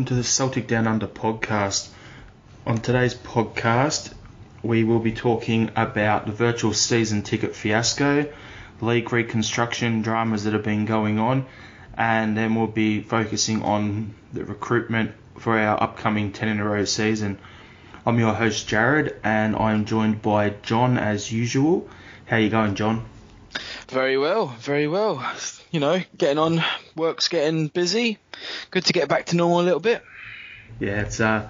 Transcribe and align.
Welcome 0.00 0.16
to 0.16 0.22
the 0.22 0.24
Celtic 0.24 0.66
Down 0.66 0.86
Under 0.86 1.06
podcast. 1.06 1.90
On 2.66 2.78
today's 2.78 3.14
podcast, 3.14 4.14
we 4.62 4.82
will 4.82 4.98
be 4.98 5.12
talking 5.12 5.72
about 5.76 6.24
the 6.24 6.32
virtual 6.32 6.72
season 6.72 7.20
ticket 7.20 7.54
fiasco, 7.54 8.26
league 8.80 9.12
reconstruction 9.12 10.00
dramas 10.00 10.44
that 10.44 10.54
have 10.54 10.62
been 10.62 10.86
going 10.86 11.18
on, 11.18 11.44
and 11.98 12.34
then 12.34 12.54
we'll 12.54 12.66
be 12.66 13.02
focusing 13.02 13.62
on 13.62 14.14
the 14.32 14.42
recruitment 14.42 15.12
for 15.36 15.58
our 15.58 15.82
upcoming 15.82 16.32
10 16.32 16.48
in 16.48 16.60
a 16.60 16.64
row 16.64 16.86
season. 16.86 17.38
I'm 18.06 18.18
your 18.18 18.32
host 18.32 18.66
Jarrod, 18.66 19.14
and 19.22 19.54
I'm 19.54 19.84
joined 19.84 20.22
by 20.22 20.54
John 20.62 20.96
as 20.96 21.30
usual. 21.30 21.86
How 22.24 22.38
you 22.38 22.48
going, 22.48 22.74
John? 22.74 23.04
Very 23.90 24.16
well, 24.16 24.46
very 24.60 24.86
well. 24.86 25.24
You 25.70 25.80
know, 25.80 26.00
getting 26.16 26.38
on. 26.38 26.62
Work's 26.96 27.28
getting 27.28 27.66
busy. 27.68 28.18
Good 28.70 28.84
to 28.86 28.92
get 28.92 29.08
back 29.08 29.26
to 29.26 29.36
normal 29.36 29.60
a 29.60 29.62
little 29.62 29.80
bit. 29.80 30.02
Yeah, 30.78 31.00
it's 31.02 31.20
uh, 31.20 31.48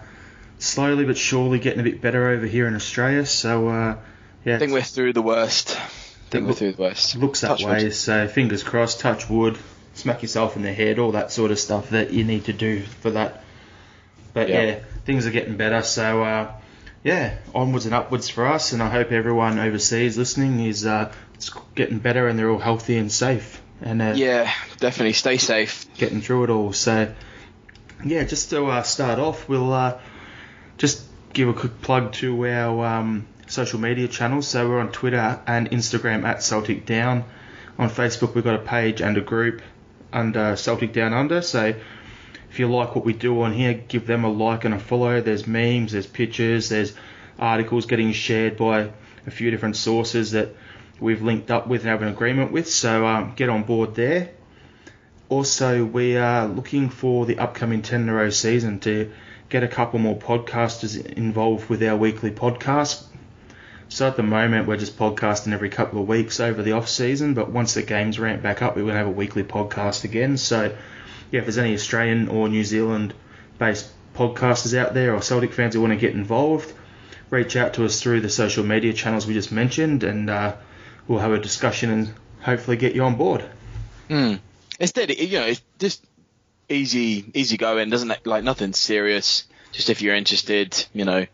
slowly 0.59 1.05
but 1.05 1.17
surely 1.19 1.59
getting 1.59 1.81
a 1.81 1.83
bit 1.85 2.01
better 2.01 2.29
over 2.29 2.47
here 2.47 2.67
in 2.67 2.75
Australia. 2.75 3.27
So 3.27 3.69
uh, 3.69 3.97
yeah, 4.45 4.57
I 4.57 4.59
think 4.59 4.73
we're 4.73 4.83
through 4.83 5.13
the 5.13 5.23
worst. 5.23 5.77
I 5.79 6.31
think 6.31 6.47
we're 6.47 6.55
through 6.55 6.73
the 6.73 6.83
worst. 6.83 7.17
looks 7.17 7.43
that 7.43 7.49
Touch 7.49 7.65
way. 7.65 7.85
wood. 7.85 7.95
So 7.95 8.27
fingers 8.29 8.63
crossed. 8.63 9.01
Touch 9.01 9.29
wood. 9.29 9.59
Smack 9.95 10.23
yourself 10.23 10.57
in 10.57 10.63
the 10.63 10.73
head. 10.73 10.99
All 10.99 11.13
that 11.13 11.33
sort 11.33 11.51
of 11.51 11.59
stuff 11.59 11.91
that 11.91 12.13
you 12.13 12.25
need 12.25 12.45
to 12.47 12.53
do 12.55 12.81
for 12.83 13.11
that. 13.11 13.43
But 14.33 14.49
Yeah. 14.49 14.63
yeah, 14.63 14.79
things 15.05 15.27
are 15.27 15.31
getting 15.31 15.57
better. 15.57 15.83
So 15.83 16.23
uh, 16.23 16.53
yeah, 17.03 17.39
onwards 17.55 17.87
and 17.87 17.95
upwards 17.95 18.29
for 18.29 18.47
us. 18.47 18.73
And 18.73 18.83
I 18.83 18.91
hope 18.91 19.13
everyone 19.13 19.59
overseas 19.59 20.19
listening 20.19 20.61
is 20.61 20.85
uh, 20.87 21.13
it's 21.35 21.51
getting 21.75 21.99
better 21.99 22.29
and 22.29 22.39
they're 22.39 22.51
all 22.51 22.59
healthy 22.59 22.97
and 22.99 23.11
safe 23.11 23.61
and 23.81 24.03
uh, 24.03 24.13
Yeah, 24.17 24.53
definitely. 24.79 25.15
Stay 25.15 25.39
safe. 25.39 25.87
getting 25.97 26.21
through 26.21 26.45
it 26.45 26.51
all. 26.51 26.73
So, 26.73 27.13
yeah, 28.05 28.25
just 28.25 28.51
to 28.51 28.67
uh, 28.67 28.83
start 28.83 29.19
off, 29.19 29.49
we'll 29.49 29.73
uh, 29.73 29.99
just 30.79 31.03
give 31.33 31.49
a 31.49 31.55
quick 31.55 31.81
plug 31.81 32.13
to 32.15 32.47
our 32.47 32.85
um, 32.87 33.27
social 33.47 33.79
media 33.81 34.09
channels. 34.09 34.49
So 34.49 34.69
we're 34.69 34.81
on 34.81 34.93
Twitter 34.93 35.41
and 35.47 35.71
Instagram 35.71 36.25
at 36.25 36.43
Celtic 36.43 36.87
Down. 36.87 37.25
On 37.79 37.89
Facebook, 37.89 38.35
we've 38.35 38.45
got 38.45 38.57
a 38.57 38.65
page 38.65 39.01
and 39.01 39.17
a 39.17 39.23
group 39.23 39.63
under 40.13 40.57
Celtic 40.57 40.93
Down 40.93 41.15
Under. 41.15 41.41
So 41.41 41.75
if 42.51 42.59
you 42.59 42.69
like 42.69 42.97
what 42.97 43.05
we 43.05 43.13
do 43.13 43.43
on 43.43 43.53
here, 43.53 43.75
give 43.75 44.07
them 44.07 44.25
a 44.25 44.29
like 44.29 44.65
and 44.65 44.75
a 44.75 44.79
follow. 44.79 45.21
There's 45.21 45.47
memes, 45.47 45.93
there's 45.93 46.07
pictures, 46.07 46.69
there's 46.69 46.93
articles 47.39 47.87
getting 47.87 48.13
shared 48.13 48.57
by 48.57 48.91
a 49.27 49.31
few 49.31 49.51
different 49.51 49.77
sources 49.77 50.33
that 50.33 50.49
we've 50.99 51.23
linked 51.23 51.51
up 51.51 51.69
with 51.69 51.83
and 51.83 51.91
have 51.91 52.03
an 52.03 52.09
agreement 52.09 52.51
with. 52.51 52.69
So 52.69 53.07
um, 53.07 53.35
get 53.37 53.49
on 53.49 53.63
board 53.63 53.95
there. 53.95 54.31
Also, 55.29 55.85
we 55.85 56.17
are 56.17 56.49
looking 56.49 56.89
for 56.89 57.25
the 57.25 57.39
upcoming 57.39 57.83
10 57.83 58.03
in 58.03 58.09
a 58.09 58.15
row 58.15 58.31
season 58.31 58.81
to 58.81 59.13
get 59.49 59.63
a 59.63 59.69
couple 59.69 60.01
more 60.01 60.17
podcasters 60.17 61.01
involved 61.13 61.69
with 61.71 61.83
our 61.85 61.97
weekly 61.97 62.33
podcast. 62.33 63.05
So 63.89 64.09
at 64.09 64.17
the 64.17 64.25
moment, 64.25 64.67
we're 64.67 64.77
just 64.77 64.99
podcasting 64.99 65.53
every 65.53 65.69
couple 65.69 66.01
of 66.01 66.09
weeks 66.09 66.41
over 66.41 66.63
the 66.63 66.73
off 66.73 66.89
season, 66.89 67.35
but 67.35 67.51
once 67.51 67.75
the 67.75 67.83
games 67.83 68.19
ramp 68.19 68.43
back 68.43 68.61
up, 68.61 68.77
we're 68.77 68.87
to 68.87 68.93
have 68.93 69.07
a 69.07 69.11
weekly 69.11 69.45
podcast 69.45 70.03
again. 70.05 70.37
So, 70.37 70.77
yeah, 71.31 71.39
if 71.41 71.47
there's 71.47 71.59
any 71.59 71.75
Australian 71.75 72.29
or 72.29 72.49
New 72.49 72.65
Zealand 72.65 73.15
based 73.59 73.89
podcasters 74.15 74.77
out 74.77 74.95
there 74.95 75.15
or 75.15 75.23
Celtic 75.23 75.53
fans 75.53 75.75
who 75.75 75.81
want 75.81 75.93
to 75.93 75.99
get 75.99 76.15
involved, 76.15 76.73
reach 77.31 77.57
out 77.57 77.75
to 77.75 77.85
us 77.85 78.01
through 78.03 78.21
the 78.21 78.29
social 78.29 78.65
media 78.65 78.93
channels 78.93 79.27
we 79.27 79.35
just 79.35 79.53
mentioned, 79.53 80.03
and 80.03 80.29
uh, 80.29 80.57
we'll 81.07 81.21
have 81.21 81.33
a 81.33 81.39
discussion 81.39 81.91
and 81.91 82.15
hopefully 82.41 82.77
get 82.77 82.95
you 82.95 83.05
on 83.05 83.17
board. 83.17 83.45
Mm. 84.09 84.41
It's 84.79 84.93
dead. 84.93 85.11
You 85.11 85.39
know, 85.39 85.47
it's 85.47 85.63
just 85.79 86.05
easy, 86.69 87.31
easy 87.35 87.57
going. 87.57 87.91
Doesn't? 87.91 88.27
Like 88.27 88.45
nothing 88.45 88.73
serious. 88.73 89.45
Just 89.73 89.91
if 89.91 90.03
you're 90.03 90.17
interested, 90.17 90.87
you 90.93 91.05
know, 91.05 91.27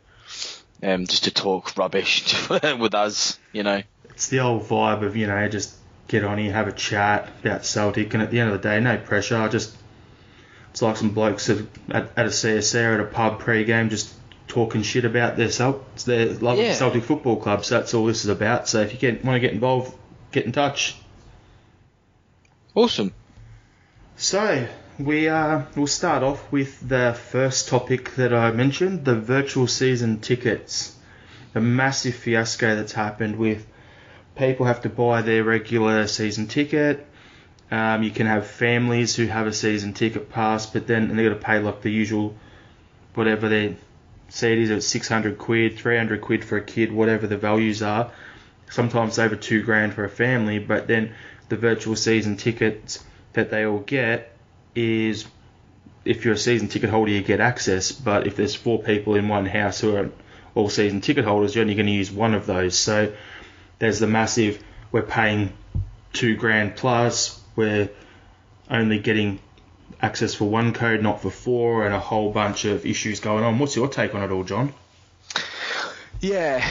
um, 0.83 1.07
just 1.07 1.25
to 1.25 1.31
talk 1.31 1.77
rubbish 1.78 2.49
with 2.51 2.95
us. 2.95 3.39
You 3.53 3.63
know. 3.63 3.83
it's 4.11 4.28
the 4.28 4.41
old 4.41 4.63
vibe 4.65 5.03
of 5.03 5.17
you 5.17 5.27
know 5.27 5.49
just 5.49 5.75
get 6.09 6.25
on 6.25 6.39
here, 6.39 6.53
have 6.53 6.69
a 6.69 6.73
chat 6.73 7.28
about 7.41 7.65
Celtic, 7.65 8.13
and 8.15 8.23
at 8.23 8.31
the 8.31 8.41
end 8.41 8.53
of 8.53 8.61
the 8.61 8.69
day, 8.69 8.81
no 8.81 8.99
pressure. 8.99 9.49
Just 9.49 9.77
it's 10.76 10.82
like 10.82 10.98
some 10.98 11.09
blokes 11.09 11.48
at, 11.48 11.56
at, 11.88 12.10
a 12.19 12.28
CSA 12.28 12.97
at 12.97 13.00
a 13.00 13.04
pub 13.04 13.38
pre-game 13.38 13.88
just 13.88 14.12
talking 14.47 14.83
shit 14.83 15.06
about 15.06 15.39
their 15.39 15.48
Celt, 15.48 16.04
their 16.04 16.34
love 16.34 16.59
Yeah. 16.59 16.74
Celtic 16.74 17.03
Football 17.03 17.36
Club. 17.36 17.65
So 17.65 17.78
that's 17.78 17.95
all 17.95 18.04
this 18.04 18.27
is 18.27 18.28
about. 18.28 18.68
So 18.68 18.83
if 18.83 18.92
you 18.92 18.98
get 18.98 19.24
want 19.24 19.36
to 19.36 19.41
get 19.41 19.54
involved, 19.54 19.97
get 20.33 20.45
in 20.45 20.53
touch. 20.53 20.95
Awesome. 22.74 23.15
So 24.16 24.68
we 24.98 25.30
uh, 25.30 25.62
we'll 25.77 25.86
start 25.86 26.22
off 26.22 26.53
with 26.53 26.86
the 26.86 27.18
first 27.18 27.68
topic 27.68 28.15
that 28.16 28.34
I 28.34 28.51
mentioned, 28.51 29.06
the 29.06 29.18
virtual 29.18 29.68
season 29.68 30.21
tickets. 30.21 30.95
The 31.54 31.62
massive 31.62 32.16
fiasco 32.16 32.77
that's 32.77 32.92
happened 32.92 33.36
with 33.36 33.66
people 34.36 34.66
have 34.66 34.83
to 34.83 34.91
buy 34.91 35.22
their 35.22 35.42
regular 35.42 36.06
season 36.06 36.48
ticket. 36.48 37.06
Um, 37.71 38.03
you 38.03 38.10
can 38.10 38.27
have 38.27 38.47
families 38.47 39.16
who 39.16 39.27
have 39.27 39.47
a 39.47 39.53
season 39.53 39.92
ticket 39.92 40.30
pass, 40.30 40.66
but 40.66 40.86
then 40.86 41.10
and 41.10 41.18
they 41.18 41.24
got 41.24 41.30
to 41.30 41.36
pay 41.36 41.59
like 41.59 41.83
the 41.83 41.91
usual, 41.91 42.34
whatever 43.15 43.48
their 43.48 43.77
say 44.28 44.53
it 44.53 44.59
is 44.59 44.71
at 44.71 44.83
600 44.83 45.39
quid, 45.39 45.77
300 45.78 46.21
quid 46.21 46.45
for 46.45 46.57
a 46.57 46.63
kid, 46.63 46.92
whatever 46.92 47.27
the 47.27 47.36
values 47.36 47.83
are. 47.83 48.10
Sometimes 48.71 49.18
over 49.18 49.36
two 49.36 49.63
grand 49.63 49.95
for 49.95 50.04
a 50.04 50.09
family, 50.09 50.59
but 50.59 50.86
then 50.89 51.15
the 51.48 51.57
virtual 51.57 51.95
season 51.95 52.36
tickets 52.36 53.04
that 53.33 53.51
they 53.51 53.65
all 53.65 53.78
get 53.78 54.36
is 54.74 55.27
if 56.04 56.24
you're 56.24 56.34
a 56.34 56.39
season 56.39 56.68
ticket 56.68 56.91
holder, 56.91 57.10
you 57.10 57.22
get 57.22 57.41
access. 57.41 57.92
But 57.92 58.27
if 58.27 58.36
there's 58.36 58.54
four 58.54 58.83
people 58.83 59.15
in 59.15 59.28
one 59.28 59.47
house 59.47 59.80
who 59.80 59.97
are 59.97 60.10
all 60.54 60.68
season 60.68 61.01
ticket 61.01 61.24
holders, 61.24 61.54
you're 61.54 61.63
only 61.63 61.74
going 61.74 61.86
to 61.86 61.92
use 61.92 62.10
one 62.10 62.34
of 62.34 62.47
those. 62.47 62.77
So 62.77 63.13
there's 63.78 63.98
the 63.98 64.07
massive. 64.07 64.63
We're 64.91 65.03
paying 65.03 65.53
two 66.13 66.36
grand 66.36 66.77
plus. 66.77 67.35
We're 67.56 67.91
only 68.70 68.98
getting 68.98 69.41
access 70.00 70.34
for 70.34 70.44
one 70.44 70.72
code, 70.72 71.03
not 71.03 71.22
for 71.22 71.30
four, 71.30 71.86
and 71.86 71.94
a 71.94 72.00
whole 72.00 72.30
bunch 72.30 72.64
of 72.64 72.84
issues 72.84 73.20
going 73.20 73.44
on. 73.44 73.58
What's 73.58 73.74
your 73.74 73.88
take 73.88 74.14
on 74.14 74.22
it 74.22 74.30
all, 74.30 74.44
John? 74.44 74.72
Yeah. 76.20 76.66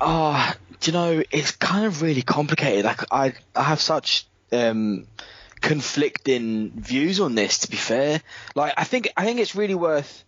Ah, 0.00 0.56
do 0.80 0.90
you 0.90 0.92
know, 0.92 1.22
it's 1.30 1.52
kind 1.52 1.86
of 1.86 2.02
really 2.02 2.22
complicated. 2.22 2.84
Like 2.84 3.00
I, 3.10 3.34
I 3.54 3.62
have 3.62 3.80
such 3.80 4.26
um, 4.52 5.06
conflicting 5.60 6.72
views 6.72 7.20
on 7.20 7.34
this. 7.34 7.60
To 7.60 7.70
be 7.70 7.76
fair, 7.76 8.20
like 8.54 8.74
I 8.76 8.84
think 8.84 9.08
I 9.16 9.24
think 9.24 9.40
it's 9.40 9.54
really 9.54 9.74
worth 9.74 10.24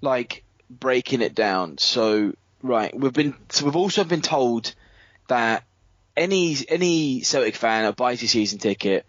like 0.00 0.44
breaking 0.68 1.22
it 1.22 1.34
down. 1.34 1.78
So 1.78 2.34
right, 2.62 2.96
we've 2.96 3.12
been 3.12 3.34
so 3.48 3.64
we've 3.64 3.76
also 3.76 4.04
been 4.04 4.22
told 4.22 4.74
that 5.28 5.64
any 6.16 6.56
any 6.68 7.22
Celtic 7.22 7.56
fan 7.56 7.84
that 7.84 7.96
buys 7.96 8.22
a 8.22 8.28
season 8.28 8.58
ticket 8.58 9.06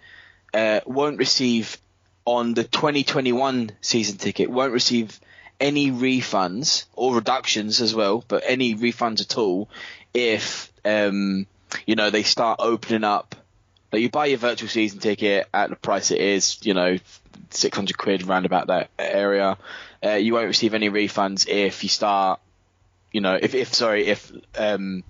uh, 0.53 0.81
won't 0.85 1.17
receive 1.17 1.77
on 2.25 2.53
the 2.53 2.63
2021 2.63 3.71
season 3.81 4.17
ticket 4.17 4.49
won't 4.49 4.73
receive 4.73 5.19
any 5.59 5.91
refunds 5.91 6.85
or 6.93 7.15
reductions 7.15 7.81
as 7.81 7.93
well, 7.93 8.23
but 8.27 8.43
any 8.45 8.75
refunds 8.75 9.21
at 9.21 9.37
all 9.37 9.69
if 10.13 10.71
um, 10.83 11.45
you 11.85 11.95
know 11.95 12.09
they 12.09 12.23
start 12.23 12.59
opening 12.61 13.03
up. 13.03 13.35
Like 13.91 14.01
you 14.01 14.09
buy 14.09 14.27
your 14.27 14.37
virtual 14.37 14.69
season 14.69 14.99
ticket 14.99 15.47
at 15.53 15.69
the 15.69 15.75
price 15.75 16.11
it 16.11 16.21
is, 16.21 16.57
you 16.63 16.73
know, 16.73 16.97
600 17.49 17.97
quid 17.97 18.25
round 18.25 18.45
about 18.45 18.67
that 18.67 18.89
area. 18.97 19.57
Uh, 20.03 20.11
you 20.11 20.33
won't 20.33 20.47
receive 20.47 20.73
any 20.73 20.89
refunds 20.89 21.47
if 21.47 21.83
you 21.83 21.89
start, 21.89 22.39
you 23.11 23.19
know, 23.19 23.37
if, 23.39 23.53
if 23.53 23.73
sorry, 23.73 24.07
if 24.07 24.31
um, 24.57 25.03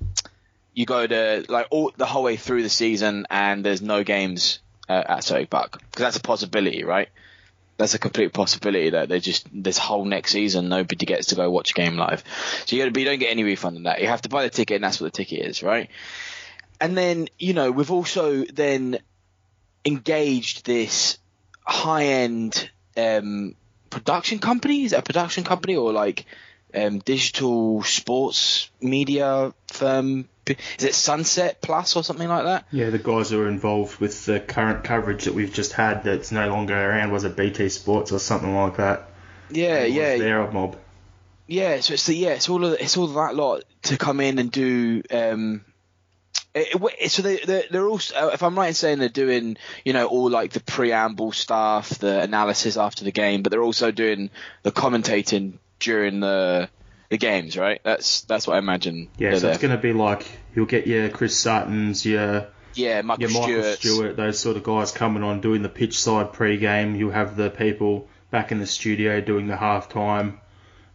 you 0.74 0.86
go 0.86 1.06
to 1.06 1.46
like 1.48 1.68
all 1.70 1.92
the 1.96 2.08
whole 2.08 2.24
way 2.24 2.38
through 2.38 2.64
the 2.64 2.70
season 2.70 3.28
and 3.30 3.64
there's 3.64 3.84
no 3.84 4.04
games 4.04 4.60
uh, 4.90 5.04
at 5.08 5.24
Celtic 5.24 5.50
Park 5.50 5.74
because 5.74 6.04
that's 6.04 6.18
a 6.18 6.22
possibility, 6.22 6.84
right? 6.84 7.10
That's 7.78 7.94
a 7.94 8.00
complete 8.00 8.34
possibility 8.34 8.92
that 8.92 9.10
they 9.10 9.20
just 9.20 9.48
this 9.52 9.78
whole 9.78 10.06
next 10.06 10.32
season 10.32 10.70
nobody 10.70 11.06
gets 11.06 11.28
to 11.28 11.36
go 11.36 11.50
watch 11.50 11.72
a 11.72 11.74
game 11.74 11.98
live. 11.98 12.24
So 12.66 12.76
you, 12.76 12.84
you 12.84 13.06
don't 13.06 13.20
get 13.20 13.32
any 13.32 13.44
refund 13.44 13.78
on 13.78 13.84
that. 13.84 14.02
You 14.02 14.08
have 14.08 14.22
to 14.24 14.30
buy 14.30 14.44
the 14.44 14.50
ticket 14.50 14.76
and 14.76 14.84
that's 14.84 15.02
what 15.02 15.12
the 15.12 15.18
ticket 15.18 15.46
is, 15.46 15.64
right? 15.64 15.90
And 16.80 16.98
then 16.98 17.28
you 17.40 17.54
know 17.54 17.72
we've 17.72 17.92
also 17.92 18.44
then 18.46 19.00
engaged 19.86 20.66
this 20.66 21.18
high 21.66 22.06
end 22.06 22.70
um, 22.98 23.56
production 23.90 24.40
company. 24.40 24.84
Is 24.84 24.94
it 24.94 25.00
a 25.00 25.04
production 25.04 25.44
company 25.44 25.76
or 25.76 25.92
like 25.92 26.26
um, 26.74 27.00
digital 27.00 27.84
sports 27.84 28.70
media 28.82 29.54
firm? 29.68 30.28
Is 30.48 30.84
it 30.84 30.96
Sunset 30.96 31.62
Plus 31.62 31.96
or 31.96 32.04
something 32.04 32.28
like 32.28 32.46
that? 32.46 32.66
Yeah, 32.72 32.90
the 32.90 32.98
guys 32.98 33.30
who 33.30 33.42
are 33.42 33.48
involved 33.48 34.00
with 34.00 34.26
the 34.26 34.40
current 34.40 34.84
coverage 34.84 35.26
that 35.26 35.34
we've 35.34 35.54
just 35.54 35.74
had 35.74 36.04
that's 36.04 36.32
no 36.32 36.50
longer 36.50 36.76
around 36.76 37.12
was 37.12 37.24
it 37.24 37.36
BT 37.36 37.70
Sports 37.70 38.12
or 38.12 38.20
something 38.20 38.56
like 38.56 38.78
that? 38.78 39.10
Yeah, 39.52 39.84
yeah. 39.84 40.18
Their 40.18 40.52
mob. 40.52 40.78
Yeah, 41.48 41.80
so 41.82 41.94
it's 41.94 42.06
the 42.06 42.16
yeah, 42.16 42.30
it's 42.30 42.50
all 42.50 42.64
of, 42.66 42.78
it's 42.80 42.98
all 42.98 43.08
that 43.08 43.36
lot 43.36 43.64
to 43.84 43.98
come 43.98 44.20
in 44.20 44.40
and 44.40 44.52
do. 44.52 45.04
Um, 45.12 45.66
it, 46.56 46.82
it, 47.00 47.12
so 47.12 47.22
they 47.22 47.38
they're, 47.38 47.64
they're 47.70 47.88
also 47.88 48.30
if 48.30 48.42
I'm 48.42 48.58
right 48.58 48.70
in 48.70 48.74
saying 48.74 49.00
they're 49.00 49.10
doing 49.10 49.58
you 49.86 49.94
know 49.94 50.08
all 50.08 50.30
like 50.30 50.54
the 50.54 50.60
preamble 50.62 51.34
stuff, 51.34 51.90
the 51.90 52.22
analysis 52.22 52.78
after 52.78 53.04
the 53.04 53.12
game, 53.12 53.42
but 53.44 53.52
they're 53.52 53.62
also 53.62 53.92
doing 53.92 54.30
the 54.64 54.72
commentating 54.72 55.54
during 55.80 56.20
the 56.22 56.70
the 57.12 57.18
games, 57.18 57.58
right? 57.58 57.82
That's 57.84 58.22
that's 58.22 58.48
what 58.48 58.56
I 58.56 58.60
imagine. 58.60 59.10
Yeah, 59.18 59.38
so 59.38 59.50
it's 59.50 59.60
going 59.60 59.76
to 59.76 59.82
be 59.82 59.92
like 59.92 60.26
you'll 60.56 60.66
get 60.66 60.88
your 60.88 61.10
Chris 61.10 61.38
Suttons, 61.38 62.06
your 62.06 62.48
yeah, 62.74 63.02
Michael, 63.02 63.30
your 63.30 63.42
Michael 63.42 63.74
Stewart, 63.74 64.16
those 64.16 64.40
sort 64.40 64.56
of 64.56 64.64
guys 64.64 64.94
coming 64.94 65.22
on 65.22 65.42
doing 65.42 65.62
the 65.62 65.70
pitch 65.70 66.00
side 66.00 66.32
pre-game. 66.32 66.96
You'll 66.96 67.12
have 67.12 67.36
the 67.36 67.50
people 67.50 68.08
back 68.32 68.54
in 68.54 68.60
the 68.60 68.66
studio 68.66 69.20
doing 69.20 69.48
the 69.48 69.56
halftime. 69.56 70.40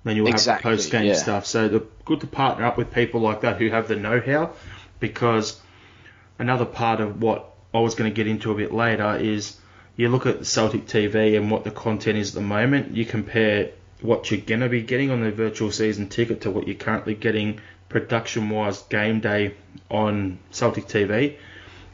Then 0.04 0.16
you'll 0.16 0.28
exactly, 0.28 0.70
have 0.70 0.78
the 0.78 0.82
post-game 0.82 1.04
yeah. 1.04 1.14
stuff. 1.14 1.44
So 1.44 1.68
the 1.68 1.86
good 2.06 2.20
to 2.22 2.26
partner 2.26 2.64
up 2.64 2.78
with 2.78 2.92
people 2.92 3.20
like 3.20 3.42
that 3.42 3.58
who 3.58 3.68
have 3.68 3.86
the 3.86 3.96
know-how, 3.96 4.52
because 5.00 5.60
another 6.38 6.64
part 6.64 7.00
of 7.02 7.20
what 7.20 7.52
I 7.74 7.80
was 7.80 7.94
going 7.94 8.10
to 8.10 8.14
get 8.14 8.26
into 8.26 8.52
a 8.52 8.54
bit 8.54 8.72
later 8.72 9.16
is 9.16 9.58
you 9.96 10.08
look 10.08 10.24
at 10.24 10.46
Celtic 10.46 10.86
TV 10.86 11.36
and 11.36 11.50
what 11.50 11.64
the 11.64 11.70
content 11.70 12.16
is 12.16 12.30
at 12.30 12.36
the 12.36 12.46
moment. 12.46 12.96
You 12.96 13.04
compare 13.04 13.72
what 14.00 14.30
you're 14.30 14.40
going 14.40 14.60
to 14.60 14.68
be 14.68 14.82
getting 14.82 15.10
on 15.10 15.22
the 15.22 15.30
virtual 15.30 15.70
season 15.70 16.08
ticket 16.08 16.42
to 16.42 16.50
what 16.50 16.66
you're 16.66 16.76
currently 16.76 17.14
getting 17.14 17.60
production 17.88 18.50
wise 18.50 18.82
game 18.82 19.20
day 19.20 19.54
on 19.90 20.38
Celtic 20.50 20.86
TV. 20.86 21.36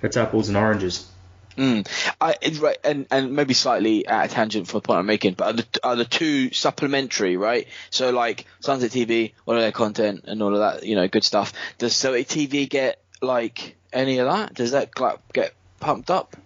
It's 0.03 0.17
apples 0.17 0.49
and 0.49 0.57
oranges. 0.57 1.09
Mm. 1.57 1.87
I, 2.21 2.37
right, 2.61 2.79
and, 2.83 3.07
and 3.11 3.35
maybe 3.35 3.55
slightly 3.55 4.07
at 4.07 4.31
a 4.31 4.35
tangent 4.35 4.69
for 4.69 4.75
the 4.75 4.81
point 4.81 4.99
I'm 4.99 5.07
making, 5.07 5.35
but 5.35 5.47
are 5.47 5.53
the, 5.53 5.67
are 5.85 5.97
the 5.97 6.05
two 6.05 6.51
supplementary, 6.53 7.37
right? 7.37 7.69
So 7.91 8.11
like 8.11 8.47
Sunset 8.61 8.91
TV, 8.91 9.33
all 9.47 9.55
of 9.55 9.61
their 9.61 9.73
content 9.73 10.25
and 10.27 10.43
all 10.43 10.55
of 10.55 10.61
that, 10.61 10.87
you 10.87 10.97
know, 10.97 11.07
good 11.09 11.25
stuff. 11.25 11.53
Does 11.79 11.95
Celtic 11.95 12.27
TV 12.29 12.69
get 12.69 13.03
like 13.21 13.77
any 13.93 14.19
of 14.19 14.29
that? 14.29 14.55
Does 14.55 14.73
that 14.73 14.93
get 15.33 15.55
pumped 15.79 16.11
up, 16.11 16.37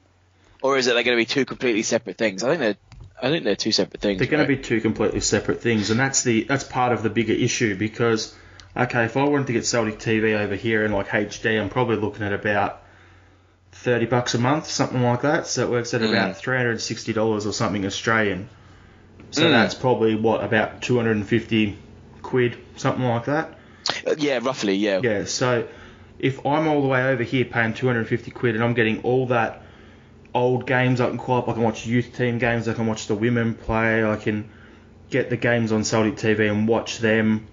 or 0.62 0.76
is 0.76 0.86
it 0.86 0.94
they're 0.94 1.04
going 1.04 1.16
to 1.16 1.20
be 1.20 1.26
two 1.26 1.44
completely 1.44 1.82
separate 1.82 2.18
things? 2.18 2.42
I 2.42 2.48
think 2.48 2.60
they're 2.60 2.76
I 3.20 3.30
think 3.30 3.44
they're 3.44 3.56
two 3.56 3.72
separate 3.72 4.00
things. 4.00 4.18
They're 4.18 4.28
going 4.28 4.40
right? 4.40 4.48
to 4.48 4.56
be 4.56 4.62
two 4.62 4.80
completely 4.80 5.20
separate 5.20 5.62
things, 5.62 5.90
and 5.90 5.98
that's 5.98 6.22
the 6.22 6.44
that's 6.44 6.64
part 6.64 6.92
of 6.92 7.02
the 7.02 7.10
bigger 7.10 7.32
issue 7.32 7.76
because 7.76 8.34
okay, 8.76 9.04
if 9.04 9.16
I 9.16 9.24
wanted 9.24 9.46
to 9.46 9.52
get 9.54 9.64
Celtic 9.64 9.98
TV 9.98 10.38
over 10.38 10.54
here 10.54 10.84
in 10.84 10.92
like 10.92 11.08
HD, 11.08 11.60
I'm 11.60 11.70
probably 11.70 11.96
looking 11.96 12.24
at 12.24 12.32
about 12.32 12.82
thirty 13.72 14.06
bucks 14.06 14.34
a 14.34 14.38
month, 14.38 14.66
something 14.66 15.02
like 15.02 15.22
that. 15.22 15.46
So 15.46 15.64
it 15.64 15.70
works 15.70 15.94
at 15.94 16.02
mm. 16.02 16.10
about 16.10 16.36
three 16.36 16.56
hundred 16.56 16.72
and 16.72 16.80
sixty 16.80 17.12
dollars 17.12 17.46
or 17.46 17.52
something 17.52 17.86
Australian. 17.86 18.48
So 19.30 19.44
mm. 19.44 19.50
that's 19.50 19.74
probably 19.74 20.14
what 20.14 20.44
about 20.44 20.82
two 20.82 20.96
hundred 20.96 21.16
and 21.16 21.26
fifty 21.26 21.78
quid, 22.22 22.58
something 22.76 23.04
like 23.04 23.26
that. 23.26 23.58
Uh, 24.06 24.14
yeah, 24.18 24.40
roughly, 24.42 24.74
yeah. 24.74 25.00
Yeah. 25.02 25.24
So 25.24 25.68
if 26.18 26.44
I'm 26.44 26.66
all 26.68 26.82
the 26.82 26.88
way 26.88 27.02
over 27.04 27.22
here 27.22 27.44
paying 27.44 27.74
two 27.74 27.86
hundred 27.86 28.00
and 28.00 28.08
fifty 28.08 28.30
quid 28.30 28.54
and 28.54 28.64
I'm 28.64 28.74
getting 28.74 29.02
all 29.02 29.26
that 29.26 29.62
old 30.36 30.66
games 30.66 31.00
I 31.00 31.08
can 31.08 31.18
call 31.18 31.38
up. 31.38 31.48
I 31.48 31.54
can 31.54 31.62
watch 31.62 31.86
youth 31.86 32.14
team 32.14 32.38
games. 32.38 32.68
I 32.68 32.74
can 32.74 32.86
watch 32.86 33.06
the 33.06 33.14
women 33.14 33.54
play. 33.54 34.04
I 34.04 34.16
can 34.16 34.50
get 35.08 35.30
the 35.30 35.36
games 35.36 35.72
on 35.72 35.82
Celtic 35.82 36.16
TV 36.16 36.50
and 36.50 36.68
watch 36.68 36.98
them. 36.98 37.46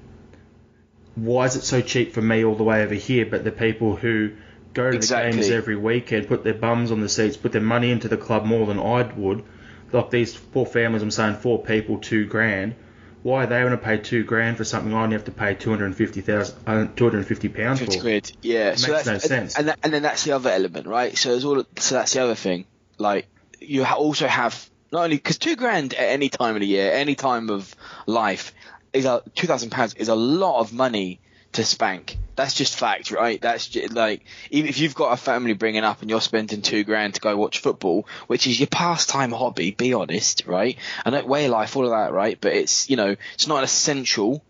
Why 1.16 1.46
is 1.46 1.56
it 1.56 1.64
so 1.64 1.82
cheap 1.82 2.14
for 2.14 2.22
me 2.22 2.44
all 2.44 2.56
the 2.56 2.64
way 2.64 2.84
over 2.84 2.96
here, 2.96 3.26
but 3.26 3.44
the 3.44 3.52
people 3.52 3.96
who 3.96 4.32
go 4.74 4.90
to 4.90 4.98
exactly. 4.98 5.32
the 5.32 5.38
games 5.38 5.52
every 5.52 5.76
weekend, 5.76 6.28
put 6.28 6.44
their 6.44 6.56
bums 6.56 6.92
on 6.92 7.00
the 7.00 7.10
seats, 7.10 7.38
put 7.38 7.52
their 7.52 7.62
money 7.62 7.92
into 7.92 8.08
the 8.08 8.18
club 8.18 8.46
more 8.46 8.66
than 8.66 8.80
I 8.80 9.04
would, 9.04 9.44
like 9.92 10.10
these 10.10 10.36
four 10.36 10.66
families, 10.66 11.04
I'm 11.04 11.12
saying 11.12 11.36
four 11.36 11.64
people, 11.64 12.00
two 12.00 12.26
grand. 12.26 12.76
Why 13.22 13.44
are 13.44 13.48
they 13.48 13.60
going 13.60 13.72
to 13.72 13.78
pay 13.78 13.98
two 14.00 14.24
grand 14.24 14.58
for 14.58 14.66
something 14.66 14.94
I 14.94 15.04
only 15.04 15.14
have 15.14 15.26
to 15.26 15.32
pay 15.32 15.54
250,000, 15.56 16.58
uh, 16.68 16.88
250 16.96 17.50
pounds 17.50 17.80
for? 17.80 17.86
50 17.86 18.00
quid, 18.02 18.32
yeah. 18.42 18.72
It 18.72 18.80
so 18.80 18.92
makes 18.92 19.06
that's, 19.06 19.24
no 19.24 19.28
sense. 19.30 19.58
And, 19.58 19.70
and, 19.70 19.80
and 19.84 19.94
then 19.94 20.02
that's 20.02 20.26
the 20.26 20.34
other 20.34 20.50
element, 20.50 20.88
right? 20.88 21.18
So 21.18 21.30
there's 21.30 21.46
all, 21.46 21.64
so 21.78 21.96
that's 21.96 22.12
the 22.14 22.22
other 22.24 22.36
thing. 22.36 22.66
Like 22.98 23.28
you 23.60 23.86
also 23.86 24.28
have 24.28 24.70
not 24.92 25.06
only 25.06 25.18
because 25.18 25.38
two 25.38 25.56
grand 25.56 25.94
at 25.94 26.10
any 26.10 26.30
time 26.30 26.56
of 26.56 26.62
the 26.62 26.68
year, 26.68 26.92
any 26.92 27.16
time 27.16 27.50
of 27.50 27.76
life, 28.06 28.54
is 28.94 29.06
a 29.06 29.24
two 29.36 29.48
thousand 29.48 29.72
pounds 29.72 29.96
is 29.96 30.08
a 30.08 30.16
lot 30.16 30.60
of 30.60 30.72
money 30.72 31.20
to 31.54 31.64
spank. 31.64 32.18
That's 32.36 32.56
just 32.56 32.78
fact, 32.78 33.12
right? 33.12 33.40
That's 33.40 33.68
just, 33.68 33.94
like 33.94 34.26
even 34.50 34.70
if 34.70 34.80
you've 34.80 34.96
got 34.96 35.14
a 35.14 35.18
family 35.18 35.54
bringing 35.54 35.84
up 35.84 36.02
and 36.02 36.10
you're 36.10 36.22
spending 36.22 36.62
two 36.62 36.84
grand 36.84 37.16
to 37.16 37.22
go 37.22 37.38
watch 37.38 37.60
football, 37.60 38.08
which 38.28 38.48
is 38.48 38.60
your 38.60 38.68
pastime 38.68 39.32
hobby. 39.32 39.72
Be 39.72 39.94
honest, 39.94 40.44
right? 40.46 40.78
I 41.06 41.22
way 41.22 41.46
of 41.46 41.52
life, 41.52 41.76
all 41.76 41.86
of 41.86 41.92
that, 41.92 42.12
right? 42.12 42.38
But 42.40 42.54
it's 42.54 42.90
you 42.90 42.96
know 42.96 43.16
it's 43.34 43.48
not 43.48 43.64
essential. 43.64 44.44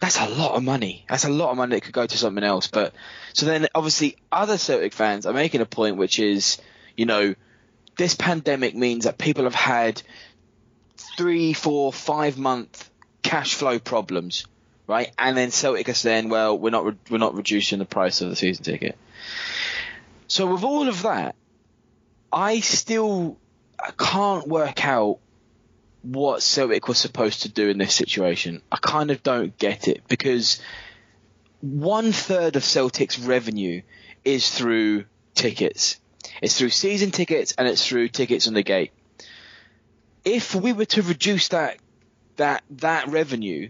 That's 0.00 0.18
a 0.18 0.28
lot 0.28 0.54
of 0.54 0.62
money. 0.62 1.04
That's 1.08 1.24
a 1.24 1.30
lot 1.30 1.50
of 1.50 1.56
money 1.56 1.76
that 1.76 1.82
could 1.82 1.94
go 1.94 2.06
to 2.06 2.18
something 2.18 2.44
else. 2.44 2.66
But 2.66 2.94
so 3.32 3.46
then 3.46 3.68
obviously 3.74 4.16
other 4.30 4.58
Celtic 4.58 4.92
fans 4.92 5.24
are 5.24 5.32
making 5.32 5.60
a 5.60 5.66
point, 5.66 5.96
which 5.96 6.18
is 6.18 6.58
you 6.96 7.06
know 7.06 7.34
this 7.96 8.14
pandemic 8.14 8.74
means 8.74 9.04
that 9.04 9.18
people 9.18 9.44
have 9.44 9.54
had 9.54 10.02
three, 11.16 11.52
four, 11.52 11.92
five 11.92 12.38
month 12.38 12.90
cash 13.22 13.54
flow 13.54 13.78
problems, 13.78 14.46
right? 14.86 15.12
And 15.18 15.36
then 15.36 15.50
Celtic 15.50 15.88
are 15.88 15.94
saying, 15.94 16.28
well, 16.28 16.58
we're 16.58 16.70
not 16.70 16.84
re- 16.84 16.98
we're 17.10 17.18
not 17.18 17.34
reducing 17.34 17.78
the 17.78 17.84
price 17.84 18.20
of 18.20 18.30
the 18.30 18.36
season 18.36 18.64
ticket. 18.64 18.96
So 20.26 20.52
with 20.52 20.64
all 20.64 20.88
of 20.88 21.02
that, 21.02 21.36
I 22.32 22.60
still 22.60 23.36
can't 23.98 24.48
work 24.48 24.84
out 24.84 25.18
what 26.02 26.42
Celtic 26.42 26.86
was 26.88 26.98
supposed 26.98 27.42
to 27.42 27.48
do 27.48 27.68
in 27.68 27.78
this 27.78 27.94
situation. 27.94 28.62
I 28.70 28.76
kind 28.76 29.10
of 29.10 29.22
don't 29.22 29.56
get 29.56 29.88
it 29.88 30.02
because 30.06 30.60
one 31.60 32.12
third 32.12 32.56
of 32.56 32.64
Celtic's 32.64 33.18
revenue 33.18 33.82
is 34.24 34.50
through 34.50 35.04
tickets. 35.34 35.98
It's 36.42 36.58
through 36.58 36.70
season 36.70 37.10
tickets 37.10 37.54
and 37.56 37.68
it's 37.68 37.86
through 37.86 38.08
tickets 38.08 38.48
on 38.48 38.54
the 38.54 38.62
gate. 38.62 38.92
if 40.24 40.54
we 40.54 40.72
were 40.72 40.86
to 40.86 41.02
reduce 41.02 41.48
that 41.48 41.76
that 42.36 42.64
that 42.70 43.08
revenue, 43.08 43.68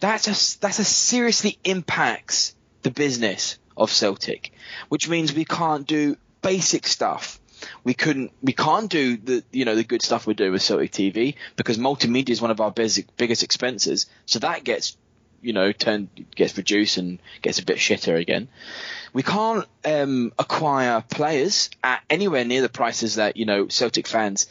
that's 0.00 0.26
a 0.26 0.60
that's 0.60 0.78
a 0.78 0.84
seriously 0.84 1.58
impacts 1.64 2.54
the 2.82 2.90
business 2.90 3.58
of 3.76 3.90
Celtic, 3.90 4.52
which 4.88 5.08
means 5.08 5.32
we 5.32 5.44
can't 5.44 5.86
do 5.86 6.16
basic 6.42 6.86
stuff. 6.86 7.40
We 7.82 7.94
couldn't, 7.94 8.30
we 8.40 8.52
can't 8.52 8.88
do 8.88 9.16
the, 9.16 9.42
you 9.50 9.64
know, 9.64 9.74
the 9.74 9.82
good 9.82 10.02
stuff 10.02 10.28
we 10.28 10.34
do 10.34 10.52
with 10.52 10.62
Celtic 10.62 10.92
TV 10.92 11.34
because 11.56 11.76
multimedia 11.76 12.30
is 12.30 12.40
one 12.40 12.52
of 12.52 12.60
our 12.60 12.70
basic, 12.70 13.16
biggest 13.16 13.42
expenses. 13.42 14.06
So 14.26 14.38
that 14.38 14.62
gets, 14.62 14.96
you 15.40 15.52
know, 15.52 15.72
turned, 15.72 16.08
gets 16.34 16.56
reduced 16.56 16.96
and 16.96 17.18
gets 17.42 17.58
a 17.58 17.64
bit 17.64 17.78
shitter 17.78 18.18
again. 18.18 18.48
We 19.12 19.22
can't 19.22 19.64
um, 19.84 20.32
acquire 20.38 21.02
players 21.08 21.70
at 21.82 22.02
anywhere 22.10 22.44
near 22.44 22.62
the 22.62 22.68
prices 22.68 23.16
that 23.16 23.36
you 23.36 23.46
know 23.46 23.68
Celtic 23.68 24.06
fans 24.06 24.46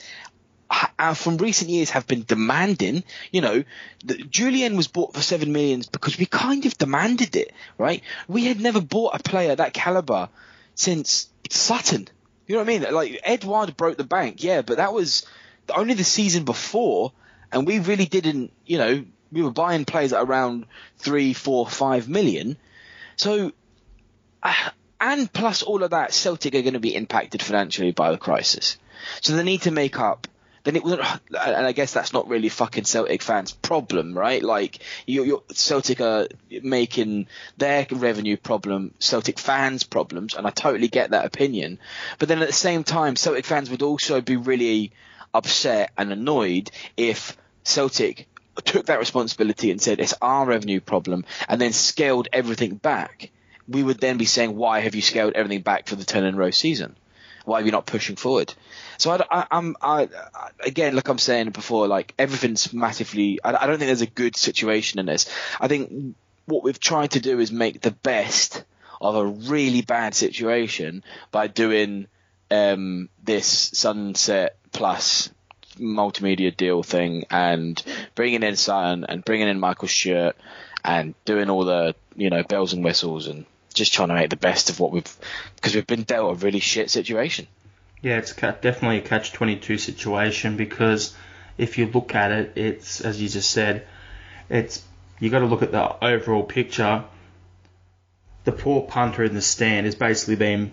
uh, 1.00 1.14
from 1.14 1.38
recent 1.38 1.70
years 1.70 1.92
have 1.92 2.08
been 2.08 2.24
demanding. 2.24 3.04
You 3.32 3.42
know, 3.42 3.64
Jullien 4.06 4.76
was 4.76 4.88
bought 4.88 5.14
for 5.14 5.22
seven 5.22 5.52
millions 5.52 5.88
because 5.88 6.18
we 6.18 6.26
kind 6.26 6.66
of 6.66 6.78
demanded 6.78 7.36
it, 7.36 7.52
right? 7.78 8.02
We 8.28 8.46
had 8.46 8.60
never 8.60 8.82
bought 8.82 9.20
a 9.20 9.24
player 9.24 9.56
that 9.56 9.74
caliber 9.74 10.30
since 10.76 11.30
Sutton. 11.50 12.08
You 12.48 12.56
know 12.56 12.62
what 12.62 12.70
I 12.70 12.80
mean? 12.80 12.94
Like 12.94 13.20
Edouard 13.24 13.76
broke 13.78 13.98
the 13.98 14.04
bank, 14.04 14.44
yeah, 14.44 14.62
but 14.62 14.78
that 14.78 14.94
was 14.94 15.26
only 15.74 15.94
the 15.94 16.04
season 16.04 16.46
before, 16.46 17.12
and 17.52 17.68
we 17.68 17.80
really 17.80 18.06
didn't. 18.06 18.52
You 18.66 18.78
know, 18.78 19.06
we 19.32 19.42
were 19.42 19.52
buying 19.52 19.86
players 19.86 20.14
at 20.14 20.24
around 20.24 20.66
three, 20.98 21.34
four, 21.34 21.68
five 21.68 22.08
million. 22.10 22.58
So, 23.16 23.52
uh, 24.44 24.70
and 25.00 25.32
plus 25.32 25.64
all 25.64 25.84
of 25.84 25.92
that, 25.92 26.14
Celtic 26.14 26.56
are 26.56 26.62
going 26.62 26.74
to 26.74 26.80
be 26.80 26.96
impacted 26.96 27.42
financially 27.42 27.92
by 27.92 28.12
the 28.12 28.18
crisis. 28.18 28.78
So 29.22 29.36
they 29.36 29.44
need 29.44 29.64
to 29.64 29.72
make 29.72 30.00
up 30.00 30.28
then 30.68 30.76
it 30.76 30.84
and 30.84 31.66
I 31.66 31.72
guess 31.72 31.94
that's 31.94 32.12
not 32.12 32.28
really 32.28 32.50
fucking 32.50 32.84
Celtic 32.84 33.22
fans' 33.22 33.54
problem, 33.54 34.18
right? 34.18 34.44
Like 34.44 34.80
you, 35.06 35.24
you 35.24 35.44
Celtic 35.54 36.02
are 36.02 36.28
making 36.50 37.28
their 37.56 37.88
revenue 37.90 38.36
problem 38.36 38.94
Celtic 39.00 39.40
fans' 39.40 39.84
problems, 39.84 40.36
and 40.36 40.46
I 40.46 40.50
totally 40.50 40.90
get 40.90 41.12
that 41.12 41.26
opinion. 41.26 41.80
But 42.20 42.28
then 42.28 42.42
at 42.42 42.48
the 42.48 42.54
same 42.54 42.84
time, 42.84 43.16
Celtic 43.16 43.46
fans 43.46 43.70
would 43.70 43.82
also 43.82 44.20
be 44.20 44.36
really 44.36 44.92
upset 45.34 45.92
and 45.98 46.12
annoyed 46.12 46.70
if 46.98 47.38
Celtic 47.64 48.28
took 48.64 48.88
that 48.88 49.00
responsibility 49.00 49.72
and 49.72 49.82
said 49.82 50.00
it's 50.00 50.14
our 50.22 50.46
revenue 50.46 50.80
problem, 50.80 51.26
and 51.48 51.60
then 51.60 51.74
scaled 51.74 52.28
everything 52.34 52.76
back. 52.76 53.32
We 53.68 53.84
would 53.84 54.00
then 54.00 54.18
be 54.18 54.26
saying, 54.26 54.56
why 54.56 54.80
have 54.80 54.96
you 54.96 55.02
scaled 55.02 55.34
everything 55.34 55.62
back 55.62 55.88
for 55.88 55.96
the 55.96 56.06
turn 56.06 56.24
and 56.24 56.38
row 56.38 56.52
season? 56.52 56.96
Why 57.44 57.62
are 57.62 57.66
you 57.66 57.72
not 57.72 57.86
pushing 57.86 58.16
forward? 58.16 58.54
So 58.98 59.12
I, 59.30 59.48
am 59.52 59.76
again, 60.60 60.96
like 60.96 61.08
I'm 61.08 61.18
saying 61.18 61.52
before, 61.52 61.88
like 61.88 62.14
everything's 62.20 62.74
massively. 62.74 63.40
I, 63.44 63.56
I 63.56 63.68
don't 63.68 63.78
think 63.78 63.88
there's 63.88 64.02
a 64.02 64.06
good 64.06 64.36
situation 64.36 65.00
in 65.00 65.06
this. 65.06 65.30
I 65.60 65.68
think 65.68 66.16
what 66.46 66.64
we've 66.64 66.80
tried 66.80 67.12
to 67.12 67.20
do 67.20 67.40
is 67.40 67.52
make 67.52 67.82
the 67.82 67.92
best 67.92 68.64
of 69.00 69.16
a 69.16 69.26
really 69.26 69.82
bad 69.82 70.16
situation 70.16 71.04
by 71.32 71.48
doing 71.48 72.08
um, 72.50 73.10
this 73.24 73.48
Sunset 73.48 74.58
Plus 74.72 75.30
multimedia 75.78 76.56
deal 76.56 76.84
thing 76.84 77.26
and 77.30 77.82
bringing 78.16 78.44
in 78.44 78.56
Sutton 78.56 79.06
and 79.08 79.24
bringing 79.24 79.48
in 79.48 79.60
Michael 79.60 79.88
Stewart 79.88 80.36
and 80.84 81.14
doing 81.26 81.50
all 81.50 81.66
the 81.66 81.96
you 82.16 82.30
know 82.30 82.44
bells 82.44 82.74
and 82.74 82.84
whistles 82.84 83.28
and 83.28 83.46
just 83.74 83.94
trying 83.94 84.10
to 84.10 84.14
make 84.14 84.30
the 84.30 84.36
best 84.36 84.70
of 84.70 84.80
what 84.80 84.92
we've 84.92 85.18
because 85.56 85.76
we've 85.76 85.88
been 85.88 86.04
dealt 86.04 86.32
a 86.32 86.46
really 86.46 86.60
shit 86.60 86.90
situation. 86.90 87.48
Yeah, 88.02 88.18
it's 88.18 88.34
definitely 88.34 88.98
a 88.98 89.02
catch 89.02 89.34
twenty 89.34 89.56
two 89.56 89.78
situation 89.78 90.58
because 90.58 91.16
if 91.58 91.78
you 91.78 91.88
look 91.88 92.16
at 92.16 92.32
it, 92.32 92.54
it's 92.56 93.02
as 93.02 93.22
you 93.22 93.30
just 93.30 93.50
said, 93.50 93.88
it's 94.50 94.84
you 95.20 95.30
got 95.30 95.40
to 95.40 95.46
look 95.46 95.64
at 95.64 95.72
the 95.72 96.04
overall 96.04 96.44
picture. 96.44 97.04
The 98.44 98.52
poor 98.52 98.84
punter 98.84 99.24
in 99.24 99.34
the 99.34 99.42
stand 99.42 99.88
is 99.88 99.96
basically 99.96 100.36
being 100.36 100.72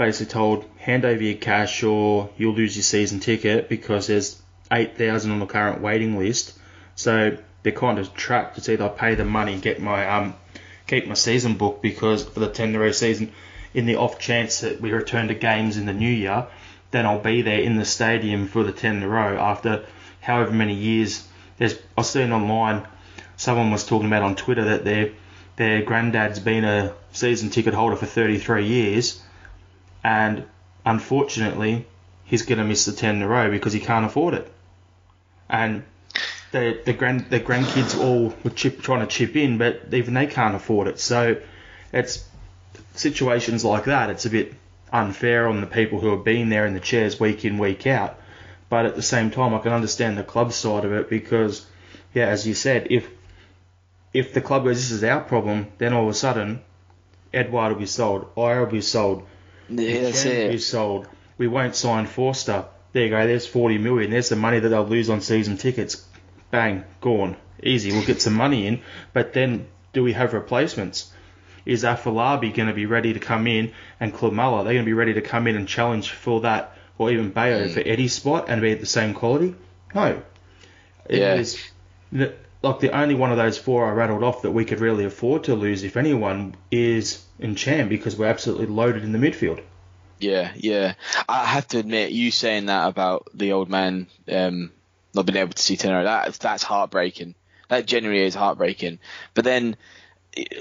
basically 0.00 0.32
told 0.32 0.64
hand 0.78 1.04
over 1.04 1.22
your 1.22 1.36
cash 1.36 1.82
or 1.82 2.30
you'll 2.38 2.54
lose 2.54 2.74
your 2.74 2.82
season 2.82 3.20
ticket 3.20 3.68
because 3.68 4.06
there's 4.06 4.40
8,000 4.72 5.30
on 5.30 5.40
the 5.40 5.46
current 5.46 5.82
waiting 5.82 6.18
list. 6.18 6.58
So 6.94 7.36
they're 7.62 7.72
kind 7.72 7.98
of 7.98 8.14
trapped. 8.14 8.56
It's 8.56 8.70
either 8.70 8.86
I 8.86 8.88
pay 8.88 9.14
the 9.14 9.26
money, 9.26 9.58
get 9.58 9.78
my 9.78 10.08
um, 10.08 10.34
keep 10.86 11.06
my 11.06 11.12
season 11.12 11.58
book 11.58 11.82
because 11.82 12.24
for 12.24 12.40
the 12.40 12.48
10 12.48 12.78
row 12.78 12.92
season, 12.92 13.32
in 13.74 13.84
the 13.84 13.96
off 13.96 14.18
chance 14.18 14.60
that 14.60 14.80
we 14.80 14.90
return 14.90 15.28
to 15.28 15.34
games 15.34 15.76
in 15.76 15.84
the 15.84 15.92
new 15.92 16.10
year, 16.10 16.46
then 16.92 17.04
I'll 17.04 17.20
be 17.20 17.42
there 17.42 17.60
in 17.60 17.76
the 17.76 17.84
stadium 17.84 18.48
for 18.48 18.64
the 18.64 18.72
10 18.72 19.04
row 19.04 19.36
after 19.36 19.84
however 20.22 20.50
many 20.50 20.76
years. 20.76 21.28
There's 21.58 21.74
I've 21.98 22.06
seen 22.06 22.32
online, 22.32 22.86
someone 23.36 23.70
was 23.70 23.84
talking 23.84 24.06
about 24.06 24.22
on 24.22 24.34
Twitter 24.34 24.64
that 24.64 24.82
their 24.82 25.10
their 25.56 25.82
granddad's 25.82 26.38
been 26.38 26.64
a 26.64 26.94
season 27.12 27.50
ticket 27.50 27.74
holder 27.74 27.96
for 27.96 28.06
33 28.06 28.64
years, 28.66 29.20
and 30.02 30.44
unfortunately, 30.84 31.86
he's 32.24 32.42
going 32.42 32.58
to 32.58 32.64
miss 32.64 32.84
the 32.84 32.92
10 32.92 33.16
in 33.16 33.22
a 33.22 33.28
row 33.28 33.50
because 33.50 33.72
he 33.72 33.80
can't 33.80 34.06
afford 34.06 34.34
it. 34.34 34.52
And 35.48 35.84
the 36.52 36.80
the 36.84 36.92
grand 36.92 37.30
the 37.30 37.40
grandkids 37.40 37.98
all 37.98 38.34
were 38.42 38.50
chip, 38.50 38.82
trying 38.82 39.00
to 39.00 39.06
chip 39.06 39.36
in, 39.36 39.58
but 39.58 39.82
even 39.92 40.14
they 40.14 40.26
can't 40.26 40.54
afford 40.54 40.88
it. 40.88 40.98
So 40.98 41.36
it's 41.92 42.24
situations 42.94 43.64
like 43.64 43.84
that. 43.84 44.10
It's 44.10 44.26
a 44.26 44.30
bit 44.30 44.54
unfair 44.92 45.48
on 45.48 45.60
the 45.60 45.66
people 45.66 46.00
who 46.00 46.10
have 46.10 46.24
been 46.24 46.48
there 46.48 46.66
in 46.66 46.74
the 46.74 46.80
chairs 46.80 47.20
week 47.20 47.44
in 47.44 47.58
week 47.58 47.86
out. 47.86 48.18
But 48.68 48.86
at 48.86 48.96
the 48.96 49.02
same 49.02 49.30
time, 49.30 49.54
I 49.54 49.58
can 49.58 49.72
understand 49.72 50.16
the 50.16 50.24
club 50.24 50.52
side 50.52 50.84
of 50.84 50.92
it 50.92 51.10
because, 51.10 51.66
yeah, 52.14 52.26
as 52.26 52.46
you 52.46 52.54
said, 52.54 52.88
if 52.90 53.08
if 54.12 54.34
the 54.34 54.40
club 54.40 54.64
goes, 54.64 54.76
this 54.76 54.90
is 54.90 55.04
our 55.04 55.20
problem, 55.20 55.68
then 55.78 55.92
all 55.92 56.04
of 56.04 56.10
a 56.10 56.14
sudden, 56.14 56.62
Edouard 57.32 57.72
will 57.72 57.80
be 57.80 57.86
sold, 57.86 58.26
I 58.36 58.58
will 58.58 58.66
be 58.66 58.80
sold, 58.80 59.24
yeah, 59.70 60.02
that's 60.02 60.24
it. 60.24 60.50
be 60.50 60.58
sold. 60.58 61.08
We 61.38 61.48
won't 61.48 61.74
sign 61.74 62.06
Forster. 62.06 62.66
There 62.92 63.04
you 63.04 63.10
go. 63.10 63.26
There's 63.26 63.46
40 63.46 63.78
million. 63.78 64.10
There's 64.10 64.28
the 64.28 64.36
money 64.36 64.58
that 64.58 64.68
they'll 64.68 64.84
lose 64.84 65.10
on 65.10 65.20
season 65.20 65.56
tickets 65.56 66.04
bang, 66.50 66.84
gone. 67.00 67.36
Easy, 67.62 67.92
we'll 67.92 68.04
get 68.04 68.20
some 68.22 68.34
money 68.34 68.66
in. 68.66 68.82
But 69.12 69.32
then, 69.32 69.68
do 69.92 70.02
we 70.02 70.12
have 70.12 70.32
replacements? 70.34 71.12
Is 71.66 71.84
Afolabi 71.84 72.54
going 72.54 72.68
to 72.68 72.74
be 72.74 72.86
ready 72.86 73.12
to 73.12 73.20
come 73.20 73.46
in 73.46 73.72
and 73.98 74.14
Klimala, 74.14 74.64
they're 74.64 74.72
going 74.72 74.84
to 74.84 74.88
be 74.88 74.94
ready 74.94 75.14
to 75.14 75.20
come 75.20 75.46
in 75.46 75.56
and 75.56 75.68
challenge 75.68 76.10
for 76.10 76.40
that, 76.40 76.76
or 76.98 77.10
even 77.10 77.30
Bayo 77.30 77.66
mm. 77.66 77.72
for 77.72 77.80
Eddie's 77.80 78.14
spot 78.14 78.46
and 78.48 78.60
be 78.62 78.72
at 78.72 78.80
the 78.80 78.86
same 78.86 79.14
quality? 79.14 79.54
No. 79.94 80.22
It 81.08 81.18
yeah. 81.18 81.34
is, 81.34 81.62
like 82.62 82.80
the 82.80 82.96
only 82.96 83.14
one 83.14 83.30
of 83.30 83.36
those 83.36 83.56
four 83.58 83.86
I 83.86 83.92
rattled 83.92 84.22
off 84.22 84.42
that 84.42 84.50
we 84.50 84.64
could 84.64 84.80
really 84.80 85.04
afford 85.04 85.44
to 85.44 85.54
lose, 85.54 85.82
if 85.82 85.96
anyone, 85.96 86.54
is 86.70 87.24
Ntcham 87.40 87.88
because 87.88 88.16
we're 88.16 88.26
absolutely 88.26 88.66
loaded 88.66 89.02
in 89.02 89.12
the 89.12 89.18
midfield. 89.18 89.62
Yeah, 90.18 90.52
yeah. 90.56 90.94
I 91.28 91.46
have 91.46 91.66
to 91.68 91.78
admit, 91.78 92.12
you 92.12 92.30
saying 92.30 92.66
that 92.66 92.86
about 92.88 93.28
the 93.32 93.52
old 93.52 93.70
man 93.70 94.06
um, 94.30 94.70
not 95.14 95.26
being 95.26 95.38
able 95.38 95.52
to 95.52 95.62
see 95.62 95.76
Tenero. 95.76 96.04
That 96.04 96.34
that's 96.34 96.62
heartbreaking. 96.62 97.34
That 97.68 97.86
genuinely 97.86 98.24
is 98.24 98.34
heartbreaking. 98.34 98.98
But 99.32 99.44
then, 99.44 99.76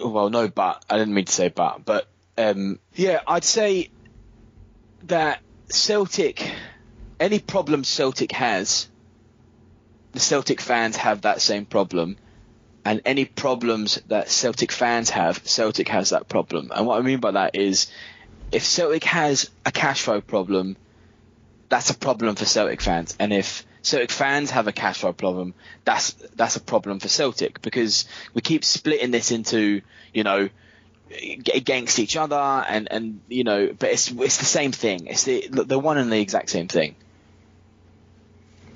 well, 0.01 0.29
no, 0.29 0.47
but 0.47 0.85
I 0.89 0.97
didn't 0.97 1.13
mean 1.13 1.25
to 1.25 1.33
say 1.33 1.49
but, 1.49 1.83
but 1.83 2.07
um, 2.37 2.79
yeah, 2.95 3.19
I'd 3.27 3.43
say 3.43 3.89
that 5.03 5.41
Celtic, 5.69 6.51
any 7.19 7.39
problem 7.39 7.83
Celtic 7.83 8.31
has, 8.31 8.87
the 10.11 10.19
Celtic 10.19 10.61
fans 10.61 10.95
have 10.97 11.21
that 11.21 11.41
same 11.41 11.65
problem. 11.65 12.17
And 12.85 13.01
any 13.05 13.25
problems 13.25 14.01
that 14.07 14.29
Celtic 14.29 14.71
fans 14.71 15.09
have, 15.11 15.45
Celtic 15.45 15.89
has 15.89 16.11
that 16.11 16.27
problem. 16.27 16.71
And 16.73 16.87
what 16.87 16.97
I 16.97 17.01
mean 17.01 17.19
by 17.19 17.31
that 17.31 17.55
is, 17.55 17.87
if 18.51 18.63
Celtic 18.63 19.03
has 19.03 19.49
a 19.65 19.71
cash 19.71 20.01
flow 20.01 20.21
problem, 20.21 20.77
that's 21.67 21.89
a 21.89 21.97
problem 21.97 22.35
for 22.35 22.45
Celtic 22.45 22.81
fans. 22.81 23.15
And 23.19 23.31
if 23.31 23.65
Celtic 23.81 24.11
fans 24.11 24.51
have 24.51 24.67
a 24.67 24.71
cash 24.71 24.99
flow 24.99 25.13
problem, 25.13 25.53
that's 25.85 26.11
that's 26.35 26.55
a 26.55 26.61
problem 26.61 26.99
for 26.99 27.07
Celtic 27.07 27.61
because 27.61 28.05
we 28.33 28.41
keep 28.41 28.65
splitting 28.65 29.11
this 29.11 29.31
into 29.31 29.81
you 30.13 30.23
know 30.23 30.49
against 31.53 31.99
each 31.99 32.15
other 32.17 32.35
and 32.35 32.87
and 32.91 33.21
you 33.27 33.43
know 33.43 33.73
but 33.77 33.89
it's 33.89 34.11
it's 34.11 34.37
the 34.37 34.45
same 34.45 34.71
thing. 34.71 35.07
It's 35.07 35.23
the 35.23 35.47
the 35.49 35.79
one 35.79 35.97
and 35.97 36.11
the 36.11 36.19
exact 36.19 36.49
same 36.49 36.67
thing. 36.67 36.95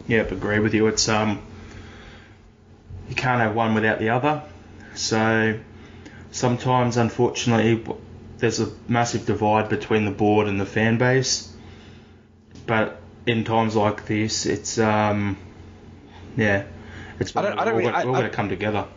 Yep, 0.08 0.32
agree 0.32 0.60
with 0.60 0.74
you. 0.74 0.88
It's 0.88 1.08
um 1.10 1.42
you 3.10 3.16
can't 3.16 3.42
have 3.42 3.56
one 3.56 3.74
without 3.74 4.00
the 4.00 4.10
other. 4.10 4.44
So 4.96 5.60
sometimes, 6.32 6.98
unfortunately, 6.98 7.84
there's 8.38 8.60
a 8.60 8.72
massive 8.88 9.26
divide 9.26 9.70
between 9.70 10.06
the 10.06 10.12
board 10.12 10.48
and 10.48 10.60
the 10.60 10.66
fan 10.66 10.98
base. 10.98 11.52
But 12.66 13.00
in 13.26 13.44
times 13.44 13.76
like 13.76 14.06
this, 14.06 14.46
it's 14.46 14.78
um, 14.78 15.38
yeah, 16.36 16.66
it's 17.20 17.36
I 17.36 17.42
don't, 17.42 17.60
I 17.60 17.66
don't 17.66 17.76
we're, 17.76 17.92
really, 17.92 18.06
we're 18.06 18.20
going 18.20 18.24
to 18.24 18.30
come 18.30 18.50
together. 18.50 18.88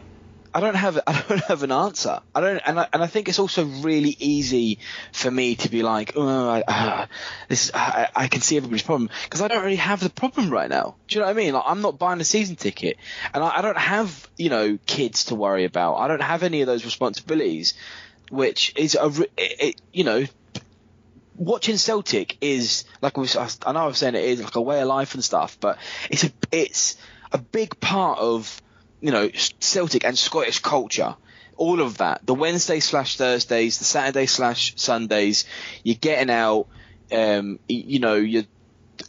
I 0.56 0.60
don't 0.60 0.74
have 0.74 0.98
I 1.06 1.22
don't 1.28 1.44
have 1.44 1.62
an 1.64 1.70
answer. 1.70 2.20
I 2.34 2.40
don't, 2.40 2.62
and 2.64 2.80
I, 2.80 2.88
and 2.90 3.02
I 3.02 3.06
think 3.08 3.28
it's 3.28 3.38
also 3.38 3.66
really 3.66 4.16
easy 4.18 4.78
for 5.12 5.30
me 5.30 5.56
to 5.56 5.68
be 5.68 5.82
like, 5.82 6.12
oh, 6.16 6.48
I, 6.48 6.62
uh, 6.66 7.06
this 7.48 7.70
I, 7.74 8.08
I 8.16 8.28
can 8.28 8.40
see 8.40 8.56
everybody's 8.56 8.82
problem 8.82 9.10
because 9.24 9.42
I 9.42 9.48
don't 9.48 9.62
really 9.62 9.76
have 9.76 10.00
the 10.00 10.08
problem 10.08 10.48
right 10.48 10.70
now. 10.70 10.96
Do 11.08 11.14
you 11.14 11.20
know 11.20 11.26
what 11.26 11.36
I 11.36 11.36
mean? 11.36 11.52
Like, 11.52 11.64
I'm 11.66 11.82
not 11.82 11.98
buying 11.98 12.22
a 12.22 12.24
season 12.24 12.56
ticket, 12.56 12.96
and 13.34 13.44
I, 13.44 13.58
I 13.58 13.60
don't 13.60 13.76
have 13.76 14.30
you 14.38 14.48
know 14.48 14.78
kids 14.86 15.26
to 15.26 15.34
worry 15.34 15.66
about. 15.66 15.96
I 15.96 16.08
don't 16.08 16.22
have 16.22 16.42
any 16.42 16.62
of 16.62 16.66
those 16.66 16.86
responsibilities, 16.86 17.74
which 18.30 18.72
is 18.76 18.94
a 18.94 19.08
it, 19.36 19.60
it, 19.60 19.80
you 19.92 20.04
know 20.04 20.24
watching 21.34 21.76
Celtic 21.76 22.38
is 22.40 22.86
like 23.02 23.18
I 23.18 23.72
know 23.72 23.80
I 23.80 23.86
was 23.86 23.98
saying 23.98 24.14
it 24.14 24.24
is 24.24 24.42
like 24.42 24.56
a 24.56 24.62
way 24.62 24.80
of 24.80 24.88
life 24.88 25.12
and 25.12 25.22
stuff, 25.22 25.58
but 25.60 25.76
it's 26.08 26.24
a 26.24 26.30
it's 26.50 26.96
a 27.30 27.36
big 27.36 27.78
part 27.78 28.18
of 28.20 28.62
you 29.00 29.10
know 29.10 29.30
Celtic 29.60 30.04
and 30.04 30.18
Scottish 30.18 30.60
culture. 30.60 31.16
All 31.58 31.80
of 31.80 31.98
that, 31.98 32.26
the 32.26 32.34
Wednesday 32.34 32.80
slash 32.80 33.16
Thursdays, 33.16 33.78
the 33.78 33.86
Saturday 33.86 34.26
slash 34.26 34.74
Sundays, 34.76 35.46
you're 35.82 35.96
getting 35.96 36.28
out, 36.28 36.66
um, 37.10 37.58
you 37.66 37.98
know, 37.98 38.16
you're 38.16 38.44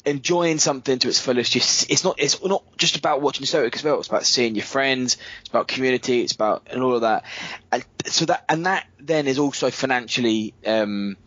enjoying 0.05 0.57
something 0.57 0.99
to 0.99 1.09
its 1.09 1.19
fullest. 1.19 1.55
It's 1.55 2.03
not 2.03 2.15
it's 2.19 2.43
not 2.43 2.63
just 2.77 2.95
about 2.95 3.21
watching 3.21 3.45
Celtic 3.45 3.75
as 3.75 3.83
well. 3.83 3.99
It's 3.99 4.07
about 4.07 4.25
seeing 4.25 4.55
your 4.55 4.65
friends. 4.65 5.17
It's 5.41 5.49
about 5.49 5.67
community. 5.67 6.21
It's 6.21 6.33
about 6.33 6.67
and 6.71 6.81
all 6.81 6.95
of 6.95 7.01
that. 7.01 7.25
And 7.71 7.85
so 8.05 8.25
that 8.25 8.45
and 8.49 8.65
that 8.65 8.87
then 8.99 9.27
is 9.27 9.39
also 9.39 9.69
financially, 9.69 10.53
um, 10.65 11.17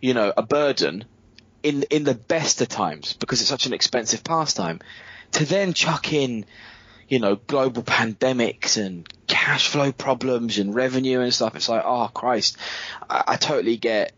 you 0.00 0.14
know, 0.14 0.32
a 0.36 0.42
burden 0.42 1.04
in 1.62 1.82
in 1.84 2.04
the 2.04 2.14
best 2.14 2.60
of 2.60 2.68
times 2.68 3.14
because 3.14 3.40
it's 3.40 3.50
such 3.50 3.66
an 3.66 3.72
expensive 3.72 4.24
pastime. 4.24 4.80
To 5.32 5.44
then 5.44 5.74
chuck 5.74 6.12
in 6.12 6.44
you 7.10 7.18
know, 7.18 7.34
global 7.34 7.82
pandemics 7.82 8.82
and 8.82 9.06
cash 9.26 9.68
flow 9.68 9.90
problems 9.90 10.58
and 10.58 10.74
revenue 10.74 11.20
and 11.20 11.34
stuff. 11.34 11.56
It's 11.56 11.68
like, 11.68 11.82
oh 11.84 12.08
Christ, 12.14 12.56
I, 13.10 13.24
I 13.26 13.36
totally 13.36 13.76
get 13.76 14.12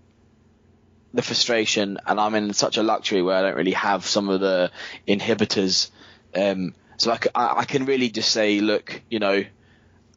the 1.14 1.22
frustration, 1.22 1.98
and 2.06 2.20
I'm 2.20 2.34
in 2.34 2.52
such 2.52 2.76
a 2.76 2.82
luxury 2.82 3.22
where 3.22 3.36
I 3.36 3.42
don't 3.42 3.56
really 3.56 3.72
have 3.72 4.06
some 4.06 4.28
of 4.28 4.40
the 4.40 4.70
inhibitors. 5.08 5.90
Um, 6.34 6.74
so 6.98 7.16
I, 7.34 7.64
can 7.64 7.84
really 7.84 8.10
just 8.10 8.30
say, 8.30 8.60
look, 8.60 9.02
you 9.10 9.18
know, 9.18 9.44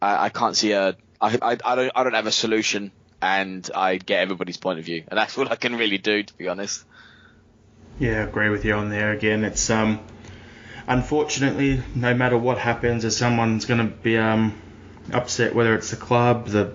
I, 0.01 0.25
I 0.25 0.29
can't 0.29 0.55
see 0.55 0.73
a, 0.73 0.95
I, 1.19 1.37
I, 1.41 1.57
I 1.65 1.75
don't, 1.75 1.91
I 1.95 2.03
don't 2.03 2.13
have 2.13 2.27
a 2.27 2.31
solution, 2.31 2.91
and 3.21 3.69
I 3.73 3.97
get 3.97 4.19
everybody's 4.19 4.57
point 4.57 4.79
of 4.79 4.85
view, 4.85 5.03
and 5.07 5.17
that's 5.17 5.35
what 5.37 5.51
I 5.51 5.55
can 5.55 5.75
really 5.75 5.97
do, 5.97 6.23
to 6.23 6.37
be 6.37 6.47
honest. 6.47 6.83
Yeah, 7.99 8.19
I 8.19 8.23
agree 8.23 8.49
with 8.49 8.65
you 8.65 8.73
on 8.73 8.89
there. 8.89 9.11
Again, 9.11 9.45
it's 9.45 9.69
um, 9.69 9.99
unfortunately, 10.87 11.81
no 11.93 12.13
matter 12.13 12.37
what 12.37 12.57
happens, 12.57 13.03
there's 13.03 13.17
someone's 13.17 13.65
going 13.65 13.79
to 13.79 13.95
be 13.95 14.17
um, 14.17 14.59
upset, 15.11 15.55
whether 15.55 15.75
it's 15.75 15.91
the 15.91 15.97
club, 15.97 16.47
the 16.47 16.73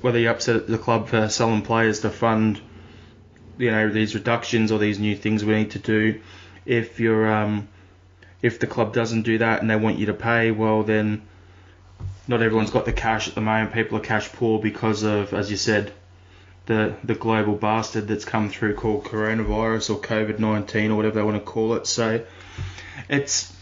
whether 0.00 0.18
you're 0.18 0.32
upset 0.32 0.56
at 0.56 0.66
the 0.66 0.78
club 0.78 1.08
for 1.08 1.28
selling 1.28 1.62
players 1.62 2.00
to 2.00 2.10
fund, 2.10 2.60
you 3.58 3.70
know, 3.70 3.88
these 3.88 4.14
reductions 4.14 4.72
or 4.72 4.78
these 4.80 4.98
new 4.98 5.16
things 5.16 5.44
we 5.44 5.54
need 5.54 5.70
to 5.70 5.78
do. 5.78 6.20
If 6.66 6.98
you're 6.98 7.32
um, 7.32 7.68
if 8.40 8.58
the 8.58 8.66
club 8.66 8.92
doesn't 8.92 9.22
do 9.22 9.38
that 9.38 9.60
and 9.60 9.70
they 9.70 9.76
want 9.76 9.98
you 9.98 10.06
to 10.06 10.14
pay, 10.14 10.50
well 10.50 10.82
then, 10.82 11.22
not 12.26 12.42
everyone's 12.42 12.70
got 12.70 12.86
the 12.86 12.92
cash 12.92 13.28
at 13.28 13.36
the 13.36 13.40
moment. 13.40 13.72
People 13.72 13.98
are 13.98 14.02
cash 14.02 14.32
poor 14.32 14.58
because 14.58 15.04
of, 15.04 15.32
as 15.32 15.48
you 15.48 15.56
said, 15.56 15.92
the 16.66 16.96
the 17.04 17.14
global 17.14 17.54
bastard 17.54 18.08
that's 18.08 18.24
come 18.24 18.48
through 18.50 18.74
called 18.74 19.04
coronavirus 19.04 19.90
or 19.94 20.00
COVID 20.00 20.40
nineteen 20.40 20.90
or 20.90 20.96
whatever 20.96 21.16
they 21.16 21.22
want 21.22 21.36
to 21.36 21.44
call 21.44 21.74
it. 21.74 21.86
So 21.86 22.24
it's 23.08 23.52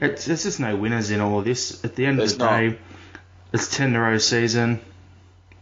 it's 0.00 0.24
there's 0.24 0.44
just 0.44 0.60
no 0.60 0.76
winners 0.76 1.10
in 1.10 1.20
all 1.20 1.38
of 1.38 1.44
this. 1.44 1.84
At 1.84 1.96
the 1.96 2.06
end 2.06 2.18
there's 2.18 2.32
of 2.32 2.38
the 2.38 2.44
not. 2.44 2.60
day, 2.60 2.78
it's 3.52 3.74
ten 3.74 3.96
row 3.96 4.18
season. 4.18 4.80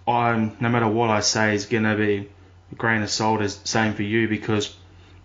I'm 0.07 0.57
no 0.61 0.68
matter 0.68 0.88
what 0.88 1.11
I 1.11 1.21
say 1.21 1.54
is 1.54 1.66
gonna 1.66 1.97
be 1.97 2.28
a 2.73 2.75
grain 2.75 3.02
of 3.02 3.11
salt. 3.11 3.42
Is 3.42 3.61
same 3.64 3.95
for 3.95 4.02
you 4.02 4.28
because 4.28 4.75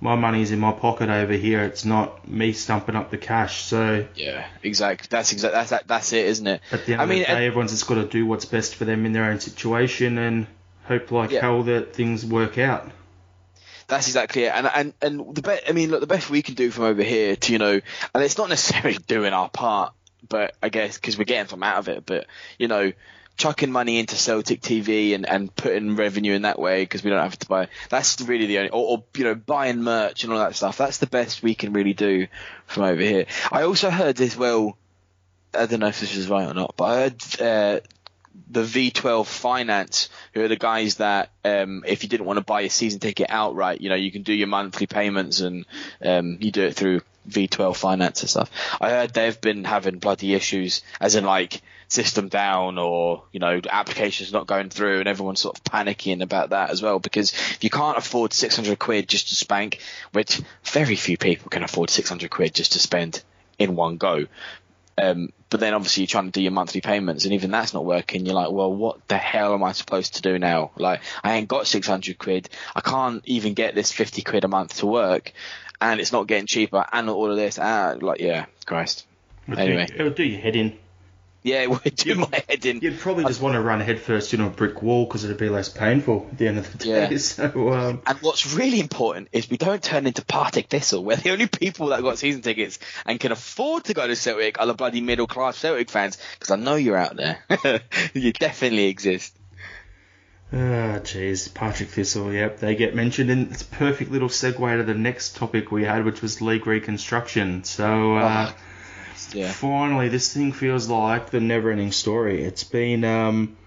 my 0.04 0.16
money's 0.16 0.52
in 0.52 0.60
my 0.60 0.74
pocket 0.74 1.10
over 1.10 1.32
here. 1.32 1.64
It's 1.64 1.86
not 1.86 2.28
me 2.28 2.52
stumping 2.52 2.96
up 2.96 3.10
the 3.10 3.18
cash. 3.18 3.64
So 3.64 4.06
yeah, 4.16 4.46
exactly. 4.62 5.08
That's 5.10 5.32
exactly 5.32 5.56
that's 5.58 5.70
that, 5.70 5.88
that's 5.88 6.12
it, 6.12 6.26
isn't 6.26 6.48
it? 6.48 6.62
At 6.72 6.86
the 6.86 6.94
end 6.94 7.02
I 7.02 7.04
of 7.06 7.10
mean, 7.10 7.20
the 7.20 7.26
day, 7.26 7.46
everyone's 7.46 7.72
just 7.72 7.88
got 7.88 7.96
to 7.96 8.06
do 8.06 8.26
what's 8.26 8.46
best 8.46 8.76
for 8.76 8.84
them 8.84 9.06
in 9.06 9.14
their 9.14 9.26
own 9.26 9.40
situation 9.40 10.18
and 10.18 10.48
hope 10.86 11.12
like 11.12 11.32
yeah. 11.32 11.40
hell 11.40 11.64
that 11.64 11.96
things 11.96 12.26
work 12.26 12.58
out. 12.58 12.92
That's 13.88 14.08
exactly 14.08 14.44
it. 14.44 14.54
And 14.54 14.68
and 14.68 14.94
and 15.02 15.36
the 15.36 15.42
best. 15.42 15.64
I 15.68 15.72
mean, 15.72 15.92
look, 15.92 16.02
the 16.02 16.08
best 16.08 16.30
we 16.30 16.42
can 16.42 16.56
do 16.56 16.72
from 16.72 16.86
over 16.86 17.04
here 17.04 17.36
to 17.36 17.52
you 17.52 17.60
know, 17.60 17.80
and 18.14 18.24
it's 18.24 18.38
not 18.38 18.50
necessarily 18.50 18.98
doing 19.08 19.34
our 19.34 19.50
part, 19.50 19.94
but 20.28 20.56
I 20.62 20.70
guess 20.70 20.98
because 20.98 21.18
we're 21.18 21.26
getting 21.26 21.50
some 21.50 21.64
out 21.64 21.78
of 21.78 21.90
it. 21.90 22.06
But 22.06 22.28
you 22.58 22.68
know, 22.68 22.92
chucking 23.38 23.72
money 23.72 24.00
into 24.00 24.16
Celtic 24.16 24.62
TV 24.62 25.16
and, 25.16 25.28
and 25.28 25.54
putting 25.56 25.96
revenue 25.96 26.34
in 26.34 26.44
that 26.44 26.60
way 26.60 26.84
because 26.84 27.04
we 27.04 27.10
don't 27.10 27.24
have 27.24 27.40
to 27.40 27.48
buy. 27.48 27.68
That's 27.90 28.22
really 28.22 28.46
the 28.46 28.60
only, 28.60 28.70
or, 28.70 28.98
or, 28.98 29.04
you 29.16 29.24
know, 29.24 29.36
buying 29.36 29.82
merch 29.82 30.24
and 30.24 30.32
all 30.32 30.40
that 30.40 30.56
stuff. 30.56 30.78
That's 30.78 31.00
the 31.00 31.08
best 31.08 31.42
we 31.42 31.56
can 31.56 31.74
really 31.74 31.94
do 31.94 32.28
from 32.68 32.84
over 32.84 33.02
here. 33.02 33.26
I 33.52 33.64
also 33.64 33.90
heard 33.90 34.22
as 34.22 34.38
well. 34.38 34.78
I 35.54 35.66
don't 35.66 35.80
know 35.80 35.88
if 35.88 36.00
this 36.00 36.16
is 36.16 36.30
right 36.30 36.48
or 36.48 36.54
not, 36.54 36.76
but 36.78 36.84
I 36.86 36.96
heard 36.96 37.42
uh, 37.42 37.80
the 38.50 38.64
V12 38.64 39.26
Finance, 39.26 40.10
who 40.34 40.42
are 40.44 40.48
the 40.48 40.56
guys 40.56 40.96
that 40.96 41.30
um, 41.44 41.84
if 41.88 42.04
you 42.04 42.10
didn't 42.10 42.26
want 42.26 42.38
to 42.38 42.44
buy 42.44 42.62
a 42.62 42.70
season 42.70 43.00
ticket 43.00 43.28
outright, 43.30 43.82
you 43.82 43.90
know, 43.90 43.96
you 43.96 44.12
can 44.12 44.24
do 44.24 44.34
your 44.34 44.48
monthly 44.48 44.88
payments 44.88 45.40
and 45.40 45.66
um, 46.04 46.38
you 46.40 46.52
do 46.52 46.64
it 46.64 46.76
through 46.76 47.02
V12 47.28 47.76
Finance 47.76 48.22
and 48.22 48.30
stuff. 48.30 48.52
I 48.82 48.90
heard 48.90 49.14
they've 49.14 49.40
been 49.40 49.64
having 49.64 50.00
bloody 50.00 50.34
issues, 50.34 50.82
as 51.00 51.16
in 51.16 51.24
like 51.24 51.62
system 51.88 52.28
down 52.28 52.80
or 52.80 53.24
you 53.32 53.40
know 53.40 53.62
applications 53.70 54.34
not 54.34 54.48
going 54.48 54.70
through, 54.70 55.00
and 55.00 55.08
everyone's 55.08 55.40
sort 55.40 55.58
of 55.58 55.64
panicking 55.64 56.22
about 56.22 56.50
that 56.50 56.70
as 56.70 56.82
well 56.82 57.00
because 57.00 57.32
if 57.34 57.64
you 57.64 57.70
can't 57.70 57.98
afford 57.98 58.34
600 58.34 58.78
quid 58.78 59.08
just 59.08 59.30
to 59.30 59.36
spank, 59.36 59.80
which 60.12 60.42
very 60.64 60.96
few 60.96 61.18
people 61.18 61.50
can 61.50 61.64
afford 61.64 61.90
600 61.90 62.30
quid 62.30 62.54
just 62.54 62.74
to 62.74 62.80
spend 62.80 63.24
in 63.60 63.76
one 63.76 63.98
go. 63.98 64.26
Um, 64.98 65.32
but 65.50 65.60
then 65.60 65.74
obviously 65.74 66.04
you're 66.04 66.08
trying 66.08 66.26
to 66.26 66.32
do 66.32 66.42
your 66.42 66.52
monthly 66.52 66.82
payments, 66.82 67.26
and 67.26 67.34
even 67.34 67.52
that's 67.52 67.74
not 67.74 67.86
working. 67.86 68.26
You're 68.26 68.36
like, 68.36 68.52
well, 68.52 68.74
what 68.74 69.08
the 69.08 69.18
hell 69.18 69.54
am 69.54 69.64
I 69.64 69.72
supposed 69.72 70.16
to 70.16 70.22
do 70.22 70.40
now? 70.40 70.72
Like, 70.78 71.02
I 71.24 71.36
ain't 71.36 71.48
got 71.48 71.68
600 71.68 72.18
quid. 72.18 72.50
I 72.76 72.82
can't 72.82 73.22
even 73.26 73.54
get 73.54 73.76
this 73.76 73.92
50 73.92 74.22
quid 74.22 74.44
a 74.44 74.48
month 74.48 74.78
to 74.78 74.86
work, 74.86 75.34
and 75.82 76.00
it's 76.00 76.12
not 76.12 76.28
getting 76.28 76.48
cheaper, 76.48 76.86
and 76.92 77.10
all 77.10 77.32
of 77.32 77.38
this. 77.38 77.60
Ah, 77.60 77.96
like, 78.00 78.20
yeah, 78.20 78.46
Christ. 78.66 79.06
It 79.48 79.58
anyway, 79.58 79.88
do, 79.88 79.96
it'll 79.96 80.14
do 80.14 80.24
your 80.24 80.40
head 80.40 80.56
in. 80.56 80.78
Yeah, 81.44 81.62
it 81.62 81.70
would 81.70 81.96
do 81.96 82.16
my 82.16 82.44
head 82.48 82.66
in. 82.66 82.80
You'd 82.80 83.00
probably 83.00 83.26
just 83.26 83.42
want 83.42 83.56
to 83.56 83.62
run 83.62 83.82
headfirst 83.82 84.34
into 84.34 84.46
a 84.46 84.50
brick 84.50 84.82
wall 84.82 85.06
because 85.06 85.26
it'd 85.26 85.38
be 85.38 85.50
less 85.50 85.68
painful 85.70 86.28
at 86.32 86.38
the 86.38 86.48
end 86.48 86.58
of 86.58 86.72
the 86.72 86.78
day. 86.78 87.10
Yeah. 87.12 87.18
So, 87.24 87.74
um... 87.74 88.02
And 88.06 88.18
what's 88.20 88.54
really 88.54 88.80
important 88.80 89.30
is 89.32 89.50
we 89.50 89.58
don't 89.58 89.82
turn 89.82 90.08
into 90.08 90.24
Partick 90.24 90.68
Thistle, 90.68 91.04
where 91.04 91.16
the 91.16 91.32
only 91.32 91.48
people 91.48 91.88
that 91.88 92.02
got 92.02 92.18
season 92.18 92.42
tickets 92.42 92.80
and 93.06 93.20
can 93.20 93.32
afford 93.32 93.86
to 93.86 93.94
go 93.94 94.06
to 94.06 94.16
Celtic 94.16 94.60
are 94.60 94.66
the 94.66 94.74
bloody 94.74 95.02
middle 95.02 95.28
class 95.28 95.58
Celtic 95.58 95.90
fans. 95.90 96.18
Because 96.34 96.52
I 96.52 96.56
know 96.58 96.76
you're 96.76 96.98
out 96.98 97.16
there. 97.16 97.44
you 98.14 98.34
definitely 98.34 98.86
exist. 98.86 99.36
Ah, 100.52 100.56
oh, 100.56 101.00
jeez, 101.00 101.54
Partick 101.54 101.90
Thistle. 101.90 102.32
Yep, 102.32 102.60
they 102.60 102.76
get 102.76 102.94
mentioned, 102.94 103.30
and 103.30 103.52
it's 103.52 103.64
a 103.64 103.66
perfect 103.66 104.12
little 104.12 104.30
segue 104.30 104.78
to 104.78 104.84
the 104.84 104.94
next 104.94 105.36
topic 105.36 105.72
we 105.72 105.84
had, 105.84 106.06
which 106.06 106.22
was 106.22 106.42
league 106.42 106.68
reconstruction. 106.68 107.64
So. 107.64 108.18
Uh, 108.18 108.52
oh 108.52 108.56
yeah. 109.32 109.52
Finally, 109.52 110.10
this 110.10 110.34
thing 110.34 110.52
feels 110.52 110.90
like 110.90 111.30
the 111.30 111.40
never-ending 111.40 111.92
story. 111.92 112.44
It's 112.44 112.64
been 112.64 113.04
um, 113.04 113.58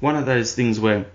one 0.00 0.16
of 0.16 0.26
those 0.26 0.54
things 0.54 0.78
where, 0.78 1.06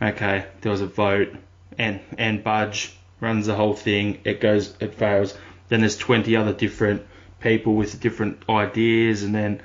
okay, 0.00 0.46
there 0.60 0.72
was 0.72 0.80
a 0.80 0.86
vote, 0.86 1.34
and 1.78 2.00
and 2.18 2.42
Budge 2.42 2.94
runs 3.20 3.46
the 3.46 3.54
whole 3.54 3.74
thing. 3.74 4.20
It 4.24 4.40
goes, 4.40 4.74
it 4.80 4.94
fails. 4.94 5.36
Then 5.68 5.80
there's 5.80 5.96
20 5.96 6.36
other 6.36 6.52
different 6.52 7.06
people 7.40 7.74
with 7.74 8.00
different 8.00 8.42
ideas, 8.48 9.22
and 9.22 9.34
then 9.34 9.62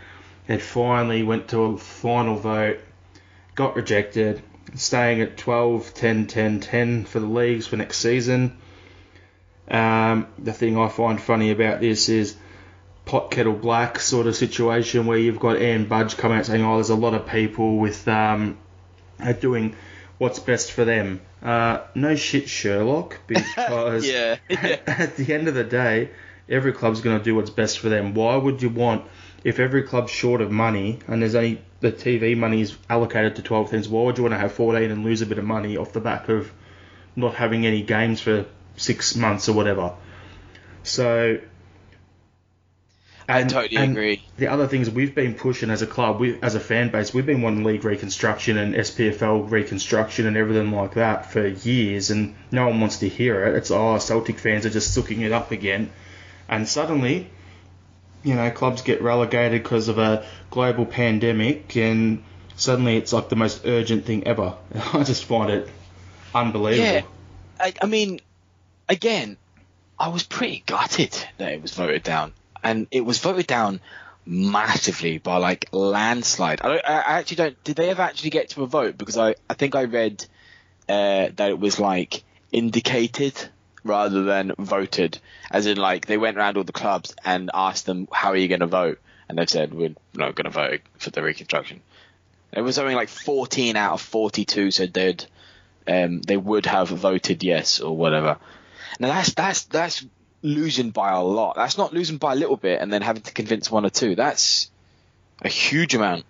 it 0.48 0.62
finally 0.62 1.24
went 1.24 1.50
to 1.50 1.63
a 1.63 1.78
final 1.78 2.36
vote, 2.36 2.80
got 3.56 3.76
rejected, 3.76 4.41
staying 4.76 5.22
at 5.22 5.38
12, 5.38 5.93
10, 5.93 6.28
10, 6.28 6.60
10 6.60 7.06
for 7.06 7.20
the 7.20 7.26
leagues 7.26 7.67
for 7.67 7.78
next 7.78 7.98
season. 7.98 8.58
Um, 9.70 10.28
the 10.39 10.54
thing 10.54 10.78
I 10.78 10.88
find 10.88 11.22
funny 11.22 11.52
about 11.52 11.82
this 11.82 12.08
is 12.08 12.38
pot 13.08 13.32
kettle 13.32 13.54
black 13.54 14.00
sort 14.00 14.28
of 14.28 14.36
situation 14.36 15.06
where 15.06 15.17
you've 15.17 15.39
got 15.39 15.58
Ann 15.58 15.86
Budge 15.86 16.17
come 16.17 16.34
out 16.34 16.46
saying, 16.46 16.63
oh, 16.63 16.76
there's 16.76 16.89
a 16.89 16.96
lot 16.96 17.13
of 17.13 17.26
people 17.26 17.78
with 17.78 18.06
um, 18.08 18.58
doing 19.39 19.76
what's 20.17 20.39
best 20.39 20.74
for 20.74 20.84
them. 20.84 21.22
Uh, 21.41 21.80
no 21.96 22.15
shit, 22.15 22.50
Sherlock, 22.50 23.20
because 23.28 24.08
yeah, 24.08 24.38
yeah. 24.50 24.80
at 24.88 25.15
the 25.15 25.34
end 25.34 25.48
of 25.48 25.54
the 25.54 25.63
day, 25.63 26.10
every 26.50 26.74
club's 26.74 27.02
going 27.02 27.17
to 27.17 27.24
do 27.24 27.34
what's 27.34 27.50
best 27.50 27.80
for 27.80 27.89
them. 27.89 28.13
Why 28.13 28.36
would 28.36 28.62
you 28.62 28.70
want, 28.70 29.06
if 29.43 29.60
every 29.60 29.84
club's 29.84 30.12
short 30.12 30.41
of 30.41 30.52
money 30.52 31.00
and 31.08 31.22
there's 31.22 31.36
only 31.36 31.62
the 31.80 31.91
TV 31.91 32.36
money 32.36 32.62
is 32.62 32.76
allocated 32.89 33.38
to 33.38 33.41
12 33.41 33.72
teams, 33.72 33.89
why 33.89 34.04
would 34.04 34.17
you 34.17 34.24
want 34.24 34.34
to 34.34 34.39
have 34.39 34.52
14 34.52 34.91
and 34.91 35.06
lose 35.06 35.22
a 35.22 35.26
bit 35.26 35.38
of 35.38 35.46
money 35.46 35.78
off 35.78 35.93
the 35.93 36.02
back 36.02 36.28
of 36.28 36.52
not 37.15 37.36
having 37.36 37.65
any 37.65 37.84
games 37.84 38.20
for 38.20 38.46
six 38.76 39.15
months 39.15 39.48
or 39.48 39.54
whatever? 39.54 39.93
So 40.84 41.39
I 43.28 43.44
totally 43.44 43.76
and 43.76 43.92
agree. 43.92 44.24
The 44.38 44.48
other 44.48 44.68
things 44.68 44.90
we've 44.90 45.13
been 45.13 45.34
pushing 45.34 45.70
as 45.70 45.82
a 45.82 45.88
club, 45.88 46.20
we, 46.20 46.40
as 46.42 46.56
a 46.56 46.62
fan 46.62 46.90
base, 46.90 47.13
we've 47.13 47.26
been 47.26 47.42
wanting 47.42 47.66
league 47.66 47.84
reconstruction 47.84 48.58
and 48.58 48.74
SPFL 48.74 49.52
reconstruction 49.52 50.28
and 50.28 50.38
everything 50.38 50.72
like 50.72 50.94
that 50.94 51.32
for 51.32 51.46
years, 51.46 52.10
and 52.10 52.36
no 52.52 52.68
one 52.68 52.80
wants 52.80 53.00
to 53.00 53.10
hear 53.10 53.44
it. 53.46 53.56
It's 53.56 53.70
oh, 53.70 53.98
Celtic 53.98 54.40
fans 54.40 54.66
are 54.66 54.70
just 54.70 54.94
sucking 54.94 55.22
it 55.22 55.34
up 55.34 55.52
again, 55.52 55.90
and 56.48 56.68
suddenly, 56.68 57.30
you 58.24 58.36
know, 58.36 58.50
clubs 58.50 58.82
get 58.82 59.02
relegated 59.02 59.62
because 59.62 59.90
of 59.90 59.98
a 59.98 60.26
global 60.50 60.86
pandemic, 60.86 61.76
and 61.76 62.24
suddenly 62.56 62.96
it's 62.96 63.12
like 63.12 63.28
the 63.28 63.36
most 63.36 63.66
urgent 63.66 64.06
thing 64.06 64.26
ever. 64.26 64.56
I 64.94 65.04
just 65.04 65.26
find 65.26 65.52
it 65.52 65.70
unbelievable. 66.34 66.86
Yeah, 66.86 67.02
I, 67.60 67.74
I 67.82 67.88
mean, 67.88 68.22
again, 68.88 69.36
I 70.00 70.08
was 70.08 70.24
pretty 70.24 70.63
gutted 70.66 71.18
that 71.40 71.52
it 71.52 71.62
was 71.62 71.74
voted 71.74 72.04
down, 72.04 72.32
and 72.67 72.88
it 72.91 73.06
was 73.06 73.19
voted 73.19 73.47
down 73.47 73.80
massively 74.25 75.19
by 75.19 75.38
like 75.38 75.69
landslide. 75.71 76.60
I, 76.62 76.80
I 76.80 77.19
actually 77.19 77.38
don't. 77.38 77.63
Did 77.63 77.77
they 77.77 77.89
ever 77.89 78.01
actually 78.01 78.32
get 78.32 78.49
to 78.49 78.63
a 78.63 78.67
vote? 78.67 78.97
Because 78.97 79.17
I, 79.17 79.36
I 79.49 79.53
think 79.53 79.73
I 79.73 79.86
read 79.86 80.25
uh, 80.89 81.30
that 81.36 81.49
it 81.49 81.60
was 81.60 81.80
like 81.80 82.23
indicated 82.51 83.34
rather 83.86 84.23
than 84.23 84.51
voted, 84.60 85.17
as 85.49 85.65
in 85.65 85.77
like 85.77 86.08
they 86.08 86.17
went 86.17 86.36
around 86.36 86.58
all 86.58 86.65
the 86.65 86.73
clubs 86.73 87.15
and 87.23 87.49
asked 87.53 87.86
them 87.86 88.10
how 88.12 88.32
are 88.32 88.36
you 88.36 88.49
going 88.49 88.60
to 88.60 88.67
vote, 88.67 88.99
and 89.30 89.38
they've 89.38 89.49
said 89.49 89.73
we're 89.73 89.95
not 90.13 90.36
going 90.36 90.43
to 90.43 90.49
vote 90.51 90.82
for 90.97 91.10
the 91.10 91.23
reconstruction. 91.23 91.82
It 92.51 92.62
was 92.62 92.75
something 92.75 92.95
like 92.95 93.10
14 93.10 93.77
out 93.77 93.93
of 93.93 94.01
42 94.01 94.71
said 94.71 94.93
they'd 94.93 95.25
um, 95.88 96.19
they 96.21 96.36
would 96.36 96.65
have 96.65 96.89
voted 96.89 97.43
yes 97.43 97.80
or 97.80 97.95
whatever. 97.95 98.38
Now 98.99 99.08
that's 99.08 99.34
that's 99.34 99.63
that's 99.63 100.06
losing 100.41 100.91
by 100.91 101.12
a 101.12 101.21
lot. 101.21 101.56
That's 101.56 101.78
not 101.78 101.93
losing 101.93 102.17
by 102.17 102.34
a 102.34 102.36
little 102.36 102.58
bit 102.58 102.82
and 102.82 102.91
then 102.91 103.02
having 103.02 103.23
to 103.23 103.34
convince 103.34 103.71
one 103.71 103.86
or 103.86 103.89
two. 103.89 104.15
That's 104.15 104.69
a 105.41 105.50
huge 105.50 105.95
amount. 105.95 106.26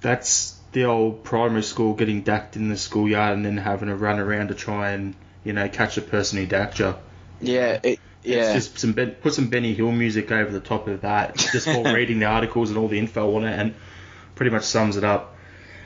That's 0.00 0.58
the 0.72 0.84
old 0.84 1.24
primary 1.24 1.62
school 1.62 1.94
getting 1.94 2.22
dacked 2.22 2.56
in 2.56 2.68
the 2.68 2.76
schoolyard 2.76 3.36
and 3.36 3.44
then 3.44 3.56
having 3.56 3.88
to 3.88 3.96
run 3.96 4.18
around 4.18 4.48
to 4.48 4.54
try 4.54 4.90
and 4.90 5.14
you 5.44 5.52
know 5.52 5.68
catch 5.68 5.96
a 5.96 6.02
person 6.02 6.38
who 6.38 6.46
dacked 6.46 6.78
you. 6.78 6.94
Yeah, 7.40 7.80
it, 7.82 8.00
yeah. 8.22 8.54
It's 8.54 8.66
just 8.66 8.78
some 8.78 8.94
put 8.94 9.34
some 9.34 9.48
Benny 9.48 9.74
Hill 9.74 9.92
music 9.92 10.30
over 10.30 10.50
the 10.50 10.60
top 10.60 10.88
of 10.88 11.02
that, 11.02 11.36
just 11.36 11.66
while 11.66 11.84
reading 11.94 12.18
the 12.18 12.26
articles 12.26 12.70
and 12.70 12.78
all 12.78 12.88
the 12.88 12.98
info 12.98 13.36
on 13.36 13.44
it, 13.44 13.58
and 13.58 13.74
pretty 14.34 14.50
much 14.50 14.64
sums 14.64 14.96
it 14.96 15.04
up. 15.04 15.34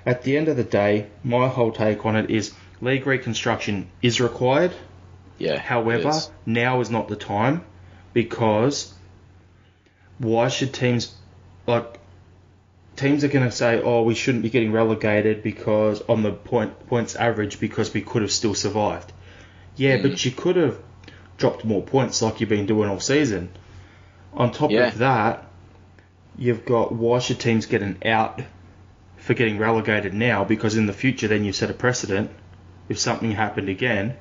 At 0.05 0.22
the 0.22 0.37
end 0.37 0.48
of 0.48 0.57
the 0.57 0.64
day, 0.64 1.07
my 1.22 1.48
whole 1.48 1.70
take 1.70 2.05
on 2.05 2.16
it 2.16 2.31
is 2.31 2.53
league 2.81 3.07
reconstruction 3.07 3.88
is 4.01 4.20
required. 4.20 4.72
Yeah. 5.38 5.59
However, 5.59 6.11
is. 6.11 6.31
now 6.47 6.81
is 6.81 6.90
not 6.90 7.09
the 7.09 7.16
time 7.16 7.62
because 8.12 8.92
why 10.18 10.49
should 10.49 10.73
teams 10.73 11.14
like 11.66 11.99
teams 12.97 13.25
are 13.25 13.29
going 13.29 13.45
to 13.45 13.51
say, 13.53 13.81
"Oh, 13.83 14.03
we 14.03 14.14
shouldn't 14.14 14.42
be 14.45 14.51
getting 14.51 14.73
relegated 14.73 15.42
because 15.42 16.03
on 16.03 16.23
the 16.23 16.33
point 16.33 16.87
points 16.88 17.16
average 17.16 17.59
because 17.61 17.92
we 17.92 18.03
could 18.03 18.23
have 18.23 18.33
still 18.33 18.55
survived." 18.55 19.12
Yeah, 19.77 19.97
Mm. 19.99 20.03
but 20.03 20.25
you 20.25 20.31
could 20.31 20.57
have 20.57 20.79
dropped 21.38 21.64
more 21.64 21.83
points 21.83 22.21
like 22.23 22.40
you've 22.40 22.51
been 22.51 22.66
doing 22.66 22.88
all 22.90 23.01
season. 23.01 23.49
On 24.35 24.51
top 24.53 24.71
Yeah. 24.71 24.88
of 24.88 24.99
that, 24.99 25.47
you've 26.38 26.64
got 26.64 26.92
why 26.95 27.18
should 27.18 27.38
teams 27.40 27.66
get 27.66 27.83
an 27.83 27.97
out 28.05 28.40
for 29.16 29.35
getting 29.35 29.59
relegated 29.59 30.12
now 30.14 30.45
because 30.45 30.77
in 30.77 30.87
the 30.87 30.92
future 30.92 31.29
then 31.29 31.45
you 31.45 31.53
set 31.53 31.71
a 31.71 31.75
precedent 31.75 32.31
if 32.88 32.99
something 32.99 33.31
happened 33.33 33.68
again 33.68 34.14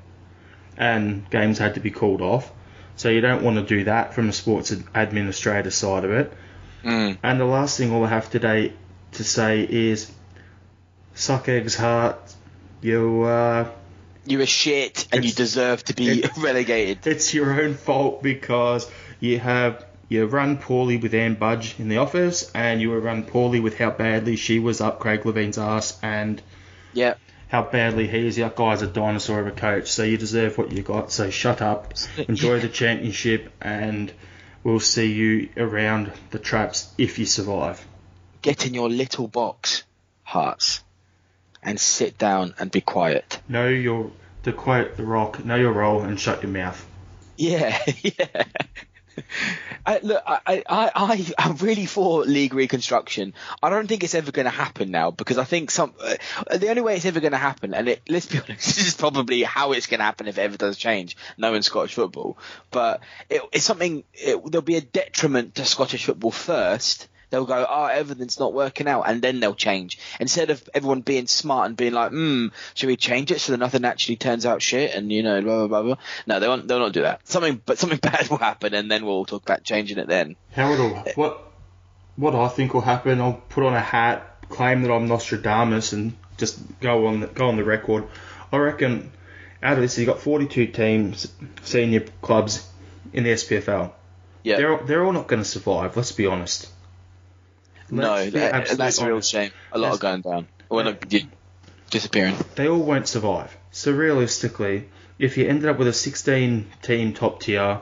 and 0.77 1.29
games 1.29 1.57
had 1.57 1.75
to 1.75 1.79
be 1.79 1.91
called 1.91 2.21
off. 2.21 2.51
So 2.95 3.10
you 3.10 3.21
don't 3.21 3.43
want 3.43 3.57
to 3.57 3.63
do 3.63 3.86
that 3.86 4.13
from 4.13 4.29
a 4.29 4.34
sports 4.34 4.71
administrator 4.93 5.71
side 5.71 6.03
of 6.05 6.12
it. 6.12 6.34
Mm. 6.84 7.17
And 7.23 7.39
the 7.39 7.45
last 7.45 7.77
thing 7.77 7.91
all 7.91 8.03
I 8.03 8.10
have 8.10 8.29
today 8.29 8.73
to 9.13 9.23
say 9.23 9.62
is 9.69 10.12
suck 11.13 11.49
eggs 11.49 11.75
heart. 11.75 12.17
You 12.81 13.23
uh, 13.23 13.69
You're 14.25 14.41
a 14.41 14.45
shit 14.45 15.07
and 15.12 15.23
you 15.23 15.31
deserve 15.31 15.84
to 15.86 15.93
be 15.93 16.19
it's- 16.19 16.38
relegated. 16.43 17.05
it's 17.05 17.34
your 17.34 17.62
own 17.62 17.75
fault 17.75 18.23
because 18.23 18.89
you 19.19 19.39
have 19.39 19.86
you 20.10 20.25
run 20.25 20.57
poorly 20.57 20.97
with 20.97 21.13
Ann 21.13 21.36
Budge 21.36 21.75
in 21.79 21.88
the 21.88 21.97
office 21.97 22.51
and 22.53 22.81
you 22.81 22.89
were 22.89 22.99
run 22.99 23.23
poorly 23.23 23.60
with 23.62 23.77
how 23.77 23.91
badly 23.91 24.36
she 24.36 24.60
was 24.60 24.81
up 24.81 24.99
Craig 24.99 25.25
Levein's 25.25 25.57
ass 25.57 25.97
and 26.03 26.41
Yeah. 26.93 27.13
How 27.51 27.61
badly 27.63 28.07
he 28.07 28.27
is. 28.27 28.37
That 28.37 28.55
guy's 28.55 28.81
a 28.81 28.87
dinosaur 28.87 29.41
of 29.41 29.47
a 29.47 29.51
coach, 29.51 29.91
so 29.91 30.03
you 30.03 30.17
deserve 30.17 30.57
what 30.57 30.71
you 30.71 30.81
got. 30.81 31.11
So 31.11 31.29
shut 31.29 31.61
up, 31.61 31.93
enjoy 32.29 32.61
the 32.61 32.69
championship, 32.69 33.51
and 33.59 34.11
we'll 34.63 34.79
see 34.79 35.11
you 35.11 35.49
around 35.57 36.13
the 36.29 36.39
traps 36.39 36.89
if 36.97 37.19
you 37.19 37.25
survive. 37.25 37.85
Get 38.41 38.65
in 38.65 38.73
your 38.73 38.89
little 38.89 39.27
box, 39.27 39.83
hearts, 40.23 40.81
and 41.61 41.77
sit 41.77 42.17
down 42.17 42.55
and 42.57 42.71
be 42.71 42.79
quiet. 42.79 43.41
Know 43.49 43.67
your 43.67 44.11
to 44.43 44.53
quote 44.53 44.95
The 44.95 45.03
Rock, 45.03 45.43
know 45.43 45.57
your 45.57 45.73
role 45.73 46.01
and 46.03 46.17
shut 46.17 46.41
your 46.41 46.51
mouth. 46.51 46.87
Yeah, 47.37 47.77
yeah. 48.01 48.45
I, 49.86 50.00
look, 50.02 50.24
I, 50.26 50.39
I, 50.47 50.91
I, 50.95 51.26
I'm 51.38 51.56
really 51.58 51.86
for 51.86 52.24
league 52.24 52.54
reconstruction. 52.54 53.34
I 53.62 53.69
don't 53.69 53.88
think 53.88 54.04
it's 54.04 54.15
ever 54.15 54.32
going 54.32 54.45
to 54.45 54.52
happen 54.52 54.91
now 54.91 55.12
because 55.12 55.38
I 55.38 55.43
think 55.43 55.71
some 55.71 55.93
uh, 56.02 56.15
the 56.58 56.69
only 56.69 56.82
way 56.82 56.95
it's 56.95 57.06
ever 57.06 57.19
going 57.19 57.32
to 57.32 57.38
happen, 57.38 57.74
and 57.74 57.88
it, 57.89 58.02
let's 58.08 58.26
be 58.26 58.39
honest, 58.43 58.76
this 58.76 58.88
is 58.88 58.95
probably 58.95 59.43
how 59.43 59.71
it's 59.71 59.88
going 59.88 60.00
to 60.00 60.06
happen 60.06 60.28
if 60.28 60.38
it 60.38 60.41
ever 60.41 60.58
does 60.58 60.78
change, 60.78 61.17
knowing 61.38 61.62
Scottish 61.62 61.93
football. 61.93 62.38
But 62.69 63.02
it, 63.30 63.41
it's 63.52 63.65
something. 63.65 64.04
It, 64.13 64.39
there'll 64.52 64.62
be 64.62 64.78
a 64.78 64.82
detriment 64.82 65.56
to 65.56 65.65
Scottish 65.65 66.06
football 66.06 66.32
first. 66.32 67.08
They'll 67.32 67.46
go, 67.46 67.65
oh, 67.67 67.86
everything's 67.86 68.39
not 68.39 68.54
working 68.54 68.88
out, 68.88 69.04
and 69.08 69.22
then 69.22 69.39
they'll 69.39 69.56
change. 69.56 69.98
Instead 70.20 70.50
of 70.50 70.70
everyone 70.74 71.02
being 71.02 71.28
smart 71.28 71.67
and 71.67 71.78
being 71.78 71.94
like, 71.94 72.12
hmm, 72.12 72.48
should 72.74 72.88
we 72.88 72.98
change 72.98 73.32
it 73.32 73.39
so 73.39 73.54
that 73.54 73.58
nothing 73.58 73.86
actually 73.86 74.17
turns 74.17 74.46
out 74.46 74.62
shit, 74.62 74.94
and 74.94 75.12
you 75.12 75.24
know, 75.24 75.41
blah 75.41 75.67
blah 75.67 75.67
blah. 75.67 75.82
blah. 75.82 76.04
No, 76.28 76.39
they 76.39 76.48
won't. 76.48 76.67
They'll 76.67 76.80
not 76.80 76.94
do 76.94 77.02
that. 77.02 77.28
Something, 77.28 77.62
but 77.65 77.80
something 77.80 78.00
bad 78.02 78.30
will 78.30 78.38
happen, 78.38 78.74
and 78.74 78.91
then 78.91 79.06
we'll 79.06 79.26
talk 79.26 79.44
about 79.44 79.63
changing 79.63 79.98
it 79.98 80.08
then. 80.08 80.36
How 80.52 80.72
it'll 80.74 80.89
what 81.15 81.52
what 82.17 82.36
I 82.36 82.50
think 82.50 82.74
will 82.74 82.82
happen? 82.82 83.22
I'll 83.22 83.41
put 83.50 83.65
on 83.65 83.74
a 83.74 83.80
hat, 83.80 84.46
claim 84.50 84.82
that 84.84 84.91
I'm 84.91 85.08
Nostradamus, 85.08 85.94
and 85.94 86.15
just 86.38 86.60
go 86.80 87.08
on 87.08 87.22
the, 87.22 87.28
go 87.28 87.48
on 87.48 87.56
the 87.56 87.63
record. 87.63 88.08
I 88.52 88.58
reckon 88.58 89.12
out 89.63 89.74
of 89.74 89.82
this, 89.82 89.98
you've 89.98 90.08
got 90.08 90.20
42 90.20 90.67
teams, 90.67 91.32
senior 91.62 92.02
clubs 92.22 92.67
in 93.13 93.24
the 93.24 93.32
SPFL. 93.32 93.91
Yeah. 94.44 94.58
They're 94.58 94.78
they're 94.78 95.06
all 95.06 95.13
not 95.13 95.28
going 95.28 95.41
to 95.41 95.48
survive. 95.48 95.96
Let's 95.96 96.12
be 96.12 96.26
honest. 96.26 96.67
No, 97.91 98.30
that, 98.30 98.67
that's 98.77 98.99
a 98.99 99.06
real 99.06 99.15
honest. 99.15 99.32
shame. 99.32 99.51
A 99.71 99.77
lot 99.77 99.89
Yes. 99.89 99.95
are 99.97 99.99
going 99.99 100.21
down. 100.21 100.47
Well, 100.69 100.86
no, 100.86 100.93
di- 100.93 101.27
disappearing. 101.89 102.36
They 102.56 102.67
all 102.67 102.82
won't 102.82 103.08
survive. 103.08 103.56
So 103.71 103.91
realistically, 103.91 104.89
if 105.19 105.38
you 105.38 105.47
ended 105.47 105.69
up 105.69 105.77
with 105.77 105.88
a 105.88 105.93
16 105.93 106.67
team 106.82 107.13
top 107.13 107.41
tier, 107.41 107.82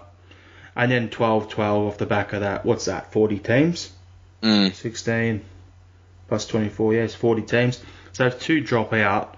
and 0.75 0.91
then 0.91 1.09
12 1.09 1.49
12 1.49 1.87
off 1.87 1.97
the 1.97 2.05
back 2.05 2.33
of 2.33 2.41
that, 2.41 2.65
what's 2.65 2.85
that? 2.85 3.11
40 3.11 3.39
teams. 3.39 3.91
Mm. 4.41 4.73
16 4.73 5.43
plus 6.27 6.47
24, 6.47 6.93
yes, 6.93 7.13
40 7.15 7.41
teams. 7.43 7.83
So 8.13 8.25
if 8.27 8.39
two 8.39 8.61
drop 8.61 8.93
out 8.93 9.35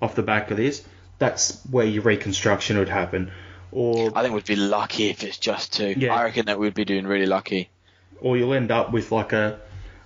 off 0.00 0.14
the 0.14 0.22
back 0.22 0.50
of 0.50 0.56
this, 0.56 0.84
that's 1.18 1.60
where 1.70 1.86
your 1.86 2.02
reconstruction 2.02 2.78
would 2.78 2.88
happen. 2.88 3.30
Or 3.72 4.12
I 4.16 4.22
think 4.22 4.34
we'd 4.34 4.44
be 4.44 4.56
lucky 4.56 5.08
if 5.10 5.24
it's 5.24 5.38
just 5.38 5.72
two. 5.72 5.94
Yeah. 5.96 6.14
I 6.14 6.24
reckon 6.24 6.46
that 6.46 6.58
we'd 6.58 6.74
be 6.74 6.84
doing 6.84 7.06
really 7.06 7.26
lucky. 7.26 7.70
or 8.20 8.36
you'll 8.36 8.54
end 8.54 8.70
up 8.70 8.92
with 8.92 9.10
like 9.10 9.32
a, 9.32 9.58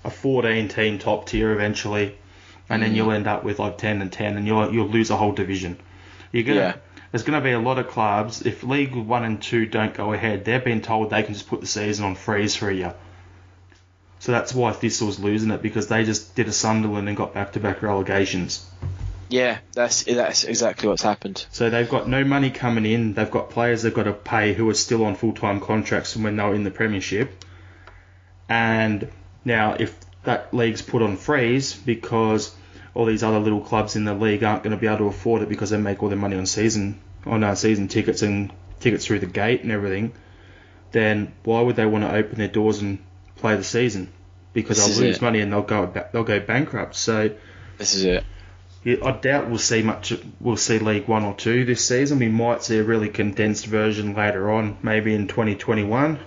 a 0.05 0.11
14 0.11 0.69
team 0.69 0.99
top 0.99 1.27
tier 1.27 1.53
eventually, 1.53 2.17
and 2.69 2.83
then 2.83 2.95
you'll 2.95 3.09
mm. 3.09 3.17
end 3.17 3.27
up 3.27 3.45
with 3.45 3.59
like 3.59 3.79
10 3.79 4.03
and 4.03 4.13
10, 4.13 4.37
and 4.37 4.47
you'll 4.47 4.73
you'll 4.73 4.89
lose 4.89 5.11
a 5.11 5.17
whole 5.17 5.33
division. 5.33 5.79
You're 6.33 6.45
gonna 6.45 6.61
Yeah. 6.61 6.75
there's 7.11 7.23
gonna 7.23 7.41
be 7.41 7.53
a 7.53 7.61
lot 7.61 7.79
of 7.79 7.89
clubs 7.89 8.43
if 8.43 8.63
League 8.63 8.95
One 8.95 9.25
and 9.25 9.41
Two 9.41 9.67
don't 9.67 9.95
go 9.95 10.13
ahead, 10.13 10.45
they're 10.45 10.61
being 10.61 10.81
told 10.81 11.11
they 11.11 11.23
can 11.23 11.35
just 11.35 11.49
put 11.49 11.61
the 11.61 11.67
season 11.67 12.05
on 12.05 12.15
freeze 12.15 12.55
for 12.55 12.69
a 12.69 12.75
year. 12.75 12.95
So 14.21 14.33
that's 14.33 14.53
why 14.53 14.73
Thistle's 14.73 15.19
losing 15.19 15.51
it 15.51 15.63
because 15.63 15.87
they 15.87 16.05
just 16.05 16.35
did 16.35 16.49
a 16.49 16.53
Sunderland 16.53 17.09
and 17.09 17.17
got 17.17 17.35
back 17.35 17.53
to 17.53 17.61
back 17.61 17.83
relegations. 17.83 18.67
Yeah, 19.29 19.59
that's 19.75 20.05
that's 20.05 20.45
exactly 20.45 20.89
what's 20.89 21.03
happened. 21.03 21.47
So 21.51 21.71
they've 21.71 21.89
got 21.89 22.09
no 22.09 22.25
money 22.25 22.51
coming 22.51 22.87
in. 22.87 23.15
They've 23.15 23.31
got 23.31 23.51
players 23.51 23.83
they've 23.83 23.95
got 23.95 24.05
to 24.05 24.13
pay 24.13 24.55
who 24.55 24.69
are 24.71 24.75
still 24.75 25.05
on 25.05 25.15
full 25.15 25.35
time 25.35 25.61
contracts 25.61 26.15
from 26.15 26.23
when 26.23 26.37
they 26.37 26.43
were 26.43 26.55
in 26.55 26.65
the 26.65 26.71
Premiership. 26.71 27.45
And 28.49 29.09
now, 29.49 29.75
if 29.79 29.99
that 30.25 30.55
league's 30.55 30.83
put 30.83 31.03
on 31.03 31.17
freeze 31.17 31.75
because 31.75 32.55
all 32.95 33.05
these 33.07 33.23
other 33.23 33.39
little 33.41 33.61
clubs 33.61 33.97
in 33.97 34.05
the 34.05 34.15
league 34.15 34.45
aren't 34.45 34.63
going 34.63 34.77
to 34.77 34.81
be 34.81 34.87
able 34.87 34.99
to 34.99 35.05
afford 35.07 35.43
it 35.43 35.49
because 35.49 35.71
they 35.71 35.77
make 35.79 36.03
all 36.03 36.09
their 36.09 36.19
money 36.19 36.37
on 36.37 36.47
season 36.47 37.01
on 37.27 37.43
uh, 37.43 37.55
season 37.55 37.89
tickets 37.89 38.23
and 38.23 38.53
tickets 38.81 39.05
through 39.07 39.19
the 39.19 39.27
gate 39.27 39.63
and 39.63 39.73
everything, 39.73 40.13
then 40.93 41.33
why 41.45 41.61
would 41.61 41.77
they 41.77 41.85
want 41.87 42.05
to 42.05 42.15
open 42.15 42.39
their 42.39 42.49
doors 42.49 42.79
and 42.81 42.99
play 43.37 43.57
the 43.57 43.65
season? 43.65 44.09
Because 44.53 44.79
This 44.79 44.97
they'll 44.97 45.07
lose 45.07 45.17
it. 45.17 45.23
money 45.23 45.41
and 45.41 45.53
they'll 45.53 45.63
go 45.63 45.93
they'll 46.13 46.25
go 46.25 46.41
bankrupt. 46.41 46.95
So. 46.95 47.31
This 47.77 47.95
is 47.95 48.05
it. 48.05 48.25
I 48.87 49.13
doubt 49.13 49.49
we'll 49.49 49.59
see 49.59 49.83
much. 49.83 50.15
We'll 50.41 50.57
see 50.57 50.79
League 50.79 51.09
One 51.09 51.25
or 51.25 51.35
Two 51.35 51.65
this 51.65 51.85
season. 51.87 52.19
We 52.21 52.29
might 52.29 52.63
see 52.63 52.79
a 52.79 52.85
really 52.85 53.09
condensed 53.09 53.67
version 53.67 54.15
later 54.15 54.51
on, 54.51 54.79
maybe 54.83 55.15
in 55.15 55.29
2021. 55.29 56.19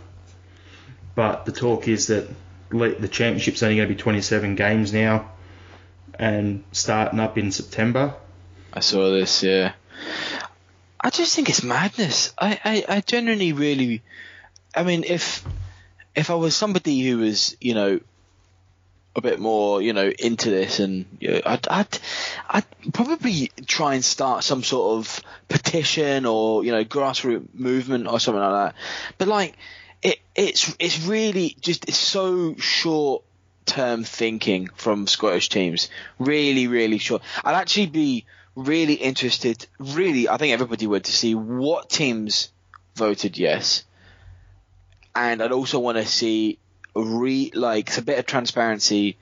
but 1.16 1.46
the 1.46 1.52
talk 1.52 1.88
is 1.88 2.08
that 2.08 2.30
the 2.72 3.08
championship's 3.08 3.64
only 3.64 3.76
going 3.76 3.88
to 3.88 3.94
be 3.94 4.00
27 4.00 4.56
games 4.56 4.94
now, 4.94 5.32
and 6.16 6.64
starting 6.72 7.20
up 7.20 7.38
in 7.38 7.52
September. 7.52 8.16
I 8.74 8.80
saw 8.80 9.12
this. 9.12 9.44
Yeah, 9.44 9.74
I 11.00 11.10
just 11.10 11.36
think 11.36 11.50
it's 11.50 11.64
madness. 11.64 12.34
I, 12.38 12.60
I, 12.64 12.96
I 12.98 13.02
genuinely 13.02 13.54
really, 13.54 14.02
I 14.76 14.84
mean, 14.84 15.04
if 15.04 15.46
if 16.16 16.30
I 16.30 16.36
was 16.36 16.56
somebody 16.56 17.00
who 17.02 17.20
was, 17.20 17.56
you 17.60 17.74
know, 17.74 18.00
a 19.16 19.22
bit 19.22 19.40
more, 19.40 19.82
you 19.82 19.94
know, 19.94 20.10
into 20.10 20.50
this, 20.50 20.80
and 20.80 21.06
you 21.20 21.32
know, 21.32 21.42
I'd, 21.46 21.68
I'd, 21.68 22.00
I'd 22.50 22.94
probably 22.94 23.52
try 23.66 23.96
and 23.96 24.06
start 24.06 24.44
some 24.44 24.64
sort 24.64 25.00
of 25.00 25.22
petition 25.50 26.26
or 26.26 26.64
you 26.64 26.72
know 26.72 26.86
grassroots 26.86 27.54
movement 27.54 28.08
or 28.08 28.20
something 28.20 28.42
like 28.42 28.74
that. 28.74 28.82
But 29.18 29.28
like, 29.28 29.58
it, 30.02 30.20
it's 30.36 30.76
it's 30.80 31.06
really 31.06 31.56
just 31.62 31.88
it's 31.88 31.98
so 31.98 32.56
short 32.56 33.24
term 33.66 34.04
thinking 34.04 34.70
from 34.76 35.08
Scottish 35.08 35.50
teams. 35.50 35.90
Really, 36.20 36.68
really 36.68 36.98
short. 36.98 37.22
I'd 37.44 37.56
actually 37.56 37.88
be 37.88 38.26
really 38.56 38.96
interested. 38.96 39.66
Really, 39.80 40.28
I 40.28 40.38
think 40.38 40.54
everybody 40.54 40.88
would 40.88 41.06
to 41.06 41.12
see 41.12 41.36
what 41.36 41.90
teams 41.90 42.52
voted 42.96 43.38
yes, 43.38 43.84
and 45.16 45.42
I'd 45.42 45.52
also 45.52 45.80
want 45.80 45.98
to 45.98 46.06
see 46.06 46.58
re 46.96 47.52
like 47.54 47.98
a 47.98 48.02
bit 48.02 48.20
of 48.20 48.26
transparency. 48.26 49.18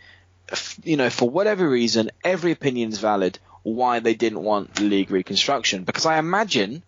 You 0.83 0.97
know, 0.97 1.09
for 1.09 1.29
whatever 1.29 1.69
reason, 1.69 2.09
every 2.23 2.51
opinion 2.51 2.89
is 2.89 2.99
valid. 2.99 3.37
Why 3.61 3.99
they 3.99 4.15
didn't 4.15 4.41
want 4.41 4.75
the 4.75 4.83
league 4.83 5.11
reconstruction? 5.11 5.83
Because 5.83 6.05
I 6.05 6.17
imagine 6.17 6.81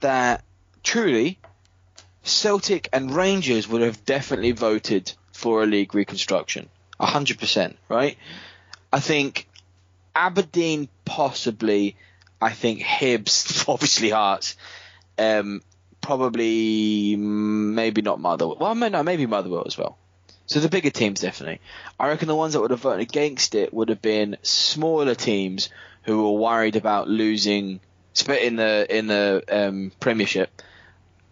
that 0.00 0.42
truly 0.82 1.38
Celtic 2.24 2.88
and 2.92 3.14
Rangers 3.14 3.68
would 3.68 3.82
have 3.82 4.04
definitely 4.04 4.52
voted 4.52 5.12
for 5.32 5.62
a 5.62 5.66
league 5.66 5.94
reconstruction. 5.94 6.68
A 6.98 7.06
hundred 7.06 7.38
percent, 7.38 7.76
right? 7.88 8.16
I 8.92 9.00
think 9.00 9.46
Aberdeen 10.14 10.88
possibly. 11.04 11.96
I 12.40 12.50
think 12.50 12.80
Hibs, 12.80 13.68
obviously 13.72 14.10
Hearts, 14.10 14.56
um, 15.18 15.62
probably 16.00 17.16
maybe 17.16 18.02
not 18.02 18.20
Motherwell. 18.20 18.56
Well, 18.58 18.74
no, 18.74 19.02
maybe 19.02 19.26
Motherwell 19.26 19.64
as 19.66 19.78
well. 19.78 19.98
So 20.46 20.60
the 20.60 20.68
bigger 20.68 20.90
teams 20.90 21.20
definitely. 21.20 21.60
I 21.98 22.08
reckon 22.08 22.28
the 22.28 22.36
ones 22.36 22.52
that 22.52 22.60
would 22.60 22.70
have 22.70 22.80
voted 22.80 23.00
against 23.00 23.54
it 23.54 23.72
would 23.72 23.88
have 23.88 24.02
been 24.02 24.36
smaller 24.42 25.14
teams 25.14 25.70
who 26.02 26.22
were 26.22 26.38
worried 26.38 26.76
about 26.76 27.08
losing 27.08 27.80
in 28.28 28.56
the 28.56 28.86
in 28.88 29.06
the 29.06 29.42
um, 29.48 29.92
Premiership. 30.00 30.62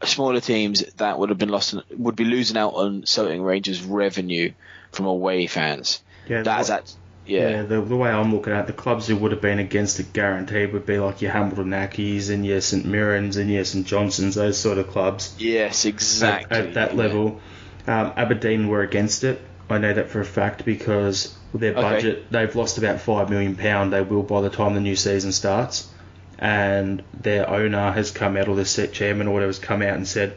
Smaller 0.05 0.41
teams 0.41 0.85
that 0.97 1.19
would 1.19 1.29
have 1.29 1.39
been 1.39 1.49
lost 1.49 1.75
would 1.97 2.17
be 2.17 2.25
losing 2.25 2.57
out 2.57 2.75
on 2.75 3.05
Celtic 3.07 3.41
Rangers 3.41 3.83
revenue 3.83 4.53
from 4.91 5.07
away 5.07 5.47
fans. 5.47 6.03
Yeah, 6.29 6.43
That 6.43 6.61
is 6.61 6.69
that. 6.69 6.95
Yeah. 7.25 7.63
the, 7.63 7.81
the 7.81 7.97
way 7.97 8.11
I'm 8.11 8.35
looking 8.35 8.53
at 8.53 8.65
it, 8.65 8.67
the 8.67 8.73
clubs 8.73 9.07
who 9.07 9.15
would 9.17 9.31
have 9.31 9.41
been 9.41 9.61
against 9.61 10.01
it 10.01 10.13
guaranteed 10.13 10.73
would 10.73 10.87
be 10.87 10.99
like 10.99 11.23
your 11.23 11.31
Hamilton 11.31 11.71
Accies 11.71 12.31
and 12.31 12.45
your 12.45 12.61
St 12.61 12.85
Mirrens 12.85 13.37
and 13.37 13.49
your 13.49 13.65
St 13.65 13.87
Johnstones, 13.87 14.35
those 14.35 14.59
sort 14.59 14.79
of 14.79 14.89
clubs. 14.89 15.35
Yes, 15.39 15.85
exactly. 15.85 16.57
At, 16.57 16.67
at 16.67 16.75
that 16.75 16.91
yeah. 16.93 16.97
level, 16.99 17.41
um, 17.87 18.13
Aberdeen 18.17 18.67
were 18.69 18.83
against 18.83 19.23
it. 19.23 19.41
I 19.71 19.79
know 19.79 19.95
that 19.95 20.11
for 20.11 20.21
a 20.21 20.25
fact 20.25 20.65
because 20.65 21.35
with 21.53 21.61
their 21.61 21.73
Okay. 21.73 21.81
budget, 21.81 22.31
they've 22.33 22.55
lost 22.57 22.77
about 22.79 23.01
five 23.01 23.31
million 23.31 23.55
pound. 23.55 23.93
They 23.93 24.03
will 24.03 24.25
by 24.25 24.41
the 24.41 24.51
time 24.51 24.75
the 24.75 24.81
new 24.81 24.97
season 24.97 25.31
starts, 25.33 25.89
and 26.43 27.05
their 27.15 27.49
owner 27.49 27.93
has 27.93 28.11
come 28.11 28.37
out, 28.37 28.49
or 28.49 28.57
the 28.57 28.65
set 28.65 28.93
chairman 28.93 29.29
or 29.29 29.35
whatever, 29.35 29.51
has 29.51 29.61
come 29.61 29.81
out 29.81 29.95
and 29.95 30.07
said, 30.09 30.37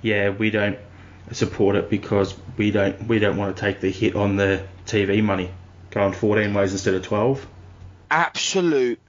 "Yeah, 0.00 0.30
we 0.30 0.50
don't 0.50 0.78
support 1.32 1.74
it 1.74 1.90
because 1.90 2.34
we 2.56 2.70
don't 2.70 3.08
we 3.08 3.18
don't 3.18 3.36
want 3.36 3.56
to 3.56 3.60
take 3.60 3.80
the 3.80 3.90
hit 3.90 4.14
on 4.14 4.36
the 4.36 4.62
TV 4.86 5.22
money, 5.24 5.50
going 5.90 6.12
14 6.12 6.54
ways 6.54 6.70
instead 6.70 6.94
of 6.94 7.02
12." 7.02 7.44
Absolute 8.12 9.00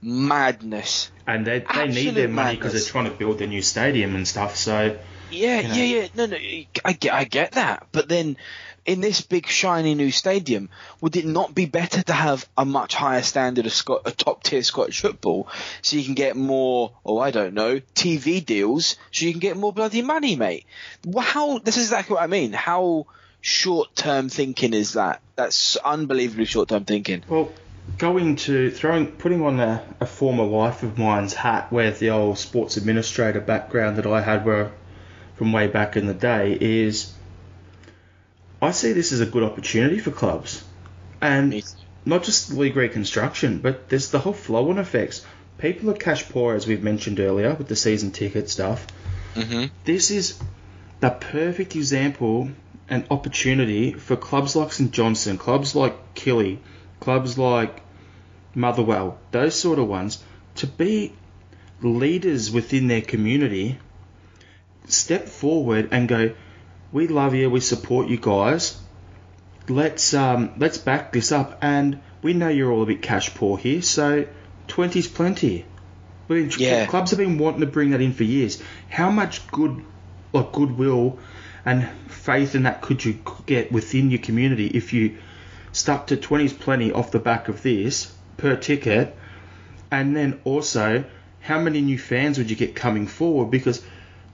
madness. 0.00 1.10
And 1.26 1.46
they, 1.46 1.58
they 1.60 1.88
need 1.88 2.14
their 2.14 2.28
money 2.28 2.56
because 2.56 2.72
they're 2.72 2.82
trying 2.90 3.04
to 3.04 3.10
build 3.16 3.38
their 3.38 3.46
new 3.48 3.60
stadium 3.62 4.14
and 4.14 4.26
stuff. 4.26 4.56
So 4.56 4.98
Yeah, 5.30 5.60
You 5.60 5.68
know. 5.68 5.74
yeah, 5.74 5.84
yeah. 5.84 6.08
No, 6.14 6.26
no, 6.26 6.36
I 6.84 6.92
get, 6.94 7.12
I 7.12 7.24
get 7.24 7.52
that. 7.52 7.86
But 7.92 8.08
then, 8.08 8.38
in 8.86 9.00
this 9.00 9.20
big 9.20 9.46
shiny 9.46 9.94
new 9.94 10.10
stadium, 10.10 10.68
would 11.00 11.16
it 11.16 11.26
not 11.26 11.54
be 11.54 11.66
better 11.66 12.02
to 12.02 12.12
have 12.12 12.48
a 12.56 12.64
much 12.64 12.94
higher 12.94 13.22
standard 13.22 13.66
of 13.66 13.72
Scot- 13.72 14.02
a 14.06 14.10
top 14.10 14.42
tier 14.42 14.62
Scottish 14.62 15.00
football, 15.00 15.48
so 15.82 15.96
you 15.96 16.04
can 16.04 16.14
get 16.14 16.36
more, 16.36 16.92
oh, 17.04 17.18
I 17.18 17.30
don't 17.30 17.54
know, 17.54 17.80
TV 17.94 18.44
deals, 18.44 18.96
so 19.12 19.26
you 19.26 19.32
can 19.32 19.40
get 19.40 19.56
more 19.56 19.72
bloody 19.72 20.02
money, 20.02 20.36
mate? 20.36 20.66
How? 21.18 21.58
This 21.58 21.76
is 21.76 21.84
exactly 21.84 22.14
what 22.14 22.22
I 22.22 22.26
mean. 22.26 22.52
How 22.52 23.06
short 23.40 23.94
term 23.94 24.28
thinking 24.28 24.74
is 24.74 24.94
that? 24.94 25.20
That's 25.36 25.76
unbelievably 25.76 26.46
short 26.46 26.68
term 26.68 26.84
thinking. 26.84 27.22
Well, 27.28 27.52
going 27.98 28.36
to 28.36 28.70
throwing 28.70 29.06
putting 29.06 29.42
on 29.42 29.60
a, 29.60 29.82
a 30.00 30.06
former 30.06 30.44
life 30.44 30.82
of 30.82 30.98
mine's 30.98 31.34
hat 31.34 31.72
with 31.72 31.98
the 31.98 32.10
old 32.10 32.38
sports 32.38 32.76
administrator 32.76 33.40
background 33.40 33.96
that 33.96 34.06
I 34.06 34.20
had 34.20 34.44
where 34.44 34.72
from 35.36 35.52
way 35.52 35.66
back 35.66 35.96
in 35.96 36.06
the 36.06 36.14
day 36.14 36.56
is 36.60 37.12
I 38.62 38.72
see 38.72 38.92
this 38.92 39.12
as 39.12 39.20
a 39.20 39.26
good 39.26 39.42
opportunity 39.42 39.98
for 39.98 40.10
clubs. 40.10 40.64
And 41.20 41.62
not 42.04 42.24
just 42.24 42.52
league 42.52 42.76
reconstruction, 42.76 43.58
but 43.58 43.88
there's 43.88 44.10
the 44.10 44.18
whole 44.18 44.32
flow 44.32 44.70
on 44.70 44.78
effects. 44.78 45.24
People 45.58 45.90
are 45.90 45.94
cash 45.94 46.28
poor, 46.28 46.54
as 46.54 46.66
we've 46.66 46.82
mentioned 46.82 47.20
earlier, 47.20 47.54
with 47.54 47.68
the 47.68 47.76
season 47.76 48.10
ticket 48.10 48.48
stuff. 48.48 48.86
hmm 49.34 49.66
This 49.84 50.10
is 50.10 50.40
the 51.00 51.10
perfect 51.10 51.76
example 51.76 52.50
and 52.88 53.06
opportunity 53.10 53.92
for 53.92 54.16
clubs 54.16 54.56
like 54.56 54.72
St 54.72 54.90
Johnstone, 54.90 55.38
clubs 55.38 55.74
like 55.74 56.14
Killy, 56.14 56.60
clubs 56.98 57.38
like 57.38 57.82
Motherwell, 58.54 59.18
those 59.30 59.54
sort 59.54 59.78
of 59.78 59.86
ones, 59.86 60.22
to 60.56 60.66
be 60.66 61.12
leaders 61.82 62.50
within 62.50 62.88
their 62.88 63.00
community, 63.00 63.78
step 64.86 65.28
forward 65.28 65.88
and 65.92 66.08
go, 66.08 66.32
"We 66.92 67.08
love 67.08 67.34
you, 67.34 67.50
we 67.50 67.60
support 67.60 68.08
you 68.08 68.18
guys. 68.18 68.76
Let's 69.68 70.14
um, 70.14 70.52
let's 70.58 70.78
back 70.78 71.12
this 71.12 71.32
up." 71.32 71.58
And 71.62 72.00
we 72.22 72.32
know 72.32 72.48
you're 72.48 72.72
all 72.72 72.82
a 72.82 72.86
bit 72.86 73.02
cash 73.02 73.34
poor 73.34 73.56
here, 73.58 73.82
so 73.82 74.26
twenty's 74.68 75.08
plenty. 75.08 75.64
I 76.28 76.32
mean, 76.32 76.50
Yeah. 76.56 76.86
clubs 76.86 77.10
have 77.10 77.18
been 77.18 77.38
wanting 77.38 77.60
to 77.60 77.66
bring 77.66 77.90
that 77.90 78.00
in 78.00 78.12
for 78.12 78.24
years. 78.24 78.62
How 78.88 79.10
much 79.10 79.46
good, 79.48 79.82
like 80.32 80.52
goodwill, 80.52 81.18
and 81.64 81.88
faith 82.08 82.54
in 82.54 82.62
that 82.64 82.80
could 82.82 83.04
you 83.04 83.18
get 83.46 83.72
within 83.72 84.10
your 84.10 84.20
community 84.20 84.66
if 84.68 84.92
you 84.92 85.16
stuck 85.72 86.06
to 86.08 86.16
20's 86.16 86.52
plenty 86.52 86.92
off 86.92 87.10
the 87.10 87.18
back 87.18 87.48
of 87.48 87.62
this 87.62 88.12
per 88.36 88.56
ticket, 88.56 89.16
and 89.90 90.16
then 90.16 90.40
also 90.44 91.04
how 91.40 91.60
many 91.60 91.80
new 91.80 91.98
fans 91.98 92.38
would 92.38 92.50
you 92.50 92.56
get 92.56 92.74
coming 92.74 93.06
forward 93.06 93.50
because 93.50 93.82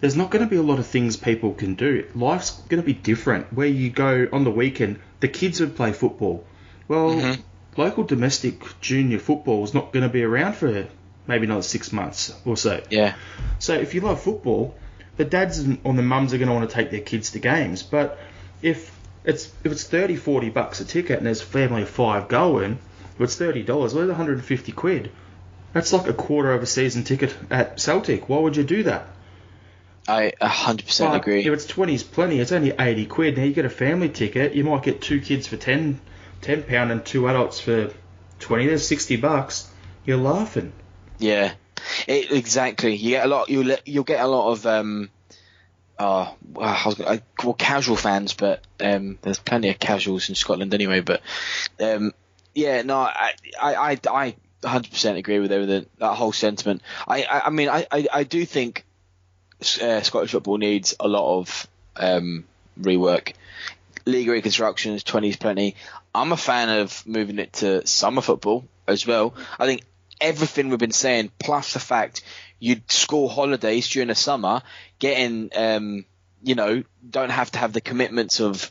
there's 0.00 0.16
not 0.16 0.30
going 0.30 0.44
to 0.44 0.50
be 0.50 0.56
a 0.56 0.62
lot 0.62 0.78
of 0.78 0.86
things 0.86 1.16
people 1.16 1.52
can 1.54 1.74
do. 1.74 2.06
Life's 2.14 2.50
going 2.68 2.82
to 2.82 2.86
be 2.86 2.92
different. 2.92 3.52
Where 3.52 3.66
you 3.66 3.90
go 3.90 4.28
on 4.32 4.44
the 4.44 4.50
weekend, 4.50 5.00
the 5.20 5.28
kids 5.28 5.60
would 5.60 5.76
play 5.76 5.92
football. 5.92 6.44
Well, 6.88 7.10
mm-hmm. 7.10 7.40
local 7.80 8.04
domestic 8.04 8.62
junior 8.80 9.18
football 9.18 9.64
is 9.64 9.74
not 9.74 9.92
going 9.92 10.02
to 10.02 10.08
be 10.08 10.22
around 10.22 10.54
for 10.54 10.86
maybe 11.26 11.46
another 11.46 11.62
six 11.62 11.92
months 11.92 12.34
or 12.44 12.56
so. 12.56 12.82
Yeah. 12.90 13.14
So 13.58 13.74
if 13.74 13.94
you 13.94 14.00
love 14.02 14.20
football, 14.20 14.74
the 15.16 15.24
dads 15.24 15.58
and 15.58 15.78
or 15.82 15.94
the 15.94 16.02
mums 16.02 16.34
are 16.34 16.38
going 16.38 16.48
to 16.48 16.54
want 16.54 16.68
to 16.68 16.74
take 16.74 16.90
their 16.90 17.00
kids 17.00 17.30
to 17.32 17.38
games. 17.38 17.82
But 17.82 18.18
if 18.62 18.96
it's 19.24 19.46
if 19.64 19.72
it's 19.72 19.84
30, 19.84 20.16
40 20.16 20.50
bucks 20.50 20.80
a 20.80 20.84
ticket 20.84 21.18
and 21.18 21.26
there's 21.26 21.40
a 21.40 21.46
family 21.46 21.82
of 21.82 21.88
five 21.88 22.28
going, 22.28 22.78
if 23.14 23.20
it's 23.20 23.36
thirty 23.36 23.62
dollars, 23.62 23.94
well, 23.94 24.06
that's 24.06 24.18
150 24.18 24.72
quid. 24.72 25.10
That's 25.72 25.92
like 25.92 26.06
a 26.06 26.14
quarter 26.14 26.52
of 26.52 26.62
a 26.62 26.66
season 26.66 27.04
ticket 27.04 27.36
at 27.50 27.80
Celtic. 27.80 28.28
Why 28.28 28.38
would 28.38 28.56
you 28.56 28.64
do 28.64 28.84
that? 28.84 29.06
I 30.08 30.32
100% 30.40 30.98
But 31.00 31.16
agree. 31.16 31.40
If 31.40 31.52
it's 31.52 31.66
20's 31.66 32.02
plenty, 32.02 32.40
it's 32.40 32.52
only 32.52 32.72
80 32.78 33.06
quid. 33.06 33.36
Now 33.36 33.44
you 33.44 33.52
get 33.52 33.64
a 33.64 33.70
family 33.70 34.08
ticket, 34.08 34.54
you 34.54 34.64
might 34.64 34.82
get 34.82 35.00
two 35.00 35.20
kids 35.20 35.46
for 35.46 35.56
10, 35.56 36.00
10 36.42 36.62
pound 36.64 36.92
and 36.92 37.04
two 37.04 37.28
adults 37.28 37.60
for 37.60 37.92
20. 38.40 38.66
There's 38.66 38.86
60 38.86 39.16
bucks. 39.16 39.70
You're 40.04 40.18
laughing. 40.18 40.72
Yeah, 41.18 41.54
it, 42.06 42.30
exactly. 42.30 42.94
You 42.94 43.10
get 43.10 43.24
a 43.24 43.28
lot. 43.28 43.48
You'll 43.48 43.76
you'll 43.84 44.04
get 44.04 44.20
a 44.20 44.26
lot 44.26 44.52
of 44.52 44.66
um, 44.66 45.10
uh, 45.98 46.30
well, 46.52 46.68
I 46.68 46.82
was 46.84 46.94
gonna, 46.94 47.10
I, 47.10 47.22
well, 47.42 47.54
casual 47.54 47.96
fans, 47.96 48.34
but 48.34 48.62
um, 48.80 49.18
there's 49.22 49.38
plenty 49.38 49.70
of 49.70 49.78
casuals 49.78 50.28
in 50.28 50.34
Scotland 50.34 50.74
anyway. 50.74 51.00
But 51.00 51.22
um, 51.80 52.12
yeah, 52.54 52.82
no, 52.82 52.98
I 52.98 53.32
I 53.60 53.74
I, 53.74 53.98
I 54.10 54.36
100% 54.62 55.16
agree 55.16 55.38
with 55.38 55.52
everything. 55.52 55.86
That 55.98 56.14
whole 56.14 56.32
sentiment. 56.32 56.82
I 57.08 57.22
I, 57.22 57.46
I 57.46 57.50
mean, 57.50 57.68
I, 57.68 57.86
I 57.90 58.06
I 58.12 58.24
do 58.24 58.44
think 58.44 58.84
uh, 59.60 60.00
Scottish 60.02 60.32
football 60.32 60.58
needs 60.58 60.94
a 60.98 61.08
lot 61.08 61.38
of 61.38 61.66
um, 61.96 62.44
rework. 62.80 63.32
League 64.04 64.28
reconstructions, 64.28 65.02
20s 65.02 65.38
plenty. 65.38 65.74
I'm 66.14 66.32
a 66.32 66.36
fan 66.36 66.68
of 66.68 67.06
moving 67.06 67.38
it 67.38 67.52
to 67.54 67.86
summer 67.86 68.22
football 68.22 68.64
as 68.86 69.06
well. 69.06 69.34
I 69.58 69.66
think 69.66 69.82
everything 70.20 70.68
we've 70.68 70.78
been 70.78 70.92
saying, 70.92 71.30
plus 71.38 71.72
the 71.72 71.80
fact 71.80 72.22
you'd 72.58 72.90
school 72.90 73.28
holidays 73.28 73.88
during 73.88 74.08
the 74.08 74.14
summer, 74.14 74.62
getting 74.98 75.50
um, 75.56 76.04
you 76.42 76.54
know, 76.54 76.82
don't 77.08 77.30
have 77.30 77.50
to 77.50 77.58
have 77.58 77.72
the 77.72 77.80
commitments 77.80 78.40
of 78.40 78.70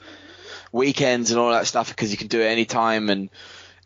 weekends 0.71 1.31
and 1.31 1.39
all 1.39 1.51
that 1.51 1.67
stuff 1.67 1.89
because 1.89 2.11
you 2.11 2.17
can 2.17 2.27
do 2.27 2.41
it 2.41 2.45
anytime 2.45 3.09
and 3.09 3.29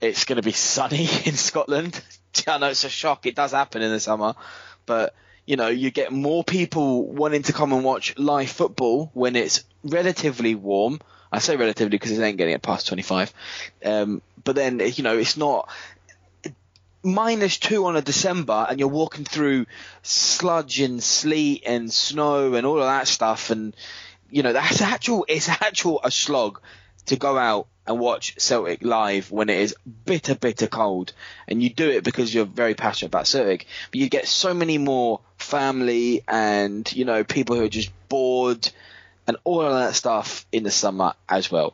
it's 0.02 0.26
going 0.26 0.38
to 0.38 0.44
be 0.44 0.52
sunny 0.52 1.08
in 1.26 1.34
Scotland. 1.34 2.00
I 2.48 2.58
know 2.58 2.70
it's 2.70 2.84
a 2.84 2.90
shock. 2.90 3.26
It 3.26 3.36
does 3.36 3.52
happen 3.52 3.82
in 3.82 3.92
the 3.92 4.00
summer, 4.00 4.36
but 4.86 5.16
you 5.50 5.56
know, 5.56 5.70
you 5.70 5.90
get 5.90 6.12
more 6.12 6.44
people 6.44 7.08
wanting 7.08 7.42
to 7.42 7.54
come 7.54 7.74
and 7.74 7.84
watch 7.84 8.16
live 8.20 8.52
football 8.52 9.10
when 9.16 9.36
it's 9.36 9.64
relatively 9.84 10.54
warm. 10.54 11.00
I 11.32 11.40
say 11.40 11.56
relatively 11.56 11.90
because 11.90 12.12
it 12.12 12.22
ain't 12.22 12.38
getting 12.38 12.54
it 12.54 12.62
past 12.62 12.86
25. 12.86 13.34
Um, 13.84 14.22
but 14.44 14.56
then, 14.56 14.80
you 14.80 15.04
know, 15.04 15.18
it's 15.18 15.38
not 15.38 15.68
minus 17.02 17.58
two 17.58 17.88
on 17.88 17.96
a 17.96 18.02
December 18.04 18.68
and 18.70 18.80
you're 18.80 18.90
walking 18.90 19.26
through 19.26 19.66
sludge 20.04 20.82
and 20.82 21.02
sleet 21.02 21.64
and 21.66 21.92
snow 21.92 22.54
and 22.54 22.64
all 22.68 22.78
of 22.78 22.86
that 22.86 23.08
stuff. 23.08 23.50
And, 23.50 23.76
you 24.30 24.44
know, 24.44 24.54
that's 24.54 24.84
actual, 24.84 25.26
it's 25.28 25.50
actual 25.50 26.00
a 26.04 26.12
slog 26.12 26.62
to 27.08 27.16
go 27.16 27.38
out 27.38 27.68
and 27.86 28.00
watch 28.00 28.36
Celtic 28.38 28.84
live 28.84 29.32
when 29.32 29.50
it 29.50 29.60
is 29.60 29.76
bitter, 30.06 30.36
bitter 30.36 30.68
cold. 30.68 31.14
And 31.48 31.62
you 31.62 31.70
do 31.70 31.90
it 31.90 32.04
because 32.04 32.34
you're 32.34 32.46
very 32.46 32.76
passionate 32.76 33.08
about 33.08 33.28
Celtic. 33.28 33.66
But 33.92 34.00
you 34.00 34.10
get 34.10 34.28
so 34.28 34.54
many 34.54 34.78
more 34.78 35.20
family 35.38 36.24
and, 36.28 36.92
you 36.96 37.06
know, 37.06 37.24
people 37.24 37.56
who 37.56 37.64
are 37.64 37.70
just 37.70 37.92
bored 38.08 38.70
and 39.28 39.38
all 39.44 39.62
of 39.62 39.74
that 39.74 39.96
stuff 39.96 40.46
in 40.52 40.64
the 40.64 40.72
summer 40.72 41.14
as 41.28 41.52
well. 41.52 41.74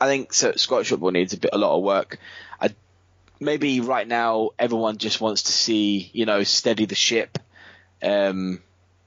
I 0.00 0.06
think 0.06 0.32
so, 0.34 0.52
Scottish 0.52 0.90
football 0.90 1.12
needs 1.12 1.32
a 1.32 1.38
bit, 1.38 1.50
a 1.54 1.58
lot 1.58 1.76
of 1.76 1.82
work. 1.82 2.18
I, 2.60 2.74
maybe 3.40 3.80
right 3.80 4.06
now 4.06 4.50
everyone 4.58 4.98
just 4.98 5.20
wants 5.20 5.44
to 5.44 5.52
see, 5.52 6.10
you 6.12 6.26
know, 6.26 6.42
steady 6.42 6.84
the 6.84 6.94
ship, 6.94 7.38
um, 8.02 8.60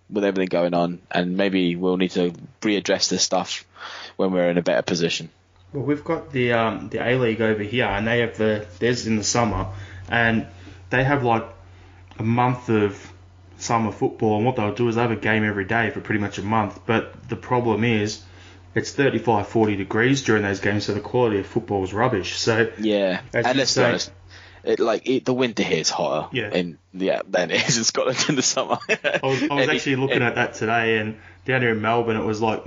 with 0.10 0.24
everything 0.24 0.48
going 0.48 0.74
on, 0.74 1.02
and 1.12 1.38
maybe 1.38 1.76
we'll 1.76 1.98
need 1.98 2.12
to 2.12 2.34
readdress 2.62 3.10
this 3.10 3.24
stuff 3.24 3.66
when 4.16 4.32
we're 4.32 4.50
in 4.50 4.58
a 4.58 4.64
better 4.64 4.82
position. 4.82 5.30
Well, 5.74 5.84
we've 5.84 6.04
got 6.04 6.32
the 6.32 6.54
um, 6.54 6.90
the 6.90 7.06
A 7.06 7.18
League 7.18 7.42
over 7.42 7.64
here, 7.64 7.86
and 7.86 8.08
they 8.08 8.20
have 8.20 8.38
the 8.38 8.66
theirs 8.80 9.06
in 9.08 9.18
the 9.18 9.24
summer, 9.24 9.68
and 10.10 10.48
they 10.90 11.04
have 11.04 11.24
like 11.24 11.46
a 12.18 12.24
month 12.24 12.70
of 12.70 13.12
summer 13.58 13.92
football, 13.92 14.38
and 14.38 14.46
what 14.46 14.56
they'll 14.56 14.74
do 14.74 14.88
is 14.88 14.96
they 14.96 15.02
have 15.02 15.12
a 15.12 15.16
game 15.16 15.44
every 15.44 15.66
day 15.66 15.90
for 15.90 16.00
pretty 16.00 16.22
much 16.22 16.38
a 16.38 16.44
month. 16.44 16.80
But 16.86 17.30
the 17.30 17.36
problem 17.36 17.84
is, 17.84 18.24
it's 18.76 18.92
35, 18.92 19.48
40 19.48 19.76
degrees 19.76 20.24
during 20.24 20.44
those 20.44 20.60
games, 20.60 20.86
so 20.86 20.94
the 20.94 21.00
quality 21.00 21.40
of 21.40 21.46
football 21.48 21.84
is 21.84 21.94
rubbish. 21.94 22.38
So 22.38 22.72
yeah, 22.80 23.22
and 23.34 23.46
let's 23.46 23.58
be 23.58 23.66
say- 23.66 23.86
honest, 23.86 24.12
it, 24.64 24.80
like 24.80 25.08
it, 25.08 25.26
the 25.26 25.34
winter 25.34 25.64
here 25.64 25.80
is 25.80 25.90
hotter. 25.90 26.30
Yeah. 26.36 26.52
in 26.54 26.78
yeah 26.94 27.22
than 27.28 27.52
it 27.52 27.68
is 27.68 27.78
in 27.78 27.84
Scotland 27.84 28.26
in 28.30 28.36
the 28.36 28.42
summer. 28.42 28.78
I 28.90 29.20
was, 29.24 29.44
I 29.44 29.54
was 29.54 29.70
actually 29.70 29.98
looking 29.98 30.22
at 30.22 30.36
that 30.36 30.54
today, 30.54 30.98
and 31.00 31.18
down 31.46 31.62
here 31.62 31.72
in 31.72 31.82
Melbourne, 31.82 32.18
it 32.18 32.26
was 32.26 32.42
like 32.42 32.64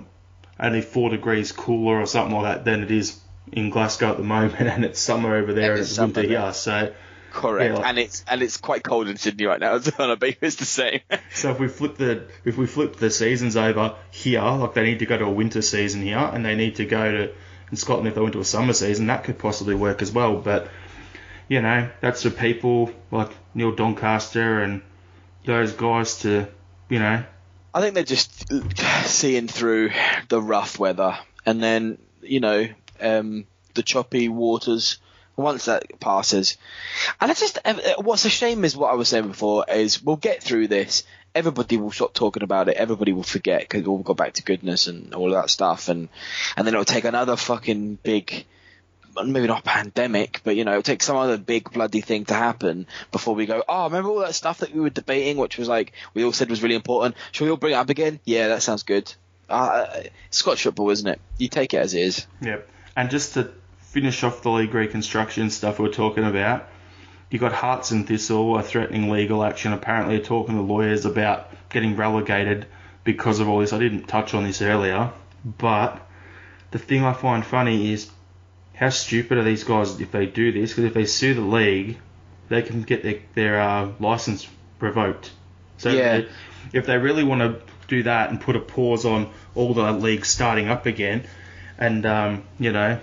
only 0.60 0.82
four 0.82 1.10
degrees 1.10 1.52
cooler 1.52 1.98
or 2.00 2.06
something 2.06 2.36
like 2.36 2.44
that 2.56 2.64
than 2.64 2.82
it 2.82 2.90
is 2.90 3.18
in 3.52 3.70
Glasgow 3.70 4.10
at 4.10 4.16
the 4.18 4.22
moment, 4.24 4.54
and 4.68 4.84
it's 4.84 5.00
summer 5.00 5.34
over 5.36 5.52
there 5.52 5.72
and 5.72 5.80
it's 5.80 5.98
winter 5.98 6.20
summer 6.20 6.28
there. 6.28 6.40
here. 6.42 6.52
So, 6.52 6.94
Correct, 7.32 7.78
Yeah. 7.78 7.88
and 7.88 7.96
it's 7.98 8.24
and 8.28 8.42
it's 8.42 8.56
quite 8.56 8.82
cold 8.82 9.06
in 9.08 9.16
Sydney 9.16 9.46
right 9.46 9.60
now 9.60 9.74
as 9.74 9.90
well. 9.96 10.10
I 10.10 10.16
bet 10.16 10.38
it's 10.40 10.56
the 10.56 10.64
same. 10.64 11.00
so 11.32 11.50
if 11.52 11.60
we 11.60 11.68
flip 11.68 11.96
the 11.96 12.24
if 12.44 12.56
we 12.58 12.66
flip 12.66 12.96
the 12.96 13.08
seasons 13.10 13.56
over 13.56 13.94
here, 14.10 14.42
like 14.42 14.74
they 14.74 14.82
need 14.84 14.98
to 14.98 15.06
go 15.06 15.16
to 15.16 15.24
a 15.26 15.30
winter 15.30 15.62
season 15.62 16.02
here, 16.02 16.18
and 16.18 16.44
they 16.44 16.56
need 16.56 16.76
to 16.76 16.84
go 16.84 17.10
to 17.10 17.32
in 17.70 17.76
Scotland 17.76 18.08
if 18.08 18.16
they 18.16 18.20
went 18.20 18.32
to 18.32 18.40
a 18.40 18.44
summer 18.44 18.72
season, 18.72 19.06
that 19.06 19.22
could 19.22 19.38
possibly 19.38 19.76
work 19.76 20.02
as 20.02 20.10
well. 20.10 20.36
But 20.38 20.68
you 21.48 21.62
know, 21.62 21.88
that's 22.00 22.24
for 22.24 22.30
people 22.30 22.90
like 23.12 23.30
Neil 23.54 23.72
Doncaster 23.72 24.60
and 24.60 24.82
those 25.44 25.72
guys 25.72 26.18
to 26.22 26.48
you 26.88 26.98
know 26.98 27.22
I 27.72 27.80
think 27.80 27.94
they're 27.94 28.04
just 28.04 28.52
seeing 29.06 29.48
through 29.48 29.90
the 30.28 30.40
rough 30.40 30.78
weather, 30.78 31.18
and 31.46 31.62
then 31.62 31.98
you 32.22 32.40
know 32.40 32.68
um, 33.00 33.46
the 33.74 33.82
choppy 33.82 34.28
waters. 34.28 34.98
Once 35.36 35.66
that 35.66 35.98
passes, 36.00 36.58
and 37.18 37.30
I 37.30 37.34
just 37.34 37.58
uh, 37.64 37.74
what's 37.98 38.26
a 38.26 38.28
shame 38.28 38.62
is 38.62 38.76
what 38.76 38.92
I 38.92 38.94
was 38.94 39.08
saying 39.08 39.28
before 39.28 39.64
is 39.66 40.02
we'll 40.02 40.16
get 40.16 40.42
through 40.42 40.68
this. 40.68 41.04
Everybody 41.34 41.78
will 41.78 41.92
stop 41.92 42.12
talking 42.12 42.42
about 42.42 42.68
it. 42.68 42.76
Everybody 42.76 43.14
will 43.14 43.22
forget 43.22 43.62
because 43.62 43.84
we'll 43.84 43.98
go 43.98 44.12
back 44.12 44.34
to 44.34 44.42
goodness 44.42 44.86
and 44.86 45.14
all 45.14 45.28
of 45.28 45.40
that 45.40 45.48
stuff, 45.48 45.88
and 45.88 46.10
and 46.58 46.66
then 46.66 46.74
it'll 46.74 46.84
take 46.84 47.04
another 47.04 47.36
fucking 47.36 47.94
big 48.02 48.44
maybe 49.26 49.46
not 49.46 49.64
pandemic, 49.64 50.40
but 50.44 50.56
you 50.56 50.64
know, 50.64 50.72
it'll 50.72 50.82
take 50.82 51.02
some 51.02 51.16
other 51.16 51.38
big 51.38 51.70
bloody 51.72 52.00
thing 52.00 52.24
to 52.26 52.34
happen 52.34 52.86
before 53.12 53.34
we 53.34 53.46
go, 53.46 53.62
oh, 53.68 53.84
remember 53.84 54.10
all 54.10 54.20
that 54.20 54.34
stuff 54.34 54.58
that 54.58 54.74
we 54.74 54.80
were 54.80 54.90
debating, 54.90 55.36
which 55.36 55.58
was 55.58 55.68
like, 55.68 55.92
we 56.14 56.24
all 56.24 56.32
said 56.32 56.50
was 56.50 56.62
really 56.62 56.74
important. 56.74 57.16
Shall 57.32 57.46
we 57.46 57.50
all 57.50 57.56
bring 57.56 57.72
it 57.72 57.76
up 57.76 57.90
again? 57.90 58.20
Yeah, 58.24 58.48
that 58.48 58.62
sounds 58.62 58.82
good. 58.82 59.12
Uh, 59.48 60.02
Scottish 60.30 60.62
football, 60.62 60.90
isn't 60.90 61.08
it? 61.08 61.20
You 61.38 61.48
take 61.48 61.74
it 61.74 61.78
as 61.78 61.94
it 61.94 62.02
is. 62.02 62.26
Yep. 62.40 62.68
And 62.96 63.10
just 63.10 63.34
to 63.34 63.52
finish 63.78 64.22
off 64.22 64.42
the 64.42 64.50
league 64.50 64.74
reconstruction 64.74 65.50
stuff 65.50 65.78
we 65.78 65.86
we're 65.86 65.92
talking 65.92 66.24
about, 66.24 66.68
you 67.30 67.38
got 67.38 67.52
Hearts 67.52 67.90
and 67.92 68.06
Thistle 68.06 68.54
are 68.54 68.62
threatening 68.62 69.10
legal 69.10 69.44
action. 69.44 69.72
Apparently, 69.72 70.16
they're 70.16 70.24
talking 70.24 70.56
to 70.56 70.62
lawyers 70.62 71.04
about 71.04 71.48
getting 71.70 71.96
relegated 71.96 72.66
because 73.04 73.40
of 73.40 73.48
all 73.48 73.60
this. 73.60 73.72
I 73.72 73.78
didn't 73.78 74.06
touch 74.06 74.34
on 74.34 74.44
this 74.44 74.62
earlier, 74.62 75.12
but 75.44 76.06
the 76.70 76.78
thing 76.78 77.04
I 77.04 77.12
find 77.12 77.44
funny 77.44 77.92
is 77.92 78.10
how 78.80 78.88
stupid 78.88 79.36
are 79.36 79.44
these 79.44 79.62
guys 79.62 80.00
if 80.00 80.10
they 80.10 80.24
do 80.24 80.52
this? 80.52 80.70
Because 80.70 80.84
if 80.84 80.94
they 80.94 81.04
sue 81.04 81.34
the 81.34 81.42
league, 81.42 81.98
they 82.48 82.62
can 82.62 82.82
get 82.82 83.02
their 83.02 83.18
their 83.34 83.60
uh, 83.60 83.90
license 84.00 84.48
revoked. 84.80 85.30
So 85.76 85.90
Yeah. 85.90 86.16
if, 86.16 86.28
they, 86.72 86.78
if 86.78 86.86
they 86.86 86.96
really 86.96 87.22
want 87.22 87.42
to 87.42 87.60
do 87.88 88.02
that 88.04 88.30
and 88.30 88.40
put 88.40 88.56
a 88.56 88.60
pause 88.60 89.04
on 89.04 89.30
all 89.54 89.74
the 89.74 89.92
leagues 89.92 90.28
starting 90.28 90.68
up 90.68 90.86
again, 90.86 91.24
and 91.78 92.06
um, 92.06 92.42
you 92.58 92.72
know 92.72 92.98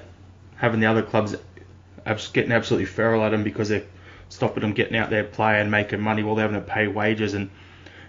having 0.56 0.80
the 0.80 0.88
other 0.88 1.04
clubs 1.04 1.36
getting 2.34 2.52
absolutely 2.52 2.86
feral 2.88 3.24
at 3.24 3.30
them 3.30 3.44
because 3.44 3.70
they're 3.70 3.86
stopping 4.30 4.62
them 4.62 4.74
getting 4.74 4.98
out 4.98 5.12
there 5.12 5.24
playing, 5.24 5.62
and 5.62 5.72
making 5.72 6.02
money 6.02 6.24
while 6.24 6.34
they're 6.34 6.48
having 6.48 6.60
to 6.60 6.68
pay 6.68 6.88
wages 6.88 7.36
and 7.36 7.52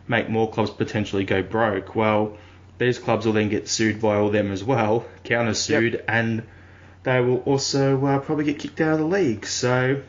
make 0.07 0.31
more 0.31 0.51
clubs 0.51 0.71
potentially 0.71 1.25
go 1.25 1.43
broke. 1.43 1.95
Well, 1.95 2.39
these 2.79 2.99
clubs 2.99 3.27
will 3.27 3.35
then 3.35 3.51
get 3.51 3.69
sued 3.69 4.01
by 4.01 4.17
all 4.17 4.31
them 4.31 4.51
as 4.51 4.65
well, 4.65 5.05
counter 5.25 5.53
sued, 5.53 6.03
and 6.09 6.45
they 7.09 7.21
will 7.21 7.39
also 7.39 8.05
uh, 8.05 8.19
probably 8.19 8.45
get 8.45 8.59
kicked 8.59 8.81
out 8.81 8.95
of 8.95 8.99
the 8.99 9.07
league. 9.07 9.47
So 9.47 10.03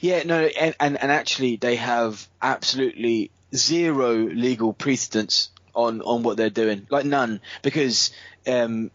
Yeah, 0.00 0.22
no, 0.24 0.44
and, 0.44 0.74
and, 0.80 1.00
and 1.00 1.12
actually 1.12 1.56
they 1.56 1.76
have 1.76 2.26
absolutely 2.42 3.30
zero 3.54 4.16
legal 4.16 4.72
precedence 4.72 5.50
on, 5.74 6.02
on 6.02 6.22
what 6.22 6.36
they're 6.36 6.50
doing, 6.50 6.86
like 6.90 7.04
none, 7.04 7.40
because 7.62 8.10
um, 8.46 8.90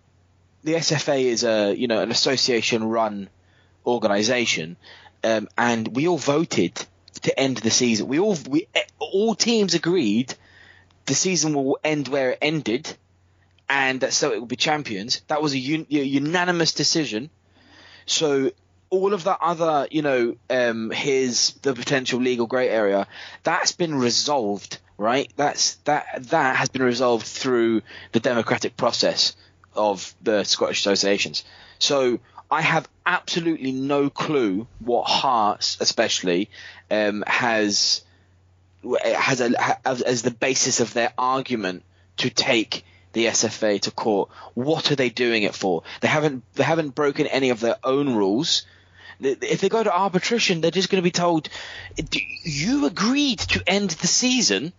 the 0.64 0.74
SFA 0.74 1.24
is 1.24 1.44
a 1.44 1.74
you 1.74 1.88
know 1.88 2.02
an 2.02 2.12
association 2.12 2.84
run 2.84 3.30
organisation, 3.86 4.76
um, 5.24 5.48
and 5.58 5.88
we 5.96 6.08
all 6.08 6.18
voted 6.18 6.76
to 7.22 7.40
end 7.40 7.58
the 7.58 7.72
season. 7.72 8.08
We 8.08 8.20
all 8.20 8.38
we 8.50 8.68
all 9.00 9.36
teams 9.36 9.74
agreed 9.74 10.34
the 11.06 11.14
season 11.14 11.54
will 11.54 11.80
end 11.84 12.08
where 12.08 12.32
it 12.32 12.40
ended, 12.42 12.96
and 13.72 14.02
that 14.02 14.12
Celtic 14.12 14.40
will 14.40 14.48
be 14.48 14.58
champions. 14.58 15.22
That 15.28 15.42
was 15.42 15.56
a 15.56 15.58
un- 15.58 15.88
unanimous 15.90 16.74
decision. 16.74 17.30
So 18.06 18.52
all 18.90 19.14
of 19.14 19.24
that 19.24 19.38
other, 19.42 19.88
you 19.90 20.02
know, 20.02 20.36
um, 20.50 20.92
his 20.92 21.54
the 21.62 21.74
potential 21.74 22.20
legal 22.20 22.48
grey 22.48 22.68
area, 22.68 23.08
that's 23.44 23.72
been 23.72 23.96
resolved, 23.96 24.80
right? 24.98 25.32
That's 25.38 25.76
that 25.86 26.06
that 26.32 26.58
has 26.58 26.68
been 26.68 26.84
resolved 26.84 27.26
through 27.26 27.82
the 28.12 28.20
democratic 28.20 28.76
process 28.76 29.38
of 29.74 30.14
the 30.22 30.44
Scottish 30.44 30.82
associations. 30.82 31.46
So 31.80 32.20
I 32.52 32.62
have 32.62 32.90
absolutely 33.06 33.72
no 33.72 34.10
clue 34.10 34.68
what 34.80 35.08
Hearts, 35.08 35.78
especially, 35.80 36.50
um, 36.90 37.24
has 37.26 38.04
has 39.06 39.40
a, 39.40 39.88
as 39.88 40.24
the 40.24 40.32
basis 40.32 40.82
of 40.82 40.94
their 40.94 41.14
argument 41.18 41.84
to 42.18 42.30
take 42.30 42.84
the 43.14 43.26
SFA 43.28 43.82
to 43.82 43.92
court. 43.92 44.30
What 44.54 44.92
are 44.92 44.96
they 44.96 45.10
doing 45.10 45.44
it 45.44 45.56
for? 45.56 45.84
They 46.02 46.08
haven't 46.08 46.44
they 46.54 46.64
haven't 46.64 46.96
broken 46.96 47.28
any 47.28 47.50
of 47.50 47.60
their 47.60 47.78
own 47.84 48.16
rules. 48.16 48.66
If 49.20 49.62
they 49.62 49.70
go 49.70 49.84
to 49.84 49.96
arbitration, 49.96 50.62
they're 50.62 50.72
just 50.72 50.90
going 50.90 51.02
to 51.02 51.08
be 51.08 51.12
told, 51.12 51.50
"You 52.44 52.86
agreed 52.88 53.40
to 53.40 53.64
end 53.68 53.92
the 53.92 54.08
season, 54.08 54.74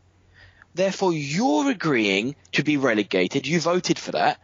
therefore 0.74 1.12
you're 1.12 1.70
agreeing 1.70 2.34
to 2.52 2.64
be 2.64 2.76
relegated. 2.76 3.46
You 3.46 3.60
voted 3.60 3.98
for 3.98 4.12
that. 4.12 4.40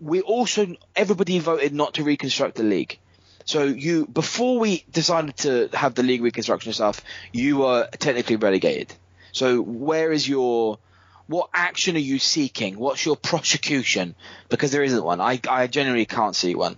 We 0.00 0.20
also 0.20 0.74
everybody 0.94 1.38
voted 1.38 1.72
not 1.72 1.94
to 1.94 2.04
reconstruct 2.04 2.56
the 2.56 2.64
league." 2.64 2.98
So 3.46 3.62
you, 3.62 4.06
before 4.06 4.58
we 4.58 4.84
decided 4.90 5.36
to 5.38 5.68
have 5.72 5.94
the 5.94 6.02
league 6.02 6.20
reconstruction 6.20 6.72
stuff, 6.72 7.00
you 7.32 7.58
were 7.58 7.88
technically 7.92 8.34
relegated. 8.34 8.92
So 9.30 9.62
where 9.62 10.10
is 10.10 10.28
your, 10.28 10.78
what 11.26 11.48
action 11.54 11.96
are 11.96 12.00
you 12.00 12.18
seeking? 12.18 12.78
What's 12.78 13.04
your 13.04 13.16
prosecution? 13.16 14.14
Because 14.48 14.70
there 14.72 14.82
isn't 14.84 15.02
one. 15.04 15.20
I, 15.20 15.40
I 15.48 15.66
genuinely 15.66 16.06
can't 16.06 16.36
see 16.36 16.54
one. 16.54 16.76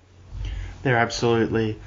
they're 0.82 0.96
absolutely 0.96 1.78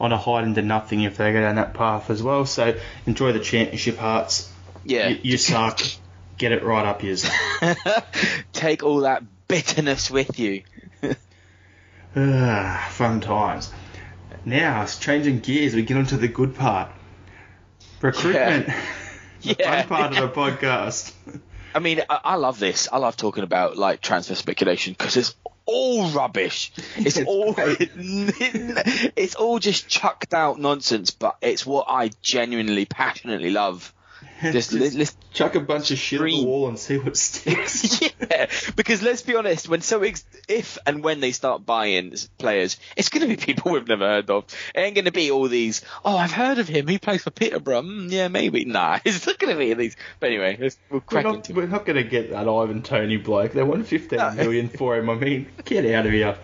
on 0.00 0.12
a 0.12 0.18
hide 0.18 0.44
into 0.44 0.62
nothing 0.62 1.02
if 1.02 1.16
they 1.16 1.32
go 1.32 1.40
down 1.40 1.56
that 1.56 1.74
path 1.74 2.10
as 2.10 2.22
well. 2.22 2.44
So 2.46 2.76
enjoy 3.06 3.32
the 3.32 3.40
championship, 3.40 3.96
Hearts. 3.98 4.52
Yeah. 4.84 5.08
You, 5.08 5.18
you 5.22 5.36
suck. 5.38 5.80
Get 6.38 6.52
it 6.52 6.62
right 6.62 6.86
up 6.86 7.02
yours. 7.02 7.28
Take 8.52 8.84
all 8.84 9.00
that 9.00 9.22
bitterness 9.48 10.10
with 10.10 10.38
you. 10.38 10.62
Ah, 12.16 12.88
fun 12.90 13.20
times. 13.20 13.70
Now, 14.44 14.84
changing 14.86 15.40
gears, 15.40 15.74
we 15.74 15.82
get 15.82 15.96
onto 15.96 16.16
the 16.16 16.26
good 16.28 16.54
part. 16.54 16.90
Recruitment. 18.00 18.66
the 19.42 19.56
Yeah. 19.58 19.82
fun 19.82 19.88
part 19.88 20.16
of 20.16 20.34
the 20.34 20.40
podcast. 20.40 21.12
I 21.74 21.78
mean, 21.80 22.02
I, 22.08 22.20
I 22.24 22.34
love 22.36 22.58
this. 22.58 22.88
I 22.90 22.98
love 22.98 23.16
talking 23.16 23.44
about 23.44 23.76
like 23.76 24.00
transfer 24.00 24.34
speculation 24.34 24.94
because 24.96 25.16
it's 25.16 25.34
all 25.66 26.10
rubbish. 26.10 26.72
It's 26.96 27.16
It's 27.18 27.28
all 27.28 27.54
it's 27.58 29.34
all 29.34 29.58
just 29.58 29.88
chucked 29.88 30.34
out 30.34 30.58
nonsense, 30.58 31.10
but 31.10 31.36
it's 31.42 31.66
what 31.66 31.86
I 31.88 32.10
genuinely, 32.22 32.86
passionately 32.86 33.50
love. 33.50 33.92
Just, 34.40 34.72
li- 34.72 34.90
li- 34.90 35.06
Chuck 35.32 35.54
a 35.56 35.60
bunch 35.60 35.90
of 35.90 35.98
shit 35.98 36.20
at 36.20 36.26
the 36.26 36.44
wall 36.44 36.68
and 36.68 36.78
see 36.78 36.96
what 36.98 37.16
sticks. 37.16 38.00
yeah, 38.20 38.46
because 38.76 39.02
let's 39.02 39.22
be 39.22 39.34
honest, 39.34 39.68
when 39.68 39.80
so 39.80 40.02
ex- 40.02 40.24
if 40.48 40.78
and 40.86 41.02
when 41.02 41.20
they 41.20 41.32
start 41.32 41.66
buying 41.66 42.14
players, 42.38 42.78
it's 42.96 43.08
going 43.08 43.22
to 43.22 43.28
be 43.28 43.36
people 43.36 43.72
we've 43.72 43.88
never 43.88 44.06
heard 44.06 44.30
of. 44.30 44.44
It 44.74 44.80
ain't 44.80 44.94
going 44.94 45.04
to 45.06 45.12
be 45.12 45.30
all 45.30 45.48
these. 45.48 45.82
Oh, 46.04 46.16
I've 46.16 46.32
heard 46.32 46.58
of 46.58 46.68
him. 46.68 46.86
He 46.86 46.98
plays 46.98 47.22
for 47.24 47.30
Peterborough. 47.30 47.82
Mm, 47.82 48.10
yeah, 48.10 48.28
maybe. 48.28 48.64
Nah, 48.64 48.98
it's 49.04 49.26
not 49.26 49.38
going 49.38 49.52
to 49.52 49.58
be 49.58 49.74
these. 49.74 49.96
But 50.20 50.28
anyway, 50.30 50.56
let's, 50.60 50.78
we'll 50.90 51.02
We're 51.10 51.22
not, 51.22 51.34
into 51.34 51.54
we're 51.54 51.66
not 51.66 51.84
going 51.84 51.96
to 52.02 52.08
get 52.08 52.30
that 52.30 52.48
Ivan 52.48 52.82
Toney 52.82 53.16
bloke. 53.16 53.52
They 53.52 53.62
want 53.62 53.86
fifteen 53.86 54.18
No. 54.18 54.30
million 54.32 54.68
for 54.68 54.96
him. 54.96 55.10
I 55.10 55.14
mean, 55.14 55.48
get 55.64 55.84
out 55.86 56.06
of 56.06 56.12
here. 56.12 56.36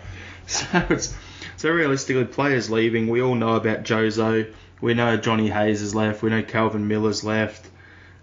So 0.47 0.65
it's 0.89 1.15
so 1.57 1.69
realistically, 1.69 2.25
players 2.25 2.69
leaving. 2.69 3.07
We 3.07 3.21
all 3.21 3.35
know 3.35 3.55
about 3.55 3.83
Jozo. 3.83 4.53
We 4.81 4.93
know 4.93 5.17
Jonny 5.17 5.49
Hayes 5.49 5.79
has 5.81 5.95
left. 5.95 6.21
We 6.21 6.29
know 6.29 6.43
Calvin 6.43 6.87
Miller's 6.87 7.23
left. 7.23 7.67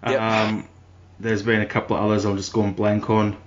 Yep. 0.07 0.19
Um, 0.21 0.67
there's 1.19 1.41
been 1.43 1.61
a 1.61 1.65
couple 1.65 1.95
of 1.97 2.03
others 2.03 2.25
I'm 2.25 2.37
just 2.37 2.53
going 2.53 2.73
blank 2.73 3.09
on. 3.09 3.37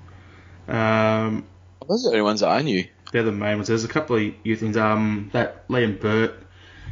Um, 0.68 1.44
Those 1.88 2.06
are 2.06 2.10
the 2.10 2.16
only 2.16 2.22
ones 2.22 2.40
that 2.40 2.48
I 2.48 2.62
knew. 2.62 2.84
they're 3.12 3.22
the 3.22 3.32
main 3.32 3.56
ones. 3.56 3.68
There's 3.68 3.84
a 3.84 3.88
couple 3.88 4.16
of 4.16 4.22
youth 4.42 4.60
things. 4.60 4.76
Um, 4.76 5.30
that 5.32 5.68
Liam 5.68 6.00
Burt, 6.00 6.34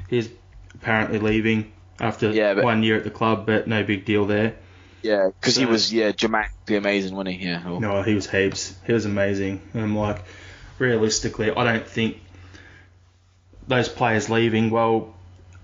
he's 0.09 0.29
apparently 0.75 1.19
leaving 1.19 1.73
after 2.01 2.31
Yeah, 2.31 2.55
but- 2.55 2.65
one 2.65 2.83
year 2.83 2.97
at 2.97 3.05
the 3.05 3.11
club, 3.11 3.47
but 3.47 3.67
no 3.67 3.83
big 3.83 4.05
deal 4.05 4.27
there. 4.27 4.55
Yeah, 5.03 5.29
because 5.39 5.57
he 5.57 5.67
was 5.67 5.93
yeah 5.93 6.13
dramatically 6.13 6.77
amazing, 6.77 7.15
wasn't 7.15 7.37
he? 7.37 7.47
Yeah. 7.47 7.79
No, 7.79 8.01
he 8.03 8.15
was 8.15 8.31
heaps. 8.31 8.75
He 8.87 8.93
was 8.95 9.05
amazing. 9.05 9.61
And 9.75 9.83
I'm 9.83 9.97
like, 9.97 10.25
realistically, 10.79 11.51
I 11.51 11.63
don't 11.65 11.87
think 11.87 12.21
those 13.69 13.89
players 13.91 14.31
leaving. 14.31 14.71
Well, 14.71 15.15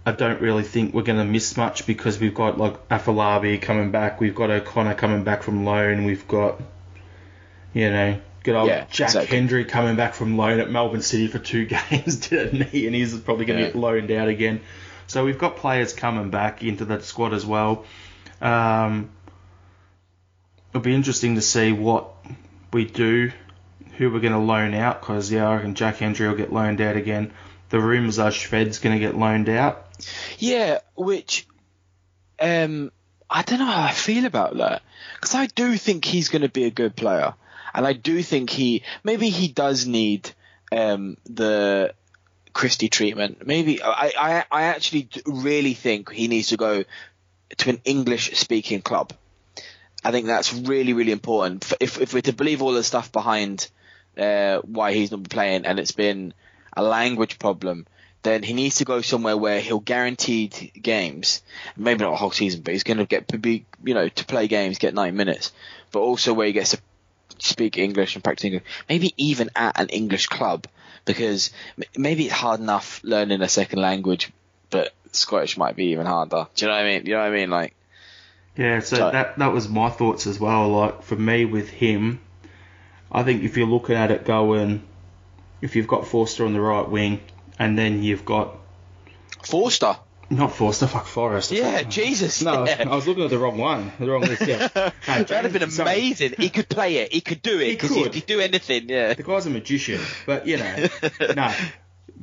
I 0.07 0.13
don't 0.13 0.41
really 0.41 0.63
think 0.63 0.95
we're 0.95 1.03
going 1.03 1.19
to 1.19 1.25
miss 1.25 1.57
much 1.57 1.87
because 1.87 2.19
we've 2.19 2.35
got 2.35 2.57
like 2.59 2.89
Afolabi 2.89 3.61
coming 3.61 3.91
back. 3.91 4.21
We've 4.21 4.35
got 4.35 4.51
O'Connor 4.51 4.95
coming 4.95 5.25
back 5.25 5.43
from 5.43 5.65
loan. 5.67 6.05
We've 6.05 6.27
got, 6.27 6.61
you 7.75 7.91
know, 7.91 8.19
good 8.43 8.55
old 8.55 8.69
Yeah, 8.69 8.87
Jack 8.91 9.09
exactly. 9.11 9.37
Hendry 9.37 9.65
coming 9.67 9.97
back 9.97 10.15
from 10.15 10.39
loan 10.39 10.59
at 10.59 10.71
Melbourne 10.71 11.03
City 11.03 11.27
for 11.27 11.39
two 11.39 11.67
games, 11.91 12.17
didn't 12.29 12.69
he? 12.69 12.87
And 12.87 12.95
he's 12.95 13.17
probably 13.19 13.45
going 13.45 13.59
to 13.59 13.67
Yeah. 13.67 13.73
get 13.73 13.77
loaned 13.79 14.11
out 14.11 14.29
again. 14.29 14.61
So 15.07 15.25
we've 15.25 15.39
got 15.39 15.57
players 15.57 15.93
coming 15.93 16.31
back 16.31 16.63
into 16.63 16.87
that 16.87 17.05
squad 17.05 17.35
as 17.35 17.45
well. 17.45 17.85
Um, 18.41 19.11
it'll 20.71 20.81
be 20.83 20.95
interesting 20.95 21.35
to 21.35 21.43
see 21.43 21.73
what 21.73 22.09
we 22.73 22.87
do, 22.87 23.33
who 23.99 24.11
we're 24.11 24.21
going 24.21 24.33
to 24.33 24.39
loan 24.39 24.73
out, 24.73 25.01
because 25.03 25.31
yeah, 25.31 25.47
I 25.47 25.57
reckon 25.57 25.75
Jack 25.75 25.97
Hendry 25.97 26.27
will 26.27 26.37
get 26.37 26.53
loaned 26.53 26.81
out 26.81 26.97
again. 26.97 27.33
The 27.69 27.81
rumours 27.81 28.19
are 28.19 28.31
Shved's 28.31 28.79
going 28.79 28.99
to 28.99 29.05
get 29.05 29.17
loaned 29.17 29.49
out. 29.49 29.87
Yeah, 30.39 30.79
which 30.95 31.47
um 32.39 32.91
I 33.29 33.43
don't 33.43 33.59
know 33.61 33.67
how 33.67 33.83
I 33.83 33.93
feel 33.93 34.25
about 34.25 34.57
that 34.57 34.83
because 35.15 35.35
I 35.35 35.47
do 35.47 35.77
think 35.77 36.05
he's 36.05 36.29
going 36.29 36.43
to 36.43 36.49
be 36.49 36.65
a 36.65 36.71
good 36.71 36.97
player, 36.97 37.35
and 37.73 37.87
I 37.87 37.93
do 37.93 38.23
think 38.23 38.51
he 38.51 38.83
maybe 39.05 39.29
he 39.31 39.49
does 39.49 39.87
need 39.87 40.31
um 40.73 41.17
the 41.27 41.95
Christie 42.53 42.89
treatment. 42.89 43.47
Maybe 43.47 43.83
I 43.83 44.13
I 44.19 44.45
I 44.51 44.63
actually 44.65 45.09
really 45.27 45.75
think 45.75 46.11
he 46.11 46.29
needs 46.29 46.49
to 46.49 46.57
go 46.57 46.85
to 47.59 47.71
an 47.71 47.81
English 47.85 48.39
speaking 48.39 48.83
club. 48.83 49.13
I 50.05 50.11
think 50.13 50.27
that's 50.27 50.53
really 50.53 50.93
really 50.93 51.13
important 51.13 51.73
if 51.81 52.01
if 52.01 52.15
we're 52.15 52.23
to 52.23 52.33
believe 52.33 52.63
all 52.63 52.73
the 52.73 52.83
stuff 52.83 53.13
behind 53.13 53.69
uh, 54.19 54.59
why 54.59 54.93
he's 54.93 55.11
not 55.11 55.29
playing 55.29 55.67
and 55.67 55.79
it's 55.79 55.93
been 55.93 56.35
a 56.77 56.83
language 56.83 57.39
problem, 57.39 57.87
then 58.23 58.43
he 58.43 58.53
needs 58.53 58.77
to 58.77 58.85
go 58.85 59.01
somewhere 59.01 59.37
where 59.37 59.61
he'll 59.61 59.81
guaranteed 59.81 60.73
games, 60.81 61.43
maybe 61.77 62.05
not 62.05 62.13
a 62.13 62.17
whole 62.17 62.31
season, 62.31 62.61
but 62.63 62.73
he's 62.75 62.83
going 62.83 62.99
to 62.99 63.07
get 63.07 63.29
to 63.29 63.39
be, 63.39 63.65
you 63.83 63.95
know, 63.95 64.09
to 64.09 64.25
play 64.27 64.47
games, 64.47 64.79
get 64.79 64.95
90 64.95 65.17
minutes, 65.17 65.53
but 65.91 66.01
also 66.01 66.35
where 66.35 66.47
he 66.47 66.53
gets 66.53 66.71
to 66.73 66.79
speak 67.39 67.79
English 67.79 68.15
and 68.15 68.23
practice 68.25 68.45
English, 68.45 68.65
maybe 68.89 69.15
even 69.17 69.49
at 69.57 69.81
an 69.81 69.89
English 69.89 70.27
club, 70.27 70.67
because 71.07 71.51
maybe 71.97 72.27
it's 72.27 72.35
hard 72.35 72.61
enough 72.61 73.01
learning 73.03 73.41
a 73.41 73.49
second 73.49 73.81
language, 73.81 74.31
but 74.69 74.93
Scottish 75.13 75.57
might 75.57 75.75
be 75.75 75.87
even 75.87 76.05
harder. 76.07 76.47
Do 76.55 76.65
you 76.67 76.71
know 76.71 76.77
what 76.77 76.85
I 76.85 76.89
mean? 76.89 77.07
You 77.07 77.13
know 77.15 77.21
what 77.21 77.33
I 77.33 77.37
mean? 77.37 77.51
Like, 77.51 77.75
Yeah, 78.57 78.81
so 78.81 78.97
So- 78.97 79.11
that 79.13 79.39
that 79.39 79.53
was 79.53 79.69
my 79.69 79.89
thoughts 79.89 80.27
as 80.27 80.39
well. 80.39 80.69
Like 80.69 81.03
for 81.03 81.17
me 81.17 81.47
with 81.47 81.71
him, 81.71 82.21
I 83.11 83.23
think 83.23 83.43
if 83.43 83.57
you're 83.57 83.67
looking 83.67 83.97
at 83.97 84.11
it 84.11 84.25
going, 84.27 84.83
if 85.63 85.77
you've 85.77 85.89
got 85.89 86.07
Forster 86.07 86.45
on 86.45 86.53
the 86.53 86.61
right 86.61 86.87
wing, 86.89 87.21
and 87.61 87.79
then 87.79 88.03
you've 88.03 88.25
got 88.25 88.57
Forster. 89.45 89.97
not 90.31 90.53
Forster, 90.53 90.87
fuck 90.89 91.07
Forrest. 91.07 91.51
Yeah, 91.53 91.83
Jesus. 91.83 92.43
No, 92.43 92.65
yeah. 92.67 92.85
I 92.91 92.95
was 92.97 93.07
looking 93.07 93.25
at 93.25 93.31
the 93.31 93.39
wrong 93.39 93.59
one, 93.59 93.93
the 94.01 94.11
wrong 94.11 94.23
list. 94.23 94.43
Yeah, 94.47 94.69
No, 94.75 95.23
That'd 95.23 95.31
have 95.31 95.53
been 95.53 95.63
amazing. 95.63 96.35
He 96.39 96.49
could 96.51 96.69
play 96.69 96.97
it. 96.97 97.13
He 97.13 97.21
could 97.21 97.43
do 97.43 97.59
it 97.61 97.67
He 97.67 97.71
because 97.73 97.91
he 97.95 98.03
could. 98.05 98.13
could 98.13 98.27
do 98.27 98.41
anything. 98.41 98.89
Yeah. 98.89 99.15
The 99.15 99.23
guy's 99.23 99.47
a 99.47 99.51
magician, 99.51 100.01
but 100.27 100.47
you 100.47 100.57
know, 100.59 100.77
no, 101.37 101.53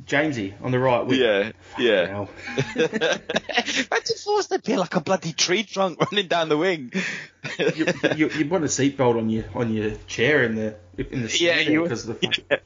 Jamesy 0.06 0.54
on 0.62 0.70
the 0.70 0.78
right 0.78 1.04
wing. 1.06 1.20
Yeah. 1.20 1.52
Yeah. 1.78 2.06
Hell. 2.06 2.28
Imagine 2.76 4.16
Forster 4.24 4.58
being 4.58 4.78
like 4.78 4.94
a 4.96 5.00
bloody 5.00 5.32
tree 5.32 5.62
trunk 5.64 6.00
running 6.00 6.28
down 6.28 6.48
the 6.48 6.56
wing. 6.56 6.92
you, 7.58 7.86
you, 8.16 8.28
you'd 8.30 8.50
want 8.50 8.64
a 8.64 8.68
seatbelt 8.68 9.18
on 9.18 9.28
your 9.28 9.44
on 9.54 9.72
your 9.74 9.92
chair 10.06 10.44
in 10.44 10.54
the 10.54 10.76
in 10.96 11.22
the 11.22 11.36
Yeah, 11.38 11.60
you 11.60 11.82
because 11.82 12.08
of 12.08 12.20
the 12.20 12.26
fuck- 12.48 12.60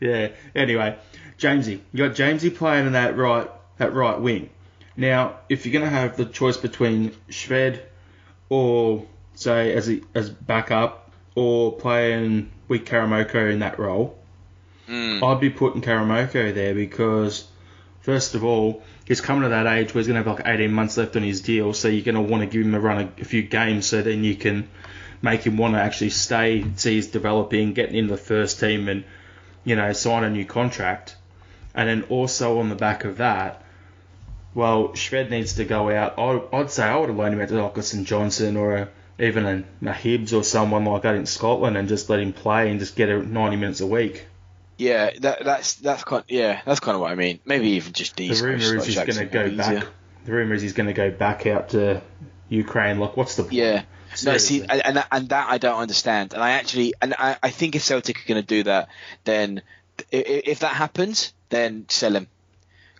yeah. 0.00 0.28
Anyway, 0.54 0.96
Jamesy, 1.42 1.80
you 1.92 2.08
got 2.08 2.16
Jamesy 2.16 2.54
playing 2.54 2.86
in 2.86 2.92
that 2.92 3.16
right 3.16 3.50
that 3.78 3.92
right 3.94 4.20
wing. 4.20 4.50
Now, 4.96 5.38
if 5.48 5.66
you're 5.66 5.72
gonna 5.72 5.90
have 5.90 6.16
the 6.16 6.24
choice 6.24 6.56
between 6.56 7.10
Shved 7.28 7.80
or 8.48 9.06
say 9.34 9.72
as 9.74 9.90
a, 9.90 10.00
as 10.14 10.30
backup 10.30 11.10
or 11.34 11.72
playing 11.72 12.50
with 12.68 12.84
Karamoko 12.84 13.50
in 13.50 13.58
that 13.60 13.78
role, 13.78 14.18
hmm. 14.86 15.22
I'd 15.22 15.40
be 15.40 15.50
putting 15.50 15.82
Karamoko 15.82 16.54
there 16.54 16.74
because 16.74 17.48
first 18.02 18.34
of 18.34 18.44
all, 18.44 18.82
he's 19.04 19.20
coming 19.20 19.42
to 19.42 19.48
that 19.48 19.66
age 19.66 19.94
where 19.94 20.00
he's 20.00 20.08
going 20.08 20.22
to 20.22 20.28
have 20.28 20.38
like 20.38 20.46
18 20.46 20.72
months 20.72 20.96
left 20.96 21.16
on 21.16 21.22
his 21.22 21.40
deal, 21.40 21.72
so 21.72 21.88
you're 21.88 22.04
going 22.04 22.14
to 22.14 22.20
want 22.20 22.42
to 22.42 22.46
give 22.46 22.66
him 22.66 22.74
a 22.74 22.80
run 22.80 22.98
a, 22.98 23.20
a 23.20 23.24
few 23.24 23.42
games 23.42 23.86
so 23.86 24.02
then 24.02 24.22
you 24.24 24.36
can 24.36 24.68
make 25.22 25.42
him 25.42 25.56
want 25.56 25.74
to 25.74 25.80
actually 25.80 26.10
stay, 26.10 26.64
see 26.76 26.94
he's 26.94 27.06
developing, 27.06 27.72
getting 27.72 27.96
into 27.96 28.12
the 28.12 28.20
first 28.20 28.60
team 28.60 28.88
and, 28.88 29.04
you 29.64 29.76
know, 29.76 29.92
sign 29.92 30.24
a 30.24 30.30
new 30.30 30.44
contract. 30.44 31.16
And 31.74 31.88
then 31.88 32.02
also 32.10 32.58
on 32.58 32.68
the 32.68 32.74
back 32.74 33.04
of 33.04 33.18
that, 33.18 33.62
well, 34.54 34.88
Shved 34.90 35.30
needs 35.30 35.54
to 35.54 35.64
go 35.64 35.90
out. 35.90 36.18
I, 36.18 36.42
I'd 36.58 36.70
say 36.70 36.84
I 36.84 36.96
would 36.96 37.08
have 37.08 37.16
loaned 37.18 37.34
him 37.34 37.40
out 37.40 37.48
to 37.48 37.62
like 37.62 37.76
a 37.78 37.82
St 37.82 38.06
Johnstone 38.06 38.56
or 38.56 38.76
a, 38.76 38.88
even 39.18 39.46
a, 39.46 39.88
a 39.90 39.92
Hibs 39.94 40.32
or 40.36 40.42
someone 40.44 40.84
like 40.84 41.02
that 41.02 41.14
in 41.14 41.24
Scotland 41.26 41.76
and 41.76 41.88
just 41.88 42.10
let 42.10 42.20
him 42.20 42.32
play 42.32 42.70
and 42.70 42.78
just 42.78 42.94
get 42.96 43.08
a 43.08 43.22
90 43.22 43.56
minutes 43.56 43.80
a 43.80 43.86
week. 43.86 44.26
Yeah, 44.78 45.10
that, 45.20 45.44
that's 45.44 45.74
that's 45.74 46.02
kind. 46.02 46.24
Yeah, 46.28 46.60
that's 46.66 46.80
kind 46.80 46.94
of 46.96 47.00
what 47.00 47.12
I 47.12 47.14
mean. 47.14 47.38
Maybe 47.44 47.68
even 47.72 47.92
just 47.92 48.16
The 48.16 48.30
rumor 48.30 48.56
is 48.76 48.86
he's 48.86 48.96
going 48.96 49.06
to 49.12 49.24
go 49.26 49.54
back. 49.56 49.86
The 50.24 50.32
rumor 50.32 50.54
is 50.54 50.62
he's 50.62 50.72
going 50.72 50.86
to 50.88 50.92
go 50.92 51.10
back 51.10 51.46
out 51.46 51.70
to 51.70 52.02
Ukraine. 52.48 52.98
Like, 52.98 53.16
what's 53.16 53.36
the 53.36 53.44
point? 53.44 53.54
Yeah. 53.54 53.82
No, 54.24 54.36
see, 54.38 54.60
and, 54.62 54.84
and 54.84 54.96
that- 54.96 55.08
and 55.12 55.28
that 55.30 55.48
I 55.50 55.58
don't 55.58 55.78
understand. 55.78 56.34
And 56.34 56.42
I 56.42 56.50
actually, 56.52 56.92
and 57.00 57.14
I, 57.18 57.36
I 57.42 57.50
think 57.50 57.76
if 57.76 57.82
Celtic 57.82 58.18
are 58.18 58.28
going 58.28 58.42
to 58.42 58.46
do 58.46 58.64
that, 58.64 58.88
then 59.24 59.62
if 60.10 60.60
that 60.60 60.74
happens, 60.74 61.32
then 61.50 61.86
sell 61.88 62.14
him. 62.14 62.26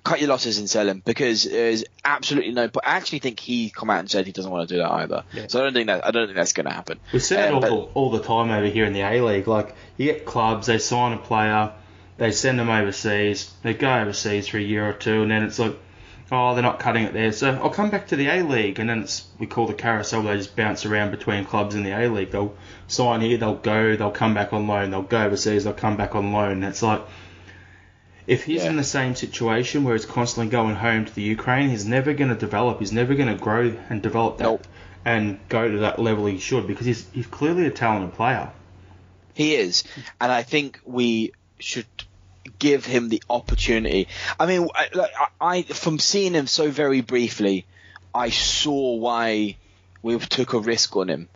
Cut 0.05 0.18
your 0.18 0.30
losses 0.30 0.59
and 0.59 0.68
sell 0.68 0.88
him 0.88 1.00
because 1.05 1.44
there's 1.44 1.84
absolutely 2.05 2.50
no. 2.53 2.66
But 2.66 2.84
I 2.86 2.96
actually 2.96 3.20
think 3.20 3.38
he 3.38 3.70
come 3.70 3.88
out 3.88 4.00
and 4.00 4.11
said 4.11 4.26
he 4.26 4.32
doesn't 4.32 4.50
want 4.50 4.68
to 4.68 4.74
do 4.74 4.78
that 4.80 4.90
either. 4.90 5.22
Yeah. 5.32 5.46
So 5.46 5.61
I 5.61 5.62
don't 5.62 5.72
think 5.74 5.86
that 5.86 6.05
I 6.05 6.11
don't 6.11 6.26
think 6.26 6.36
that's 6.36 6.53
going 6.55 6.66
to 6.66 6.72
happen. 6.72 6.98
We 7.12 7.20
see 7.20 7.36
it 7.36 7.48
Um, 7.48 7.55
all, 7.55 7.61
but- 7.61 7.68
the, 7.70 7.76
all 7.94 8.11
the 8.11 8.22
time 8.22 8.50
over 8.50 8.66
here 8.66 8.84
in 8.84 8.94
the 8.94 9.03
A 9.03 9.20
League. 9.20 9.46
Like, 9.46 9.76
you 9.96 10.07
get 10.12 10.26
clubs, 10.26 10.66
they 10.66 10.78
sign 10.78 11.12
a 11.12 11.18
player, 11.18 11.72
they 12.18 12.32
send 12.32 12.59
them 12.59 12.68
overseas, 12.68 13.53
they 13.62 13.74
go 13.74 13.94
overseas 14.00 14.48
for 14.48 14.59
a 14.59 14.61
year 14.61 14.88
or 14.88 14.92
two, 14.92 15.22
and 15.22 15.30
then 15.30 15.44
it's 15.44 15.61
like, 15.61 15.78
oh, 16.33 16.55
they're 16.55 16.62
not 16.62 16.80
cutting 16.80 17.05
it 17.05 17.12
there. 17.12 17.30
So 17.30 17.53
I'll 17.62 17.70
come 17.70 17.91
back 17.91 18.09
to 18.09 18.16
the 18.16 18.26
A 18.28 18.43
League, 18.43 18.80
and 18.80 18.89
then 18.89 19.03
it's 19.03 19.26
we 19.39 19.47
call 19.47 19.66
the 19.66 19.74
carousel. 19.74 20.22
They 20.22 20.37
just 20.37 20.57
bounce 20.57 20.85
around 20.87 21.11
between 21.12 21.45
clubs 21.45 21.74
in 21.76 21.85
the 21.85 21.91
A 21.93 22.09
League. 22.09 22.30
They'll 22.33 22.57
sign 22.89 23.20
here, 23.20 23.37
they'll 23.37 23.55
go, 23.55 23.95
they'll 23.95 24.11
come 24.11 24.35
back 24.35 24.53
on 24.53 24.66
loan, 24.66 24.91
they'll 24.91 25.03
go 25.03 25.22
overseas, 25.24 25.62
they'll 25.64 25.72
come 25.74 25.97
back 25.97 26.14
on 26.16 26.33
loan. 26.33 26.53
And 26.53 26.64
it's 26.64 26.83
like. 26.83 27.03
If 28.24 28.45
he's 28.45 28.62
Yeah. 28.62 28.70
in 28.70 28.76
the 28.76 28.85
same 28.85 29.16
situation 29.16 29.83
where 29.83 29.95
he's 29.95 30.07
constantly 30.07 30.49
going 30.49 30.76
home 30.76 31.05
to 31.07 31.12
the 31.12 31.22
Ukraine, 31.22 31.70
he's 31.70 31.85
never 31.85 32.12
going 32.12 32.30
to 32.30 32.37
develop. 32.37 32.78
He's 32.78 32.93
never 32.93 33.16
going 33.16 33.28
to 33.37 33.43
grow 33.43 33.76
and 33.91 34.01
develop 34.01 34.39
that 34.39 34.45
Nope. 34.45 34.64
and 35.05 35.41
go 35.49 35.68
to 35.68 35.78
that 35.78 35.99
level 35.99 36.26
he 36.26 36.39
should 36.39 36.68
because 36.68 36.87
he's 36.87 37.05
he's 37.12 37.26
clearly 37.26 37.66
a 37.66 37.70
talented 37.72 38.14
player. 38.14 38.51
He 39.35 39.57
is, 39.57 39.83
and 40.20 40.30
I 40.30 40.45
think 40.45 40.78
we 40.85 41.33
should 41.59 41.87
give 42.59 42.84
him 42.84 43.09
the 43.09 43.22
opportunity. 43.28 44.09
I 44.38 44.47
mean, 44.47 44.68
I, 44.74 45.09
I, 45.40 45.62
from 45.62 45.99
seeing 45.99 46.34
him 46.34 46.47
so 46.47 46.70
very 46.70 47.01
briefly, 47.01 47.66
I 48.14 48.30
saw 48.30 48.97
why 48.97 49.57
we 50.03 50.18
took 50.18 50.53
a 50.53 50.59
risk 50.59 50.97
on 50.97 51.09
him. 51.09 51.28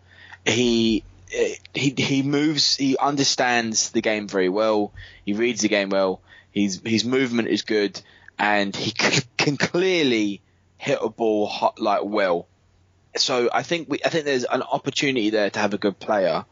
He 0.44 1.04
eh, 1.32 1.54
he 1.74 1.94
he 1.96 2.22
moves. 2.22 2.76
He 2.76 2.96
understands 2.96 3.90
the 3.90 4.02
game 4.02 4.28
very 4.28 4.48
well. 4.48 4.92
He 5.24 5.32
reads 5.32 5.62
the 5.62 5.68
game 5.68 5.90
well. 5.90 6.20
His 6.52 6.80
his 6.84 7.04
movement 7.04 7.48
is 7.48 7.62
good, 7.62 8.00
and 8.38 8.74
he 8.74 8.90
c- 8.98 9.26
can 9.36 9.56
clearly 9.56 10.40
hit 10.78 10.98
a 11.00 11.08
ball 11.08 11.46
hot, 11.46 11.80
like 11.80 12.04
well. 12.04 12.46
So 13.16 13.48
I 13.52 13.62
think 13.62 13.88
we 13.88 13.98
I 14.04 14.08
think 14.10 14.24
there's 14.24 14.44
an 14.44 14.62
opportunity 14.62 15.30
there 15.30 15.50
to 15.50 15.58
have 15.58 15.74
a 15.74 15.78
good 15.78 15.98
player. 15.98 16.44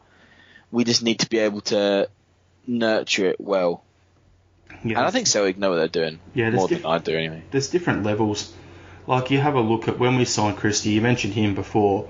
We 0.71 0.83
just 0.83 1.03
need 1.03 1.19
to 1.19 1.29
be 1.29 1.39
able 1.39 1.61
to 1.61 2.09
nurture 2.67 3.27
it 3.27 3.39
well. 3.39 3.84
Yeah. 4.83 4.97
And 4.99 5.07
I 5.07 5.11
think 5.11 5.27
Celtic 5.27 5.57
know 5.57 5.69
what 5.69 5.77
they're 5.77 5.87
doing. 5.87 6.19
Yeah, 6.33 6.49
more 6.51 6.67
diff- 6.67 6.81
than 6.83 6.91
I 6.91 6.97
do 6.99 7.15
anyway. 7.15 7.43
there's 7.51 7.69
different 7.69 8.03
levels. 8.03 8.53
Like 9.07 9.29
you 9.31 9.39
have 9.39 9.55
a 9.55 9.61
look 9.61 9.87
at 9.87 9.99
when 9.99 10.15
we 10.17 10.25
signed 10.25 10.57
Christie. 10.57 10.89
You 10.91 11.01
mentioned 11.01 11.33
him 11.33 11.55
before. 11.55 12.07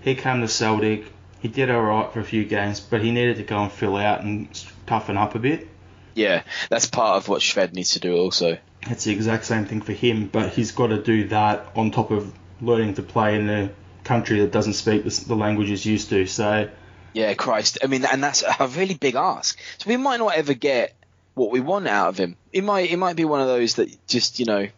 He 0.00 0.14
came 0.14 0.40
to 0.40 0.48
Celtic. 0.48 1.04
He 1.40 1.48
did 1.48 1.70
all 1.70 1.82
right 1.82 2.12
for 2.12 2.20
a 2.20 2.24
few 2.24 2.44
games, 2.44 2.80
but 2.80 3.02
he 3.02 3.10
needed 3.12 3.36
to 3.36 3.42
go 3.44 3.58
and 3.62 3.70
fill 3.72 3.96
out 3.96 4.22
and 4.22 4.48
toughen 4.86 5.16
up 5.16 5.34
a 5.34 5.38
bit. 5.38 5.68
Yeah, 6.14 6.42
that's 6.68 6.86
part 6.86 7.16
of 7.16 7.28
what 7.28 7.40
Shved 7.40 7.72
needs 7.74 7.92
to 7.92 8.00
do 8.00 8.16
also. 8.16 8.58
It's 8.82 9.04
the 9.04 9.12
exact 9.12 9.44
same 9.44 9.64
thing 9.64 9.80
for 9.80 9.92
him, 9.92 10.28
but 10.28 10.52
he's 10.52 10.72
got 10.72 10.88
to 10.88 11.02
do 11.02 11.28
that 11.28 11.72
on 11.74 11.90
top 11.90 12.10
of 12.10 12.32
learning 12.60 12.94
to 12.94 13.02
play 13.02 13.36
in 13.38 13.48
a 13.48 13.70
country 14.04 14.40
that 14.40 14.52
doesn't 14.52 14.74
speak 14.74 15.04
the, 15.04 15.24
the 15.28 15.36
language 15.36 15.68
he's 15.68 15.86
used 15.86 16.08
to. 16.10 16.26
So 16.26 16.68
Yeah, 17.12 17.32
Christ. 17.34 17.78
I 17.82 17.86
mean, 17.86 18.04
and 18.04 18.22
that's 18.22 18.42
a 18.60 18.66
really 18.68 18.94
big 18.94 19.14
ask. 19.14 19.58
So 19.78 19.88
we 19.88 19.96
might 19.96 20.18
not 20.18 20.34
ever 20.34 20.54
get 20.54 20.94
what 21.34 21.50
we 21.50 21.60
want 21.60 21.88
out 21.88 22.08
of 22.08 22.18
him. 22.18 22.36
It 22.52 22.64
might 22.64 22.90
it 22.90 22.98
might 22.98 23.16
be 23.16 23.24
one 23.24 23.40
of 23.40 23.46
those 23.46 23.74
that 23.74 24.06
just 24.06 24.38
you 24.38 24.46
know, 24.46 24.68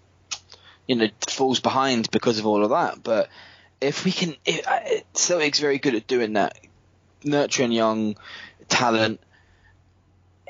you 0.87 0.97
know, 0.97 1.09
falls 1.29 1.61
behind 1.61 2.11
because 2.11 2.39
of 2.39 2.47
all 2.47 2.65
of 2.65 2.71
that. 2.71 3.03
But 3.03 3.29
if 3.81 4.05
we 4.05 4.13
can, 4.13 4.37
if, 4.45 4.67
uh, 4.67 4.81
Celtic's 5.15 5.61
very 5.61 5.79
good 5.79 5.95
at 5.95 6.07
doing 6.07 6.35
that, 6.35 6.59
nurturing 7.25 7.73
young 7.73 8.17
talent. 8.69 9.21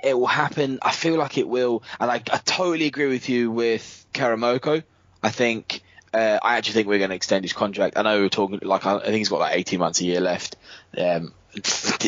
It 0.03 0.19
will 0.19 0.27
happen. 0.27 0.81
I 0.83 0.93
feel 0.93 1.17
like 1.17 1.39
it 1.39 1.49
will, 1.49 1.83
and 1.99 2.11
I, 2.11 2.17
I 2.17 2.39
totally 2.45 2.85
agree 2.85 3.09
with 3.09 3.31
you 3.31 3.51
with 3.51 4.05
Karamoko. 4.13 4.83
I 5.23 5.31
think 5.31 5.81
uh, 6.13 6.39
I 6.43 6.59
actually 6.59 6.75
think 6.75 6.89
we're 6.89 6.99
going 6.99 7.11
to 7.11 7.17
extend 7.17 7.45
his 7.45 7.55
contract. 7.55 7.97
I 7.97 8.03
know 8.03 8.21
we're 8.21 8.29
talking 8.29 8.61
like 8.63 8.85
I 8.85 9.01
think 9.01 9.17
he's 9.17 9.31
got 9.31 9.41
like 9.41 9.57
18 9.57 9.81
months 9.81 10.01
a 10.01 10.05
year 10.05 10.21
left. 10.21 10.57
Um, 10.97 11.33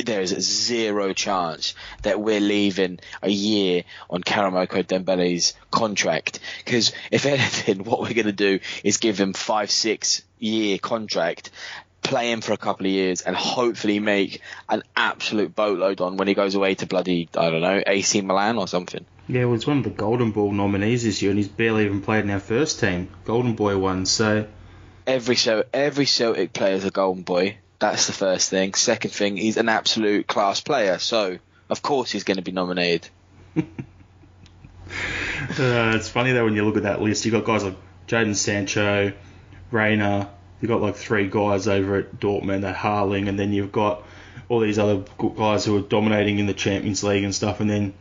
there 0.04 0.20
is 0.20 0.30
zero 0.30 1.12
chance 1.12 1.74
that 2.02 2.20
we're 2.20 2.40
leaving 2.40 2.98
a 3.22 3.30
year 3.30 3.84
on 4.10 4.22
Karamoko 4.22 4.84
Dembele's 4.84 5.54
contract 5.70 6.40
because 6.64 6.92
if 7.10 7.26
anything, 7.26 7.84
what 7.84 8.00
we're 8.00 8.14
going 8.14 8.26
to 8.26 8.32
do 8.32 8.60
is 8.84 8.98
give 8.98 9.18
him 9.18 9.32
five, 9.32 9.70
six 9.70 10.22
year 10.38 10.78
contract, 10.78 11.50
play 12.02 12.30
him 12.30 12.40
for 12.40 12.52
a 12.52 12.56
couple 12.56 12.86
of 12.86 12.92
years, 12.92 13.22
and 13.22 13.34
hopefully 13.34 13.98
make 13.98 14.40
an 14.68 14.82
absolute 14.96 15.54
boatload 15.54 16.00
on 16.00 16.16
when 16.16 16.28
he 16.28 16.34
goes 16.34 16.54
away 16.54 16.74
to 16.76 16.86
bloody 16.86 17.28
I 17.36 17.50
don't 17.50 17.62
know 17.62 17.82
AC 17.86 18.20
Milan 18.20 18.58
or 18.58 18.68
something. 18.68 19.04
yeah, 19.28 19.44
well, 19.44 19.54
he's 19.54 19.66
one 19.66 19.78
of 19.78 19.84
the 19.84 19.90
Golden 19.90 20.30
Ball 20.32 20.52
nominees 20.52 21.04
this 21.04 21.22
year, 21.22 21.30
and 21.30 21.38
he's 21.38 21.48
barely 21.48 21.84
even 21.84 22.02
played 22.02 22.24
in 22.24 22.30
our 22.30 22.40
first 22.40 22.80
team, 22.80 23.08
Golden 23.24 23.54
Boy 23.54 23.76
one. 23.78 24.06
So 24.06 24.46
every 25.06 25.36
Cel- 25.36 25.64
every 25.72 26.06
Celtic 26.06 26.52
player 26.52 26.74
is 26.74 26.84
a 26.84 26.90
golden 26.90 27.22
boy. 27.22 27.58
That's 27.78 28.06
the 28.06 28.12
first 28.12 28.50
thing. 28.50 28.74
Second 28.74 29.10
thing, 29.10 29.36
he's 29.36 29.56
an 29.56 29.68
absolute 29.68 30.26
class 30.26 30.60
player, 30.60 30.98
so 30.98 31.38
of 31.68 31.82
course 31.82 32.10
he's 32.10 32.24
going 32.24 32.38
to 32.38 32.42
be 32.42 32.52
nominated. 32.52 33.08
Uh, 35.58 35.92
it's 35.94 36.08
funny 36.08 36.32
though 36.32 36.44
when 36.44 36.54
you 36.54 36.64
look 36.64 36.76
at 36.76 36.84
that 36.84 37.00
list, 37.00 37.24
you 37.24 37.30
got 37.32 37.44
guys 37.44 37.64
like 37.64 37.76
Jadon 38.06 38.34
Sancho, 38.34 39.12
Reyna. 39.70 40.30
You've 40.60 40.68
got 40.70 40.80
like 40.80 40.96
three 40.96 41.28
guys 41.28 41.68
over 41.68 41.96
at 41.96 42.18
Dortmund, 42.18 42.64
at 42.68 42.76
Haaland, 42.76 43.28
and 43.28 43.38
then 43.38 43.52
you've 43.52 43.72
got 43.72 44.02
all 44.48 44.60
these 44.60 44.78
other 44.78 45.04
guys 45.36 45.64
who 45.64 45.76
are 45.76 45.82
dominating 45.82 46.38
in 46.38 46.46
the 46.46 46.54
Champions 46.54 47.02
League 47.04 47.24
and 47.24 47.34
stuff. 47.34 47.60
And 47.60 47.68
then 47.68 47.94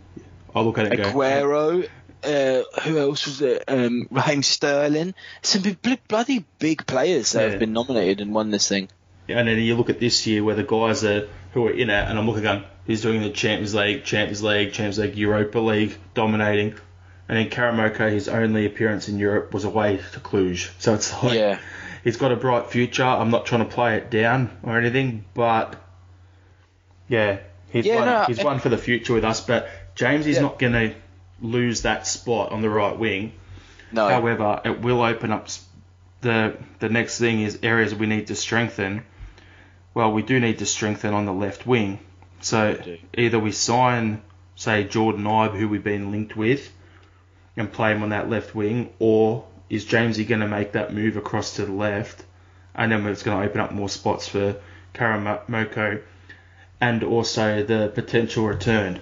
I 0.56 0.62
look 0.62 0.78
at 0.78 0.92
it 0.92 1.00
Aguero, 1.00 1.88
uh, 2.24 2.80
who 2.82 2.98
else 3.00 3.26
was 3.26 3.42
it? 3.42 3.64
Um, 3.68 4.08
Raheem 4.10 4.42
Sterling. 4.44 5.14
Some 5.42 5.64
bl- 5.82 5.94
bloody 6.08 6.46
big 6.60 6.86
players 6.86 7.32
that 7.34 7.44
Yeah. 7.44 7.50
have 7.52 7.60
been 7.60 7.74
nominated 7.74 8.22
and 8.22 8.34
won 8.34 8.52
this 8.52 8.68
thing. 8.68 8.90
And 9.28 9.48
then 9.48 9.60
you 9.60 9.76
look 9.76 9.90
at 9.90 10.00
this 10.00 10.26
year 10.28 10.44
where 10.44 10.56
the 10.56 10.64
guys 10.64 11.04
are 11.04 11.28
who 11.54 11.68
are 11.68 11.72
in 11.72 11.90
it, 11.90 12.10
and 12.10 12.18
I'm 12.20 12.28
looking 12.28 12.44
going, 12.44 12.64
he's 12.86 13.02
doing 13.02 13.22
the 13.22 13.30
Champions 13.30 13.74
League, 13.74 14.04
Champions 14.04 14.44
League, 14.44 14.74
Champions 14.74 15.00
League, 15.00 15.16
Europa 15.16 15.60
League, 15.60 15.96
dominating. 16.14 16.76
And 17.28 17.38
then 17.40 17.50
Karamoko, 17.50 18.12
his 18.12 18.28
only 18.28 18.66
appearance 18.66 19.08
in 19.10 19.18
Europe 19.18 19.54
was 19.54 19.64
away 19.64 19.98
to 20.14 20.20
Cluj. 20.20 20.70
So 20.80 20.94
it's 20.94 21.12
like 21.24 21.34
Yeah. 21.34 21.60
he's 22.04 22.18
got 22.18 22.32
a 22.32 22.36
bright 22.36 22.70
future. 22.72 23.04
I'm 23.06 23.32
not 23.32 23.46
trying 23.46 23.66
to 23.68 23.74
play 23.74 23.96
it 23.96 24.12
down 24.12 24.56
or 24.64 24.78
anything, 24.78 25.26
but 25.34 25.76
yeah, 27.08 27.40
he's 27.72 27.86
Yeah, 27.86 27.96
one. 27.96 28.06
no, 28.06 28.24
he's 28.28 28.44
one 28.44 28.60
for 28.60 28.70
the 28.70 28.78
future 28.78 29.14
with 29.14 29.24
us. 29.24 29.42
But 29.42 29.70
James 29.96 30.28
is 30.28 30.36
Yeah. 30.36 30.42
not 30.44 30.60
going 30.60 30.74
to 30.74 30.94
lose 31.42 31.82
that 31.84 32.08
spot 32.08 32.52
on 32.52 32.62
the 32.62 32.70
right 32.70 32.98
wing. 32.98 33.32
No, 33.92 34.08
However, 34.10 34.62
it 34.66 34.82
will 34.82 35.02
open 35.02 35.32
up 35.32 35.48
the 36.22 36.56
the 36.80 36.90
next 36.90 37.18
thing 37.20 37.42
is 37.42 37.60
areas 37.64 37.94
we 37.96 38.08
need 38.08 38.28
to 38.28 38.36
strengthen. 38.36 39.04
Well, 39.96 40.12
we 40.12 40.22
do 40.22 40.40
need 40.40 40.60
to 40.60 40.66
strengthen 40.66 41.14
on 41.14 41.26
the 41.26 41.34
left 41.34 41.66
wing. 41.66 42.00
So 42.42 42.78
either 43.14 43.40
we 43.40 43.52
sign, 43.54 44.22
say, 44.56 44.84
Jordan 44.84 45.24
Ibe, 45.24 45.58
who 45.58 45.70
we've 45.70 45.84
been 45.84 46.12
linked 46.12 46.36
with, 46.36 46.70
and 47.56 47.72
play 47.72 47.94
him 47.94 48.04
on 48.04 48.10
that 48.10 48.30
left 48.30 48.54
wing, 48.54 48.92
or 49.00 49.46
is 49.70 49.86
Jamesy 49.86 50.28
going 50.28 50.42
to 50.42 50.48
make 50.48 50.74
that 50.74 50.94
move 50.94 51.16
across 51.16 51.56
to 51.56 51.66
the 51.66 51.72
left, 51.72 52.24
and 52.76 52.92
then 52.92 53.06
it's 53.08 53.24
going 53.24 53.40
to 53.40 53.48
open 53.48 53.62
up 53.62 53.72
more 53.72 53.88
spots 53.88 54.28
for 54.28 54.58
Karamoko, 54.94 56.02
and 56.82 57.04
also 57.04 57.64
the 57.64 57.90
potential 57.96 58.46
return. 58.46 59.00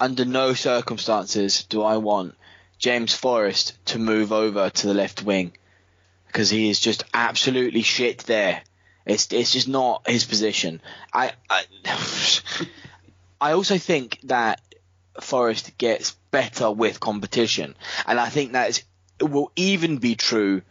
under 0.00 0.24
no 0.24 0.52
circumstances 0.52 1.62
do 1.68 1.82
I 1.82 1.96
want 1.96 2.34
James 2.78 3.14
Forrest 3.14 3.74
to 3.86 3.98
move 3.98 4.32
over 4.32 4.68
to 4.68 4.86
the 4.86 4.94
left 4.94 5.22
wing 5.22 5.52
because 6.26 6.50
he 6.50 6.70
is 6.70 6.80
just 6.80 7.04
absolutely 7.14 7.82
shit 7.82 8.18
there. 8.18 8.62
It's 9.08 9.32
it's 9.32 9.52
just 9.52 9.68
not 9.68 10.08
his 10.08 10.24
position. 10.24 10.80
I 11.12 11.32
I, 11.48 11.64
I 13.40 13.52
also 13.52 13.78
think 13.78 14.20
that 14.24 14.60
Forrest 15.20 15.76
gets 15.78 16.12
better 16.30 16.70
with 16.70 17.00
competition, 17.00 17.74
and 18.06 18.20
I 18.20 18.28
think 18.28 18.52
that 18.52 18.82
will 19.20 19.50
even 19.56 19.96
be 19.96 20.14
true 20.14 20.62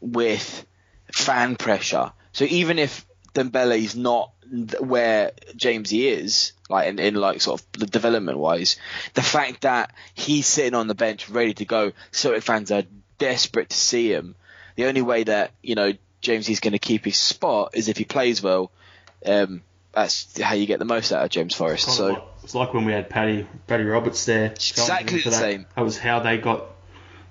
with 0.00 0.66
fan 1.12 1.56
pressure. 1.56 2.12
So 2.32 2.44
even 2.44 2.78
if 2.78 3.06
Dembele 3.34 3.78
is 3.78 3.96
not 3.96 4.32
where 4.80 5.32
Jamesy 5.56 6.10
is, 6.10 6.52
like 6.68 6.88
in, 6.88 6.98
in 6.98 7.14
like 7.14 7.40
sort 7.40 7.60
of 7.60 7.66
the 7.72 7.86
development 7.86 8.38
wise, 8.38 8.76
the 9.14 9.22
fact 9.22 9.62
that 9.62 9.92
he's 10.14 10.46
sitting 10.46 10.74
on 10.74 10.88
the 10.88 10.94
bench 10.94 11.28
ready 11.28 11.54
to 11.54 11.64
go, 11.64 11.92
Celtic 12.10 12.42
fans 12.42 12.72
are 12.72 12.82
desperate 13.18 13.70
to 13.70 13.76
see 13.76 14.12
him. 14.12 14.34
The 14.76 14.86
only 14.86 15.02
way 15.02 15.24
that 15.24 15.52
you 15.62 15.74
know 15.74 15.92
Jamesy's 16.28 16.60
going 16.60 16.72
to 16.72 16.78
keep 16.78 17.04
his 17.04 17.16
spot 17.16 17.70
is 17.74 17.88
if 17.88 17.96
he 17.96 18.04
plays 18.04 18.42
well. 18.42 18.70
Um, 19.24 19.62
that's 19.92 20.40
how 20.40 20.54
you 20.54 20.66
get 20.66 20.78
the 20.78 20.84
most 20.84 21.12
out 21.12 21.24
of 21.24 21.30
James 21.30 21.54
Forrest. 21.54 21.88
So 21.90 22.08
like- 22.08 22.22
it's 22.44 22.54
like 22.54 22.72
when 22.72 22.84
we 22.84 22.92
had 22.92 23.10
Paddy 23.10 23.46
Paddy 23.66 23.84
Roberts 23.84 24.24
there. 24.24 24.52
Exactly 24.52 25.20
the 25.20 25.30
that. 25.30 25.36
same. 25.36 25.66
That 25.74 25.82
was 25.82 25.98
how 25.98 26.20
they 26.20 26.38
got. 26.38 26.64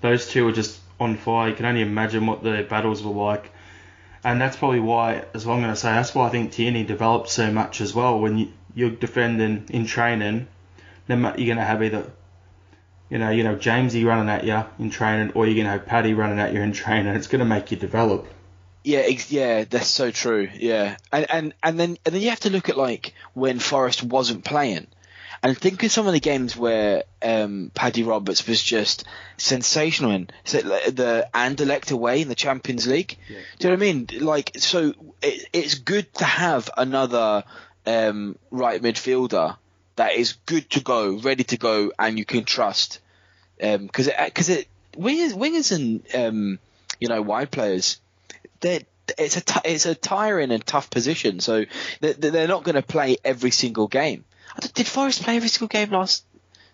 Those 0.01 0.27
two 0.27 0.45
were 0.45 0.51
just 0.51 0.79
on 0.99 1.17
fire. 1.17 1.49
You 1.49 1.55
can 1.55 1.65
only 1.65 1.81
imagine 1.81 2.27
what 2.27 2.43
the 2.43 2.65
battles 2.69 3.01
were 3.01 3.13
like, 3.13 3.51
and 4.23 4.39
that's 4.39 4.57
probably 4.57 4.79
why, 4.79 5.23
as 5.33 5.45
well, 5.45 5.55
I'm 5.55 5.61
going 5.61 5.73
to 5.73 5.79
say, 5.79 5.89
that's 5.89 6.13
why 6.13 6.27
I 6.27 6.29
think 6.29 6.51
Tierney 6.51 6.83
developed 6.83 7.29
so 7.29 7.51
much 7.51 7.81
as 7.81 7.95
well. 7.95 8.19
When 8.19 8.37
you, 8.37 8.53
you're 8.75 8.91
defending 8.91 9.65
in 9.69 9.85
training, 9.85 10.47
then 11.07 11.21
you're 11.21 11.33
going 11.33 11.57
to 11.57 11.63
have 11.63 11.81
either, 11.81 12.11
you 13.09 13.17
know, 13.17 13.31
you 13.31 13.43
know 13.43 13.55
Jamesy 13.55 14.05
running 14.05 14.29
at 14.29 14.43
you 14.43 14.63
in 14.77 14.91
training, 14.91 15.31
or 15.33 15.45
you're 15.45 15.55
going 15.55 15.65
to 15.65 15.71
have 15.71 15.85
Paddy 15.85 16.13
running 16.13 16.39
at 16.39 16.53
you 16.53 16.61
in 16.61 16.73
training. 16.73 17.15
It's 17.15 17.27
going 17.27 17.39
to 17.39 17.45
make 17.45 17.71
you 17.71 17.77
develop. 17.77 18.27
Yeah, 18.87 18.99
ex- 18.99 19.33
yeah, 19.33 19.65
that's 19.65 19.89
so 19.89 20.11
true. 20.11 20.47
Yeah, 20.53 20.95
and 21.11 21.29
and 21.29 21.53
and 21.61 21.77
then 21.77 21.97
and 22.05 22.15
then 22.15 22.21
you 22.21 22.29
have 22.29 22.39
to 22.41 22.49
look 22.49 22.69
at 22.69 22.77
like 22.77 23.13
when 23.33 23.59
Forrest 23.59 24.01
wasn't 24.01 24.45
playing, 24.45 24.87
and 25.43 25.57
think 25.57 25.83
of 25.83 25.91
some 25.91 26.07
of 26.07 26.13
the 26.13 26.21
games 26.21 26.55
where 26.55 27.03
um, 27.21 27.69
Paddy 27.75 28.03
Roberts 28.03 28.47
was 28.47 28.63
just 28.63 29.03
sensational 29.35 30.11
in. 30.11 30.29
So 30.45 30.59
like, 30.59 30.95
the 30.95 31.27
Anderlecht 31.33 31.91
away 31.91 32.21
in 32.21 32.29
the 32.29 32.35
Champions 32.35 32.87
League. 32.87 33.17
Do 33.59 33.67
you 33.67 33.75
know 33.75 33.75
what 33.75 33.89
I 33.89 33.93
mean? 33.93 34.07
Like, 34.21 34.51
so 34.57 34.93
it, 35.21 35.49
it's 35.51 35.75
good 35.75 36.13
to 36.15 36.23
have 36.23 36.69
another 36.77 37.43
um, 37.85 38.37
right 38.51 38.81
midfielder 38.81 39.57
that 39.97 40.13
is 40.13 40.37
good 40.45 40.69
to 40.69 40.79
go, 40.79 41.17
ready 41.17 41.43
to 41.43 41.57
go, 41.57 41.91
and 41.99 42.17
you 42.17 42.23
can 42.23 42.45
trust. 42.45 43.01
Because 43.57 44.07
it, 44.07 44.15
because 44.23 44.47
it 44.47 44.69
wingers, 44.95 45.33
wingers 45.33 45.75
and 45.75 46.15
um, 46.15 46.59
you 47.01 47.09
know 47.09 47.21
wide 47.21 47.51
players 47.51 47.99
they're 48.59 48.81
it's 49.17 49.37
a 49.37 49.41
t- 49.41 49.59
it's 49.65 49.85
a 49.85 49.95
tiring 49.95 50.51
and 50.51 50.65
tough 50.65 50.89
position. 50.89 51.39
So 51.39 51.65
they're, 52.01 52.13
they're 52.13 52.47
not 52.47 52.63
going 52.63 52.75
to 52.75 52.81
play 52.81 53.17
every 53.23 53.51
single 53.51 53.87
game. 53.87 54.25
Did 54.73 54.87
Forrest 54.87 55.23
play 55.23 55.37
every 55.37 55.49
single 55.49 55.67
game 55.69 55.91
last 55.91 56.25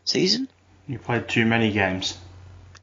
season? 0.06 0.48
You 0.88 1.00
played 1.00 1.28
too 1.28 1.46
many 1.46 1.72
games. 1.72 2.18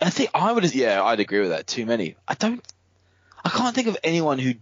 I 0.00 0.10
think 0.10 0.30
I 0.34 0.52
would. 0.52 0.72
Yeah, 0.74 1.02
I'd 1.02 1.20
agree 1.20 1.40
with 1.40 1.50
that. 1.50 1.66
Too 1.66 1.84
many. 1.84 2.16
I 2.28 2.34
don't. 2.34 2.62
I 3.44 3.48
can't 3.48 3.74
think 3.74 3.88
of 3.88 3.96
anyone 4.04 4.38
who. 4.38 4.54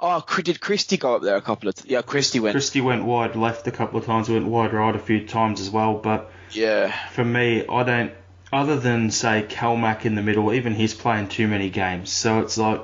Oh, 0.00 0.24
did 0.42 0.60
Christie 0.60 0.96
go 0.96 1.14
up 1.16 1.22
there 1.22 1.36
a 1.36 1.40
couple 1.42 1.68
of? 1.68 1.76
T- 1.76 1.90
yeah, 1.92 2.02
Christie 2.02 2.40
went. 2.40 2.54
Christie 2.54 2.80
went 2.80 3.04
wide 3.04 3.36
left 3.36 3.66
a 3.68 3.70
couple 3.70 3.98
of 4.00 4.06
times, 4.06 4.28
went 4.28 4.46
wide 4.46 4.72
right 4.72 4.94
a 4.94 4.98
few 4.98 5.24
times 5.26 5.60
as 5.60 5.70
well. 5.70 5.94
But 5.94 6.32
Yeah. 6.50 6.92
for 7.10 7.24
me, 7.24 7.64
I 7.68 7.82
don't. 7.84 8.12
Other 8.52 8.76
than 8.78 9.10
say 9.10 9.46
Calmac 9.48 10.04
in 10.04 10.14
the 10.14 10.22
middle, 10.22 10.52
even 10.52 10.74
he's 10.74 10.94
playing 10.94 11.28
too 11.28 11.46
many 11.46 11.70
games. 11.70 12.10
So 12.10 12.40
it's 12.40 12.56
like 12.58 12.80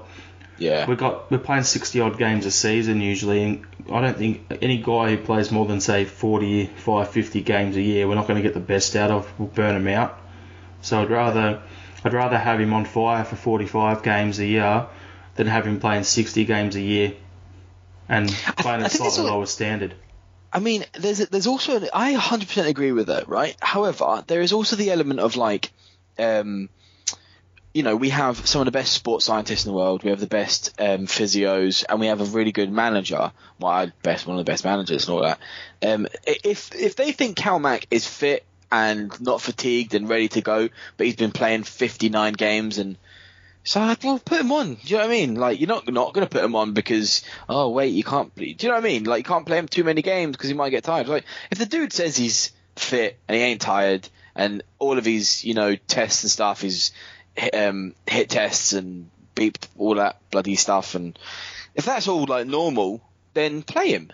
Yeah. 0.61 0.87
we 0.87 0.95
got 0.95 1.31
we're 1.31 1.39
playing 1.39 1.65
60 1.65 2.01
odd 2.01 2.19
games 2.19 2.47
a 2.47 2.51
season 2.51 3.01
usually, 3.01 3.43
and 3.43 3.67
I 3.91 4.01
don't 4.03 4.17
think 4.17 4.47
any 4.63 4.79
guy 4.83 5.11
who 5.11 5.19
plays 5.19 5.51
more 5.51 5.67
than 5.67 5.81
say 5.81 6.05
45, 6.05 7.09
50 7.11 7.41
games 7.41 7.77
a 7.77 7.83
year, 7.83 8.07
we're 8.07 8.15
not 8.15 8.29
going 8.29 8.37
to 8.37 8.43
get 8.43 8.55
the 8.55 8.61
best 8.61 8.95
out 8.95 9.11
of. 9.11 9.33
We'll 9.39 9.49
burn 9.49 9.75
him 9.75 9.89
out. 9.89 10.19
So 10.83 11.01
I'd 11.03 11.11
rather 11.11 11.63
I'd 12.05 12.13
rather 12.13 12.39
have 12.39 12.61
him 12.61 12.73
on 12.73 12.85
fire 12.85 13.25
for 13.25 13.37
45 13.37 14.03
games 14.03 14.39
a 14.39 14.47
year 14.47 14.87
than 15.35 15.47
have 15.47 15.67
him 15.67 15.81
playing 15.81 16.05
60 16.05 16.45
games 16.45 16.77
a 16.77 16.81
year 16.81 17.15
and 18.09 18.29
playing 18.29 18.83
I 18.83 18.87
a 18.87 18.89
think 18.89 19.05
it's 19.07 19.15
slightly 19.15 19.31
all- 19.31 19.37
lower 19.39 19.47
standard. 19.47 19.95
I 20.53 20.59
mean, 20.59 20.85
there's 20.99 21.19
there's 21.29 21.47
also 21.47 21.77
an, 21.77 21.89
I 21.95 22.15
100% 22.15 22.67
agree 22.67 22.91
with 22.93 23.07
that, 23.07 23.29
right? 23.29 23.57
However, 23.61 24.25
there 24.27 24.41
is 24.41 24.53
also 24.53 24.75
the 24.77 24.91
element 24.91 25.21
of 25.21 25.37
like, 25.37 25.71
um, 26.19 26.69
you 27.73 27.83
know, 27.83 27.95
we 27.95 28.09
have 28.11 28.47
some 28.47 28.63
of 28.63 28.65
the 28.65 28.73
best 28.73 28.93
sports 28.93 29.25
scientists 29.25 29.65
in 29.65 29.71
the 29.71 29.77
world. 29.77 30.03
We 30.03 30.11
have 30.11 30.21
the 30.21 30.27
best 30.27 30.75
um, 30.79 31.07
physios, 31.07 31.85
and 31.89 32.01
we 32.01 32.09
have 32.09 32.21
a 32.21 32.25
really 32.25 32.53
good 32.53 32.71
manager. 32.71 33.33
Well, 33.59 33.93
best 34.03 34.27
one 34.27 34.39
of 34.39 34.45
the 34.45 34.51
best 34.51 34.65
managers 34.65 35.07
and 35.09 35.15
all 35.15 35.23
that. 35.23 35.39
Um, 35.83 36.09
if 36.27 36.75
if 36.75 36.97
they 36.97 37.13
think 37.13 37.37
Calmac 37.37 37.87
is 37.91 38.07
fit 38.07 38.45
and 38.73 39.19
not 39.21 39.41
fatigued 39.41 39.95
and 39.95 40.09
ready 40.09 40.29
to 40.29 40.41
go, 40.41 40.69
but 40.97 41.07
he's 41.07 41.17
been 41.17 41.33
playing 41.33 41.65
59 41.65 42.33
games 42.35 42.79
and 42.79 42.97
so 43.63 43.81
like, 43.81 44.03
well, 44.03 44.19
put 44.19 44.41
him 44.41 44.53
on. 44.53 44.75
Do 44.75 44.81
you 44.85 44.97
know 44.97 45.05
what 45.05 45.11
I 45.11 45.15
mean? 45.15 45.35
Like, 45.35 45.61
you're 45.61 45.69
not 45.69 45.87
not 45.93 46.15
going 46.15 46.27
to 46.27 46.31
put 46.31 46.43
him 46.43 46.57
on 46.57 46.73
because 46.73 47.23
oh 47.49 47.69
wait, 47.71 47.89
you 47.89 48.03
can't. 48.03 48.35
Do 48.35 48.45
you 48.45 48.57
know 48.63 48.71
what 48.71 48.85
I 48.85 48.89
mean? 48.89 49.05
Like, 49.05 49.19
you 49.19 49.25
can't 49.25 49.47
play 49.47 49.59
him 49.59 49.69
too 49.69 49.85
many 49.85 50.03
games 50.03 50.33
because 50.33 50.49
he 50.49 50.55
might 50.55 50.71
get 50.71 50.85
tired. 50.85 51.09
Like, 51.09 51.25
if 51.51 51.59
the 51.59 51.67
dude 51.67 51.93
says 51.93 52.17
he's 52.17 52.53
fit 52.77 53.19
and 53.29 53.37
he 53.37 53.43
ain't 53.43 53.61
tired, 53.61 54.09
and 54.35 54.63
all 54.79 54.97
of 54.97 55.05
his 55.05 55.45
you 55.45 55.55
know 55.55 55.77
tests 55.77 56.23
and 56.23 56.31
stuff, 56.31 56.63
his 57.41 57.51
um, 57.55 57.95
hit 58.07 58.31
tests 58.31 58.73
and 58.73 59.11
beeped 59.35 59.67
all 59.79 59.95
that 59.97 60.21
bloody 60.31 60.57
stuff, 60.57 60.95
and 60.95 61.19
if 61.75 61.85
that's 61.85 62.09
all 62.09 62.25
like 62.27 62.47
normal, 62.47 63.01
then 63.35 63.63
play 63.63 63.89
him. 63.93 64.13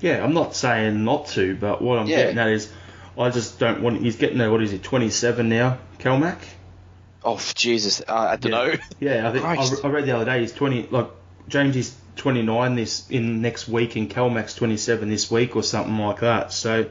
Yeah, 0.00 0.22
I'm 0.22 0.34
not 0.34 0.54
saying 0.54 1.04
not 1.04 1.28
to, 1.28 1.56
but 1.56 1.80
what 1.80 1.98
I'm 1.98 2.06
Yeah. 2.06 2.16
getting 2.16 2.38
at 2.38 2.48
is 2.48 2.70
I 3.18 3.30
just 3.30 3.58
don't 3.58 3.82
want. 3.82 4.02
He's 4.02 4.16
getting 4.16 4.38
there. 4.38 4.50
What 4.50 4.62
is 4.62 4.70
he? 4.70 4.78
27 4.78 5.48
now, 5.48 5.78
Calmac. 5.98 6.38
Oh 7.22 7.40
Jesus, 7.54 8.02
I, 8.06 8.32
I 8.32 8.36
don't 8.36 8.52
yeah. 8.52 8.58
know. 8.58 8.74
Yeah, 9.00 9.28
I 9.28 9.32
think 9.32 9.44
I, 9.44 9.88
I 9.88 9.90
read 9.90 10.04
the 10.04 10.12
other 10.12 10.24
day 10.24 10.40
he's 10.40 10.52
20. 10.52 10.88
Like 10.90 11.08
James 11.48 11.76
is 11.76 11.94
29 12.16 12.74
this 12.74 13.08
in 13.08 13.40
next 13.40 13.68
week, 13.68 13.96
and 13.96 14.10
Calmac's 14.10 14.54
27 14.54 15.08
this 15.08 15.30
week 15.30 15.56
or 15.56 15.62
something 15.62 15.98
like 15.98 16.20
that. 16.20 16.52
So 16.52 16.86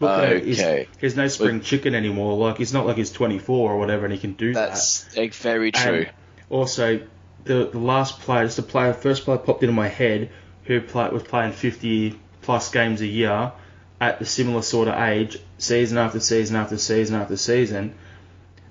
look 0.00 0.10
at 0.18 0.32
it, 0.32 0.44
he's, 0.44 0.60
Okay. 0.60 0.88
he's 1.00 1.14
no 1.16 1.28
spring 1.28 1.60
chicken 1.60 1.94
anymore. 1.94 2.36
Like 2.36 2.60
it's 2.60 2.72
not 2.72 2.86
like 2.86 2.96
he's 2.96 3.12
24 3.12 3.72
or 3.72 3.78
whatever, 3.78 4.04
and 4.04 4.12
he 4.12 4.18
can 4.18 4.32
do 4.32 4.52
That's 4.54 5.04
that. 5.04 5.14
That's 5.16 5.38
very 5.38 5.72
And 5.74 5.74
true. 5.74 6.06
also, 6.48 7.00
the 7.44 7.66
the 7.72 7.78
last 7.78 8.20
player, 8.20 8.44
just 8.44 8.56
the 8.56 8.62
player, 8.62 8.92
first 8.92 9.24
player 9.24 9.38
popped 9.38 9.62
into 9.62 9.74
my 9.74 9.88
head 9.88 10.30
who 10.64 10.80
play, 10.80 11.08
was 11.10 11.22
playing 11.22 11.52
50 11.52 12.18
plus 12.42 12.70
games 12.70 13.00
a 13.00 13.06
year 13.06 13.52
at 14.00 14.18
the 14.18 14.24
similar 14.24 14.62
sort 14.62 14.88
of 14.88 14.94
age, 14.98 15.38
season 15.58 15.98
after 15.98 16.20
season 16.20 16.56
after 16.56 16.78
season 16.78 17.16
after 17.16 17.36
season. 17.36 17.94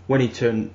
When 0.08 0.22
he 0.22 0.28
turned 0.28 0.74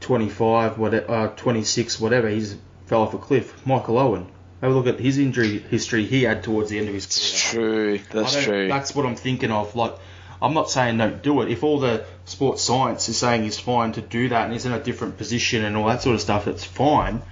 25, 0.00 0.78
whatever, 0.78 1.10
uh, 1.12 1.28
26, 1.28 2.00
whatever, 2.00 2.28
he's 2.28 2.56
fell 2.86 3.02
off 3.02 3.14
a 3.14 3.18
cliff. 3.18 3.66
Michael 3.66 3.98
Owen. 3.98 4.26
Have 4.60 4.72
a 4.72 4.74
look 4.74 4.86
at 4.86 5.00
his 5.00 5.18
injury 5.18 5.58
history 5.58 6.04
he 6.04 6.24
had 6.24 6.42
towards 6.42 6.68
the 6.70 6.78
end 6.78 6.88
of 6.88 6.94
his 6.94 7.06
career. 7.06 7.12
That's 7.12 7.50
true. 7.50 8.00
That's 8.12 8.44
true. 8.44 8.68
That's 8.68 8.94
what 8.94 9.06
I'm 9.06 9.16
thinking 9.16 9.50
of. 9.50 9.74
Like, 9.74 9.94
I'm 10.42 10.54
not 10.54 10.70
saying 10.70 10.98
don't 10.98 11.22
do 11.22 11.40
it. 11.42 11.50
If 11.50 11.64
all 11.64 11.80
the 11.80 12.04
sports 12.26 12.62
science 12.62 13.08
is 13.08 13.16
saying 13.16 13.42
he's 13.42 13.58
fine 13.58 13.92
to 13.92 14.00
do 14.00 14.28
that 14.28 14.44
and 14.44 14.52
he's 14.52 14.66
in 14.66 14.72
a 14.72 14.80
different 14.82 15.16
position 15.16 15.64
and 15.64 15.76
all 15.76 15.86
that 15.86 16.02
sort 16.02 16.14
of 16.14 16.20
stuff, 16.20 16.46
it's 16.46 16.64
fine. 16.64 17.22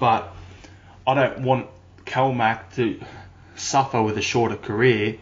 But 0.00 0.32
I 1.06 1.14
don't 1.14 1.42
want 1.42 1.68
Calmac 2.04 2.74
to 2.74 3.00
suffer 3.56 4.02
with 4.02 4.18
a 4.18 4.22
shorter 4.22 4.56
career 4.56 5.18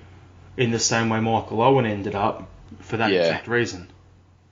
in 0.57 0.71
the 0.71 0.79
same 0.79 1.09
way 1.09 1.21
Michael 1.21 1.63
Owen 1.63 1.87
ended 1.87 2.15
up 2.15 2.49
for 2.81 2.97
that 2.99 3.11
Yeah. 3.11 3.21
exact 3.21 3.49
reason. 3.49 3.89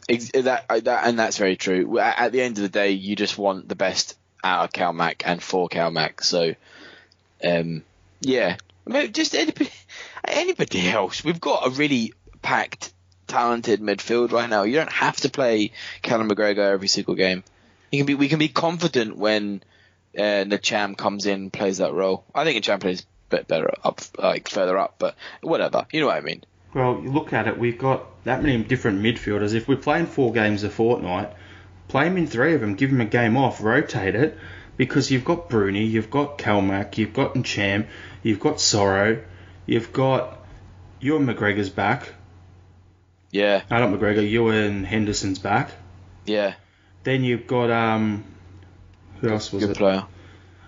Ex- 0.09 0.31
that, 0.33 0.65
uh, 0.71 0.81
that 0.81 1.07
and 1.07 1.19
that's 1.19 1.37
very 1.37 1.57
true. 1.57 1.99
At 1.99 2.19
at 2.19 2.33
the 2.33 2.41
end 2.41 2.57
of 2.57 2.63
the 2.63 2.69
day, 2.71 2.93
you 2.93 3.15
just 3.15 3.37
want 3.37 3.69
the 3.69 3.75
best 3.75 4.17
out 4.43 4.65
of 4.65 4.73
Calmac 4.73 5.23
and 5.27 5.43
for 5.43 5.69
Calmac. 5.69 6.25
So, 6.25 6.55
um, 7.45 7.83
yeah, 8.21 8.57
I 8.87 8.91
mean, 8.91 9.13
just 9.13 9.35
anybody, 9.35 9.71
anybody 10.25 10.89
else. 10.89 11.23
We've 11.23 11.41
got 11.41 11.67
a 11.67 11.71
really 11.71 12.13
packed, 12.43 12.93
talented 13.27 13.81
midfield 13.81 14.33
right 14.33 14.49
now. 14.49 14.63
You 14.63 14.77
don't 14.77 14.93
have 14.93 15.17
to 15.19 15.31
play 15.31 15.73
Callum 16.03 16.29
McGregor 16.29 16.73
every 16.73 16.89
single 16.89 17.15
game. 17.15 17.45
You 17.91 17.99
can 18.01 18.07
be, 18.07 18.15
we 18.15 18.29
can 18.29 18.39
be 18.39 18.49
confident 18.49 19.17
when 19.17 19.63
uh, 20.17 20.21
Ntcham 20.21 20.97
comes 20.97 21.27
in 21.27 21.35
and 21.35 21.53
plays 21.53 21.79
that 21.79 21.93
role. 21.93 22.25
I 22.35 22.45
think 22.45 22.65
Ntcham 22.65 22.81
plays 22.81 23.03
a 23.03 23.37
bit 23.37 23.49
better 23.49 23.71
up, 23.85 24.01
like 24.19 24.49
further 24.49 24.77
up, 24.79 24.97
but 24.99 25.15
whatever. 25.43 25.87
You 25.93 26.01
know 26.01 26.07
what 26.07 26.17
I 26.17 26.21
mean? 26.21 26.45
Well, 26.75 27.01
you 27.03 27.11
look 27.11 27.33
at 27.33 27.49
it, 27.49 27.59
we've 27.59 27.79
got 27.79 28.25
that 28.25 28.43
many 28.43 28.63
different 28.63 29.03
midfielders. 29.03 29.55
If 29.55 29.69
we're 29.69 29.77
playing 29.77 30.07
four 30.07 30.33
games 30.33 30.65
a 30.65 30.71
fortnight, 30.71 31.33
play 31.89 32.07
him 32.07 32.17
in 32.19 32.27
three 32.27 32.55
of 32.55 32.61
them, 32.61 32.75
give 32.75 32.91
him 32.91 33.01
a 33.01 33.07
game 33.07 33.37
off, 33.37 33.63
rotate 33.63 34.15
it, 34.15 34.39
because 34.79 35.11
you've 35.11 35.25
got 35.27 35.51
Bruni, 35.51 35.85
you've 35.85 36.11
got 36.11 36.39
Calmac, 36.39 36.97
you've 36.97 37.13
got 37.13 37.35
Ntcham, 37.35 37.87
you've 38.23 38.41
got 38.41 38.57
Soro, 38.57 39.23
you've 39.67 39.93
got 39.93 40.39
Ewan 41.01 41.27
McGregor's 41.27 41.69
back. 41.69 42.15
Yeah, 43.31 43.63
No, 43.71 43.87
not 43.87 44.01
McGregor, 44.01 44.27
Ewan 44.27 44.85
Henderson's 44.85 45.39
back. 45.39 45.71
yeah, 46.25 46.55
Then 47.05 47.25
you've 47.25 47.47
got 47.47 47.71
um, 47.71 48.25
who 49.21 49.29
else 49.29 49.53
was 49.53 49.63
good 49.65 49.73
it? 49.73 49.77
player. 49.77 50.05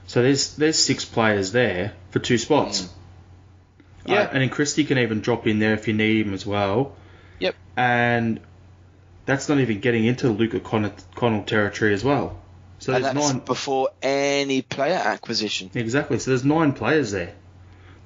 So 0.06 0.22
there's 0.22 0.56
there's 0.56 0.78
six 0.78 1.04
players 1.06 1.52
there 1.52 1.92
for 2.10 2.18
two 2.18 2.36
spots. 2.36 2.92
Yeah. 4.04 4.22
Uh, 4.22 4.28
and 4.32 4.42
then 4.42 4.48
Christie 4.50 4.84
can 4.84 4.98
even 4.98 5.20
drop 5.20 5.46
in 5.46 5.58
there 5.60 5.74
if 5.74 5.86
you 5.88 5.94
need 5.94 6.26
him 6.26 6.34
as 6.34 6.44
well. 6.44 6.96
Yep. 7.38 7.54
And 7.76 8.40
that's 9.24 9.48
not 9.48 9.58
even 9.60 9.80
getting 9.80 10.04
into 10.04 10.28
Luca 10.30 10.58
Connell 10.60 11.44
territory 11.44 11.94
as 11.94 12.02
well. 12.02 12.39
So 12.80 12.92
and 12.94 13.04
there's 13.04 13.14
that's 13.14 13.32
nine 13.34 13.38
before 13.44 13.90
any 14.02 14.62
player 14.62 14.96
acquisition. 14.96 15.70
exactly. 15.74 16.18
So 16.18 16.32
there's 16.32 16.44
nine 16.44 16.72
players 16.72 17.12
there. 17.12 17.34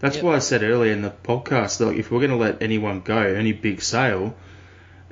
That's 0.00 0.16
Yep. 0.16 0.24
why 0.24 0.34
I 0.34 0.38
said 0.40 0.62
earlier 0.62 0.92
in 0.92 1.00
the 1.02 1.10
podcast 1.10 1.78
that 1.78 1.90
if 1.96 2.10
we're 2.10 2.18
going 2.18 2.30
to 2.32 2.36
let 2.36 2.60
anyone 2.62 3.00
go, 3.00 3.16
any 3.18 3.52
big 3.52 3.80
sale 3.80 4.34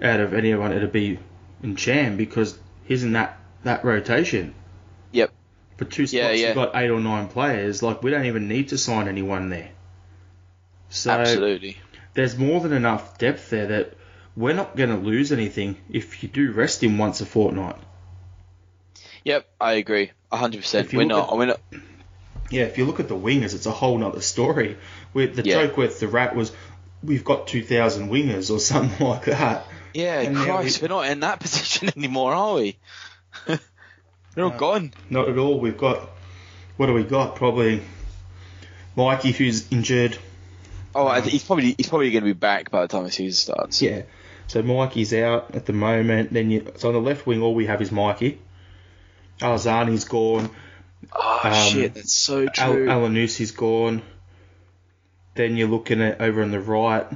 out 0.03 0.21
of 0.21 0.35
anyone, 0.35 0.73
it'd 0.73 0.93
be 0.93 1.19
Ntcham 1.63 2.17
because 2.17 2.59
he's 2.85 3.03
in 3.05 3.13
that 3.13 3.39
that 3.65 3.85
rotation. 3.85 4.53
Yep. 5.13 5.31
For 5.79 5.85
two 5.87 6.07
spots, 6.07 6.13
Yeah, 6.13 6.31
yeah. 6.33 6.47
you've 6.49 6.57
got 6.57 6.73
eight 6.75 6.91
or 6.91 7.01
nine 7.01 7.29
players. 7.29 7.83
Like 7.83 8.03
we 8.03 8.11
don't 8.11 8.27
even 8.27 8.49
need 8.49 8.69
to 8.69 8.79
sign 8.79 9.07
anyone 9.09 9.49
there. 9.49 9.71
So 10.91 11.11
Absolutely. 11.13 11.79
there's 12.15 12.37
more 12.37 12.61
than 12.61 12.73
enough 12.73 13.17
depth 13.19 13.49
there 13.51 13.67
that 13.69 13.95
we're 14.37 14.55
not 14.55 14.77
going 14.77 14.91
to 14.91 14.97
lose 14.97 15.31
anything 15.33 15.77
if 15.89 16.23
you 16.23 16.29
do 16.29 16.51
rest 16.53 16.83
him 16.83 16.99
once 16.99 17.21
a 17.21 17.27
fortnight. 17.27 17.77
Yep, 19.25 19.47
I 19.61 19.73
agree. 19.75 20.11
hundred 20.33 20.61
percent. 20.63 20.93
We're 20.93 21.05
not. 21.05 21.31
at- 21.33 21.37
We're 21.39 21.47
not. 21.47 21.61
Uh, 21.73 21.79
yeah, 22.51 22.65
if 22.65 22.77
you 22.77 22.85
look 22.85 23.01
at 23.01 23.09
the 23.09 23.15
wingers, 23.17 23.55
it's 23.55 23.67
a 23.67 23.71
whole 23.71 23.97
nother 23.97 24.21
story. 24.21 24.77
With 25.15 25.37
the 25.37 25.43
Yeah. 25.43 25.63
joke 25.67 25.77
with 25.79 26.01
the 26.01 26.09
rat 26.09 26.37
was, 26.37 26.53
we've 27.03 27.25
got 27.25 27.47
2,000 27.47 28.11
wingers 28.11 28.51
or 28.55 28.59
something 28.59 29.07
like 29.07 29.25
that. 29.27 29.65
Yeah, 29.95 30.21
And 30.21 30.37
Christ, 30.37 30.81
we- 30.83 30.87
are 30.87 30.89
not 30.91 31.07
in 31.07 31.21
that 31.21 31.41
position 31.41 31.91
anymore, 31.97 32.35
are 32.35 32.55
we? 32.57 32.79
They're 33.47 34.45
all 34.45 34.51
gone. 34.51 34.93
Not 35.11 35.29
at 35.29 35.39
all. 35.39 35.61
We've 35.61 35.77
got, 35.77 36.09
what 36.77 36.87
do 36.87 36.95
we 36.95 37.05
got? 37.05 37.37
Probably 37.37 37.83
Mikey, 38.97 39.33
who's 39.33 39.71
injured. 39.71 40.19
Oh, 40.95 41.07
I 41.07 41.17
um, 41.19 41.23
think 41.23 41.33
he's 41.33 41.45
probably 41.45 41.75
he's 41.77 41.89
probably 41.89 42.11
going 42.11 42.25
to 42.25 42.29
be 42.29 42.39
back 42.39 42.71
by 42.71 42.83
the 42.83 42.89
time 42.89 43.05
the 43.05 43.11
season 43.11 43.33
starts. 43.33 43.81
Yeah. 43.81 44.03
So 44.47 44.63
Mikey's 44.63 45.15
out 45.15 45.55
at 45.55 45.65
the 45.67 45.73
moment. 45.73 46.33
Then 46.33 46.51
you, 46.51 46.71
so 46.77 46.89
on 46.89 46.95
the 46.95 47.01
left 47.01 47.27
wing, 47.27 47.41
all 47.41 47.55
we 47.55 47.67
have 47.67 47.81
is 47.81 47.91
Mikey. 47.91 48.39
Elyounoussi's 49.41 50.05
gone. 50.05 50.51
Oh 51.13 51.41
Um, 51.45 51.53
shit, 51.73 51.95
that's 51.95 52.15
so 52.15 52.47
Al- 52.57 52.73
true. 52.75 52.87
Elyounoussi's 52.87 53.51
gone. 53.51 54.03
Then 55.35 55.57
you're 55.57 55.69
looking 55.69 56.01
at 56.03 56.21
over 56.21 56.43
on 56.43 56.51
the 56.51 56.61
right. 56.61 57.07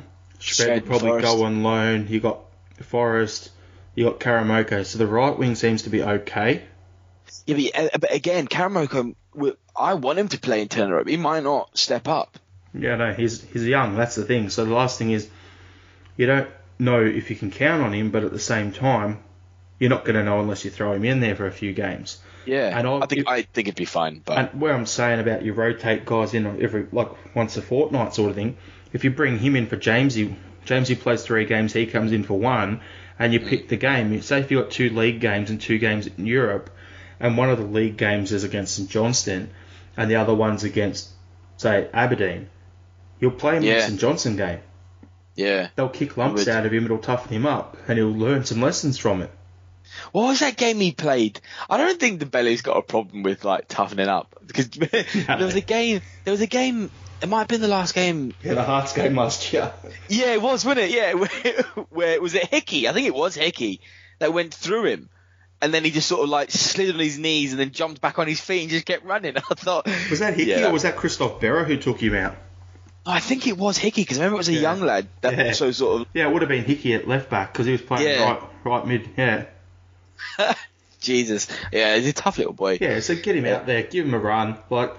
Shved 0.41 0.87
probably 0.87 1.09
Forrest. 1.11 1.27
go 1.27 1.45
on 1.45 1.63
loan. 1.63 2.07
You 2.09 2.21
got 2.21 2.41
Forrest. 2.83 3.51
You 3.95 4.05
got 4.05 4.21
Karamoko. 4.21 4.85
So 4.85 4.99
the 4.99 5.07
right 5.07 5.37
wing 5.37 5.55
seems 5.55 5.83
to 5.83 5.91
be 5.91 6.03
okay. 6.03 6.65
Yeah, 7.47 7.89
but, 7.99 8.13
again, 8.13 8.47
Karamoko, 8.49 9.15
I 9.75 9.95
want 9.95 10.19
him 10.19 10.29
to 10.29 10.39
play 10.39 10.63
in 10.63 10.69
turn 10.69 11.07
He 11.07 11.17
might 11.17 11.43
not 11.43 11.77
step 11.77 12.09
up. 12.09 12.39
Yeah, 12.75 12.97
no, 12.97 13.13
he's 13.13 13.43
he's 13.43 13.67
young. 13.67 13.97
That's 13.97 14.15
the 14.17 14.25
thing. 14.25 14.51
So 14.51 14.65
the 14.65 14.75
last 14.75 14.99
thing 14.99 15.11
is, 15.11 15.29
you 16.17 16.27
don't 16.27 16.49
know 16.79 17.03
if 17.03 17.31
you 17.31 17.37
can 17.37 17.51
count 17.51 17.83
on 17.83 17.93
him, 17.95 18.11
but 18.11 18.25
at 18.25 18.33
the 18.33 18.39
same 18.39 18.73
time, 18.73 19.19
you're 19.79 19.91
not 19.91 20.05
going 20.05 20.17
to 20.17 20.25
know 20.25 20.41
unless 20.41 20.65
you 20.65 20.71
throw 20.71 20.93
him 20.93 21.05
in 21.05 21.21
there 21.21 21.37
for 21.37 21.47
a 21.47 21.53
few 21.53 21.73
games. 21.73 22.19
Yeah, 22.47 22.79
And 22.79 22.87
I- 22.87 22.99
I 22.99 23.07
think 23.07 23.21
if- 23.23 23.29
I 23.29 23.43
think 23.43 23.69
it'd 23.69 23.77
be 23.77 23.85
fine. 23.85 24.23
But 24.25 24.39
And 24.39 24.61
where 24.61 24.73
I'm 24.73 24.87
saying 24.87 25.21
about 25.21 25.43
you 25.43 25.53
rotate 25.53 26.05
guys 26.05 26.33
in 26.33 26.47
every 26.63 26.87
like 26.93 27.09
once 27.35 27.57
a 27.57 27.63
fortnight 27.63 28.15
sort 28.15 28.31
of 28.31 28.37
thing, 28.37 28.57
if 28.93 29.05
you 29.05 29.11
bring 29.11 29.39
him 29.39 29.57
in 29.57 29.67
for 29.67 29.77
Jamesy, 29.77 30.35
Jamesy 30.65 30.99
plays 30.99 31.23
three 31.23 31.45
games, 31.45 31.73
he 31.73 31.87
comes 31.87 32.13
in 32.13 32.23
for 32.23 32.39
one, 32.39 32.81
and 33.19 33.33
you 33.33 33.41
mm. 33.41 33.49
pick 33.49 33.69
the 33.69 33.77
game. 33.77 34.21
Say 34.23 34.41
if 34.41 34.51
you 34.51 34.61
got 34.61 34.71
two 34.71 34.91
league 34.91 35.21
games 35.21 35.51
and 35.51 35.61
two 35.61 35.79
games 35.79 36.07
in 36.07 36.27
Europe, 36.27 36.71
and 37.19 37.37
one 37.37 37.51
of 37.51 37.59
the 37.59 37.65
league 37.65 37.97
games 37.97 38.33
is 38.33 38.45
against 38.45 38.77
St 38.77 38.89
Johnstone, 38.89 39.49
and 39.97 40.11
the 40.11 40.17
other 40.17 40.35
one's 40.35 40.65
against 40.65 41.09
say 41.57 41.89
Aberdeen, 41.93 42.49
you'll 43.19 43.33
play 43.33 43.57
him 43.57 43.65
in 43.65 43.75
the 43.75 43.81
St 43.81 44.01
Johnstone 44.01 44.37
game. 44.37 44.61
yeah, 45.35 45.69
They'll 45.75 45.89
kick 45.89 46.17
lumps 46.17 46.47
out 46.49 46.65
of 46.67 46.73
him, 46.73 46.85
it'll 46.85 46.99
toughen 46.99 47.33
him 47.33 47.45
up, 47.47 47.77
and 47.89 47.99
he'll 47.99 48.13
learn 48.13 48.45
some 48.45 48.61
lessons 48.61 48.99
from 48.99 49.23
it. 49.23 49.31
What 50.13 50.29
was 50.29 50.41
that 50.41 50.57
game 50.57 50.81
he 50.81 50.93
played? 50.93 51.41
I 51.71 51.77
don't 51.79 51.99
think 51.99 52.21
the 52.21 52.27
Belly's 52.27 52.63
got 52.63 52.77
a 52.77 52.83
problem 52.83 53.23
with 53.23 53.45
like 53.45 53.69
toughening 53.69 54.09
up 54.09 54.35
because 54.47 54.69
there 54.71 55.37
was 55.39 55.55
a 55.55 55.61
game. 55.61 56.01
There 56.25 56.33
was 56.33 56.41
a 56.41 56.47
game. 56.47 56.91
It 57.23 57.29
might 57.31 57.39
have 57.41 57.49
been 57.49 57.63
the 57.63 57.69
last 57.69 57.95
game. 57.95 58.35
Yeah, 58.43 58.55
the 58.55 58.63
Hearts 58.63 58.93
game 58.93 59.17
last 59.17 59.53
year. 59.53 59.73
Yeah, 60.09 60.35
it 60.35 60.43
was, 60.43 60.65
wasn't 60.67 60.87
it? 60.87 60.91
Yeah, 60.91 61.15
where, 61.15 61.85
where 61.91 62.21
was 62.21 62.35
it 62.35 62.47
Hickey? 62.49 62.89
I 62.89 62.93
think 62.93 63.07
it 63.07 63.15
was 63.15 63.35
Hickey 63.35 63.81
that 64.19 64.33
went 64.35 64.53
through 64.53 64.85
him. 64.85 65.09
And 65.63 65.73
then 65.73 65.83
he 65.85 65.91
just 65.91 66.07
sort 66.09 66.23
of 66.23 66.29
like 66.29 66.51
slid 66.51 66.93
on 66.95 67.01
his 67.01 67.19
knees 67.19 67.53
and 67.53 67.59
then 67.61 67.71
jumped 67.71 68.03
back 68.03 68.19
on 68.19 68.27
his 68.27 68.39
feet 68.41 68.61
and 68.63 68.71
just 68.71 68.85
kept 68.85 69.07
running. 69.07 69.37
I 69.39 69.41
thought, 69.55 69.87
Was 70.11 70.19
that 70.19 70.35
Hickey 70.35 70.51
Yeah. 70.51 70.67
or 70.69 70.73
was 70.73 70.83
that 70.83 70.97
Christophe 70.97 71.41
Berra 71.41 71.65
who 71.65 71.79
took 71.79 71.99
him 72.03 72.15
out? 72.15 72.37
Oh, 73.07 73.13
I 73.13 73.21
think 73.21 73.47
it 73.47 73.57
was 73.57 73.79
Hickey 73.79 74.03
because 74.03 74.19
I 74.19 74.23
remember 74.23 74.35
it 74.35 74.39
was 74.39 74.49
a 74.51 74.53
Yeah. 74.53 74.61
young 74.61 74.81
lad 74.83 75.09
that 75.23 75.39
Yeah. 75.39 75.45
also 75.47 75.71
sort 75.71 76.03
of 76.03 76.09
Yeah, 76.13 76.29
it 76.29 76.33
would 76.35 76.43
have 76.43 76.51
been 76.51 76.65
Hickey 76.65 76.93
at 76.93 77.09
left 77.09 77.31
back 77.31 77.55
because 77.55 77.65
he 77.65 77.73
was 77.73 77.81
playing 77.81 78.07
Yeah. 78.07 78.25
right, 78.33 78.43
right 78.65 78.87
mid. 78.87 79.09
Yeah, 79.17 79.45
Jesus. 81.01 81.47
Yeah, 81.73 81.97
he's 81.97 82.09
a 82.09 82.13
tough 82.13 82.39
little 82.39 82.53
boy. 82.53 82.79
yeah. 82.81 83.01
So 83.01 83.15
get 83.15 83.37
him 83.37 83.45
out 83.47 83.67
there, 83.67 83.83
give 83.83 84.07
him 84.07 84.15
a 84.15 84.19
run. 84.19 84.57
Like, 84.71 84.93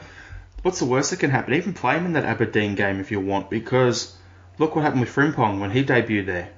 what's 0.62 0.80
the 0.80 0.86
worst 0.86 1.12
that 1.12 1.20
can 1.20 1.32
happen? 1.32 1.54
Even 1.54 1.74
play 1.74 1.96
him 1.98 2.06
in 2.06 2.14
that 2.14 2.24
Aberdeen 2.26 2.76
game 2.76 3.00
if 3.00 3.12
you 3.12 3.20
want, 3.20 3.50
because 3.50 4.16
look 4.58 4.76
what 4.76 4.84
happened 4.84 5.02
with 5.02 5.14
Frimpong 5.14 5.60
when 5.60 5.72
he 5.72 5.84
debuted 5.84 6.26
there. 6.28 6.50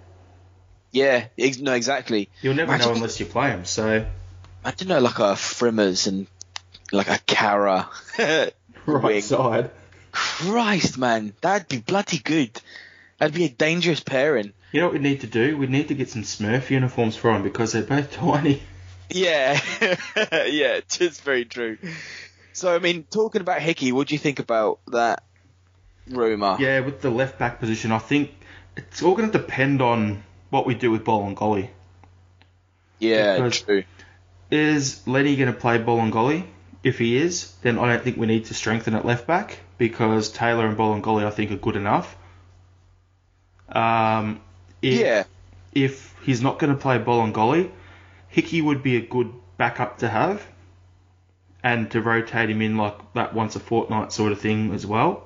Yeah, 0.91 1.25
ex- 1.37 1.59
no, 1.59 1.73
exactly. 1.73 2.29
You'll 2.41 2.55
never 2.55 2.73
Imagine- 2.73 2.89
know 2.91 2.95
unless 2.95 3.19
you 3.19 3.25
play 3.25 3.49
him. 3.51 3.65
So 3.65 4.05
I 4.65 4.71
don't 4.71 4.87
know, 4.87 4.99
like 4.99 5.19
a 5.19 5.33
Frimmers 5.33 6.07
and 6.07 6.27
like 6.91 7.09
a 7.09 7.19
Cara. 7.25 7.89
right 8.19 8.53
wing. 8.85 9.21
side. 9.21 9.71
Christ, 10.11 10.97
man, 10.97 11.33
that'd 11.41 11.67
be 11.67 11.77
bloody 11.77 12.17
good. 12.17 12.59
That'd 13.19 13.35
be 13.35 13.45
a 13.45 13.49
dangerous 13.49 13.99
pairing. 13.99 14.53
You 14.71 14.81
know 14.81 14.87
what 14.87 14.93
we 14.93 14.99
need 14.99 15.21
to 15.21 15.27
do? 15.27 15.57
We 15.57 15.67
need 15.67 15.87
to 15.87 15.95
get 15.95 16.09
some 16.09 16.21
Smurf 16.23 16.69
uniforms 16.69 17.15
for 17.15 17.31
him 17.35 17.43
because 17.43 17.71
they're 17.71 17.83
both 17.83 18.11
tiny. 18.13 18.61
Yeah, 19.09 19.59
yeah, 19.81 20.79
it's 20.99 21.19
very 21.21 21.45
true. 21.45 21.77
So, 22.53 22.75
I 22.75 22.79
mean, 22.79 23.05
talking 23.09 23.41
about 23.41 23.61
Hickey, 23.61 23.91
what 23.91 24.07
do 24.07 24.13
you 24.15 24.19
think 24.19 24.37
about 24.39 24.79
that 24.87 25.23
rumour? 26.07 26.57
Yeah, 26.59 26.81
with 26.81 27.01
the 27.01 27.09
left 27.09 27.39
back 27.39 27.59
position, 27.59 27.91
I 27.91 27.97
think 27.97 28.31
it's 28.75 29.01
all 29.01 29.15
going 29.15 29.31
to 29.31 29.37
depend 29.37 29.81
on 29.81 30.23
what 30.51 30.67
we 30.67 30.75
do 30.75 30.91
with 30.91 31.03
Bolingoli. 31.03 31.69
yeah, 32.99 33.35
because- 33.37 33.61
true. 33.61 33.83
Is 34.51 35.05
Lenny 35.07 35.35
going 35.35 35.53
to 35.53 35.59
play 35.59 35.77
Bolingoli? 35.77 36.43
If 36.83 36.97
he 36.97 37.17
is, 37.17 37.51
then 37.61 37.77
I 37.77 37.87
don't 37.91 38.03
think 38.03 38.17
we 38.17 38.25
need 38.25 38.45
to 38.45 38.53
strengthen 38.55 38.95
at 38.95 39.05
left 39.05 39.27
back 39.27 39.59
because 39.77 40.29
Taylor 40.29 40.65
and 40.65 40.75
Bolingoli 40.77 41.23
I 41.25 41.29
think 41.29 41.51
are 41.51 41.55
good 41.57 41.75
enough. 41.75 42.15
Um, 43.67 44.41
if, 44.81 44.99
Yeah, 44.99 45.23
If 45.73 46.15
he's 46.23 46.41
not 46.41 46.59
going 46.59 46.73
to 46.73 46.79
play 46.81 46.97
Bolingoli, 46.99 47.69
Hickey 48.27 48.61
would 48.61 48.81
be 48.83 48.95
a 48.97 49.01
good 49.01 49.31
backup 49.57 49.99
to 49.99 50.09
have, 50.09 50.45
and 51.63 51.91
to 51.91 52.01
rotate 52.01 52.49
him 52.49 52.61
in 52.61 52.77
like 52.77 52.95
that 53.13 53.33
once 53.33 53.55
a 53.55 53.59
fortnight 53.59 54.11
sort 54.13 54.31
of 54.31 54.39
thing 54.39 54.73
as 54.73 54.85
well. 54.85 55.25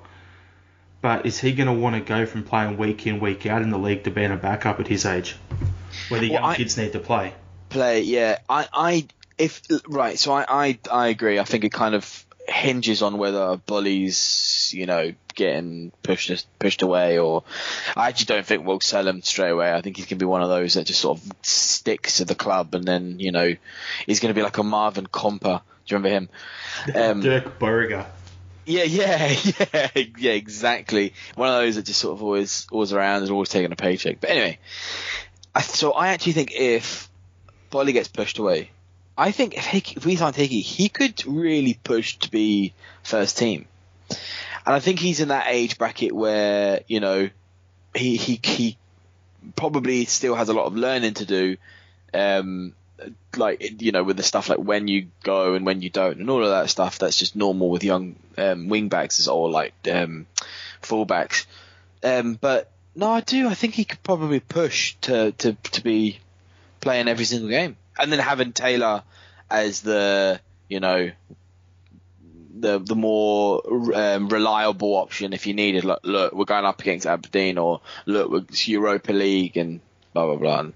But 1.01 1.25
is 1.25 1.39
he 1.39 1.51
going 1.51 1.67
to 1.67 1.73
want 1.73 1.95
to 1.95 2.01
go 2.01 2.25
from 2.25 2.43
playing 2.43 2.77
week 2.77 3.05
in 3.05 3.19
week 3.19 3.45
out 3.45 3.61
in 3.61 3.69
the 3.69 3.77
league 3.77 4.05
to 4.05 4.11
being 4.11 4.31
a 4.31 4.37
backup 4.37 4.79
at 4.79 4.87
his 4.87 5.05
age, 5.05 5.35
where 6.09 6.19
the 6.19 6.29
Well, 6.29 6.41
young 6.41 6.49
I- 6.51 6.55
kids 6.55 6.77
need 6.77 6.93
to 6.93 6.99
play? 6.99 7.33
play. 7.69 8.01
Yeah, 8.01 8.39
I, 8.47 8.67
I, 8.71 9.07
if 9.37 9.61
right, 9.87 10.17
so 10.17 10.31
I, 10.33 10.45
I, 10.47 10.79
I 10.91 11.07
agree. 11.07 11.39
I 11.39 11.43
think 11.43 11.63
it 11.63 11.71
kind 11.73 11.93
of 11.95 12.25
hinges 12.47 13.01
on 13.01 13.17
whether 13.17 13.57
Bully's, 13.57 14.71
you 14.75 14.85
know, 14.85 15.13
getting 15.35 15.91
pushed 16.03 16.45
pushed 16.59 16.81
away, 16.81 17.17
or 17.19 17.43
I 17.95 18.09
actually 18.09 18.25
don't 18.25 18.45
think 18.45 18.65
we'll 18.65 18.81
sell 18.81 19.07
him 19.07 19.21
straight 19.21 19.51
away. 19.51 19.73
I 19.73 19.81
think 19.81 19.97
he's 19.97 20.05
gonna 20.05 20.19
be 20.19 20.25
one 20.25 20.43
of 20.43 20.49
those 20.49 20.73
that 20.73 20.85
just 20.85 20.99
sort 20.99 21.19
of 21.19 21.31
sticks 21.41 22.17
to 22.17 22.25
the 22.25 22.35
club, 22.35 22.75
and 22.75 22.85
then 22.85 23.19
you 23.19 23.31
know, 23.31 23.55
he's 24.05 24.19
gonna 24.19 24.33
be 24.33 24.43
like 24.43 24.57
a 24.57 24.63
Marvin 24.63 25.07
Compper. 25.07 25.61
Do 25.85 25.95
you 25.95 25.97
remember 25.97 26.09
him? 26.09 26.29
Um, 26.95 27.21
Dirk 27.21 27.59
Burger. 27.59 28.05
Yeah, 28.65 28.83
yeah, 28.83 29.27
yeah, 29.73 29.89
yeah, 30.17 30.31
exactly. 30.31 31.13
One 31.35 31.49
of 31.49 31.55
those 31.55 31.75
that 31.75 31.85
just 31.85 31.99
sort 31.99 32.13
of 32.17 32.23
always, 32.23 32.65
always 32.71 32.93
around 32.93 33.23
and 33.23 33.31
always 33.31 33.49
taking 33.49 33.71
a 33.71 33.75
paycheck. 33.75 34.19
But 34.21 34.31
anyway, 34.31 34.57
I, 35.53 35.61
so 35.61 35.91
I 35.91 36.09
actually 36.09 36.33
think 36.33 36.51
if 36.53 37.09
Bolly 37.69 37.93
gets 37.93 38.07
pushed 38.07 38.39
away, 38.39 38.71
I 39.17 39.31
think 39.31 39.55
if 39.55 39.65
Hickey, 39.65 39.95
if 39.97 40.05
we 40.05 40.15
signed 40.15 40.35
Hickey, 40.35 40.61
he 40.61 40.89
could 40.89 41.25
really 41.25 41.79
push 41.83 42.17
to 42.17 42.31
be 42.31 42.73
first 43.03 43.37
team. 43.37 43.67
And 44.09 44.73
I 44.75 44.79
think 44.79 44.99
he's 44.99 45.19
in 45.19 45.27
that 45.27 45.47
age 45.47 45.77
bracket 45.77 46.13
where 46.13 46.81
you 46.87 46.99
know 46.99 47.29
he 47.95 48.17
he 48.17 48.39
he 48.43 48.77
probably 49.55 50.05
still 50.05 50.35
has 50.35 50.49
a 50.49 50.53
lot 50.53 50.65
of 50.65 50.75
learning 50.75 51.15
to 51.15 51.25
do. 51.25 51.57
Um, 52.13 52.73
like 53.35 53.81
you 53.81 53.91
know 53.91 54.03
with 54.03 54.17
the 54.17 54.23
stuff 54.23 54.49
like 54.49 54.59
when 54.59 54.87
you 54.87 55.07
go 55.23 55.55
and 55.55 55.65
when 55.65 55.81
you 55.81 55.89
don't 55.89 56.19
and 56.19 56.29
all 56.29 56.43
of 56.43 56.51
that 56.51 56.69
stuff 56.69 56.99
that's 56.99 57.17
just 57.17 57.35
normal 57.35 57.69
with 57.69 57.83
young 57.83 58.15
um, 58.37 58.67
wingbacks 58.67 59.27
or 59.27 59.49
like 59.49 59.73
um, 59.91 60.25
fullbacks. 60.81 61.45
Um, 62.03 62.35
but 62.39 62.69
no, 62.95 63.11
I 63.11 63.21
do. 63.21 63.47
I 63.47 63.53
think 63.53 63.73
he 63.73 63.85
could 63.85 64.03
probably 64.03 64.39
push 64.39 64.95
to, 65.01 65.31
to 65.31 65.53
to 65.53 65.83
be 65.83 66.19
playing 66.79 67.07
every 67.07 67.25
single 67.25 67.49
game, 67.49 67.75
and 67.97 68.11
then 68.11 68.19
having 68.19 68.53
Taylor 68.53 69.03
as 69.49 69.81
the 69.81 70.39
you 70.67 70.79
know 70.79 71.11
the 72.55 72.79
the 72.79 72.95
more 72.95 73.61
um, 73.95 74.29
reliable 74.29 74.95
option 74.95 75.33
if 75.33 75.45
you 75.47 75.53
needed. 75.53 75.83
Look, 75.83 76.01
look, 76.03 76.33
we're 76.33 76.45
going 76.45 76.65
up 76.65 76.81
against 76.81 77.05
Aberdeen, 77.05 77.57
or 77.57 77.81
look, 78.05 78.49
it's 78.49 78.67
Europa 78.67 79.11
League 79.11 79.57
and 79.57 79.81
blah 80.13 80.25
blah 80.25 80.35
blah. 80.35 80.59
And, 80.59 80.73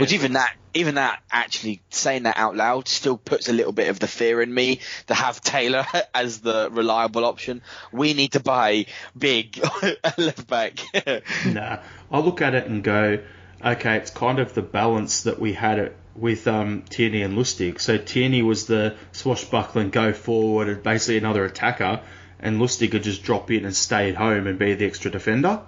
Which 0.00 0.12
even 0.12 0.32
that, 0.32 0.54
even 0.74 0.96
that, 0.96 1.22
actually 1.30 1.80
saying 1.90 2.24
that 2.24 2.36
out 2.36 2.56
loud 2.56 2.88
still 2.88 3.16
puts 3.16 3.48
a 3.48 3.52
little 3.52 3.72
bit 3.72 3.88
of 3.88 4.00
the 4.00 4.08
fear 4.08 4.42
in 4.42 4.52
me 4.52 4.80
to 5.06 5.14
have 5.14 5.40
Taylor 5.40 5.86
as 6.14 6.40
the 6.40 6.68
reliable 6.70 7.24
option. 7.24 7.62
We 7.92 8.14
need 8.14 8.32
to 8.32 8.40
buy 8.40 8.86
big 9.16 9.60
left 10.18 10.46
back. 10.46 10.78
Nah, 11.46 11.80
I 12.10 12.18
look 12.20 12.42
at 12.42 12.54
it 12.54 12.66
and 12.66 12.82
go, 12.82 13.20
okay, 13.64 13.96
it's 13.96 14.10
kind 14.10 14.38
of 14.38 14.54
the 14.54 14.62
balance 14.62 15.22
that 15.22 15.38
we 15.38 15.52
had 15.52 15.78
it 15.78 15.96
with 16.18 16.46
um, 16.48 16.82
Tierney 16.88 17.22
and 17.22 17.36
Lustig. 17.36 17.80
So 17.80 17.96
Tierney 17.98 18.42
was 18.42 18.66
the 18.66 18.96
swashbuckling 19.12 19.90
go 19.90 20.12
forward 20.12 20.68
and 20.68 20.82
basically 20.82 21.18
another 21.18 21.44
attacker, 21.44 22.00
and 22.40 22.60
Lustig 22.60 22.90
could 22.90 23.02
just 23.02 23.22
drop 23.22 23.50
in 23.50 23.64
and 23.64 23.74
stay 23.74 24.10
at 24.10 24.16
home 24.16 24.46
and 24.46 24.58
be 24.58 24.74
the 24.74 24.86
extra 24.86 25.10
defender. 25.10 25.60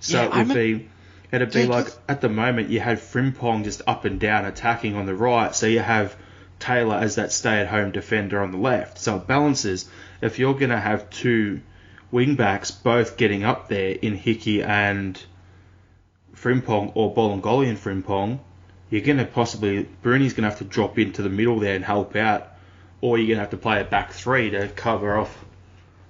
So 0.00 0.18
Yeah, 0.18 0.24
it 0.26 0.34
would 0.34 0.46
remem- 0.48 0.54
be. 0.54 0.88
It'd 1.32 1.52
be 1.52 1.60
Yeah, 1.62 1.66
like 1.68 1.86
at 2.08 2.20
the 2.20 2.28
moment 2.28 2.70
you 2.70 2.80
had 2.80 2.98
Frimpong 2.98 3.62
just 3.64 3.82
up 3.86 4.04
and 4.04 4.18
down 4.18 4.44
attacking 4.44 4.96
on 4.96 5.06
the 5.06 5.14
right, 5.14 5.54
so 5.54 5.66
you 5.66 5.78
have 5.80 6.16
Taylor 6.58 6.96
as 6.96 7.14
that 7.14 7.32
stay-at-home 7.32 7.92
defender 7.92 8.42
on 8.42 8.50
the 8.50 8.58
left. 8.58 8.98
So 8.98 9.16
it 9.16 9.26
balances. 9.26 9.88
If 10.20 10.38
you're 10.38 10.54
going 10.54 10.70
to 10.70 10.80
have 10.80 11.08
two 11.10 11.60
wing 12.10 12.34
backs 12.34 12.70
both 12.72 13.16
getting 13.16 13.44
up 13.44 13.68
there 13.68 13.90
in 13.92 14.14
Hickey 14.16 14.62
and 14.62 15.22
Frimpong 16.34 16.92
or 16.94 17.14
Bolingoli 17.14 17.68
and 17.68 17.78
Frimpong, 17.78 18.40
you're 18.90 19.00
going 19.00 19.18
to 19.18 19.24
possibly 19.24 19.88
Bruni's 20.02 20.34
going 20.34 20.42
to 20.44 20.50
have 20.50 20.58
to 20.58 20.64
drop 20.64 20.98
into 20.98 21.22
the 21.22 21.30
middle 21.30 21.58
there 21.60 21.74
and 21.76 21.84
help 21.84 22.16
out, 22.16 22.48
or 23.00 23.16
you're 23.18 23.28
going 23.28 23.36
to 23.36 23.42
have 23.42 23.50
to 23.50 23.56
play 23.56 23.80
a 23.80 23.84
back 23.84 24.12
three 24.12 24.50
to 24.50 24.68
cover 24.68 25.16
off 25.16 25.44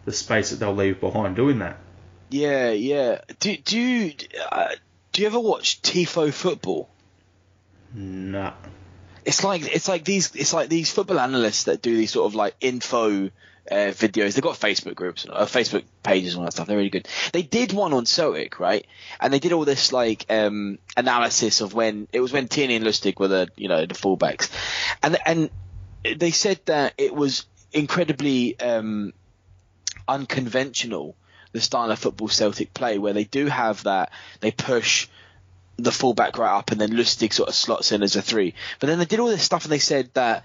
the 0.07 0.13
space 0.13 0.51
that 0.51 0.57
they'll 0.57 0.75
leave 0.75 0.99
behind 1.01 1.37
doing 1.37 1.59
that. 1.61 1.77
yeah, 2.31 2.71
yeah. 2.71 3.21
Do 3.39 3.57
do 3.57 3.79
you 3.79 4.13
uh, 4.51 4.69
do 5.13 5.23
you 5.23 5.29
ever 5.29 5.41
watch 5.41 5.83
Tifo 5.83 6.33
football? 6.33 6.89
Nah. 7.93 8.53
it's 9.25 9.43
like 9.45 9.63
it's 9.75 9.89
like 9.89 10.05
these 10.05 10.35
it's 10.35 10.53
like 10.55 10.69
these 10.69 10.91
football 10.91 11.19
analysts 11.21 11.65
that 11.65 11.83
do 11.83 11.97
these 11.97 12.13
sort 12.13 12.27
of 12.27 12.35
like 12.35 12.55
info 12.61 13.31
uh, 13.71 13.93
videos. 13.93 14.35
They've 14.35 14.43
got 14.43 14.59
Facebook 14.59 14.95
groups, 14.95 15.27
uh, 15.31 15.47
Facebook 15.47 15.85
pages, 16.03 16.35
and 16.35 16.41
all 16.41 16.45
that 16.47 16.53
stuff. 16.53 16.67
They're 16.67 16.77
really 16.77 16.91
good. 16.91 17.09
They 17.33 17.43
did 17.43 17.73
one 17.73 17.93
on 17.93 18.07
Celtic, 18.07 18.59
right? 18.59 18.87
And 19.21 19.33
they 19.33 19.39
did 19.39 19.53
all 19.53 19.65
this 19.65 19.93
like 19.93 20.27
um, 20.29 20.79
analysis 20.97 21.61
of 21.61 21.75
when 21.75 22.09
it 22.13 22.21
was 22.21 22.33
when 22.33 22.49
Tierney 22.49 22.77
and 22.77 22.85
Lustig 22.85 23.19
were 23.19 23.29
the 23.29 23.49
you 23.57 23.69
know 23.69 23.87
the 23.87 23.95
fullbacks, 23.95 24.51
and 25.03 25.17
and 25.25 25.51
they 26.03 26.31
said 26.31 26.61
that 26.67 26.95
it 26.99 27.15
was 27.15 27.47
incredibly 27.73 28.59
um, 28.59 29.13
unconventional 30.09 31.15
the 31.53 31.61
style 31.61 31.91
of 31.91 31.99
football 31.99 32.29
Celtic 32.29 32.73
play, 32.75 32.99
where 32.99 33.13
they 33.13 33.25
do 33.25 33.47
have 33.47 33.83
that 33.85 34.13
they 34.41 34.51
push 34.51 35.09
the 35.77 35.93
fullback 35.93 36.39
right 36.39 36.57
up, 36.57 36.71
and 36.71 36.81
then 36.81 36.91
Lustig 36.91 37.33
sort 37.33 37.49
of 37.49 37.55
slots 37.55 37.93
in 37.93 38.03
as 38.03 38.17
a 38.17 38.23
three. 38.23 38.55
But 38.79 38.89
then 38.89 38.99
they 38.99 39.05
did 39.05 39.21
all 39.21 39.29
this 39.29 39.43
stuff, 39.43 39.65
and 39.65 39.73
they 39.73 39.79
said 39.79 40.11
that 40.15 40.45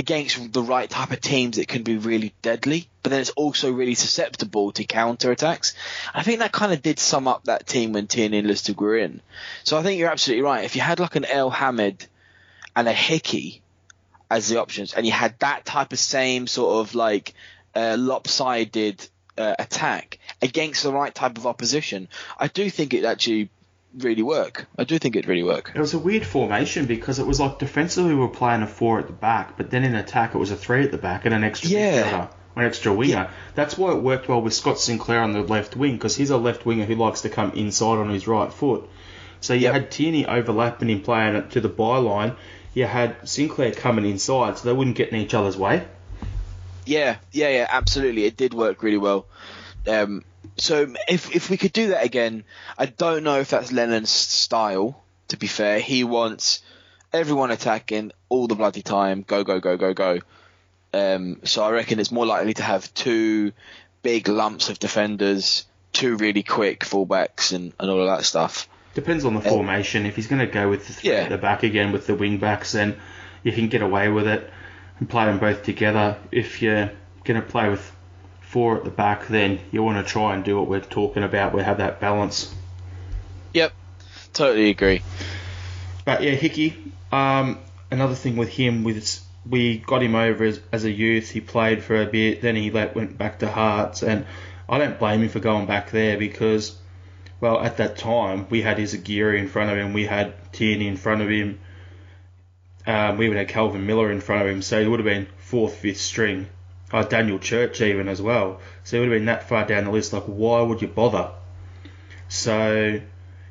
against 0.00 0.52
the 0.52 0.62
right 0.62 0.88
type 0.88 1.10
of 1.12 1.20
teams, 1.20 1.58
it 1.58 1.68
can 1.68 1.82
be 1.82 1.98
really 1.98 2.32
deadly, 2.40 2.88
but 3.02 3.10
then 3.10 3.20
it's 3.20 3.30
also 3.30 3.70
really 3.70 3.94
susceptible 3.94 4.72
to 4.72 4.84
counter 4.84 5.30
attacks. 5.30 5.74
I 6.14 6.22
think 6.22 6.38
that 6.38 6.52
kind 6.52 6.72
of 6.72 6.80
did 6.80 6.98
sum 6.98 7.28
up 7.28 7.44
that 7.44 7.66
team 7.66 7.92
when 7.92 8.06
Tierney 8.06 8.38
and 8.38 8.48
Lustig 8.48 8.80
were 8.80 8.96
in. 8.96 9.20
So 9.62 9.76
I 9.76 9.82
think 9.82 9.98
you're 9.98 10.10
absolutely 10.10 10.42
right. 10.42 10.64
If 10.64 10.74
you 10.74 10.80
had 10.80 11.00
like 11.00 11.16
an 11.16 11.24
Elhamed 11.24 12.06
and 12.74 12.88
a 12.88 12.92
Hickey 12.92 13.60
as 14.30 14.48
the 14.48 14.60
options, 14.60 14.94
and 14.94 15.04
you 15.04 15.12
had 15.12 15.38
that 15.40 15.66
type 15.66 15.92
of 15.92 15.98
same 15.98 16.46
sort 16.46 16.80
of 16.80 16.94
like 16.94 17.34
uh, 17.74 17.96
lopsided 17.98 19.06
uh, 19.36 19.54
attack 19.58 20.18
against 20.40 20.82
the 20.82 20.92
right 20.92 21.14
type 21.14 21.36
of 21.36 21.46
opposition, 21.46 22.08
I 22.38 22.48
do 22.48 22.70
think 22.70 22.94
it 22.94 23.04
actually 23.04 23.50
really 23.96 24.22
work. 24.22 24.66
I 24.78 24.84
do 24.84 24.98
think 24.98 25.16
it'd 25.16 25.28
really 25.28 25.42
work. 25.42 25.72
It 25.74 25.80
was 25.80 25.94
a 25.94 25.98
weird 25.98 26.24
formation 26.24 26.86
because 26.86 27.18
it 27.18 27.26
was 27.26 27.40
like 27.40 27.58
defensively 27.58 28.14
we 28.14 28.20
were 28.20 28.28
playing 28.28 28.62
a 28.62 28.66
four 28.66 28.98
at 28.98 29.06
the 29.06 29.12
back, 29.12 29.56
but 29.56 29.70
then 29.70 29.84
in 29.84 29.94
attack 29.94 30.34
it 30.34 30.38
was 30.38 30.50
a 30.50 30.56
three 30.56 30.82
at 30.84 30.92
the 30.92 30.98
back 30.98 31.24
and 31.24 31.34
an 31.34 31.44
extra 31.44 31.70
Yeah. 31.70 32.28
an 32.56 32.64
extra 32.64 32.92
winger. 32.92 33.12
Yeah. 33.12 33.30
That's 33.54 33.76
why 33.78 33.92
it 33.92 34.02
worked 34.02 34.28
well 34.28 34.42
with 34.42 34.54
Scott 34.54 34.78
Sinclair 34.78 35.22
on 35.22 35.32
the 35.32 35.42
left 35.42 35.76
wing 35.76 35.94
because 35.94 36.16
he's 36.16 36.30
a 36.30 36.36
left 36.36 36.66
winger 36.66 36.84
who 36.84 36.94
likes 36.94 37.22
to 37.22 37.28
come 37.28 37.52
inside 37.52 37.98
on 37.98 38.10
his 38.10 38.26
right 38.26 38.52
foot. 38.52 38.88
So 39.40 39.54
you 39.54 39.60
Yep. 39.62 39.72
had 39.72 39.90
Tierney 39.90 40.26
overlapping 40.26 40.88
him 40.90 41.00
playing 41.00 41.34
it 41.36 41.50
to 41.52 41.60
the 41.60 41.68
byline. 41.70 42.36
You 42.74 42.84
had 42.86 43.28
Sinclair 43.28 43.72
coming 43.72 44.04
inside, 44.04 44.58
so 44.58 44.68
they 44.68 44.72
wouldn't 44.72 44.96
get 44.96 45.08
in 45.10 45.16
each 45.16 45.34
other's 45.34 45.56
way. 45.56 45.84
Yeah, 46.86 47.16
yeah, 47.32 47.48
yeah, 47.48 47.66
absolutely. 47.70 48.24
It 48.24 48.36
did 48.36 48.54
work 48.54 48.82
really 48.82 48.98
well. 48.98 49.26
Um, 49.88 50.24
so 50.60 50.92
if 51.08 51.34
if 51.34 51.50
we 51.50 51.56
could 51.56 51.72
do 51.72 51.88
that 51.88 52.04
again, 52.04 52.44
I 52.78 52.86
don't 52.86 53.24
know 53.24 53.40
if 53.40 53.50
that's 53.50 53.72
Lennon's 53.72 54.10
style. 54.10 55.02
To 55.28 55.36
be 55.36 55.46
fair, 55.46 55.78
he 55.80 56.04
wants 56.04 56.60
everyone 57.12 57.50
attacking 57.50 58.12
all 58.28 58.46
the 58.46 58.54
bloody 58.54 58.82
time, 58.82 59.22
go 59.26 59.44
go 59.44 59.60
go 59.60 59.76
go 59.76 59.94
go. 59.94 60.18
Um, 60.92 61.40
so 61.44 61.62
I 61.62 61.70
reckon 61.70 62.00
it's 62.00 62.10
more 62.10 62.26
likely 62.26 62.54
to 62.54 62.62
have 62.62 62.92
two 62.94 63.52
big 64.02 64.28
lumps 64.28 64.68
of 64.70 64.78
defenders, 64.78 65.66
two 65.92 66.16
really 66.16 66.42
quick 66.42 66.80
fullbacks, 66.80 67.52
and, 67.52 67.72
and 67.78 67.90
all 67.90 68.00
of 68.00 68.06
that 68.16 68.24
stuff. 68.24 68.68
Depends 68.94 69.24
on 69.24 69.34
the 69.34 69.40
formation. 69.40 70.04
If 70.04 70.16
he's 70.16 70.26
going 70.26 70.40
to 70.40 70.52
go 70.52 70.68
with 70.68 70.88
the 70.88 71.08
Yeah. 71.08 71.28
the 71.28 71.38
back 71.38 71.62
again 71.62 71.92
with 71.92 72.06
the 72.08 72.14
wing 72.16 72.38
backs, 72.38 72.72
then 72.72 72.96
you 73.44 73.52
can 73.52 73.68
get 73.68 73.82
away 73.82 74.08
with 74.08 74.26
it 74.26 74.50
and 74.98 75.08
play 75.08 75.26
them 75.26 75.38
both 75.38 75.62
together. 75.62 76.18
If 76.32 76.60
you're 76.60 76.90
going 77.24 77.40
to 77.40 77.46
play 77.46 77.68
with 77.68 77.92
four 78.50 78.76
at 78.76 78.84
the 78.84 78.90
back, 78.90 79.28
then 79.28 79.60
you 79.70 79.80
want 79.80 80.04
to 80.04 80.12
try 80.12 80.34
and 80.34 80.44
do 80.44 80.58
what 80.58 80.68
we're 80.68 80.80
talking 80.80 81.22
about. 81.22 81.54
We 81.54 81.62
have 81.62 81.78
that 81.78 82.00
balance. 82.00 82.52
Yep, 83.54 83.72
totally 84.32 84.70
agree. 84.70 85.02
But 86.04 86.22
yeah, 86.22 86.32
Hickey. 86.32 86.76
Um, 87.12 87.60
another 87.92 88.16
thing 88.16 88.36
with 88.36 88.48
him 88.48 88.82
was 88.82 89.24
we 89.48 89.78
got 89.78 90.02
him 90.02 90.16
over 90.16 90.44
as, 90.44 90.60
as 90.72 90.84
a 90.84 90.90
youth. 90.90 91.30
He 91.30 91.40
played 91.40 91.84
for 91.84 92.02
a 92.02 92.06
bit, 92.06 92.42
then 92.42 92.56
he 92.56 92.72
let, 92.72 92.96
went 92.96 93.16
back 93.16 93.38
to 93.38 93.48
Hearts, 93.48 94.02
and 94.02 94.26
I 94.68 94.78
don't 94.78 94.98
blame 94.98 95.22
him 95.22 95.28
for 95.28 95.40
going 95.40 95.66
back 95.66 95.92
there 95.92 96.18
because, 96.18 96.76
well, 97.40 97.60
at 97.60 97.76
that 97.76 97.98
time 97.98 98.46
we 98.50 98.62
had 98.62 98.78
Izaguirre 98.78 99.38
in 99.38 99.46
front 99.46 99.70
of 99.70 99.78
him, 99.78 99.92
we 99.92 100.06
had 100.06 100.34
Tierney 100.52 100.88
in 100.88 100.96
front 100.96 101.22
of 101.22 101.28
him, 101.28 101.60
um, 102.84 103.16
we 103.16 103.26
even 103.26 103.38
had 103.38 103.48
Calvin 103.48 103.86
Miller 103.86 104.10
in 104.10 104.20
front 104.20 104.42
of 104.42 104.48
him, 104.48 104.60
so 104.60 104.82
he 104.82 104.88
would 104.88 104.98
have 104.98 105.06
been 105.06 105.28
fourth, 105.38 105.76
fifth 105.76 106.00
string. 106.00 106.48
Uh, 106.92 107.04
Daniel 107.04 107.38
Church 107.38 107.80
even 107.80 108.08
as 108.08 108.20
well, 108.20 108.60
so 108.82 108.96
he 108.96 109.00
would 109.00 109.12
have 109.12 109.20
been 109.20 109.26
that 109.26 109.48
far 109.48 109.64
down 109.64 109.84
the 109.84 109.90
list. 109.92 110.12
Like, 110.12 110.24
why 110.24 110.60
would 110.60 110.82
you 110.82 110.88
bother? 110.88 111.30
So 112.28 113.00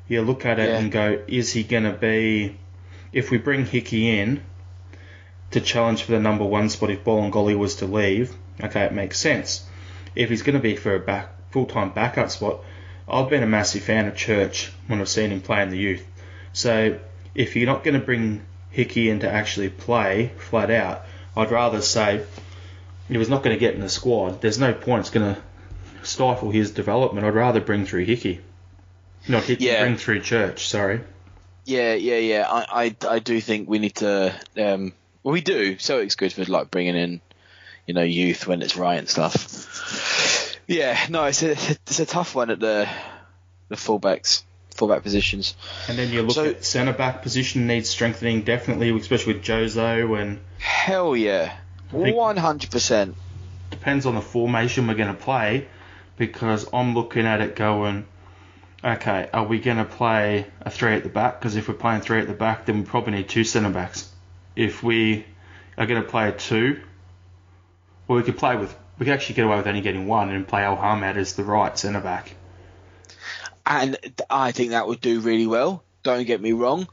you 0.08 0.22
look 0.22 0.44
at 0.44 0.58
it 0.58 0.68
Yeah. 0.68 0.78
and 0.78 0.92
go, 0.92 1.22
is 1.26 1.52
he 1.52 1.62
going 1.62 1.84
to 1.84 1.92
be? 1.92 2.56
If 3.12 3.30
we 3.30 3.38
bring 3.38 3.66
Hickey 3.66 4.18
in 4.18 4.42
to 5.50 5.60
challenge 5.60 6.02
for 6.02 6.12
the 6.12 6.20
number 6.20 6.44
one 6.44 6.68
spot 6.68 6.90
if 6.90 7.02
Bolingoli 7.02 7.56
was 7.56 7.76
to 7.76 7.86
leave, 7.86 8.34
okay, 8.62 8.82
it 8.84 8.92
makes 8.92 9.18
sense. 9.18 9.66
If 10.14 10.28
he's 10.30 10.42
going 10.42 10.54
to 10.54 10.62
be 10.62 10.76
for 10.76 10.94
a 10.94 11.00
back 11.00 11.30
full 11.50 11.66
time 11.66 11.90
backup 11.90 12.30
spot, 12.30 12.60
I've 13.08 13.28
been 13.30 13.42
a 13.42 13.46
massive 13.46 13.82
fan 13.82 14.06
of 14.06 14.16
Church 14.16 14.70
when 14.86 15.00
I've 15.00 15.08
seen 15.08 15.30
him 15.30 15.40
play 15.40 15.62
in 15.62 15.70
the 15.70 15.78
youth. 15.78 16.06
So 16.52 16.98
if 17.34 17.56
you're 17.56 17.66
not 17.66 17.84
going 17.84 17.98
to 17.98 18.04
bring 18.04 18.42
Hickey 18.70 19.10
in 19.10 19.20
to 19.20 19.30
actually 19.30 19.70
play 19.70 20.30
flat 20.38 20.70
out, 20.70 21.02
I'd 21.36 21.50
rather 21.50 21.80
say 21.80 22.24
he 23.10 23.18
was 23.18 23.28
not 23.28 23.42
going 23.42 23.54
to 23.54 23.60
get 23.60 23.74
in 23.74 23.80
the 23.80 23.88
squad. 23.88 24.40
There's 24.40 24.58
no 24.58 24.72
point. 24.72 25.00
It's 25.00 25.10
going 25.10 25.34
to 25.34 25.40
stifle 26.02 26.50
his 26.50 26.70
development. 26.70 27.26
I'd 27.26 27.34
rather 27.34 27.60
bring 27.60 27.84
through 27.86 28.04
Hickey. 28.04 28.40
Not 29.28 29.44
Hickey, 29.44 29.64
Yeah. 29.66 29.82
bring 29.82 29.96
through 29.96 30.20
Church, 30.20 30.68
sorry. 30.68 31.00
Yeah, 31.64 31.94
yeah, 31.94 32.16
yeah. 32.16 32.46
I, 32.50 32.84
I, 32.84 32.96
I 33.08 33.18
do 33.18 33.40
think 33.40 33.68
we 33.68 33.78
need 33.78 33.96
to. 33.96 34.34
Um, 34.58 34.92
well, 35.22 35.32
we 35.32 35.40
do. 35.42 35.78
So 35.78 35.98
it's 35.98 36.14
good 36.16 36.32
for 36.32 36.44
like 36.46 36.70
bringing 36.70 36.96
in, 36.96 37.20
you 37.86 37.92
know, 37.94 38.02
youth 38.02 38.46
when 38.46 38.62
it's 38.62 38.76
right 38.76 38.98
and 38.98 39.08
stuff. 39.08 40.58
Yeah, 40.66 40.98
no, 41.10 41.24
it's 41.24 41.42
a 41.42 41.50
it's 41.52 42.00
a 42.00 42.06
tough 42.06 42.34
one 42.34 42.50
at 42.50 42.60
the 42.60 42.88
the 43.68 43.76
fullbacks, 43.76 44.42
fullback 44.74 45.02
positions. 45.02 45.54
And 45.88 45.98
then 45.98 46.10
you 46.10 46.22
look 46.22 46.34
So- 46.36 46.44
at 46.50 46.64
centre 46.64 46.92
back 46.92 47.22
position 47.22 47.66
needs 47.66 47.88
strengthening 47.90 48.42
definitely, 48.42 48.96
especially 48.96 49.34
with 49.34 49.42
Jozo 49.44 50.20
and 50.20 50.38
Hell 50.58 51.16
yeah, 51.16 51.56
one 51.92 52.36
hundred 52.36 52.70
percent. 52.70 53.16
depends 53.70 54.06
on 54.06 54.14
the 54.14 54.20
formation 54.20 54.86
we're 54.86 54.94
going 54.94 55.14
to 55.14 55.22
play 55.22 55.66
because 56.16 56.66
I'm 56.72 56.94
looking 56.94 57.24
at 57.26 57.40
it 57.40 57.56
going, 57.56 58.06
okay, 58.84 59.28
are 59.32 59.44
we 59.44 59.58
going 59.58 59.78
to 59.78 59.84
play 59.84 60.46
a 60.60 60.70
three 60.70 60.94
at 60.94 61.02
the 61.02 61.08
back? 61.08 61.40
Because 61.40 61.56
if 61.56 61.68
we're 61.68 61.74
playing 61.74 62.02
three 62.02 62.20
at 62.20 62.26
the 62.26 62.34
back, 62.34 62.66
then 62.66 62.80
we 62.80 62.84
probably 62.84 63.12
need 63.14 63.28
two 63.28 63.44
centre 63.44 63.70
backs. 63.70 64.10
If 64.56 64.82
we 64.82 65.24
are 65.78 65.86
going 65.86 66.02
to 66.02 66.08
play 66.08 66.28
a 66.28 66.32
two, 66.32 66.80
well, 68.06 68.18
we 68.18 68.24
could 68.24 68.36
play 68.36 68.56
with, 68.56 68.74
we 68.98 69.06
could 69.06 69.14
actually 69.14 69.36
get 69.36 69.46
away 69.46 69.56
with 69.56 69.66
only 69.66 69.80
getting 69.80 70.06
one 70.06 70.30
and 70.30 70.46
play 70.46 70.62
Elhamed 70.62 71.16
as 71.16 71.34
the 71.36 71.44
right 71.44 71.78
centre 71.78 72.00
back. 72.00 72.34
and 73.64 73.96
I 74.28 74.52
think 74.52 74.70
that 74.70 74.86
would 74.86 75.00
do 75.00 75.20
really 75.20 75.46
well. 75.46 75.82
Don't 76.02 76.26
get 76.26 76.40
me 76.40 76.52
wrong, 76.52 76.88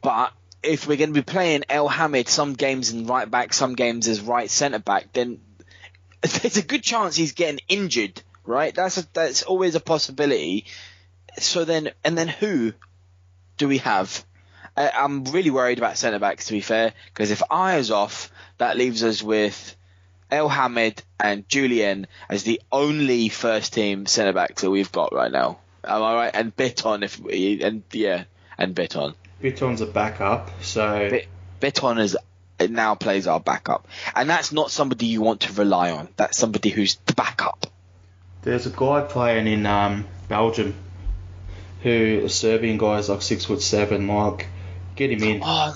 but 0.00 0.32
if 0.62 0.86
we're 0.86 0.96
going 0.96 1.12
to 1.12 1.20
be 1.20 1.22
playing 1.22 1.62
Elhamed 1.68 2.28
some 2.28 2.54
games 2.54 2.92
in 2.92 3.06
right 3.06 3.30
back, 3.30 3.52
some 3.52 3.74
games 3.74 4.08
as 4.08 4.20
right 4.20 4.50
centre 4.50 4.78
back, 4.78 5.12
then 5.12 5.40
there's 6.22 6.56
a 6.56 6.62
good 6.62 6.82
chance 6.82 7.16
he's 7.16 7.32
getting 7.32 7.60
injured. 7.68 8.22
Right? 8.44 8.74
That's 8.74 8.96
a, 8.96 9.06
that's 9.12 9.42
always 9.42 9.74
a 9.74 9.80
possibility. 9.80 10.66
So 11.38 11.64
then, 11.64 11.90
and 12.02 12.16
then 12.16 12.28
who 12.28 12.72
do 13.58 13.68
we 13.68 13.78
have? 13.78 14.24
I, 14.76 14.90
I'm 14.90 15.24
really 15.24 15.50
worried 15.50 15.78
about 15.78 15.98
centre 15.98 16.18
backs 16.18 16.46
to 16.46 16.52
be 16.52 16.60
fair, 16.60 16.94
because 17.12 17.30
if 17.30 17.42
Ajer's 17.50 17.90
off, 17.90 18.32
that 18.56 18.76
leaves 18.76 19.04
us 19.04 19.22
with 19.22 19.76
Elhamed 20.30 21.02
and 21.20 21.46
Jullien 21.48 22.06
as 22.28 22.42
the 22.44 22.60
only 22.72 23.28
first 23.28 23.72
team 23.72 24.06
centre 24.06 24.32
backs 24.32 24.62
that 24.62 24.70
we've 24.70 24.92
got 24.92 25.12
right 25.12 25.30
now. 25.30 25.58
Am 25.84 26.02
I 26.02 26.14
right? 26.14 26.30
And 26.34 26.54
Bitton, 26.56 27.04
if 27.04 27.18
we, 27.18 27.62
and 27.62 27.82
yeah, 27.92 28.24
and 28.56 28.74
Bitton. 28.74 29.14
Bitton's 29.42 29.80
a 29.80 29.86
backup, 29.86 30.50
so 30.62 31.10
Bit, 31.10 31.28
Bitton 31.60 32.00
is 32.00 32.16
now 32.68 32.94
plays 32.96 33.26
our 33.26 33.38
backup, 33.38 33.86
and 34.14 34.28
that's 34.28 34.52
not 34.52 34.70
somebody 34.70 35.06
you 35.06 35.22
want 35.22 35.42
to 35.42 35.52
rely 35.52 35.90
on. 35.92 36.08
That's 36.16 36.36
somebody 36.36 36.70
who's 36.70 36.96
the 37.06 37.14
backup. 37.14 37.66
there's 38.42 38.66
a 38.66 38.70
guy 38.70 39.02
playing 39.02 39.46
in 39.46 39.64
um, 39.66 40.06
Belgium 40.28 40.74
who 41.82 42.22
a 42.24 42.28
Serbian 42.28 42.78
guy 42.78 42.98
is 42.98 43.08
like 43.08 43.22
six 43.22 43.44
foot 43.44 43.62
seven, 43.62 44.08
like 44.08 44.48
get 44.96 45.12
him 45.12 45.22
in. 45.22 45.42
Oh, 45.44 45.74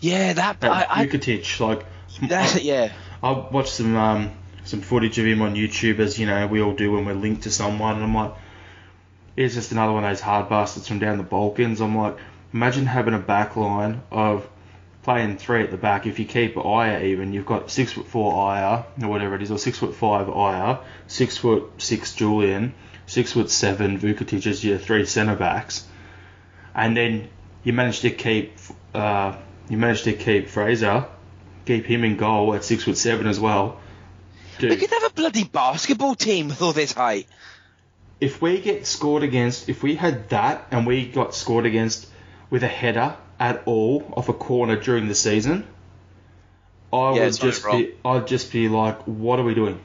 yeah, 0.00 0.32
that 0.32 0.58
I, 0.62 0.86
I 0.88 1.06
Jukic, 1.06 1.60
like 1.60 1.84
that's 2.28 2.56
it. 2.56 2.62
Yeah, 2.62 2.92
I 3.22 3.32
watched 3.32 3.74
some 3.74 3.94
um, 3.96 4.30
some 4.64 4.80
footage 4.80 5.18
of 5.18 5.26
him 5.26 5.42
on 5.42 5.54
YouTube, 5.54 5.98
as 5.98 6.18
you 6.18 6.26
know 6.26 6.46
we 6.46 6.62
all 6.62 6.74
do 6.74 6.92
when 6.92 7.04
we're 7.04 7.14
linked 7.14 7.42
to 7.42 7.50
someone, 7.50 7.96
and 7.96 8.04
I'm 8.04 8.14
like, 8.14 8.32
he's 9.36 9.54
just 9.54 9.72
another 9.72 9.92
one 9.92 10.04
of 10.04 10.10
those 10.10 10.20
hard 10.20 10.48
bastards 10.48 10.88
from 10.88 10.98
down 10.98 11.18
the 11.18 11.24
Balkans. 11.24 11.80
I'm 11.80 11.96
like, 11.96 12.16
imagine 12.52 12.86
having 12.86 13.14
a 13.14 13.18
back 13.18 13.56
line 13.56 14.02
of 14.10 14.48
playing 15.02 15.36
three 15.36 15.62
at 15.62 15.70
the 15.70 15.76
back. 15.76 16.06
If 16.06 16.18
you 16.18 16.24
keep 16.24 16.54
Ajer 16.54 17.02
even, 17.02 17.32
you've 17.32 17.46
got 17.46 17.70
six 17.70 17.92
foot 17.92 18.06
four 18.06 18.32
Ajer 18.32 18.84
or 19.02 19.08
whatever 19.08 19.34
it 19.34 19.42
is, 19.42 19.50
or 19.50 19.58
six 19.58 19.78
foot 19.78 19.94
five 19.94 20.26
Ajer, 20.26 20.82
six 21.06 21.36
foot 21.36 21.70
six 21.78 22.14
Jullien, 22.14 22.72
six 23.06 23.32
foot 23.32 23.50
seven 23.50 23.98
Vukotic 23.98 24.46
as 24.46 24.64
your 24.64 24.78
three 24.78 25.04
centre 25.06 25.36
backs, 25.36 25.86
and 26.74 26.96
then 26.96 27.28
you 27.64 27.72
manage 27.72 28.00
to 28.00 28.10
keep 28.10 28.54
uh, 28.94 29.36
you 29.68 29.76
manage 29.76 30.02
to 30.02 30.12
keep 30.12 30.48
Fraser, 30.48 31.06
keep 31.64 31.86
him 31.86 32.04
in 32.04 32.16
goal 32.16 32.54
at 32.54 32.64
six 32.64 32.84
foot 32.84 32.96
seven 32.96 33.26
as 33.26 33.40
well. 33.40 33.80
we 34.60 34.76
could 34.76 34.90
have 34.90 35.04
a 35.04 35.14
bloody 35.14 35.44
basketball 35.44 36.14
team 36.14 36.48
with 36.48 36.62
all 36.62 36.72
this 36.72 36.92
height. 36.92 37.26
if 38.20 38.40
we 38.40 38.60
get 38.60 38.86
scored 38.86 39.24
against, 39.24 39.68
if 39.68 39.82
we 39.82 39.96
had 39.96 40.28
that 40.28 40.66
and 40.70 40.86
we 40.86 41.06
got 41.06 41.34
scored 41.34 41.66
against 41.66 42.06
with 42.52 42.62
a 42.62 42.68
header 42.68 43.16
at 43.40 43.62
all 43.64 44.04
off 44.14 44.28
a 44.28 44.34
corner 44.34 44.76
during 44.76 45.08
the 45.08 45.14
season, 45.14 45.66
I 46.92 47.14
Yeah, 47.14 47.24
would 47.24 47.40
just 47.40 47.64
wrong. 47.64 47.78
be, 47.78 47.94
I'd 48.04 48.26
just 48.26 48.52
be 48.52 48.68
like, 48.68 49.00
what 49.04 49.40
are 49.40 49.42
we 49.42 49.54
doing? 49.54 49.80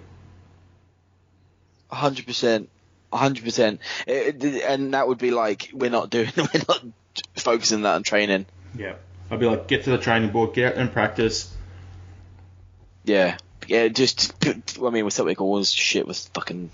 hundred 1.89 2.25
percent, 2.27 2.67
hundred 3.13 3.45
percent, 3.45 3.79
eh, 4.05 4.33
eh, 4.41 4.59
and 4.67 4.93
that 4.93 5.07
would 5.07 5.17
be 5.17 5.31
like 5.31 5.69
we're 5.71 5.89
not 5.89 6.09
doing, 6.09 6.29
we're 6.37 6.61
not 6.67 6.83
focusing 7.37 7.83
that 7.83 7.95
on 7.95 8.03
training. 8.03 8.45
Yeah. 8.75 8.95
I'd 9.31 9.39
be 9.39 9.45
like, 9.45 9.69
get 9.69 9.85
to 9.85 9.91
the 9.91 9.97
training 9.97 10.31
board, 10.31 10.53
get 10.53 10.73
out 10.73 10.77
and 10.77 10.91
practice. 10.91 11.53
Yeah, 13.05 13.37
yeah, 13.67 13.87
just 13.87 14.33
I 14.45 14.89
mean, 14.89 15.05
with 15.05 15.13
Celtic 15.13 15.39
always 15.39 15.71
shit 15.71 16.05
with 16.05 16.17
fucking 16.33 16.71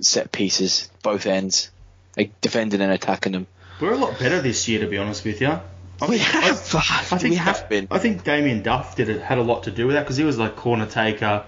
set 0.00 0.32
pieces, 0.32 0.90
both 1.04 1.26
ends, 1.26 1.70
like 2.16 2.40
defending 2.40 2.80
and 2.80 2.90
attacking 2.90 3.30
them. 3.32 3.46
We're 3.82 3.94
a 3.94 3.96
lot 3.96 4.16
better 4.16 4.40
this 4.40 4.68
year, 4.68 4.78
to 4.78 4.86
be 4.86 4.96
honest 4.96 5.24
with 5.24 5.40
you. 5.40 5.48
I 5.48 6.06
We 6.08 6.18
think- 6.18 6.20
have, 6.20 6.74
I 6.76 7.18
think 7.18 7.30
we 7.30 7.34
have 7.34 7.68
been. 7.68 7.88
I 7.90 7.98
think 7.98 8.22
Damien 8.22 8.62
Duff 8.62 8.94
did 8.94 9.08
it, 9.08 9.20
had 9.20 9.38
a 9.38 9.42
lot 9.42 9.64
to 9.64 9.72
do 9.72 9.88
with 9.88 9.96
that 9.96 10.02
because 10.04 10.16
he 10.16 10.22
was 10.22 10.38
like 10.38 10.54
corner 10.54 10.86
taker, 10.86 11.42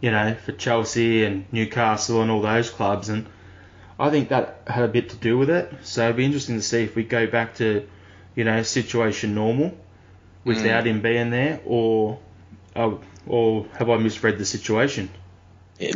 you 0.00 0.12
know, 0.12 0.36
for 0.44 0.52
Chelsea 0.52 1.24
and 1.24 1.44
Newcastle 1.50 2.22
and 2.22 2.30
all 2.30 2.40
those 2.40 2.70
clubs, 2.70 3.08
and 3.08 3.26
I 3.98 4.10
think 4.10 4.28
that 4.28 4.60
had 4.68 4.84
a 4.84 4.88
bit 4.88 5.10
to 5.10 5.16
do 5.16 5.36
with 5.36 5.50
it. 5.50 5.72
So 5.82 6.04
it'd 6.04 6.16
be 6.16 6.24
interesting 6.24 6.54
to 6.54 6.62
see 6.62 6.84
if 6.84 6.94
we 6.94 7.02
go 7.02 7.26
back 7.26 7.56
to, 7.56 7.84
you 8.36 8.44
know, 8.44 8.62
situation 8.62 9.34
normal 9.34 9.76
without 10.44 10.86
him 10.86 11.02
being 11.02 11.30
there, 11.30 11.60
or, 11.66 12.20
uh, 12.76 12.92
or 13.26 13.66
have 13.76 13.90
I 13.90 13.96
misread 13.96 14.38
the 14.38 14.44
situation? 14.44 15.08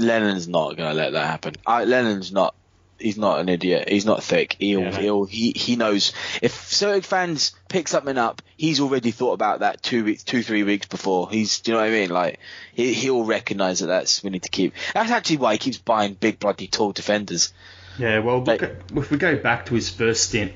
Lennon's 0.01 0.49
not 0.49 0.76
gonna 0.76 0.95
let 0.95 1.12
that 1.12 1.26
happen. 1.26 1.55
I, 1.64 1.84
Lennon's 1.84 2.32
not. 2.32 2.55
He's 2.99 3.18
not 3.18 3.40
an 3.40 3.49
idiot. 3.49 3.88
He's 3.88 4.07
not 4.07 4.22
thick. 4.22 4.57
He'll, 4.59 4.80
Yeah, 4.80 4.99
he'll, 4.99 5.24
he 5.24 5.53
he 5.53 5.76
knows 5.76 6.12
if 6.40 6.53
Celtic 6.53 7.05
fans 7.05 7.55
pick 7.68 7.88
something 7.88 8.16
up, 8.16 8.42
he's 8.57 8.80
already 8.80 9.11
thought 9.11 9.32
about 9.32 9.61
that 9.61 9.82
two 9.82 10.05
weeks, 10.05 10.24
two 10.24 10.42
three 10.42 10.62
weeks 10.62 10.86
before. 10.86 11.30
He's, 11.30 11.61
do 11.61 11.72
you 11.72 11.76
know 11.76 11.82
what 11.82 11.90
I 11.90 11.92
mean? 11.92 12.11
Like 12.11 12.38
he 12.72 12.92
he'll 12.94 13.24
recognise 13.24 13.80
that 13.80 13.86
that's 13.86 14.22
we 14.24 14.30
need 14.30 14.44
to 14.44 14.49
keep. 14.49 14.74
That's 14.94 15.11
actually 15.11 15.38
why 15.38 15.53
he 15.53 15.59
keeps 15.59 15.78
buying 15.78 16.14
big 16.14 16.38
bloody 16.38 16.66
tall 16.68 16.92
defenders. 16.92 17.53
Yeah, 17.99 18.18
well, 18.20 18.42
Like- 18.44 18.62
if 18.62 19.11
we 19.11 19.16
go 19.16 19.36
back 19.36 19.66
to 19.66 19.74
his 19.74 19.88
first 19.90 20.24
stint, 20.24 20.53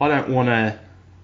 I 0.00 0.08
don't 0.08 0.30
want 0.30 0.48
to 0.48 0.78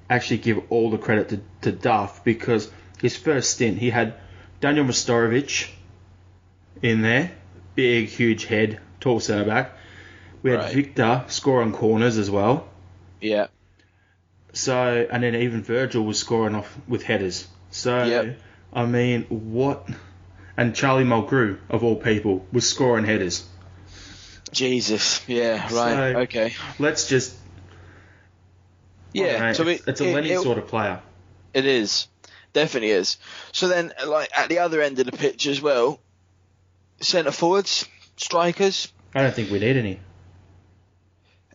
actually 0.09 0.39
give 0.39 0.61
all 0.71 0.91
the 0.91 0.99
credit 0.99 1.29
to, 1.29 1.41
to 1.63 1.73
Duff 1.73 2.25
because 2.25 2.71
his 3.01 3.17
first 3.17 3.51
stint, 3.51 3.79
he 3.79 3.91
had 3.91 4.15
Daniel 4.61 4.85
Majstorovic 4.85 5.71
in 6.83 7.03
there, 7.03 7.33
big, 7.75 8.09
huge 8.09 8.45
head, 8.45 8.81
tall 9.01 9.21
centre 9.21 9.45
back. 9.45 9.77
We 10.43 10.51
had 10.53 10.61
Right. 10.61 10.75
Victor 10.75 11.25
score 11.29 11.63
on 11.63 11.73
corners 11.73 12.17
as 12.19 12.31
well. 12.31 12.67
Yeah, 13.21 13.49
So, 14.53 15.07
and 15.13 15.23
then 15.23 15.35
even 15.35 15.63
Virgil 15.63 16.03
was 16.05 16.19
scoring 16.19 16.55
off 16.55 16.77
with 16.89 17.03
headers. 17.03 17.47
So, 17.71 18.03
Yep. 18.05 18.41
I 18.73 18.87
mean, 18.87 19.25
what? 19.29 19.87
And 20.57 20.75
Charlie 20.75 21.05
Mulgrew, 21.05 21.59
of 21.69 21.85
all 21.85 21.97
people, 21.97 22.47
was 22.53 22.69
scoring 22.69 23.05
headers. 23.05 23.45
Jesus. 24.53 25.21
Yeah, 25.29 25.63
right. 25.75 26.13
So- 26.15 26.19
okay. 26.21 26.55
Let's 26.79 27.09
just. 27.09 27.35
Yeah. 29.13 29.39
know, 29.39 29.53
So 29.53 29.67
it's, 29.69 29.83
it, 29.83 29.89
it's 29.89 30.01
a 30.01 30.09
it- 30.09 30.15
Lenny 30.15 30.31
it- 30.31 30.41
sort 30.41 30.59
of 30.59 30.67
player. 30.69 31.01
It 31.53 31.67
is. 31.67 32.07
Definitely 32.53 32.91
is. 32.91 33.17
So 33.53 33.69
then, 33.69 33.93
like 34.07 34.31
at 34.37 34.49
the 34.49 34.59
other 34.61 34.81
end 34.81 34.99
of 34.99 35.07
the 35.07 35.13
pitch 35.13 35.47
as 35.47 35.61
well, 35.61 36.01
centre 37.01 37.31
forwards, 37.33 37.87
strikers. 38.17 38.89
I 39.15 39.23
don't 39.23 39.35
think 39.35 39.51
we 39.51 39.59
need 39.61 39.77
any. 39.77 40.01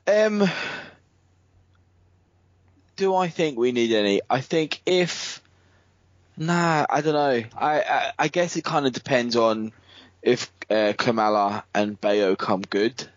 Um, 0.07 0.47
do 2.95 3.15
I 3.15 3.27
think 3.27 3.57
we 3.57 3.71
need 3.71 3.91
any? 3.91 4.21
I 4.29 4.41
think 4.41 4.81
if, 4.85 5.41
nah, 6.37 6.85
I 6.89 7.01
don't 7.01 7.13
know. 7.13 7.43
I 7.57 7.81
I, 7.81 8.11
I 8.19 8.27
guess 8.27 8.55
it 8.55 8.63
kind 8.63 8.85
of 8.85 8.93
depends 8.93 9.35
on 9.35 9.71
if 10.21 10.51
uh, 10.69 10.93
Klimala 10.97 11.63
and 11.73 11.99
Bayo 11.99 12.35
come 12.35 12.61
good. 12.61 13.07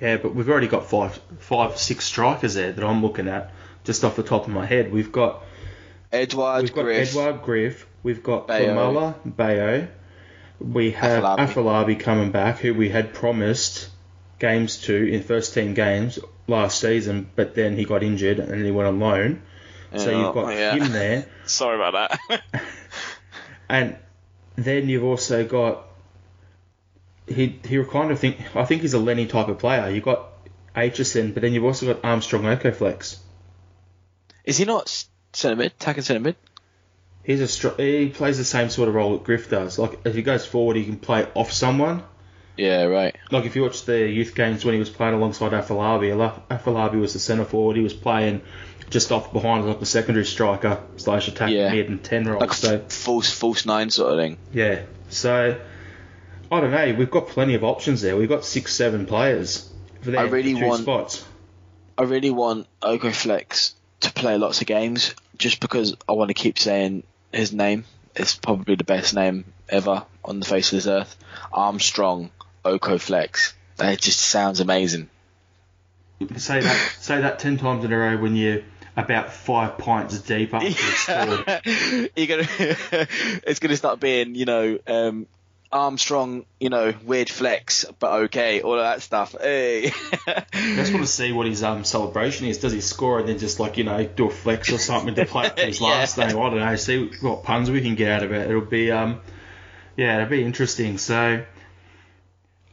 Yeah, 0.00 0.16
but 0.16 0.34
we've 0.34 0.48
already 0.48 0.66
got 0.66 0.86
five, 0.86 1.20
five, 1.38 1.78
six 1.78 2.04
strikers 2.04 2.54
there 2.54 2.72
that 2.72 2.84
I'm 2.84 3.02
looking 3.02 3.28
at 3.28 3.52
just 3.84 4.02
off 4.04 4.16
the 4.16 4.22
top 4.22 4.46
of 4.46 4.52
my 4.52 4.66
head. 4.66 4.92
We've 4.92 5.12
got 5.12 5.44
Edouard, 6.10 6.62
we've 6.62 6.74
got 6.74 6.86
Edouard 6.86 7.42
Griff, 7.42 7.86
we've 8.02 8.22
got 8.22 8.48
Bayo. 8.48 8.74
Klimala, 8.74 9.14
Bayo, 9.24 9.88
we 10.58 10.90
have 10.92 11.22
Afolabi. 11.22 11.38
Afolabi 11.38 12.00
coming 12.00 12.32
back, 12.32 12.58
who 12.58 12.74
we 12.74 12.88
had 12.88 13.14
promised 13.14 13.88
games 14.42 14.78
to 14.82 14.94
in 14.94 15.22
first 15.22 15.54
team 15.54 15.72
games 15.72 16.18
last 16.48 16.80
season, 16.80 17.30
but 17.36 17.54
then 17.54 17.76
he 17.76 17.84
got 17.84 18.02
injured 18.02 18.40
and 18.40 18.64
he 18.64 18.70
went 18.70 18.88
on 18.88 18.98
loan. 18.98 19.42
So 19.96 20.10
you've 20.10 20.28
oh, 20.28 20.32
got 20.32 20.48
yeah. 20.54 20.74
him 20.74 20.92
there, 20.92 21.26
Sorry 21.46 21.76
about 21.76 22.18
that. 22.28 22.42
and 23.68 23.96
then 24.56 24.88
you've 24.88 25.04
also 25.04 25.44
got 25.46 25.86
he 27.26 27.60
he 27.64 27.84
kind 27.84 28.10
of 28.10 28.18
think 28.18 28.56
I 28.56 28.64
think 28.64 28.82
he's 28.82 28.94
a 28.94 28.98
Lenny 28.98 29.26
type 29.26 29.48
of 29.48 29.58
player. 29.58 29.90
You've 29.90 30.04
got 30.04 30.28
Aitchison, 30.74 31.34
but 31.34 31.42
then 31.42 31.52
you've 31.52 31.64
also 31.64 31.92
got 31.92 32.04
Armstrong 32.04 32.44
Okoflex. 32.44 33.18
Is 34.44 34.56
he 34.56 34.64
not 34.64 35.06
centre 35.32 35.56
mid? 35.56 35.72
Attacking 35.72 36.02
centre 36.02 36.20
mid? 36.20 36.36
He's 37.22 37.40
a 37.40 37.48
str- 37.48 37.76
he 37.78 38.08
plays 38.08 38.38
the 38.38 38.44
same 38.44 38.70
sort 38.70 38.88
of 38.88 38.94
role 38.94 39.12
that 39.12 39.24
Griff 39.24 39.48
does. 39.48 39.78
Like 39.78 40.00
if 40.04 40.14
he 40.14 40.22
goes 40.22 40.44
forward, 40.44 40.76
he 40.76 40.84
can 40.84 40.96
play 40.96 41.28
off 41.34 41.52
someone. 41.52 42.02
Yeah, 42.56 42.84
right. 42.84 43.16
Like 43.30 43.44
if 43.46 43.56
you 43.56 43.62
watch 43.62 43.84
the 43.84 44.06
youth 44.08 44.34
games 44.34 44.64
when 44.64 44.74
he 44.74 44.78
was 44.78 44.90
playing 44.90 45.14
alongside 45.14 45.52
Afolabi, 45.52 46.10
Ala- 46.10 46.42
Afolabi 46.50 47.00
was 47.00 47.12
the 47.14 47.18
centre 47.18 47.44
forward. 47.44 47.76
He 47.76 47.82
was 47.82 47.94
playing 47.94 48.42
just 48.90 49.10
off 49.10 49.32
behind 49.32 49.66
like 49.66 49.80
the 49.80 49.86
secondary 49.86 50.26
striker 50.26 50.78
slash 50.98 51.28
attack 51.28 51.50
Yeah. 51.50 51.70
mid 51.72 51.88
and 51.88 52.02
ten 52.04 52.24
role. 52.28 52.40
Like 52.40 52.50
a 52.50 52.54
so 52.54 52.78
false 52.88 53.32
false 53.32 53.64
nine 53.64 53.88
sort 53.90 54.12
of 54.12 54.18
thing. 54.18 54.36
yeah, 54.52 54.82
so 55.08 55.58
I 56.50 56.60
don't 56.60 56.70
know. 56.70 56.94
We've 56.98 57.10
got 57.10 57.28
plenty 57.28 57.54
of 57.54 57.64
options 57.64 58.02
there. 58.02 58.16
We've 58.16 58.28
got 58.28 58.44
six, 58.44 58.74
seven 58.74 59.06
players 59.06 59.70
for 60.02 60.10
their 60.10 60.20
I 60.20 60.24
really 60.24 60.54
two 60.54 60.66
want- 60.66 60.82
spots. 60.82 61.24
I 61.96 62.02
really 62.02 62.30
want 62.30 62.66
Okoflex 62.82 63.72
to 64.00 64.12
play 64.12 64.36
lots 64.36 64.60
of 64.60 64.66
games 64.66 65.14
just 65.38 65.60
because 65.60 65.96
I 66.08 66.12
want 66.12 66.28
to 66.28 66.34
keep 66.34 66.58
saying 66.58 67.02
his 67.32 67.52
name. 67.52 67.84
It's 68.14 68.34
probably 68.34 68.74
the 68.74 68.84
best 68.84 69.14
name 69.14 69.44
ever 69.70 70.04
on 70.24 70.38
the 70.40 70.46
face 70.46 70.70
of 70.72 70.76
this 70.76 70.86
earth. 70.86 71.16
Armstrong 71.52 72.30
Okoflex. 72.64 73.52
That 73.76 74.00
just 74.00 74.20
sounds 74.20 74.60
amazing. 74.60 75.08
Say 76.36 76.60
that 76.60 76.92
say 77.00 77.20
that 77.20 77.38
ten 77.40 77.56
times 77.58 77.84
in 77.84 77.92
a 77.92 77.98
row 77.98 78.16
when 78.16 78.36
you're 78.36 78.62
about 78.96 79.32
five 79.32 79.78
pints 79.78 80.20
deep 80.20 80.50
scored. 80.50 81.62
You're 82.14 82.26
gonna, 82.26 82.46
it's 83.46 83.58
gonna 83.58 83.76
start 83.76 83.98
being, 84.00 84.34
you 84.34 84.44
know, 84.44 84.78
um, 84.86 85.26
Armstrong, 85.72 86.44
you 86.60 86.68
know, 86.68 86.92
weird 87.04 87.30
flex, 87.30 87.86
but 87.98 88.24
okay, 88.24 88.60
all 88.60 88.74
of 88.74 88.84
that 88.84 89.00
stuff. 89.00 89.34
Hey. 89.40 89.92
I 90.26 90.44
just 90.52 90.92
want 90.92 91.04
to 91.04 91.10
see 91.10 91.32
what 91.32 91.46
his 91.46 91.62
um 91.64 91.84
celebration 91.84 92.46
is. 92.46 92.58
Does 92.58 92.72
he 92.72 92.82
score 92.82 93.18
and 93.20 93.28
then 93.28 93.38
just 93.38 93.58
like 93.58 93.78
you 93.78 93.84
know 93.84 94.04
do 94.04 94.26
a 94.26 94.30
flex 94.30 94.70
or 94.70 94.78
something 94.78 95.14
to 95.14 95.24
play 95.24 95.46
up 95.46 95.58
his 95.58 95.80
Yeah. 95.80 95.88
last 95.88 96.18
name? 96.18 96.28
I 96.28 96.32
don't 96.32 96.58
know. 96.58 96.76
See 96.76 97.10
what 97.22 97.42
puns 97.44 97.70
we 97.70 97.80
can 97.80 97.94
get 97.94 98.12
out 98.12 98.22
of 98.22 98.32
it. 98.32 98.48
It'll 98.50 98.60
be 98.60 98.92
um 98.92 99.20
yeah, 99.96 100.16
it'll 100.18 100.28
be 100.28 100.44
interesting. 100.44 100.98
So 100.98 101.44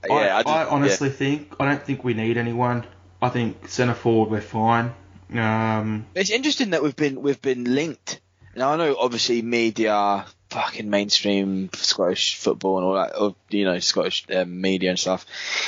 yeah, 0.08 0.16
I, 0.16 0.40
I, 0.40 0.44
just, 0.44 0.56
I 0.56 0.66
honestly 0.66 1.10
think 1.10 1.56
I 1.60 1.66
don't 1.66 1.84
think 1.84 2.04
we 2.04 2.14
need 2.14 2.38
anyone. 2.38 2.86
I 3.22 3.30
think 3.30 3.68
centre 3.68 3.94
forward 3.94 4.32
we're 4.32 4.42
fine. 4.42 4.94
Um, 5.34 6.06
It's 6.16 6.30
interesting 6.30 6.72
that 6.72 6.82
we've 6.82 6.96
been 6.96 7.22
we've 7.22 7.42
been 7.42 7.76
linked. 7.76 8.22
Now 8.56 8.74
I 8.74 8.78
know 8.78 8.96
obviously 8.98 9.42
media, 9.42 10.26
fucking 10.50 10.90
mainstream 10.90 11.70
Scottish 11.74 12.36
football 12.36 12.78
and 12.78 12.86
all 12.86 12.94
that, 12.96 13.20
or 13.20 13.36
you 13.50 13.66
know 13.66 13.80
Scottish 13.80 14.26
um, 14.34 14.62
media 14.62 14.90
and 14.90 15.00
stuff. 15.00 15.26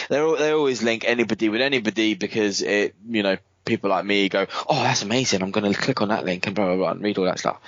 They 0.10 0.18
they 0.18 0.52
always 0.52 0.82
link 0.82 1.04
anybody 1.06 1.50
with 1.50 1.62
anybody 1.62 2.16
because 2.16 2.62
it 2.62 2.96
you 3.08 3.24
know 3.24 3.38
people 3.66 3.90
like 3.90 4.06
me 4.06 4.30
go, 4.30 4.48
oh 4.68 4.82
that's 4.84 5.04
amazing, 5.04 5.44
I'm 5.44 5.52
going 5.52 5.72
to 5.72 5.80
click 5.80 6.02
on 6.02 6.10
that 6.10 6.26
link 6.26 6.48
and 6.48 6.56
blah 6.56 6.66
blah 6.66 6.76
blah 6.78 6.92
and 6.92 7.02
read 7.02 7.18
all 7.18 7.26
that 7.26 7.40
stuff. 7.40 7.60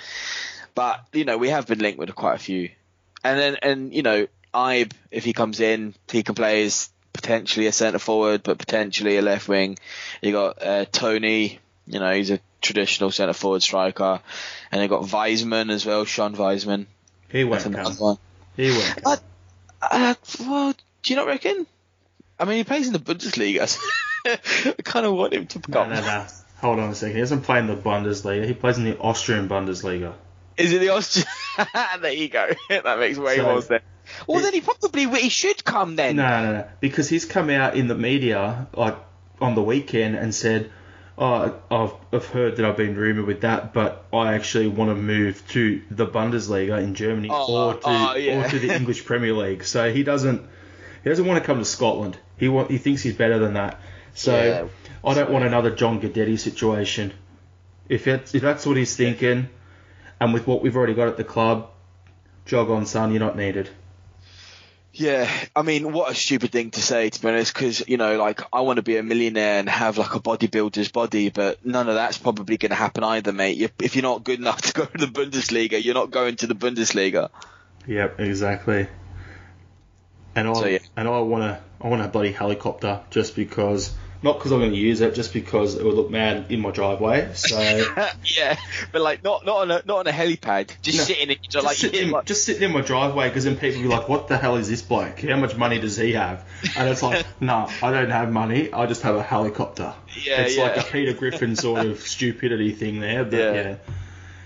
But 0.74 1.04
you 1.12 1.24
know 1.24 1.38
we 1.38 1.50
have 1.50 1.66
been 1.66 1.78
linked 1.78 1.98
with 1.98 2.14
quite 2.14 2.34
a 2.34 2.38
few, 2.38 2.70
and 3.22 3.38
then 3.38 3.56
and 3.62 3.94
you 3.94 4.02
know 4.02 4.26
Ibe 4.54 4.92
if 5.10 5.24
he 5.24 5.32
comes 5.32 5.60
in 5.60 5.94
he 6.10 6.22
can 6.22 6.34
play 6.34 6.64
as 6.64 6.90
potentially 7.12 7.66
a 7.66 7.72
centre 7.72 7.98
forward 7.98 8.42
but 8.42 8.58
potentially 8.58 9.16
a 9.18 9.22
left 9.22 9.48
wing. 9.48 9.78
You 10.22 10.32
got 10.32 10.62
uh, 10.62 10.84
Toney, 10.86 11.58
you 11.86 11.98
know 12.00 12.12
he's 12.12 12.30
a 12.30 12.40
traditional 12.62 13.10
centre 13.10 13.32
forward 13.34 13.62
striker, 13.62 14.20
and 14.72 14.80
you 14.82 14.88
got 14.88 15.10
Weissman 15.12 15.70
as 15.70 15.84
well, 15.84 16.04
Shon 16.04 16.34
Weissman. 16.34 16.86
he 17.28 17.44
won't 17.44 17.62
come. 17.62 17.94
one. 17.96 18.16
He 18.56 18.70
won't. 18.70 19.02
Come. 19.04 19.16
Uh, 19.82 20.14
well, 20.40 20.74
do 21.02 21.12
you 21.12 21.16
not 21.16 21.26
reckon? 21.26 21.66
I 22.38 22.46
mean, 22.46 22.56
he 22.56 22.64
plays 22.64 22.86
in 22.86 22.92
the 22.94 22.98
Bundesliga. 22.98 23.68
so 23.68 23.80
I 24.78 24.82
kind 24.82 25.04
of 25.04 25.14
want 25.14 25.34
him 25.34 25.46
to 25.48 25.58
No, 25.68 25.80
come. 25.80 25.90
no, 25.90 26.00
no. 26.00 26.26
Hold 26.58 26.78
on 26.80 26.90
a 26.90 26.94
second. 26.94 27.16
He 27.16 27.20
doesn't 27.20 27.42
play 27.42 27.58
in 27.58 27.66
the 27.66 27.76
Bundesliga. 27.76 28.46
He 28.46 28.54
plays 28.54 28.78
in 28.78 28.84
the 28.84 28.98
Austrian 28.98 29.48
Bundesliga. 29.48 30.14
Is 30.56 30.72
it 30.72 30.78
the 30.78 30.88
Austrian? 30.88 31.28
there 32.00 32.12
you 32.12 32.28
go. 32.28 32.48
that 32.70 32.98
makes 32.98 33.18
way 33.18 33.36
So- 33.36 33.42
more 33.44 33.60
sense. 33.62 33.82
Well, 34.26 34.38
It- 34.38 34.42
then 34.42 34.52
he 34.54 34.60
probably 34.60 35.06
he 35.20 35.28
should 35.28 35.64
come 35.64 35.96
then. 35.96 36.16
No, 36.16 36.42
no, 36.44 36.52
no. 36.52 36.68
Because 36.80 37.08
he's 37.08 37.24
come 37.24 37.50
out 37.50 37.76
in 37.76 37.88
the 37.88 37.94
media 37.94 38.66
like 38.74 38.96
on 39.40 39.54
the 39.54 39.62
weekend 39.62 40.14
and 40.16 40.34
said, 40.34 40.70
oh, 41.18 41.54
I've, 41.70 41.92
I've 42.12 42.26
heard 42.26 42.56
that 42.56 42.64
I've 42.64 42.76
been 42.76 42.96
rumoured 42.96 43.26
with 43.26 43.40
that, 43.42 43.72
but 43.72 44.04
I 44.12 44.34
actually 44.34 44.68
want 44.68 44.90
to 44.90 44.94
move 44.94 45.46
to 45.48 45.82
the 45.90 46.06
Bundesliga 46.06 46.82
in 46.82 46.94
Germany 46.94 47.28
Oh, 47.32 47.68
or 47.68 47.74
to 47.74 47.80
oh, 47.84 48.14
yeah. 48.16 48.44
or 48.44 48.48
to 48.50 48.58
the 48.58 48.74
English 48.74 49.04
Premier 49.04 49.32
League. 49.32 49.64
So 49.64 49.92
he 49.92 50.02
doesn't 50.02 50.42
he 51.02 51.10
doesn't 51.10 51.26
want 51.26 51.42
to 51.42 51.46
come 51.46 51.58
to 51.58 51.64
Scotland. 51.64 52.16
He 52.36 52.48
want, 52.48 52.70
he 52.70 52.78
thinks 52.78 53.02
he's 53.02 53.14
better 53.16 53.38
than 53.38 53.54
that. 53.54 53.80
So 54.14 54.42
Yeah. 54.42 54.66
I 55.08 55.14
don't 55.14 55.30
want 55.30 55.44
another 55.44 55.70
John 55.70 56.00
Guidetti 56.00 56.38
situation. 56.38 57.12
If 57.88 58.06
it's, 58.08 58.34
if 58.34 58.40
that's 58.40 58.64
what 58.64 58.76
he's 58.78 58.96
thinking, 58.96 59.48
and 60.18 60.32
with 60.32 60.46
what 60.46 60.62
we've 60.62 60.74
already 60.76 60.94
got 60.94 61.08
at 61.08 61.18
the 61.18 61.24
club, 61.24 61.68
jog 62.46 62.70
on, 62.70 62.86
son. 62.86 63.10
You're 63.10 63.20
not 63.20 63.36
needed. 63.36 63.68
Yeah, 64.96 65.28
I 65.56 65.62
mean, 65.62 65.92
what 65.92 66.12
a 66.12 66.14
stupid 66.14 66.52
thing 66.52 66.70
to 66.70 66.80
say, 66.80 67.10
to 67.10 67.20
be 67.20 67.26
honest, 67.28 67.52
because, 67.52 67.82
you 67.88 67.96
know, 67.96 68.16
like, 68.16 68.42
I 68.52 68.60
want 68.60 68.76
to 68.76 68.82
be 68.82 68.96
a 68.96 69.02
millionaire 69.02 69.58
and 69.58 69.68
have, 69.68 69.98
like, 69.98 70.14
a 70.14 70.20
bodybuilder's 70.20 70.88
body, 70.92 71.30
but 71.30 71.66
none 71.66 71.88
of 71.88 71.96
that's 71.96 72.16
probably 72.16 72.58
going 72.58 72.70
to 72.70 72.76
happen 72.76 73.02
either, 73.02 73.32
mate. 73.32 73.60
If- 73.60 73.72
If 73.82 73.96
you're 73.96 74.04
not 74.04 74.22
good 74.22 74.38
enough 74.38 74.62
to 74.62 74.72
go 74.72 74.84
to 74.84 74.98
the 74.98 75.06
Bundesliga, 75.06 75.82
you're 75.82 75.94
not 75.94 76.12
going 76.12 76.36
to 76.36 76.46
the 76.46 76.54
Bundesliga. 76.54 77.30
Yep, 77.88 78.20
exactly. 78.20 78.86
And 80.36 80.48
I 80.48 80.52
So, 80.54 80.66
yeah. 80.66 80.78
and 80.96 81.08
I 81.08 81.18
want 81.20 81.42
to 81.42 81.60
I 81.80 81.88
want 81.88 82.02
a 82.02 82.08
bloody 82.08 82.32
helicopter 82.32 83.00
just 83.10 83.34
because 83.36 83.92
not 84.24 84.38
because 84.38 84.52
I'm 84.52 84.60
going 84.60 84.72
to 84.72 84.76
use 84.78 85.02
it, 85.02 85.14
just 85.14 85.34
because 85.34 85.74
it 85.74 85.84
would 85.84 85.92
look 85.92 86.10
mad 86.10 86.46
in 86.50 86.60
my 86.60 86.70
driveway. 86.70 87.30
So 87.34 87.60
yeah, 88.24 88.56
but, 88.90 89.02
like, 89.02 89.22
not 89.22 89.44
not 89.44 89.56
on 89.58 89.70
a, 89.70 89.82
not 89.84 89.98
on 89.98 90.06
a 90.06 90.12
helipad, 90.12 90.70
just 90.80 90.96
No, 90.98 91.04
sitting 91.04 91.30
in, 91.30 91.36
just, 91.46 91.64
like, 91.64 91.76
sitting, 91.76 92.06
in, 92.06 92.10
like- 92.10 92.24
just 92.24 92.44
sitting 92.46 92.62
in 92.62 92.72
my 92.72 92.80
driveway 92.80 93.28
because 93.28 93.44
then 93.44 93.58
people 93.58 93.82
be 93.82 93.88
like, 93.88 94.08
"What 94.08 94.28
the 94.28 94.38
hell 94.38 94.56
is 94.56 94.66
this 94.68 94.80
bloke? 94.80 95.20
How 95.20 95.36
much 95.36 95.56
money 95.56 95.78
does 95.78 95.98
he 95.98 96.14
have?" 96.14 96.42
And 96.74 96.88
it's 96.88 97.02
like, 97.02 97.26
"No, 97.40 97.68
I 97.82 97.90
don't 97.90 98.10
have 98.10 98.32
money. 98.32 98.72
I 98.72 98.86
just 98.86 99.02
have 99.02 99.14
a 99.14 99.22
helicopter." 99.22 99.92
Yeah, 100.24 100.40
it's 100.40 100.56
like 100.56 100.78
a 100.78 100.90
Peter 100.90 101.12
Griffin 101.12 101.54
sort 101.66 101.84
of 101.84 102.00
stupidity 102.00 102.72
thing 102.72 103.00
there. 103.00 103.24
But 103.24 103.38
Yeah. 103.38 103.52
yeah. 103.52 103.76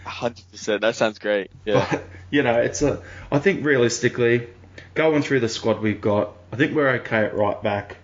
100%, 0.07 0.81
that 0.81 0.97
sounds 0.97 1.21
great. 1.21 1.53
Yeah. 1.65 1.87
But 1.89 2.05
you 2.31 2.43
know, 2.43 2.59
it's 2.59 2.83
a. 2.83 3.01
I 3.31 3.39
think 3.39 3.65
realistically, 3.65 4.49
going 4.95 5.23
through 5.23 5.39
the 5.41 5.49
squad 5.49 5.81
we've 5.81 6.01
got, 6.01 6.33
I 6.53 6.57
think 6.57 6.75
we're 6.75 6.89
okay 7.01 7.27
at 7.27 7.37
right 7.37 7.63
back 7.63 7.99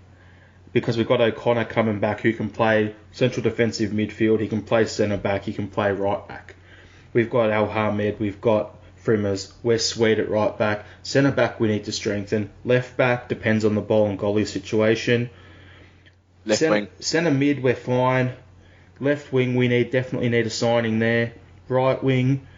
because 0.74 0.98
we've 0.98 1.08
got 1.08 1.20
O'Connor 1.20 1.64
coming 1.66 2.00
back 2.00 2.20
who 2.20 2.32
can 2.34 2.50
play 2.50 2.94
central 3.12 3.42
defensive 3.42 3.92
midfield. 3.92 4.40
He 4.40 4.48
can 4.48 4.60
play 4.60 4.84
centre 4.84 5.16
back. 5.16 5.44
He 5.44 5.54
can 5.54 5.68
play 5.68 5.92
right 5.92 6.26
back. 6.28 6.56
We've 7.14 7.30
got 7.30 7.50
Elhamed. 7.50 8.18
We've 8.18 8.40
got 8.40 8.76
Frimmers. 9.02 9.52
We're 9.62 9.78
sweet 9.78 10.18
at 10.18 10.28
right 10.28 10.58
back. 10.58 10.84
Centre 11.04 11.30
back 11.30 11.60
we 11.60 11.68
need 11.68 11.84
to 11.84 11.92
strengthen. 11.92 12.50
Left 12.64 12.96
back 12.96 13.28
depends 13.28 13.64
on 13.64 13.76
the 13.76 13.82
Bolingoli 13.82 14.46
situation. 14.46 15.30
Left 16.44 16.58
Centre, 16.58 16.72
wing. 16.72 16.88
centre 16.98 17.30
mid 17.30 17.62
we're 17.62 17.76
fine. 17.76 18.32
Left 18.98 19.32
wing 19.32 19.54
we 19.54 19.68
need 19.68 19.92
definitely 19.92 20.28
need 20.28 20.46
a 20.46 20.50
signing 20.50 20.98
there. 20.98 21.34
Right 21.68 22.02
wing. 22.02 22.48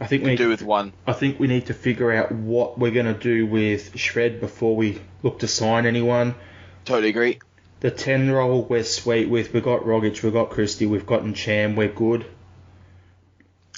I 0.00 0.08
think 0.08 0.24
we 0.24 0.30
need 0.30 0.38
Do 0.38 0.48
with 0.48 0.62
one. 0.62 0.92
I 1.06 1.12
think 1.12 1.38
we 1.38 1.46
need 1.46 1.66
to 1.66 1.74
figure 1.74 2.10
out 2.10 2.32
what 2.32 2.80
we're 2.80 2.90
going 2.90 3.06
to 3.06 3.14
do 3.14 3.46
with 3.46 3.92
Shved 3.94 4.40
before 4.40 4.74
we 4.74 5.00
look 5.22 5.38
to 5.38 5.46
sign 5.46 5.86
anyone. 5.86 6.34
Totally 6.84 7.08
agree. 7.08 7.38
The 7.80 7.90
10 7.90 8.30
role 8.30 8.62
we're 8.62 8.84
sweet 8.84 9.28
with. 9.28 9.52
We've 9.52 9.62
got 9.62 9.82
Rogic, 9.82 10.22
we've 10.22 10.32
got 10.32 10.50
Christie, 10.50 10.86
we've 10.86 11.06
got 11.06 11.22
Ntcham. 11.22 11.76
we're 11.76 11.88
good. 11.88 12.26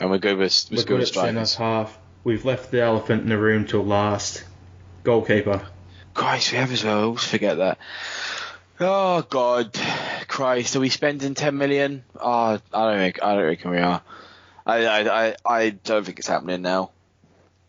And 0.00 0.10
we're 0.10 0.18
good 0.18 0.38
with, 0.38 0.66
we're, 0.70 0.76
we're 0.76 0.84
good, 0.84 1.12
good 1.12 1.36
at 1.36 1.52
half. 1.52 1.98
We've 2.22 2.44
left 2.44 2.70
the 2.70 2.82
elephant 2.82 3.22
in 3.22 3.28
the 3.28 3.38
room 3.38 3.66
till 3.66 3.84
last. 3.84 4.44
Goalkeeper. 5.04 5.66
Christ, 6.14 6.52
we 6.52 6.58
have 6.58 6.72
as 6.72 6.84
well. 6.84 6.98
I 6.98 7.02
always 7.02 7.24
forget 7.24 7.58
that. 7.58 7.78
Oh 8.78 9.22
God, 9.22 9.78
Christ, 10.28 10.76
are 10.76 10.80
we 10.80 10.88
spending 10.90 11.34
ten 11.34 11.56
million? 11.56 12.04
Oh, 12.20 12.58
I 12.74 12.90
don't 12.90 12.98
think 12.98 13.22
I 13.22 13.34
don't 13.34 13.44
reckon 13.44 13.70
we 13.70 13.78
are. 13.78 14.02
I 14.66 14.84
I 14.84 15.26
I, 15.28 15.36
I 15.46 15.70
don't 15.70 16.04
think 16.04 16.18
it's 16.18 16.28
happening 16.28 16.62
now. 16.62 16.90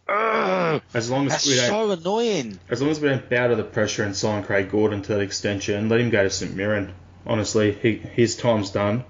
Ugh, 0.10 0.82
As 0.94 1.10
long 1.10 1.26
as 1.26 1.34
that's 1.34 1.48
we 1.48 1.56
don't, 1.56 1.68
so 1.68 1.92
annoying. 1.92 2.60
as 2.70 2.82
long 2.82 2.92
as 2.92 3.00
we 3.00 3.10
don't 3.10 3.30
bow 3.30 3.48
to 3.48 3.56
the 3.56 3.64
pressure 3.64 4.04
and 4.04 4.16
sign 4.16 4.44
Craig 4.44 4.72
Gordon 4.72 5.02
to 5.04 5.14
that 5.16 5.22
extension, 5.22 5.90
let 5.90 6.00
him 6.00 6.10
go 6.10 6.24
to 6.24 6.30
St 6.30 6.54
Mirren. 6.56 6.94
Honestly, 7.26 7.74
he, 7.74 7.96
his 7.98 8.36
time's 8.38 8.70
done. 8.72 9.04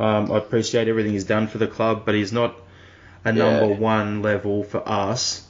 Um, 0.00 0.32
I 0.32 0.38
appreciate 0.38 0.88
everything 0.88 1.12
he's 1.12 1.24
done 1.24 1.48
for 1.48 1.58
the 1.58 1.66
club, 1.66 2.04
but 2.06 2.14
he's 2.14 2.32
not 2.32 2.56
a 3.24 3.32
Yeah. 3.32 3.44
number 3.60 3.74
one 3.74 4.22
level 4.22 4.64
for 4.64 4.86
us 4.88 5.46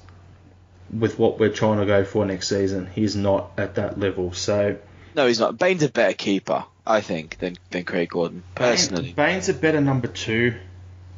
with 0.92 1.18
what 1.18 1.38
we're 1.38 1.48
trying 1.48 1.78
to 1.78 1.86
go 1.86 2.04
for 2.04 2.26
next 2.26 2.48
season. 2.48 2.88
He's 2.92 3.14
not 3.16 3.52
at 3.56 3.76
that 3.76 3.98
level. 4.00 4.32
So 4.32 4.76
No, 5.14 5.26
he's 5.26 5.38
not. 5.40 5.58
Bain's 5.58 5.82
a 5.84 5.88
better 5.88 6.12
keeper, 6.14 6.64
I 6.86 7.00
think, 7.02 7.38
than 7.38 7.56
than 7.70 7.84
Craig 7.84 8.10
Gordon 8.10 8.42
personally. 8.54 9.12
Bain- 9.12 9.34
Bain's 9.36 9.48
a 9.48 9.54
better 9.54 9.80
number 9.80 10.08
two 10.08 10.54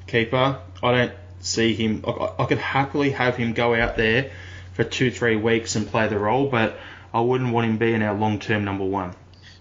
keeper. 0.07 0.59
I 0.83 0.93
don't 0.93 1.13
see 1.45 1.75
him. 1.75 2.05
I, 2.07 2.33
I 2.39 2.47
could 2.47 2.59
happily 2.59 3.11
have 3.11 3.37
him 3.37 3.53
go 3.53 3.75
out 3.75 3.97
there 3.97 4.31
for 4.73 4.85
two, 4.85 5.11
three 5.11 5.37
weeks 5.37 5.77
and 5.77 5.87
play 5.87 6.09
the 6.09 6.19
role, 6.19 6.49
but 6.49 6.79
I 7.13 7.21
wouldn't 7.21 7.53
want 7.53 7.69
him 7.69 7.79
being 7.79 8.03
our 8.03 8.15
long 8.15 8.41
term 8.41 8.65
number 8.65 8.85
one. 8.85 9.15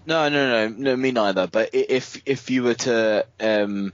No, 0.06 0.28
no, 0.28 0.68
no, 0.68 0.74
no, 0.76 0.96
me 0.96 1.12
neither. 1.12 1.46
But 1.46 1.70
if 1.72 2.20
if 2.26 2.50
you 2.50 2.62
were 2.62 2.74
to, 2.74 3.26
um, 3.40 3.92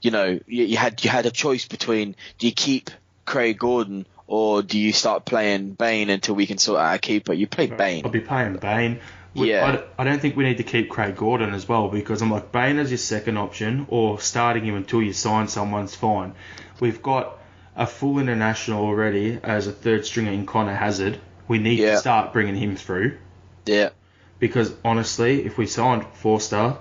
you 0.00 0.10
know, 0.10 0.40
you, 0.46 0.64
you 0.64 0.76
had 0.76 1.04
you 1.04 1.10
had 1.10 1.26
a 1.26 1.30
choice 1.30 1.66
between 1.66 2.16
do 2.38 2.46
you 2.46 2.52
keep 2.52 2.90
Craig 3.24 3.58
Gordon 3.58 4.06
or 4.26 4.62
do 4.62 4.78
you 4.78 4.92
start 4.92 5.24
playing 5.24 5.72
Bain 5.72 6.10
until 6.10 6.34
we 6.34 6.46
can 6.46 6.58
sort 6.58 6.80
out 6.80 6.94
a 6.94 6.98
keeper? 6.98 7.32
You 7.32 7.46
play 7.46 7.66
Bain. 7.66 8.04
I'll 8.04 8.10
be 8.10 8.20
playing 8.20 8.56
Bain. 8.56 9.00
We- 9.34 9.50
Yeah. 9.50 9.82
I 9.96 10.02
I, 10.02 10.04
don't 10.04 10.20
think 10.20 10.36
we 10.36 10.44
need 10.44 10.58
to 10.58 10.62
keep 10.62 10.90
Craig 10.90 11.16
Gordon 11.16 11.54
as 11.54 11.68
well 11.68 11.88
because 11.88 12.20
I'm 12.22 12.30
like 12.30 12.52
Bain 12.52 12.78
is 12.78 12.90
your 12.90 12.98
second 12.98 13.38
option 13.38 13.86
or 13.88 14.20
starting 14.20 14.64
him 14.64 14.74
until 14.74 15.02
you 15.02 15.12
sign 15.12 15.48
someone's 15.48 15.94
fine. 15.94 16.34
We've 16.80 17.02
got 17.02 17.38
a 17.76 17.86
full 17.86 18.18
international 18.18 18.84
already 18.84 19.38
as 19.42 19.66
a 19.66 19.72
third 19.72 20.04
stringer 20.04 20.32
in 20.32 20.44
Conor 20.44 20.74
Hazard. 20.74 21.18
We 21.48 21.58
need 21.58 21.78
Yeah. 21.78 21.92
to 21.92 21.96
start 21.98 22.32
bringing 22.32 22.56
him 22.56 22.76
through 22.76 23.16
Yeah, 23.64 23.90
because 24.38 24.74
honestly, 24.84 25.44
if 25.46 25.56
we 25.56 25.66
signed 25.66 26.04
Forster 26.14 26.76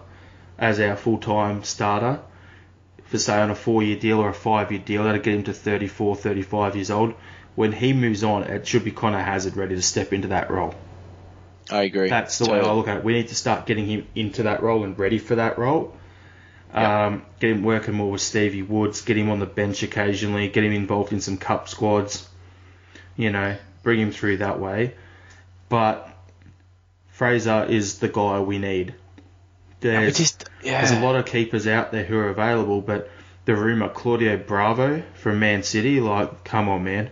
as 0.60 0.80
our 0.80 0.96
full 0.96 1.18
time 1.20 1.64
starter 1.64 2.20
for 3.06 3.18
say 3.18 3.40
on 3.40 3.50
a 3.52 3.56
four 3.56 3.82
year 3.84 3.98
deal 3.98 4.20
or 4.20 4.30
a 4.30 4.34
five 4.34 4.72
year 4.72 4.82
deal, 4.84 5.04
that'll 5.04 5.22
get 5.22 5.34
him 5.36 5.44
to 5.44 5.54
34, 5.54 6.16
35 6.16 6.76
years 6.76 6.92
old. 6.92 7.14
When 7.56 7.72
he 7.72 7.94
moves 7.94 8.24
on, 8.24 8.44
it 8.44 8.66
should 8.68 8.84
be 8.86 8.92
Conor 8.92 9.22
Hazard 9.22 9.56
ready 9.58 9.76
to 9.76 9.82
step 9.82 10.12
into 10.14 10.30
that 10.30 10.50
role. 10.50 10.74
I 11.70 11.84
agree. 11.84 12.10
That's 12.10 12.38
the 12.38 12.52
way 12.52 12.60
I 12.60 12.72
look 12.72 12.88
at 12.88 12.98
it. 12.98 13.04
We 13.04 13.14
need 13.14 13.30
to 13.30 13.36
start 13.36 13.66
getting 13.66 13.86
him 13.86 14.08
into 14.16 14.44
that 14.44 14.64
role 14.64 14.84
and 14.84 14.98
ready 14.98 15.20
for 15.20 15.36
that 15.36 15.58
role. 15.58 15.96
Yeah. 16.74 17.08
Um, 17.08 17.26
get 17.40 17.52
him 17.52 17.64
working 17.64 17.94
more 17.96 18.12
with 18.12 18.22
Stevie 18.22 18.64
Woods, 18.64 19.02
get 19.02 19.18
him 19.18 19.30
on 19.30 19.40
the 19.40 19.46
bench 19.46 19.84
occasionally, 19.84 20.48
get 20.48 20.64
him 20.64 20.72
involved 20.72 21.12
in 21.12 21.20
some 21.20 21.38
cup 21.38 21.68
squads, 21.68 22.28
you 23.18 23.30
know, 23.30 23.58
bring 23.84 24.00
him 24.00 24.12
through 24.12 24.38
that 24.38 24.60
way. 24.60 24.94
But 25.68 26.10
Fraser 27.10 27.66
is 27.68 28.00
the 28.00 28.08
guy 28.08 28.40
we 28.40 28.58
need. 28.58 28.96
We 29.82 29.90
There's, 29.90 30.18
just 30.18 30.50
yeah. 30.64 30.80
there's 30.80 30.98
a 30.98 31.04
lot 31.04 31.16
of 31.16 31.26
keepers 31.26 31.68
out 31.68 31.92
there 31.92 32.04
who 32.04 32.18
are 32.18 32.30
available, 32.30 32.82
but 32.82 33.10
the 33.46 33.56
rumour 33.56 33.90
Claudio 33.90 34.38
Bravo 34.38 35.04
from 35.16 35.40
Man 35.40 35.64
City, 35.64 36.00
like, 36.00 36.44
come 36.44 36.70
on, 36.70 36.84
man. 36.84 37.10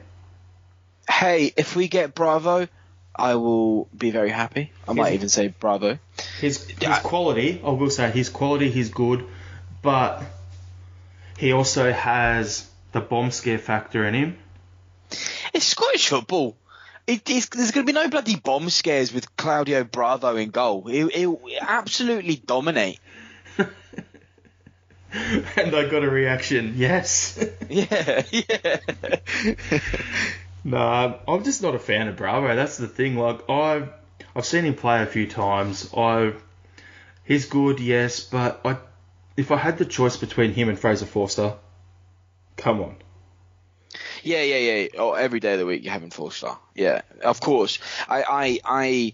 Hey, 1.09 1.51
if 1.57 1.75
we 1.75 1.87
get 1.87 2.13
Bravo, 2.13 2.67
I 3.15 3.35
will 3.35 3.85
be 3.97 4.11
very 4.11 4.29
happy. 4.29 4.71
I 4.87 4.93
might 4.93 5.13
even 5.13 5.29
say 5.29 5.47
Bravo. 5.47 5.99
His 6.39 6.65
his 6.79 6.99
quality, 6.99 7.61
I 7.63 7.71
will 7.71 7.89
say, 7.89 8.11
his 8.11 8.29
quality, 8.29 8.69
he's 8.69 8.89
good, 8.89 9.25
but 9.81 10.23
he 11.37 11.51
also 11.51 11.91
has 11.91 12.69
the 12.91 13.01
bomb 13.01 13.31
scare 13.31 13.59
factor 13.59 14.05
in 14.05 14.13
him. 14.13 14.37
It's 15.53 15.65
Scottish 15.65 16.07
football. 16.07 16.55
It, 17.07 17.25
there's 17.25 17.47
going 17.47 17.71
to 17.71 17.83
be 17.85 17.93
no 17.93 18.07
bloody 18.07 18.35
bomb 18.35 18.69
scares 18.69 19.11
with 19.11 19.35
Claudio 19.35 19.83
Bravo 19.83 20.35
in 20.35 20.51
goal. 20.51 20.83
He'll, 20.83 21.09
he'll 21.09 21.41
absolutely 21.59 22.35
dominate. 22.35 22.99
and 23.57 23.67
I 25.75 25.89
got 25.89 26.03
a 26.03 26.09
reaction, 26.09 26.75
yes. 26.77 27.43
Yeah, 27.69 28.23
yeah. 28.31 28.77
no, 30.63 31.19
I'm 31.27 31.43
just 31.43 31.61
not 31.61 31.75
a 31.75 31.79
fan 31.79 32.07
of 32.07 32.17
Bravo. 32.17 32.55
That's 32.55 32.77
the 32.77 32.87
thing. 32.87 33.17
Like 33.17 33.49
I've 33.49 33.89
I've 34.35 34.45
seen 34.45 34.65
him 34.65 34.75
play 34.75 35.01
a 35.01 35.05
few 35.05 35.27
times. 35.27 35.89
I 35.95 36.33
he's 37.23 37.45
good, 37.45 37.79
yes, 37.79 38.19
but 38.19 38.61
I 38.65 38.77
if 39.37 39.51
I 39.51 39.57
had 39.57 39.77
the 39.77 39.85
choice 39.85 40.17
between 40.17 40.53
him 40.53 40.69
and 40.69 40.77
Fraser 40.77 41.05
Forster, 41.05 41.55
come 42.57 42.81
on. 42.81 42.97
Yeah, 44.23 44.41
yeah, 44.41 44.57
yeah. 44.57 44.87
Oh, 44.97 45.13
every 45.13 45.39
day 45.39 45.53
of 45.53 45.59
the 45.59 45.65
week 45.65 45.83
you're 45.83 45.93
having 45.93 46.11
Forster. 46.11 46.51
Yeah, 46.75 47.01
of 47.23 47.39
course. 47.39 47.79
I, 48.07 48.23
I, 48.23 48.59
I. 48.65 49.13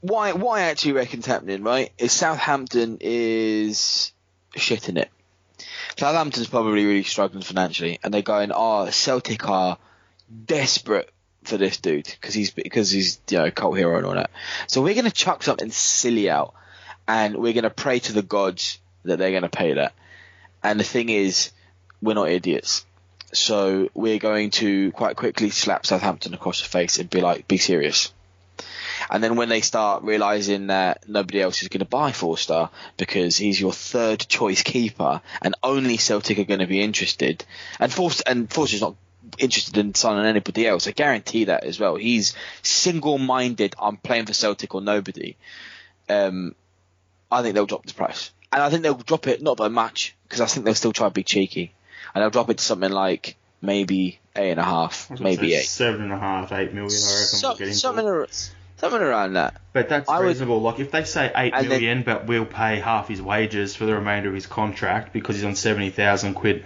Why, 0.00 0.32
why 0.32 0.60
I 0.60 0.62
actually 0.64 0.92
reckon's 0.92 1.26
happening, 1.26 1.62
right? 1.62 1.92
Is 1.98 2.12
Southampton 2.12 2.98
is 3.00 4.12
shitting 4.56 4.98
it. 4.98 5.10
Southampton's 5.96 6.48
probably 6.48 6.84
really 6.84 7.04
struggling 7.04 7.42
financially, 7.42 8.00
and 8.02 8.12
they're 8.12 8.22
going, 8.22 8.52
"Oh, 8.54 8.90
Celtic 8.90 9.48
are 9.48 9.78
desperate 10.46 11.10
for 11.44 11.56
this 11.56 11.76
dude 11.76 12.04
because 12.04 12.34
he's 12.34 12.50
because 12.50 12.90
he's 12.90 13.20
you 13.28 13.38
know 13.38 13.50
cult 13.50 13.76
hero 13.76 13.98
and 13.98 14.06
all 14.06 14.14
that. 14.14 14.30
So 14.66 14.82
we're 14.82 14.94
gonna 14.94 15.10
chuck 15.10 15.42
something 15.42 15.70
silly 15.70 16.30
out, 16.30 16.54
and 17.06 17.36
we're 17.36 17.52
gonna 17.52 17.70
pray 17.70 17.98
to 18.00 18.12
the 18.12 18.22
gods 18.22 18.78
that 19.04 19.18
they're 19.18 19.30
going 19.30 19.42
to 19.42 19.48
pay 19.48 19.74
that. 19.74 19.94
And 20.62 20.80
the 20.80 20.84
thing 20.84 21.08
is, 21.08 21.52
we're 22.02 22.14
not 22.14 22.30
idiots. 22.30 22.84
So 23.32 23.88
we're 23.94 24.18
going 24.18 24.50
to 24.52 24.92
quite 24.92 25.16
quickly 25.16 25.50
slap 25.50 25.86
Southampton 25.86 26.34
across 26.34 26.62
the 26.62 26.68
face 26.68 26.98
and 26.98 27.10
be 27.10 27.20
like, 27.20 27.48
be 27.48 27.58
serious. 27.58 28.12
And 29.10 29.22
then 29.22 29.36
when 29.36 29.48
they 29.48 29.60
start 29.60 30.04
realizing 30.04 30.68
that 30.68 31.08
nobody 31.08 31.42
else 31.42 31.62
is 31.62 31.68
going 31.68 31.80
to 31.80 31.84
buy 31.84 32.12
Forster 32.12 32.70
because 32.96 33.36
he's 33.36 33.60
your 33.60 33.72
third 33.72 34.20
choice 34.20 34.62
keeper 34.62 35.20
and 35.42 35.54
only 35.62 35.96
Celtic 35.96 36.38
are 36.38 36.44
going 36.44 36.60
to 36.60 36.66
be 36.66 36.80
interested, 36.80 37.44
and 37.78 37.92
Forster 37.92 38.22
and 38.26 38.50
Forster's 38.50 38.80
not 38.80 38.94
interested 39.38 39.76
in 39.78 39.94
signing 39.94 40.26
anybody 40.26 40.66
else. 40.66 40.86
I 40.86 40.92
guarantee 40.92 41.44
that 41.44 41.64
as 41.64 41.78
well. 41.80 41.96
He's 41.96 42.34
single-minded. 42.62 43.74
I'm 43.80 43.96
playing 43.96 44.26
for 44.26 44.32
Celtic 44.34 44.74
or 44.74 44.80
nobody. 44.80 45.36
Um, 46.08 46.54
I 47.30 47.42
think 47.42 47.54
they'll 47.54 47.66
drop 47.66 47.86
the 47.86 47.94
price, 47.94 48.30
and 48.52 48.62
I 48.62 48.70
think 48.70 48.82
they'll 48.82 48.94
drop 48.94 49.26
it 49.26 49.42
not 49.42 49.56
by 49.56 49.68
much 49.68 50.14
because 50.24 50.40
I 50.40 50.46
think 50.46 50.64
they'll 50.64 50.74
still 50.74 50.92
try 50.92 51.08
to 51.08 51.14
be 51.14 51.24
cheeky, 51.24 51.72
and 52.14 52.22
they'll 52.22 52.30
drop 52.30 52.50
it 52.50 52.58
to 52.58 52.64
something 52.64 52.90
like 52.92 53.36
maybe 53.62 54.18
eight 54.36 54.50
and 54.50 54.60
a 54.60 54.64
half, 54.64 55.10
maybe 55.18 55.54
eight, 55.54 55.64
seven 55.64 56.02
and 56.02 56.12
a 56.12 56.18
half, 56.18 56.52
eight 56.52 56.74
million. 56.74 56.90
I 56.90 57.14
reckon 57.14 57.38
so, 57.38 57.48
we'll 57.48 57.56
get 57.56 57.68
into 57.68 57.78
something, 57.78 58.06
ar- 58.06 58.28
something 58.76 59.00
around 59.00 59.32
that. 59.34 59.60
But 59.72 59.88
that's 59.88 60.08
I 60.08 60.18
would- 60.20 60.26
reasonable. 60.26 60.60
Like 60.60 60.78
if 60.80 60.90
they 60.90 61.04
say 61.04 61.32
eight 61.34 61.54
million, 61.54 62.02
then- 62.02 62.04
but 62.04 62.26
we'll 62.26 62.44
pay 62.44 62.78
half 62.80 63.08
his 63.08 63.22
wages 63.22 63.74
for 63.74 63.86
the 63.86 63.94
remainder 63.94 64.28
of 64.28 64.34
his 64.34 64.46
contract 64.46 65.12
because 65.14 65.36
he's 65.36 65.44
on 65.44 65.56
seventy 65.56 65.90
thousand 65.90 66.34
quid 66.34 66.64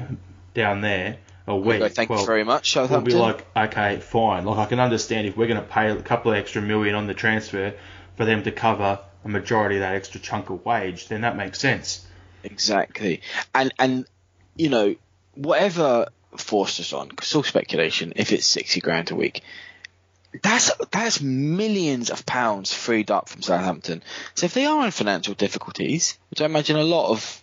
down 0.55 0.81
there 0.81 1.19
a 1.49 1.57
week. 1.57 1.81
Go, 1.81 1.89
Thank 1.89 2.11
well, 2.11 2.21
you 2.21 2.27
very 2.27 2.45
much, 2.45 2.77
We'll 2.77 3.01
be 3.01 3.15
like, 3.15 3.47
okay, 3.57 3.99
fine. 4.01 4.45
Like 4.45 4.59
I 4.59 4.67
can 4.67 4.81
understand 4.81 5.27
if 5.27 5.37
we're 5.37 5.47
going 5.47 5.61
to 5.61 5.67
pay 5.67 5.91
a 5.91 5.97
couple 6.03 6.33
of 6.33 6.39
extra 6.39 6.63
million 6.63 6.95
on 6.95 7.07
the 7.07 7.15
transfer 7.15 7.75
for 8.17 8.25
them 8.25 8.43
to 8.45 8.53
cover 8.53 9.01
a 9.25 9.29
majority 9.29 9.77
of 9.77 9.81
that 9.81 9.95
extra 9.95 10.21
chunk 10.21 10.51
of 10.51 10.65
wage, 10.65 11.09
then 11.09 11.23
that 11.23 11.37
makes 11.37 11.59
sense. 11.59 12.07
Exactly. 12.45 13.23
And 13.55 13.73
and 13.79 14.07
you 14.57 14.69
know, 14.69 14.95
whatever 15.35 16.09
Forster's 16.37 16.93
on, 16.93 17.09
'cause 17.09 17.29
it's 17.29 17.35
all 17.35 17.43
speculation, 17.43 18.13
if 18.17 18.33
it's 18.33 18.47
sixty 18.47 18.81
grand 18.81 19.11
a 19.11 19.17
week. 19.17 19.43
That's 20.43 20.71
that's 20.91 21.23
millions 21.23 22.11
of 22.11 22.27
pounds 22.27 22.73
freed 22.73 23.11
up 23.11 23.31
from 23.31 23.41
Southampton. 23.41 24.03
So 24.35 24.45
if 24.45 24.53
they 24.53 24.67
are 24.67 24.85
in 24.85 24.91
financial 24.91 25.33
difficulties, 25.33 26.19
which 26.31 26.43
I 26.43 26.45
imagine 26.45 26.77
a 26.77 26.83
lot 26.83 27.11
of 27.11 27.43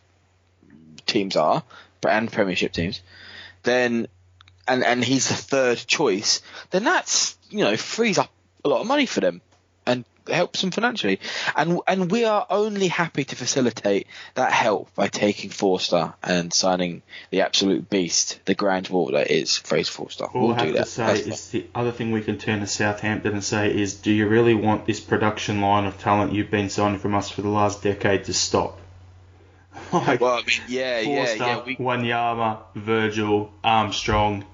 teams 1.07 1.35
are, 1.35 1.63
and 2.07 2.31
Premiership 2.31 2.71
teams, 2.71 3.01
then 3.65 4.07
and 4.67 4.83
and 4.83 5.03
he's 5.03 5.29
the 5.29 5.35
third 5.35 5.77
choice, 5.77 6.41
then 6.71 6.83
that's 6.83 7.37
you 7.49 7.63
know 7.63 7.77
frees 7.77 8.17
up 8.17 8.31
a 8.63 8.69
lot 8.69 8.81
of 8.81 8.87
money 8.87 9.05
for 9.05 9.19
them 9.19 9.41
and 9.85 10.05
helps 10.27 10.61
them 10.61 10.71
financially. 10.71 11.19
And 11.55 11.81
and 11.87 12.11
we 12.11 12.25
are 12.25 12.45
only 12.49 12.87
happy 12.87 13.23
to 13.25 13.35
facilitate 13.35 14.07
that 14.33 14.51
help 14.51 14.93
by 14.95 15.07
taking 15.07 15.49
Forster 15.49 16.13
and 16.23 16.53
signing 16.53 17.03
the 17.29 17.41
absolute 17.41 17.89
beast, 17.89 18.39
the 18.45 18.55
grand 18.55 18.87
wall 18.89 19.11
that 19.11 19.29
is 19.29 19.57
Fraser 19.57 19.91
Forster. 19.91 20.25
All 20.25 20.47
we'll 20.47 20.55
I 20.55 20.59
have 20.59 20.67
do 20.67 20.71
to 20.73 20.79
that. 20.79 20.87
say 20.87 21.05
That's 21.05 21.27
is 21.27 21.49
the 21.49 21.67
other 21.75 21.91
thing 21.91 22.11
we 22.11 22.21
can 22.21 22.37
turn 22.37 22.61
to 22.61 22.67
Southampton 22.67 23.33
and 23.33 23.43
say 23.43 23.75
is, 23.75 23.95
do 23.95 24.11
you 24.11 24.27
really 24.27 24.55
want 24.55 24.85
this 24.85 24.99
production 24.99 25.61
line 25.61 25.85
of 25.85 25.99
talent 25.99 26.33
you've 26.33 26.51
been 26.51 26.69
signing 26.69 26.99
from 26.99 27.15
us 27.15 27.29
for 27.29 27.41
the 27.41 27.49
last 27.49 27.83
decade 27.83 28.25
to 28.25 28.33
stop? 28.33 28.79
like, 29.93 30.21
well, 30.21 30.33
I 30.33 30.37
mean, 30.37 30.61
yeah, 30.67 30.99
yeah, 30.99 31.33
yeah. 31.33 31.63
We, 31.65 31.75
Wanyama, 31.77 32.59
Virgil, 32.75 33.51
Armstrong. 33.63 34.45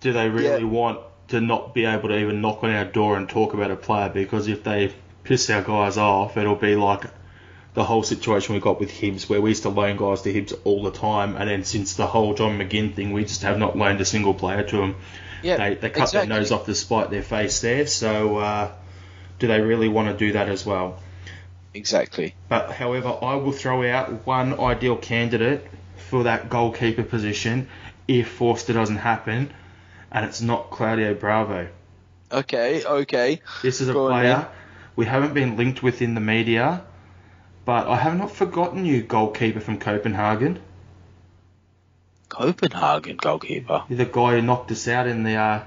Do 0.00 0.12
they 0.12 0.28
really 0.28 0.62
Yeah. 0.62 0.68
want 0.68 1.00
to 1.28 1.40
not 1.40 1.74
be 1.74 1.84
able 1.84 2.08
to 2.08 2.18
even 2.18 2.40
knock 2.40 2.62
on 2.64 2.70
our 2.70 2.84
door 2.84 3.16
and 3.16 3.28
talk 3.28 3.54
about 3.54 3.70
a 3.70 3.76
player? 3.76 4.08
Because 4.08 4.48
if 4.48 4.62
they 4.64 4.92
piss 5.24 5.50
our 5.50 5.62
guys 5.62 5.98
off, 5.98 6.36
it'll 6.36 6.54
be 6.54 6.76
like 6.76 7.04
the 7.74 7.84
whole 7.84 8.02
situation 8.02 8.54
we 8.54 8.60
got 8.60 8.80
with 8.80 8.90
Hibs, 8.90 9.28
where 9.28 9.40
we 9.40 9.50
used 9.50 9.62
to 9.62 9.68
loan 9.68 9.96
guys 9.96 10.22
to 10.22 10.32
Hibs 10.32 10.52
all 10.64 10.82
the 10.82 10.90
time, 10.90 11.36
and 11.36 11.48
then 11.48 11.64
since 11.64 11.94
the 11.94 12.06
whole 12.06 12.34
John 12.34 12.58
McGinn 12.58 12.94
thing, 12.94 13.12
we 13.12 13.24
just 13.24 13.42
have 13.42 13.58
not 13.58 13.76
loaned 13.76 14.00
a 14.00 14.04
single 14.04 14.34
player 14.34 14.62
to 14.64 14.76
them. 14.76 14.96
yeah, 15.42 15.56
They, 15.56 15.74
they 15.74 15.90
cut 15.90 16.04
exactly. 16.04 16.28
their 16.28 16.38
nose 16.40 16.50
off 16.50 16.64
to 16.66 16.74
spite 16.74 17.10
their 17.10 17.22
face 17.22 17.60
there, 17.60 17.86
so 17.86 18.38
uh, 18.38 18.70
do 19.38 19.46
they 19.46 19.60
really 19.60 19.88
want 19.88 20.08
to 20.08 20.14
do 20.16 20.32
that 20.32 20.48
as 20.48 20.64
well? 20.66 20.98
Exactly. 21.74 22.34
But 22.48 22.72
however, 22.72 23.16
I 23.22 23.34
will 23.36 23.52
throw 23.52 23.88
out 23.90 24.26
one 24.26 24.58
ideal 24.58 24.96
candidate 24.96 25.66
for 26.08 26.24
that 26.24 26.48
goalkeeper 26.48 27.02
position 27.02 27.68
if 28.06 28.28
Forster 28.28 28.72
doesn't 28.72 28.96
happen, 28.96 29.50
and 30.10 30.24
it's 30.24 30.40
not 30.40 30.70
Claudio 30.70 31.14
Bravo. 31.14 31.68
Okay, 32.32 32.84
okay. 32.84 33.40
This 33.62 33.80
is 33.80 33.88
a 33.88 33.92
Go 33.92 34.08
player 34.08 34.48
we 34.96 35.06
haven't 35.06 35.32
been 35.34 35.56
linked 35.56 35.82
with 35.82 36.02
in 36.02 36.14
the 36.14 36.20
media, 36.20 36.82
but 37.64 37.86
I 37.86 37.96
have 37.96 38.16
not 38.16 38.32
forgotten 38.32 38.84
you, 38.84 39.02
goalkeeper 39.02 39.60
from 39.60 39.78
Copenhagen. 39.78 40.58
Copenhagen 42.28 43.16
goalkeeper. 43.16 43.84
You're 43.88 43.98
the 43.98 44.04
guy 44.04 44.32
who 44.36 44.42
knocked 44.42 44.70
us 44.70 44.86
out 44.88 45.06
in 45.06 45.22
the 45.22 45.36
uh, 45.36 45.62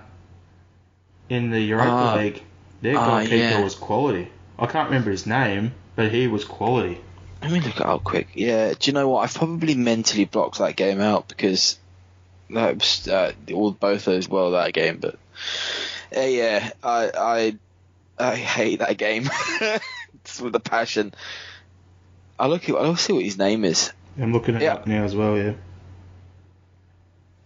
in 1.29 1.49
the 1.49 1.59
Europa 1.61 1.89
Ah. 1.91 2.15
League. 2.15 2.43
Their 2.81 2.97
Ah, 2.97 3.05
goalkeeper 3.05 3.35
yeah. 3.35 3.63
was 3.63 3.75
quality. 3.75 4.27
I 4.59 4.65
can't 4.67 4.89
remember 4.89 5.11
his 5.11 5.25
name, 5.25 5.71
but 5.95 6.11
he 6.11 6.27
was 6.27 6.45
quality. 6.45 6.99
Let 7.41 7.51
me 7.51 7.59
look 7.59 7.77
it 7.77 7.85
up 7.85 8.03
quick. 8.03 8.29
Yeah, 8.35 8.73
do 8.77 8.89
you 8.89 8.93
know 8.93 9.09
what? 9.09 9.23
I've 9.23 9.33
probably 9.33 9.73
mentally 9.75 10.25
blocked 10.25 10.59
that 10.59 10.75
game 10.75 11.01
out 11.01 11.27
because 11.27 11.79
that 12.51 12.75
was 12.75 13.07
uh, 13.07 13.33
all 13.53 13.71
both 13.71 14.05
those 14.05 14.29
well 14.29 14.51
that 14.51 14.73
game. 14.73 14.97
But 14.97 15.15
uh, 16.15 16.21
yeah, 16.21 16.69
I 16.83 17.09
I 17.17 17.57
I 18.31 18.35
hate 18.35 18.79
that 18.79 18.97
game 18.97 19.23
with 20.41 20.55
a 20.55 20.59
passion. 20.59 21.13
I 22.37 22.47
look. 22.47 22.69
at- 22.69 22.75
I'll 22.75 22.95
see 22.95 23.13
what 23.13 23.23
his 23.23 23.37
name 23.39 23.65
is. 23.65 23.91
I'm 24.19 24.33
looking 24.33 24.55
it 24.55 24.61
Yeah. 24.61 24.73
up 24.75 24.85
now 24.87 25.03
as 25.03 25.15
well. 25.15 25.37
Yeah. 25.37 25.53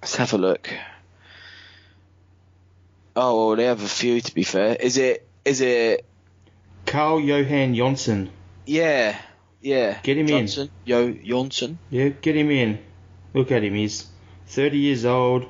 Let's 0.02 0.16
have 0.18 0.34
a 0.34 0.38
look. 0.38 0.70
Oh, 3.16 3.48
well, 3.48 3.56
they 3.56 3.66
have 3.66 3.82
a 3.82 3.88
few. 3.88 4.20
To 4.20 4.34
be 4.36 4.44
fair, 4.44 4.76
is 4.76 4.98
it? 4.98 5.26
Is 5.46 5.62
it? 5.62 6.06
Karl 6.86 7.20
Johan 7.22 7.76
Johnsson. 7.76 8.30
Yeah, 8.66 9.18
yeah. 9.62 10.00
Get 10.02 10.18
him 10.18 10.30
in. 10.30 10.48
Yo 10.86 11.12
Johnson. 11.12 11.80
Yeah, 11.90 12.10
get 12.10 12.36
him 12.36 12.52
in. 12.52 12.80
Look 13.34 13.52
at 13.52 13.64
him. 13.64 13.74
He's 13.74 14.08
30 14.48 14.78
years 14.78 15.06
old, 15.06 15.46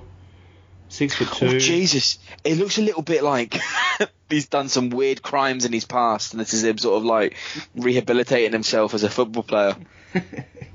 six 0.90 1.16
foot 1.16 1.30
oh, 1.32 1.50
two. 1.52 1.56
Oh 1.56 1.60
Jesus! 1.60 2.20
It 2.44 2.58
looks 2.58 2.78
a 2.78 2.82
little 2.82 3.04
bit 3.04 3.24
like 3.24 3.60
he's 4.30 4.48
done 4.48 4.70
some 4.70 4.90
weird 4.90 5.22
crimes 5.22 5.66
in 5.66 5.74
his 5.74 5.86
past, 5.86 6.34
and 6.34 6.40
this 6.40 6.54
is 6.54 6.64
him 6.64 6.78
sort 6.78 6.98
of 6.98 7.04
like 7.04 7.36
rehabilitating 7.76 8.52
himself 8.52 8.94
as 8.94 9.04
a 9.04 9.10
football 9.10 9.44
player. 9.44 9.76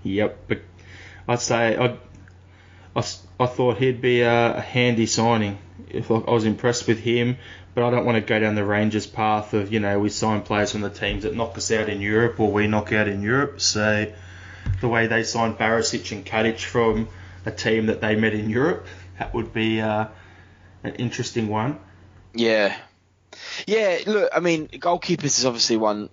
Yep, 0.03 0.39
but 0.49 0.63
I'd 1.29 1.41
say 1.41 1.77
I'd, 1.77 1.99
I, 2.97 3.01
I 3.39 3.47
thought 3.47 3.77
he'd 3.77 4.01
be 4.01 4.23
a, 4.23 4.57
a 4.57 4.61
handy 4.61 5.05
signing. 5.05 5.59
If 5.91 6.11
I 6.11 6.19
was 6.19 6.47
impressed 6.47 6.87
with 6.87 7.01
him, 7.01 7.37
but 7.81 7.87
I 7.87 7.91
don't 7.93 8.05
want 8.05 8.17
to 8.17 8.21
go 8.21 8.39
down 8.39 8.57
the 8.57 8.65
Rangers 8.65 9.07
path 9.07 9.55
of 9.55 9.73
you 9.73 9.81
know 9.81 9.99
we 9.99 10.11
sign 10.11 10.43
players 10.43 10.73
from 10.73 10.83
the 10.83 10.91
teams 10.91 11.23
that 11.23 11.35
knock 11.35 11.57
us 11.57 11.73
out 11.73 11.89
in 11.89 12.03
Europe 12.03 12.39
or 12.39 12.53
we 12.53 12.67
knock 12.67 12.93
out 12.93 13.09
in 13.09 13.23
Europe. 13.23 13.59
So 13.63 14.13
the 14.83 14.89
way 14.89 15.07
they 15.07 15.23
signed 15.23 15.57
Barisic 15.57 16.13
and 16.13 16.27
Katic 16.27 16.61
from 16.61 17.09
a 17.47 17.51
team 17.51 17.87
that 17.87 18.03
they 18.03 18.17
met 18.17 18.35
in 18.35 18.51
Europe, 18.51 18.87
that 19.19 19.33
would 19.33 19.55
be 19.55 19.81
uh, 19.81 20.09
an 20.85 20.97
interesting 20.97 21.49
one. 21.49 21.79
Yeah, 22.35 22.77
yeah. 23.67 24.01
Look, 24.07 24.31
I 24.35 24.41
mean, 24.41 24.69
goalkeepers 24.69 25.39
is 25.39 25.47
obviously 25.47 25.79
one. 25.79 26.11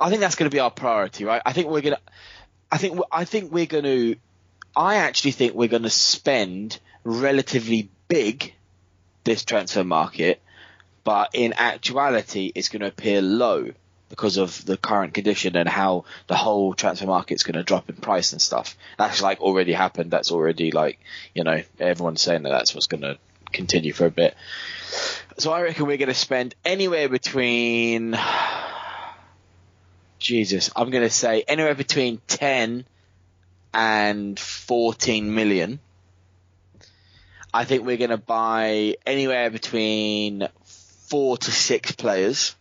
I 0.00 0.08
think 0.08 0.20
that's 0.20 0.34
going 0.34 0.50
to 0.50 0.54
be 0.54 0.58
our 0.58 0.72
priority, 0.72 1.24
right? 1.24 1.42
I 1.46 1.52
think 1.52 1.68
we're 1.68 1.82
gonna. 1.82 2.00
I 2.72 2.78
think 2.78 2.98
I 3.12 3.24
think 3.24 3.52
we're 3.52 3.66
going 3.66 3.84
to. 3.84 4.16
I 4.74 4.96
actually 4.96 5.30
think 5.30 5.54
we're 5.54 5.68
going 5.68 5.84
to 5.84 5.90
spend 5.90 6.80
relatively 7.04 7.88
big 8.08 8.52
this 9.22 9.44
transfer 9.44 9.84
market, 9.84 10.42
but 11.04 11.30
in 11.34 11.52
actuality, 11.52 12.50
it's 12.54 12.68
going 12.68 12.80
to 12.80 12.88
appear 12.88 13.22
low 13.22 13.70
because 14.08 14.36
of 14.36 14.64
the 14.64 14.76
current 14.76 15.14
condition 15.14 15.56
and 15.56 15.68
how 15.68 16.04
the 16.28 16.36
whole 16.36 16.74
transfer 16.74 17.06
market's 17.06 17.42
going 17.42 17.56
to 17.56 17.62
drop 17.62 17.88
in 17.88 17.96
price 17.96 18.32
and 18.32 18.40
stuff. 18.40 18.76
That's 18.98 19.22
like 19.22 19.40
already 19.40 19.72
happened. 19.72 20.10
That's 20.10 20.30
already 20.30 20.70
like 20.70 20.98
you 21.34 21.44
know 21.44 21.62
everyone's 21.78 22.22
saying 22.22 22.44
that 22.44 22.50
that's 22.50 22.74
what's 22.74 22.86
going 22.86 23.02
to 23.02 23.18
continue 23.52 23.92
for 23.92 24.06
a 24.06 24.10
bit. 24.10 24.34
So 25.38 25.52
I 25.52 25.62
reckon 25.62 25.86
we're 25.86 25.96
going 25.96 26.08
to 26.08 26.14
spend 26.14 26.54
anywhere 26.64 27.08
between. 27.08 28.18
Jesus, 30.18 30.70
I'm 30.74 30.88
going 30.88 31.04
to 31.04 31.10
say 31.10 31.44
anywhere 31.46 31.74
between 31.74 32.18
10 32.28 32.86
and 33.74 34.38
14 34.38 35.34
million. 35.34 35.80
I 37.52 37.64
think 37.64 37.84
we're 37.84 37.98
going 37.98 38.10
to 38.10 38.16
buy 38.16 38.96
anywhere 39.04 39.50
between 39.50 40.48
four 41.14 41.36
to 41.38 41.52
six 41.52 41.92
players. 41.92 42.56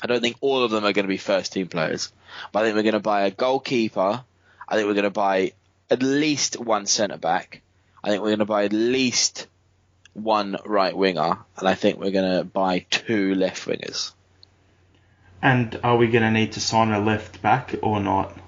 I 0.00 0.06
don't 0.06 0.20
think 0.20 0.36
all 0.40 0.62
of 0.62 0.70
them 0.70 0.84
are 0.84 0.92
going 0.92 1.06
to 1.06 1.08
be 1.08 1.16
first 1.16 1.54
team 1.54 1.66
players, 1.66 2.12
but 2.52 2.60
I 2.60 2.66
think 2.66 2.76
we're 2.76 2.84
going 2.84 2.92
to 2.92 3.00
buy 3.00 3.22
a 3.22 3.32
goalkeeper. 3.32 4.22
I 4.68 4.76
think 4.76 4.86
we're 4.86 4.94
going 4.94 5.02
to 5.02 5.10
buy 5.10 5.54
at 5.90 6.00
least 6.00 6.60
one 6.60 6.86
centre 6.86 7.16
back. 7.16 7.62
I 8.04 8.10
think 8.10 8.22
we're 8.22 8.28
going 8.28 8.38
to 8.38 8.44
buy 8.44 8.62
at 8.66 8.72
least 8.72 9.48
one 10.12 10.56
right 10.64 10.96
winger, 10.96 11.38
and 11.56 11.68
I 11.68 11.74
think 11.74 11.98
we're 11.98 12.12
going 12.12 12.38
to 12.38 12.44
buy 12.44 12.86
two 12.90 13.34
left 13.34 13.66
wingers. 13.66 14.12
And 15.42 15.80
are 15.82 15.96
we 15.96 16.06
going 16.06 16.22
to 16.22 16.30
need 16.30 16.52
to 16.52 16.60
sign 16.60 16.92
a 16.92 17.00
left 17.00 17.42
back 17.42 17.74
or 17.82 17.98
not? 17.98 18.38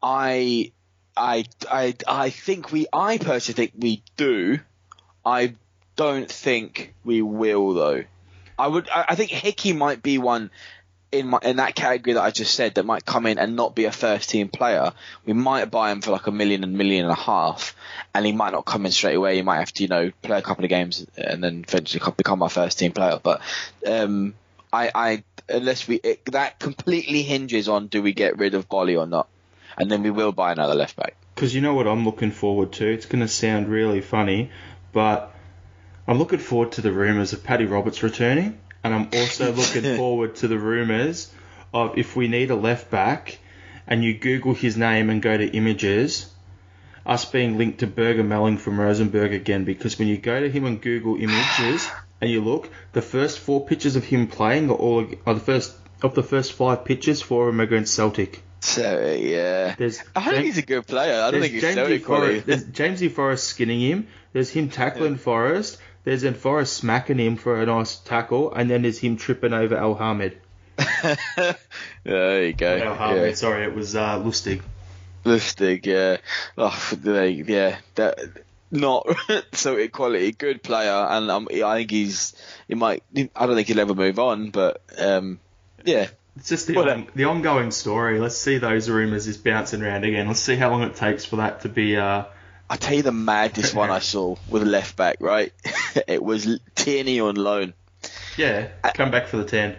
I, 0.00 0.70
I, 1.16 1.44
I, 1.68 1.96
I 2.06 2.30
think 2.30 2.70
we. 2.70 2.86
I 2.92 3.18
personally 3.18 3.56
think 3.56 3.72
we 3.76 4.04
do. 4.16 4.60
I 5.26 5.54
don't 6.00 6.30
think 6.30 6.94
we 7.04 7.20
will 7.20 7.74
though. 7.74 8.04
I 8.58 8.66
would. 8.66 8.88
I, 8.88 9.04
I 9.10 9.14
think 9.16 9.30
Hickey 9.30 9.74
might 9.74 10.02
be 10.02 10.16
one 10.16 10.50
in 11.12 11.26
my 11.26 11.38
in 11.42 11.56
that 11.56 11.74
category 11.74 12.14
that 12.14 12.22
I 12.22 12.30
just 12.30 12.54
said 12.54 12.76
that 12.76 12.86
might 12.86 13.04
come 13.04 13.26
in 13.26 13.38
and 13.38 13.54
not 13.54 13.74
be 13.74 13.84
a 13.84 13.92
first 13.92 14.30
team 14.30 14.48
player. 14.48 14.94
We 15.26 15.34
might 15.34 15.66
buy 15.66 15.92
him 15.92 16.00
for 16.00 16.10
like 16.10 16.26
a 16.26 16.30
million 16.30 16.64
and 16.64 16.72
million 16.72 17.04
and 17.04 17.12
a 17.12 17.20
half, 17.20 17.76
and 18.14 18.24
he 18.24 18.32
might 18.32 18.52
not 18.52 18.64
come 18.64 18.86
in 18.86 18.92
straight 18.92 19.16
away. 19.16 19.36
He 19.36 19.42
might 19.42 19.58
have 19.58 19.74
to 19.74 19.82
you 19.82 19.90
know 19.90 20.10
play 20.22 20.38
a 20.38 20.42
couple 20.42 20.64
of 20.64 20.70
games 20.70 21.06
and 21.18 21.44
then 21.44 21.66
eventually 21.68 22.02
become 22.16 22.42
our 22.42 22.48
first 22.48 22.78
team 22.78 22.92
player. 22.92 23.20
But 23.22 23.42
um, 23.86 24.32
I, 24.72 24.90
I 24.94 25.24
unless 25.50 25.86
we 25.86 25.96
it, 25.96 26.24
that 26.32 26.58
completely 26.58 27.20
hinges 27.20 27.68
on 27.68 27.88
do 27.88 28.00
we 28.00 28.14
get 28.14 28.38
rid 28.38 28.54
of 28.54 28.70
Bolly 28.70 28.96
or 28.96 29.06
not, 29.06 29.28
and 29.76 29.90
then 29.90 30.02
we 30.02 30.10
will 30.10 30.32
buy 30.32 30.52
another 30.52 30.74
left 30.74 30.96
back. 30.96 31.14
Because 31.34 31.54
you 31.54 31.60
know 31.60 31.74
what 31.74 31.86
I'm 31.86 32.06
looking 32.06 32.30
forward 32.30 32.72
to? 32.72 32.86
It's 32.86 33.04
going 33.04 33.20
to 33.20 33.28
sound 33.28 33.68
really 33.68 34.00
funny, 34.00 34.50
but 34.94 35.34
I'm 36.10 36.18
looking 36.18 36.40
forward 36.40 36.72
to 36.72 36.80
the 36.80 36.90
rumours 36.90 37.32
of 37.32 37.44
Paddy 37.44 37.66
Roberts 37.66 38.02
returning, 38.02 38.58
and 38.82 38.92
I'm 38.92 39.10
also 39.14 39.52
looking 39.60 39.96
forward 39.96 40.34
to 40.36 40.48
the 40.48 40.58
rumours 40.58 41.32
of 41.72 41.96
if 41.98 42.16
we 42.16 42.26
need 42.26 42.50
a 42.50 42.56
left 42.56 42.90
back, 42.90 43.38
and 43.86 44.02
you 44.02 44.18
Google 44.18 44.52
his 44.52 44.76
name 44.76 45.08
and 45.08 45.22
go 45.22 45.36
to 45.36 45.46
images, 45.46 46.28
us 47.06 47.24
being 47.26 47.58
linked 47.58 47.78
to 47.78 47.86
Birger 47.86 48.24
Meling 48.24 48.58
from 48.58 48.80
Rosenborg 48.80 49.32
again. 49.32 49.64
Because 49.64 50.00
when 50.00 50.08
you 50.08 50.18
go 50.18 50.40
to 50.40 50.50
him 50.50 50.64
and 50.64 50.82
Google 50.82 51.14
images 51.14 51.88
and 52.20 52.28
you 52.28 52.40
look, 52.40 52.68
the 52.92 53.02
first 53.02 53.38
four 53.38 53.64
pictures 53.64 53.94
of 53.94 54.04
him 54.04 54.26
playing 54.26 54.68
are 54.68 54.74
all 54.74 55.06
are 55.24 55.34
the 55.34 55.38
first 55.38 55.76
of 56.02 56.16
the 56.16 56.24
first 56.24 56.54
five 56.54 56.84
pictures 56.84 57.22
for 57.22 57.48
him 57.48 57.60
against 57.60 57.94
Celtic. 57.94 58.42
So 58.58 59.16
yeah, 59.16 59.76
There's 59.78 60.02
I 60.16 60.22
think 60.22 60.34
James- 60.34 60.46
he's 60.46 60.58
a 60.58 60.66
good 60.66 60.88
player. 60.88 61.22
I 61.22 61.30
don't 61.30 61.40
think 61.40 61.52
he's 61.52 61.62
James 61.62 61.76
E. 61.76 61.80
Celtic 61.80 62.04
Forrest, 62.04 62.46
there's 62.46 62.64
James 62.64 63.00
E. 63.00 63.08
Forrest 63.08 63.44
skinning 63.44 63.80
him. 63.80 64.08
There's 64.32 64.50
him 64.50 64.70
tackling 64.70 65.16
Forrest. 65.16 65.78
There's 66.04 66.22
then 66.22 66.34
Forrest 66.34 66.74
smacking 66.74 67.18
him 67.18 67.36
for 67.36 67.60
a 67.60 67.66
nice 67.66 67.96
tackle, 67.96 68.52
and 68.54 68.70
then 68.70 68.82
there's 68.82 68.98
him 68.98 69.16
tripping 69.16 69.52
over 69.52 69.76
Elhamed. 69.76 70.34
there 72.04 72.44
you 72.46 72.52
go. 72.54 72.78
Elhamed, 72.78 73.26
Yeah. 73.28 73.34
sorry, 73.34 73.64
it 73.64 73.74
was 73.74 73.94
uh, 73.96 74.18
Lustig. 74.18 74.62
Lustig, 75.24 75.84
yeah. 75.86 76.16
Oh, 76.56 76.90
they, 76.96 77.30
yeah, 77.30 77.76
that 77.96 78.18
not 78.70 79.06
so 79.52 79.86
quality. 79.88 80.32
Good 80.32 80.62
player, 80.62 80.90
and 80.90 81.30
um, 81.30 81.48
I 81.52 81.78
think 81.78 81.90
he's 81.90 82.34
he 82.68 82.74
might. 82.74 83.02
I 83.36 83.46
don't 83.46 83.56
think 83.56 83.68
he'll 83.68 83.80
ever 83.80 83.94
move 83.94 84.18
on, 84.18 84.50
but 84.50 84.80
um, 84.98 85.38
yeah, 85.84 86.08
It's 86.36 86.48
just 86.48 86.66
the, 86.66 86.74
Well, 86.74 86.88
on, 86.88 87.08
the 87.14 87.24
ongoing 87.24 87.70
story. 87.72 88.18
Let's 88.18 88.38
see 88.38 88.56
those 88.58 88.88
rumours 88.88 89.26
is 89.26 89.36
bouncing 89.36 89.82
around 89.82 90.04
again. 90.04 90.28
Let's 90.28 90.40
see 90.40 90.56
how 90.56 90.70
long 90.70 90.82
it 90.82 90.94
takes 90.96 91.24
for 91.24 91.36
that 91.36 91.62
to 91.62 91.68
be. 91.68 91.96
Uh, 91.96 92.24
I 92.70 92.76
tell 92.76 92.94
you 92.94 93.02
the 93.02 93.12
maddest 93.12 93.74
one 93.74 93.90
I 93.90 93.98
saw 94.12 94.36
with 94.48 94.62
a 94.62 94.66
left 94.66 94.96
back. 94.96 95.16
Right, 95.20 95.52
it 96.08 96.22
was 96.22 96.60
Tierney 96.76 97.20
on 97.20 97.34
loan. 97.34 97.74
yeah, 98.36 98.68
uh, 98.82 98.92
come 98.94 99.10
back 99.10 99.26
for 99.26 99.36
the 99.38 99.44
ten. 99.44 99.76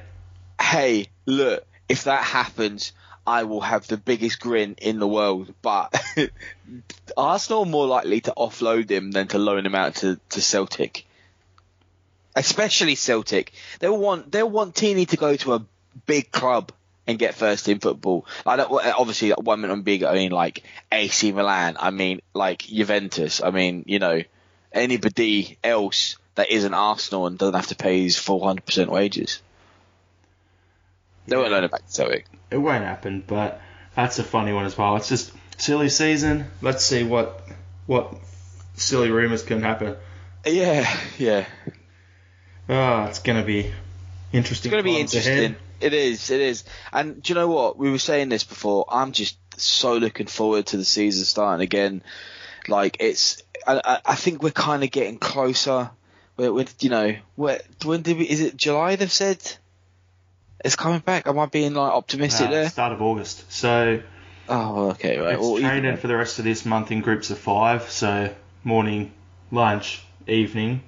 Hey, 0.62 1.08
look, 1.26 1.66
if 1.90 2.04
that 2.04 2.24
happens. 2.24 2.92
I 3.26 3.44
will 3.44 3.62
have 3.62 3.86
the 3.86 3.98
biggest 3.98 4.40
grin 4.40 4.76
in 4.82 4.98
the 4.98 5.08
world, 5.08 5.54
but 5.62 5.94
Arsenal 7.16 7.64
are 7.64 7.66
more 7.68 7.86
likely 7.86 8.20
to 8.22 8.34
offload 8.36 8.90
him 8.90 9.12
than 9.12 9.28
to 9.28 9.38
loan 9.38 9.64
him 9.64 9.76
out 9.76 9.94
to, 9.98 10.20
to 10.30 10.42
Celtic. 10.42 11.06
especially 12.36 12.96
Celtic. 12.96 13.52
They'll 13.80 13.98
want 13.98 14.32
they'll 14.32 14.50
want 14.50 14.74
Tierney 14.74 15.06
to 15.06 15.18
go 15.18 15.36
to 15.36 15.54
a 15.54 15.66
big 16.08 16.32
club 16.32 16.72
and 17.12 17.20
get 17.20 17.36
first 17.36 17.70
in 17.70 17.80
football. 17.80 18.26
I 18.46 18.56
don't 18.56 18.72
obviously 18.72 19.30
one 19.32 19.62
minute 19.62 19.74
I'm 19.74 19.84
big. 19.84 20.04
I 20.04 20.14
mean 20.14 20.32
like 20.32 20.64
AC 20.92 21.32
Milan. 21.32 21.78
I 21.80 21.92
mean 21.92 22.22
like 22.34 22.64
Juventus. 22.64 23.42
I 23.44 23.52
mean 23.52 23.84
you 23.86 24.00
know 24.00 24.22
anybody 24.72 25.58
else 25.64 26.18
that 26.36 26.50
isn't 26.50 26.74
Arsenal 26.74 27.28
and 27.28 27.38
doesn't 27.38 27.56
have 27.56 27.68
to 27.68 27.76
pay 27.76 28.02
his 28.02 28.18
full 28.18 28.44
hundred 28.44 28.66
percent 28.66 28.92
wages. 28.92 29.42
They 31.28 31.38
won't 31.38 31.52
loan 31.52 31.64
it 31.66 31.72
Celtic. 31.88 32.26
It 32.50 32.58
won't 32.58 32.84
happen, 32.84 33.24
but 33.26 33.62
that's 33.96 34.18
a 34.20 34.24
funny 34.24 34.54
one 34.54 34.66
as 34.66 34.78
well. 34.78 34.96
It's 34.96 35.08
just 35.10 35.32
silly 35.58 35.90
season. 35.90 36.46
Let's 36.62 36.84
see 36.84 37.04
what 37.04 37.48
what 37.86 38.16
silly 38.74 39.12
rumours 39.12 39.44
can 39.44 39.62
happen. 39.62 39.96
Yeah, 40.46 40.92
yeah. 41.18 41.46
Oh, 42.68 43.04
it's 43.06 43.20
gonna 43.20 43.44
be 43.44 43.72
interesting. 44.34 44.70
It's 44.70 44.74
going 44.74 44.84
to 44.84 44.90
be 44.90 45.00
interesting. 45.00 45.38
ahead. 45.38 45.56
It 45.82 45.94
is. 45.94 46.30
It 46.30 46.42
is. 46.42 46.64
And 46.94 47.22
do 47.22 47.32
you 47.34 47.36
know 47.36 47.48
what? 47.48 47.78
We 47.78 47.90
were 47.92 47.98
saying 48.00 48.30
this 48.30 48.44
before. 48.44 48.86
I'm 48.90 49.12
just 49.12 49.38
so 49.58 49.98
looking 49.98 50.28
forward 50.28 50.68
to 50.68 50.78
the 50.78 50.86
season 50.86 51.26
starting 51.26 51.64
again. 51.64 52.04
Like 52.68 52.98
it's. 53.00 53.42
I, 53.68 54.00
I- 54.06 54.16
think 54.16 54.42
we're 54.42 54.52
kind 54.52 54.84
of 54.84 54.92
getting 54.92 55.18
closer. 55.20 55.92
We're, 56.38 56.52
we're, 56.54 56.66
you 56.80 56.90
know, 56.90 57.16
where, 57.36 57.62
when 57.86 58.02
did 58.02 58.18
we? 58.18 58.24
Is 58.26 58.42
it 58.42 58.56
July? 58.58 58.96
They've 58.96 59.12
said 59.12 59.38
it's 60.64 60.76
coming 60.76 61.00
back. 61.00 61.28
Am 61.28 61.38
I 61.40 61.46
being 61.48 61.74
like 61.74 61.92
optimistic 61.92 62.48
Uh, 62.48 62.52
there? 62.52 62.70
start 62.70 62.94
of 62.94 63.02
August. 63.02 63.52
So 63.52 64.02
Oh, 64.50 64.90
okay, 64.92 65.18
right. 65.20 65.34
it's 65.34 65.42
Well, 65.42 65.60
training 65.60 65.98
for 65.98 66.08
the 66.08 66.16
rest 66.18 66.40
of 66.40 66.46
this 66.46 66.66
month 66.66 66.92
in 66.92 67.02
groups 67.02 67.30
of 67.30 67.38
five. 67.38 67.90
So 67.92 68.34
morning, 68.64 69.12
lunch, 69.52 70.04
evening. 70.28 70.82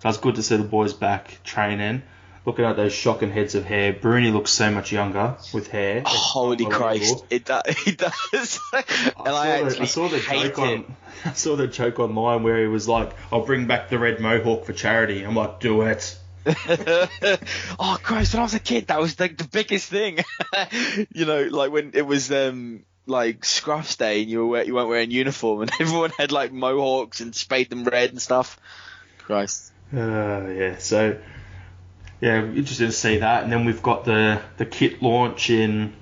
So 0.00 0.08
it's 0.08 0.18
good 0.18 0.36
to 0.36 0.42
see 0.42 0.56
the 0.56 0.64
boys 0.64 0.92
back 0.92 1.38
training. 1.44 2.02
Looking 2.46 2.66
at 2.66 2.76
those 2.76 2.92
shocking 2.92 3.30
heads 3.30 3.54
of 3.54 3.64
hair. 3.64 3.92
Bruni 3.94 4.30
looks 4.30 4.50
so 4.50 4.70
much 4.70 4.92
younger 4.92 5.36
with 5.54 5.68
hair. 5.68 5.98
It's 5.98 6.10
Holy. 6.10 6.66
Christ! 6.66 7.24
It 7.30 7.46
does. 7.46 7.62
It 7.86 7.96
does. 7.96 8.60
and 8.72 8.84
I, 9.28 9.62
I, 9.64 9.68
saw 9.68 9.68
actually 9.68 9.76
the, 9.76 9.82
I 9.82 9.86
saw 9.86 10.08
the 10.08 10.18
hate 10.18 10.54
joke 10.54 10.58
it. 10.58 10.60
on 10.60 10.96
I 11.24 11.32
saw 11.32 11.56
the 11.56 11.66
joke 11.66 11.98
online 12.00 12.42
where 12.42 12.60
he 12.60 12.66
was 12.66 12.86
like, 12.86 13.12
"I'll 13.32 13.46
bring 13.46 13.66
back 13.66 13.88
the 13.88 13.98
red 13.98 14.20
mohawk 14.20 14.66
for 14.66 14.74
charity." 14.74 15.22
I'm 15.22 15.34
like, 15.34 15.60
"Do 15.60 15.82
it." 15.82 16.18
oh 16.46 17.98
Christ! 18.02 18.34
When 18.34 18.40
I 18.40 18.42
was 18.42 18.54
a 18.54 18.60
kid, 18.60 18.88
that 18.88 19.00
was 19.00 19.18
like 19.18 19.38
the 19.38 19.48
biggest 19.48 19.88
thing. 19.88 20.18
you 21.14 21.24
know, 21.24 21.44
like 21.44 21.72
when 21.72 21.92
it 21.94 22.06
was 22.06 22.30
um 22.30 22.84
like 23.06 23.40
Scruffs 23.40 23.96
Day 23.96 24.22
and 24.22 24.30
you 24.30 24.46
were 24.46 24.62
you 24.62 24.74
weren't 24.74 24.88
wearing 24.88 25.10
uniform 25.10 25.62
and 25.62 25.70
everyone 25.80 26.10
had 26.18 26.32
like 26.32 26.52
mohawks 26.52 27.20
and 27.20 27.34
sprayed 27.34 27.70
them 27.70 27.84
red 27.84 28.10
and 28.10 28.20
stuff. 28.20 28.58
Christ. 29.18 29.72
Uh, 29.92 30.46
yeah. 30.48 30.76
So 30.78 31.18
yeah, 32.20 32.42
interested 32.42 32.86
to 32.86 32.92
see 32.92 33.18
that. 33.18 33.44
And 33.44 33.52
then 33.52 33.64
we've 33.64 33.82
got 33.82 34.04
the 34.04 34.40
the 34.56 34.66
kit 34.66 35.02
launch 35.02 35.50
in 35.50 35.94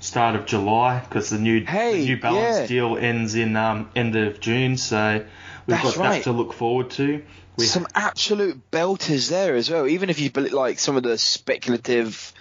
start 0.00 0.36
of 0.36 0.46
July 0.46 1.00
because 1.00 1.30
the 1.30 1.38
new 1.38 1.64
Hey, 1.64 2.00
the 2.00 2.06
New 2.06 2.20
Balance 2.20 2.60
yeah. 2.60 2.66
deal 2.66 2.96
ends 2.96 3.34
in 3.34 3.56
um 3.56 3.90
end 3.94 4.16
of 4.16 4.40
June. 4.40 4.76
So 4.76 5.24
we've 5.66 5.76
That's 5.76 5.96
got 5.96 5.96
right. 5.96 6.12
that 6.18 6.24
to 6.24 6.32
look 6.32 6.52
forward 6.52 6.90
to. 6.92 7.22
We 7.56 7.64
Some 7.64 7.88
absolute 7.94 8.70
belters 8.70 9.28
there 9.30 9.56
as 9.56 9.68
well. 9.68 9.88
Even 9.88 10.10
if 10.10 10.20
you 10.20 10.30
like 10.30 10.78
some 10.78 10.96
of 10.96 11.02
the 11.02 11.18
speculative, 11.18 12.32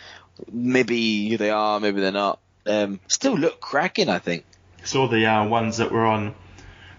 maybe 0.51 1.35
they 1.35 1.49
are, 1.49 1.79
maybe 1.79 2.01
they're 2.01 2.11
not. 2.11 2.39
Um, 2.67 2.99
still 3.07 3.35
look 3.35 3.59
cracking. 3.59 4.09
I 4.09 4.19
think. 4.19 4.45
saw 4.83 5.07
the 5.07 5.25
uh, 5.25 5.47
ones 5.47 5.77
that 5.77 5.91
were 5.91 6.05
on 6.05 6.35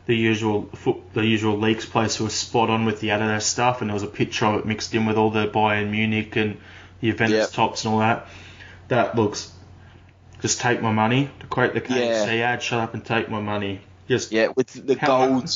the 0.08 0.16
usual 0.16 0.62
foot, 0.74 0.96
the 1.12 1.24
usual 1.24 1.58
leaks 1.58 1.84
place 1.84 2.18
were 2.18 2.30
spot 2.30 2.70
on 2.70 2.86
with 2.86 2.98
the 3.00 3.08
Adidas 3.08 3.42
stuff, 3.42 3.82
and 3.82 3.90
there 3.90 3.94
was 3.94 4.02
a 4.02 4.06
picture 4.08 4.46
of 4.46 4.60
it 4.60 4.66
mixed 4.66 4.94
in 4.94 5.04
with 5.04 5.16
all 5.18 5.30
the 5.30 5.46
Bayern 5.46 5.90
Munich 5.90 6.34
and 6.34 6.56
the 7.00 7.10
Juventus 7.12 7.36
Yep. 7.36 7.50
tops 7.50 7.84
and 7.84 7.92
all 7.92 8.00
that. 8.00 8.26
That 8.88 9.14
looks. 9.16 9.52
Just 10.40 10.60
take 10.60 10.80
my 10.80 10.92
money. 10.92 11.30
To 11.40 11.46
quote 11.46 11.74
the 11.74 11.82
KFC 11.82 12.38
Yeah. 12.38 12.52
ad, 12.52 12.62
shut 12.62 12.80
up 12.80 12.94
and 12.94 13.04
take 13.04 13.28
my 13.28 13.40
money. 13.40 13.80
Just 14.08 14.32
Yeah, 14.32 14.48
with 14.56 14.68
the 14.72 14.94
gold 14.96 15.50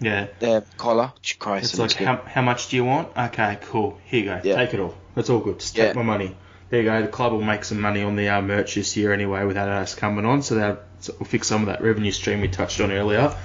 yeah. 0.00 0.28
uh, 0.40 0.62
collar. 0.78 1.12
Christ, 1.38 1.74
It's 1.74 1.78
like 1.78 1.92
how, 1.92 2.16
how 2.24 2.40
much 2.40 2.70
do 2.70 2.76
you 2.76 2.84
want? 2.86 3.08
Okay, 3.14 3.58
cool. 3.62 3.98
Here 4.06 4.20
you 4.20 4.26
go. 4.26 4.40
Yeah. 4.42 4.56
Take 4.56 4.72
it 4.72 4.80
all. 4.80 4.94
That's 5.14 5.28
all 5.28 5.40
good. 5.40 5.60
Just 5.60 5.76
Yeah. 5.76 5.88
take 5.88 5.96
my 5.96 6.02
money. 6.02 6.34
There 6.70 6.80
you 6.80 6.88
go. 6.88 7.02
The 7.02 7.08
club 7.08 7.32
will 7.32 7.42
make 7.42 7.64
some 7.64 7.80
money 7.80 8.02
on 8.02 8.16
the 8.16 8.28
uh, 8.30 8.40
merch 8.40 8.74
this 8.76 8.96
year 8.96 9.12
anyway 9.12 9.44
with 9.44 9.56
Adidas 9.56 9.94
coming 9.98 10.24
on, 10.24 10.42
so 10.42 10.54
they'll 10.54 10.78
so 11.00 11.14
we'll 11.18 11.26
fix 11.26 11.46
some 11.46 11.62
of 11.62 11.66
that 11.66 11.82
revenue 11.82 12.12
stream 12.12 12.40
we 12.40 12.48
touched 12.48 12.80
on 12.80 12.90
earlier. 12.92 13.36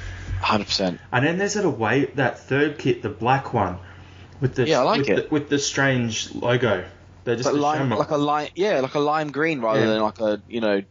Hundred 0.42 0.66
percent. 0.66 1.00
And 1.12 1.26
then 1.26 1.38
there's 1.38 1.54
that 1.54 1.66
away 1.66 2.06
that 2.16 2.40
third 2.40 2.78
kit, 2.78 3.02
the 3.02 3.10
black 3.10 3.54
one, 3.54 3.78
with 4.42 4.56
the 4.56 4.68
Yeah, 4.68 4.80
I 4.80 4.84
like 4.84 5.00
with 5.00 5.10
it. 5.10 5.16
The, 5.30 5.34
with 5.34 5.50
the 5.50 5.60
strange 5.60 6.34
logo. 6.34 6.86
They're 7.24 7.38
just 7.38 7.50
a 7.50 7.54
lime, 7.54 7.90
like 7.90 8.10
a 8.10 8.18
lime, 8.18 8.50
yeah, 8.56 8.82
like 8.82 8.96
a 8.96 9.00
lime 9.00 9.32
green 9.32 9.62
rather 9.62 9.80
Yeah. 9.80 9.86
than 9.88 10.02
like 10.02 10.20
a 10.20 10.42
you 10.48 10.60
know 10.60 10.84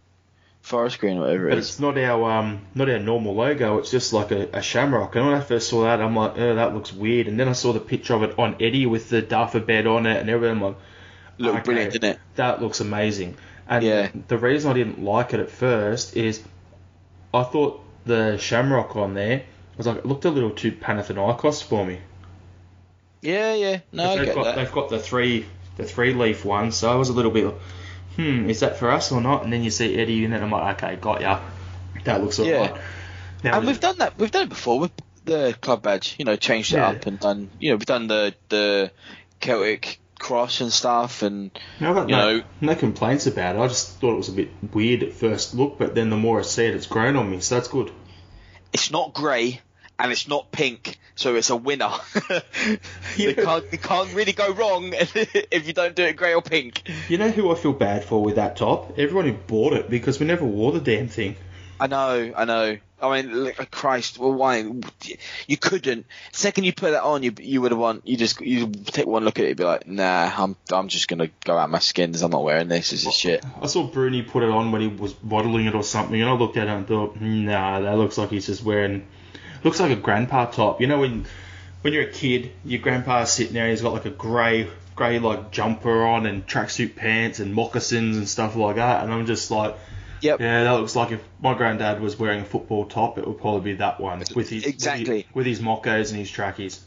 forest 0.62 1.00
green 1.00 1.18
or 1.18 1.22
whatever 1.22 1.48
but 1.48 1.54
it 1.54 1.58
is. 1.58 1.70
it's 1.70 1.80
not 1.80 1.98
our 1.98 2.30
um 2.30 2.60
not 2.74 2.88
our 2.88 2.98
normal 2.98 3.34
logo. 3.34 3.78
It's 3.78 3.90
just 3.90 4.12
like 4.12 4.30
a, 4.30 4.48
a 4.54 4.62
shamrock. 4.62 5.14
And 5.16 5.26
when 5.26 5.34
I 5.34 5.40
first 5.40 5.68
saw 5.68 5.82
that, 5.84 6.00
I'm 6.00 6.14
like, 6.16 6.38
oh, 6.38 6.54
that 6.54 6.72
looks 6.74 6.92
weird. 6.92 7.26
And 7.28 7.38
then 7.38 7.48
I 7.48 7.52
saw 7.52 7.72
the 7.72 7.80
picture 7.80 8.14
of 8.14 8.22
it 8.22 8.38
on 8.38 8.56
Eddie 8.60 8.86
with 8.86 9.10
the 9.10 9.20
Dafabet 9.22 9.86
on 9.86 10.06
it 10.06 10.20
and 10.20 10.30
everything. 10.30 10.56
I'm 10.56 10.62
like, 10.62 10.76
Looked 11.38 11.56
okay, 11.56 11.64
brilliant, 11.64 11.92
didn't 11.94 12.10
it? 12.12 12.18
That 12.36 12.62
looks 12.62 12.80
amazing. 12.80 13.36
And 13.68 13.84
Yeah. 13.84 14.10
the 14.28 14.38
reason 14.38 14.70
I 14.70 14.74
didn't 14.74 15.02
like 15.02 15.34
it 15.34 15.40
at 15.40 15.50
first 15.50 16.16
is 16.16 16.42
I 17.34 17.42
thought 17.44 17.82
the 18.04 18.36
shamrock 18.38 18.96
on 18.96 19.14
there 19.14 19.42
was 19.76 19.86
like 19.86 19.98
it 19.98 20.06
looked 20.06 20.24
a 20.24 20.30
little 20.30 20.50
too 20.50 20.72
Panathinaikos 20.72 21.62
for 21.62 21.84
me. 21.86 21.98
Yeah, 23.20 23.54
yeah. 23.54 23.80
No, 23.92 24.10
I 24.10 24.16
they've 24.16 24.26
get 24.26 24.34
got 24.34 24.44
that. 24.44 24.56
they've 24.56 24.72
got 24.72 24.90
the 24.90 24.98
three 24.98 25.46
the 25.76 25.84
three 25.84 26.12
leaf 26.12 26.44
one, 26.44 26.72
so 26.72 26.90
I 26.92 26.96
was 26.96 27.08
a 27.08 27.12
little 27.12 27.30
bit, 27.30 27.54
hmm, 28.16 28.50
is 28.50 28.60
that 28.60 28.78
for 28.78 28.90
us 28.90 29.10
or 29.12 29.20
not? 29.20 29.44
And 29.44 29.52
then 29.52 29.62
you 29.62 29.70
see 29.70 29.96
Eddie 29.96 30.24
in 30.24 30.32
it, 30.32 30.42
I'm 30.42 30.50
like, 30.50 30.82
okay, 30.82 30.96
got 30.96 31.20
ya. 31.22 31.40
That 32.04 32.20
looks 32.22 32.38
Yeah. 32.38 32.56
alright. 32.58 32.82
Now, 33.44 33.56
and 33.58 33.66
we've 33.66 33.80
done 33.80 33.98
that. 33.98 34.18
We've 34.18 34.30
done 34.30 34.44
it 34.44 34.48
before 34.50 34.78
with 34.80 34.92
the 35.24 35.56
club 35.60 35.82
badge. 35.82 36.16
You 36.18 36.24
know, 36.24 36.36
changed 36.36 36.72
it 36.72 36.76
Yeah. 36.76 36.88
up 36.90 37.06
and 37.06 37.18
done. 37.18 37.50
You 37.58 37.70
know, 37.70 37.76
we've 37.76 37.86
done 37.86 38.08
the 38.08 38.34
the 38.50 38.90
Celtic 39.40 39.98
cross 40.22 40.60
and 40.60 40.72
stuff, 40.72 41.22
and 41.22 41.50
No, 41.80 41.88
you 42.02 42.06
no, 42.06 42.38
know, 42.38 42.42
no 42.60 42.74
complaints 42.74 43.26
about 43.26 43.56
it. 43.56 43.58
I 43.58 43.68
just 43.68 43.98
thought 44.00 44.14
it 44.14 44.18
was 44.18 44.28
a 44.28 44.32
bit 44.32 44.50
weird 44.72 45.02
at 45.02 45.12
first 45.12 45.54
look, 45.54 45.78
but 45.78 45.94
then 45.94 46.08
the 46.10 46.16
more 46.16 46.38
I 46.38 46.42
see 46.42 46.64
it, 46.66 46.74
it's 46.74 46.86
grown 46.86 47.16
on 47.16 47.30
me, 47.30 47.40
so 47.40 47.56
that's 47.56 47.68
good. 47.68 47.90
it's 48.72 48.90
not 48.90 49.12
grey 49.12 49.60
and 49.98 50.10
it's 50.10 50.26
not 50.26 50.50
pink, 50.50 50.96
so 51.14 51.34
it's 51.36 51.50
a 51.50 51.56
winner. 51.56 51.90
you 53.16 53.34
can't 53.34 53.64
you 53.70 53.78
can't 53.78 54.12
really 54.14 54.32
go 54.32 54.52
wrong 54.52 54.92
if 54.94 55.66
you 55.66 55.72
don't 55.72 55.94
do 55.94 56.04
it 56.04 56.16
grey 56.16 56.34
or 56.34 56.42
pink. 56.42 56.82
You 57.08 57.18
know 57.18 57.30
who 57.30 57.52
I 57.52 57.54
feel 57.54 57.72
bad 57.74 58.04
for 58.04 58.22
with 58.22 58.36
that 58.36 58.56
top? 58.56 58.98
Everyone 58.98 59.26
who 59.26 59.32
bought 59.34 59.74
it 59.74 59.90
because 59.90 60.18
we 60.18 60.26
never 60.26 60.44
wore 60.44 60.72
the 60.72 60.80
damn 60.80 61.08
thing. 61.08 61.36
I 61.78 61.86
know, 61.88 62.32
I 62.36 62.44
know. 62.44 62.78
I 63.02 63.20
mean, 63.20 63.44
like, 63.44 63.60
uh, 63.60 63.64
Christ, 63.68 64.16
well, 64.16 64.32
why? 64.32 64.64
You 65.48 65.56
couldn't. 65.56 66.06
Second 66.30 66.62
you 66.62 66.72
put 66.72 66.92
that 66.92 67.02
on, 67.02 67.24
you 67.24 67.34
you 67.40 67.60
would 67.60 67.72
have 67.72 67.80
want 67.80 68.06
you 68.06 68.16
just 68.16 68.40
you 68.40 68.68
take 68.68 69.06
one 69.06 69.24
look 69.24 69.40
at 69.40 69.44
it, 69.44 69.48
and 69.48 69.56
be 69.56 69.64
like, 69.64 69.88
nah, 69.88 70.30
I'm 70.36 70.56
I'm 70.70 70.86
just 70.86 71.08
gonna 71.08 71.28
go 71.44 71.58
out 71.58 71.68
my 71.68 71.80
skins. 71.80 72.22
I'm 72.22 72.30
not 72.30 72.44
wearing 72.44 72.68
this. 72.68 72.90
This 72.90 73.04
is 73.04 73.12
shit. 73.12 73.44
I 73.60 73.66
saw 73.66 73.82
Bruni 73.88 74.22
put 74.22 74.44
it 74.44 74.50
on 74.50 74.70
when 74.70 74.82
he 74.82 74.86
was 74.86 75.16
modelling 75.20 75.66
it 75.66 75.74
or 75.74 75.82
something, 75.82 76.20
and 76.20 76.30
I 76.30 76.34
looked 76.34 76.56
at 76.56 76.68
it 76.68 76.70
and 76.70 76.86
thought, 76.86 77.20
nah, 77.20 77.80
that 77.80 77.98
looks 77.98 78.18
like 78.18 78.30
he's 78.30 78.46
just 78.46 78.62
wearing. 78.62 79.08
Looks 79.64 79.80
like 79.80 79.90
a 79.90 79.96
grandpa 79.96 80.46
top. 80.46 80.80
You 80.80 80.86
know 80.86 81.00
when 81.00 81.26
when 81.80 81.92
you're 81.92 82.08
a 82.08 82.12
kid, 82.12 82.52
your 82.64 82.80
grandpa's 82.80 83.32
sitting 83.32 83.54
there, 83.54 83.68
he's 83.68 83.82
got 83.82 83.92
like 83.92 84.06
a 84.06 84.10
grey 84.10 84.70
grey 84.94 85.18
like 85.18 85.50
jumper 85.50 86.04
on 86.04 86.26
and 86.26 86.46
tracksuit 86.46 86.94
pants 86.94 87.40
and 87.40 87.52
moccasins 87.52 88.16
and 88.16 88.28
stuff 88.28 88.54
like 88.54 88.76
that, 88.76 89.02
and 89.02 89.12
I'm 89.12 89.26
just 89.26 89.50
like. 89.50 89.76
Yep. 90.22 90.40
Yeah, 90.40 90.64
that 90.64 90.70
looks 90.72 90.94
like 90.94 91.10
if 91.10 91.20
my 91.40 91.54
granddad 91.54 92.00
was 92.00 92.18
wearing 92.18 92.40
a 92.40 92.44
football 92.44 92.86
top, 92.86 93.18
it 93.18 93.26
would 93.26 93.40
probably 93.40 93.72
be 93.72 93.78
that 93.78 94.00
one 94.00 94.22
with 94.34 94.48
his 94.48 94.64
Exactly. 94.64 95.04
with 95.04 95.16
his, 95.16 95.34
with 95.34 95.46
his 95.46 95.60
and 96.10 96.18
his 96.18 96.30
trackies. 96.30 96.80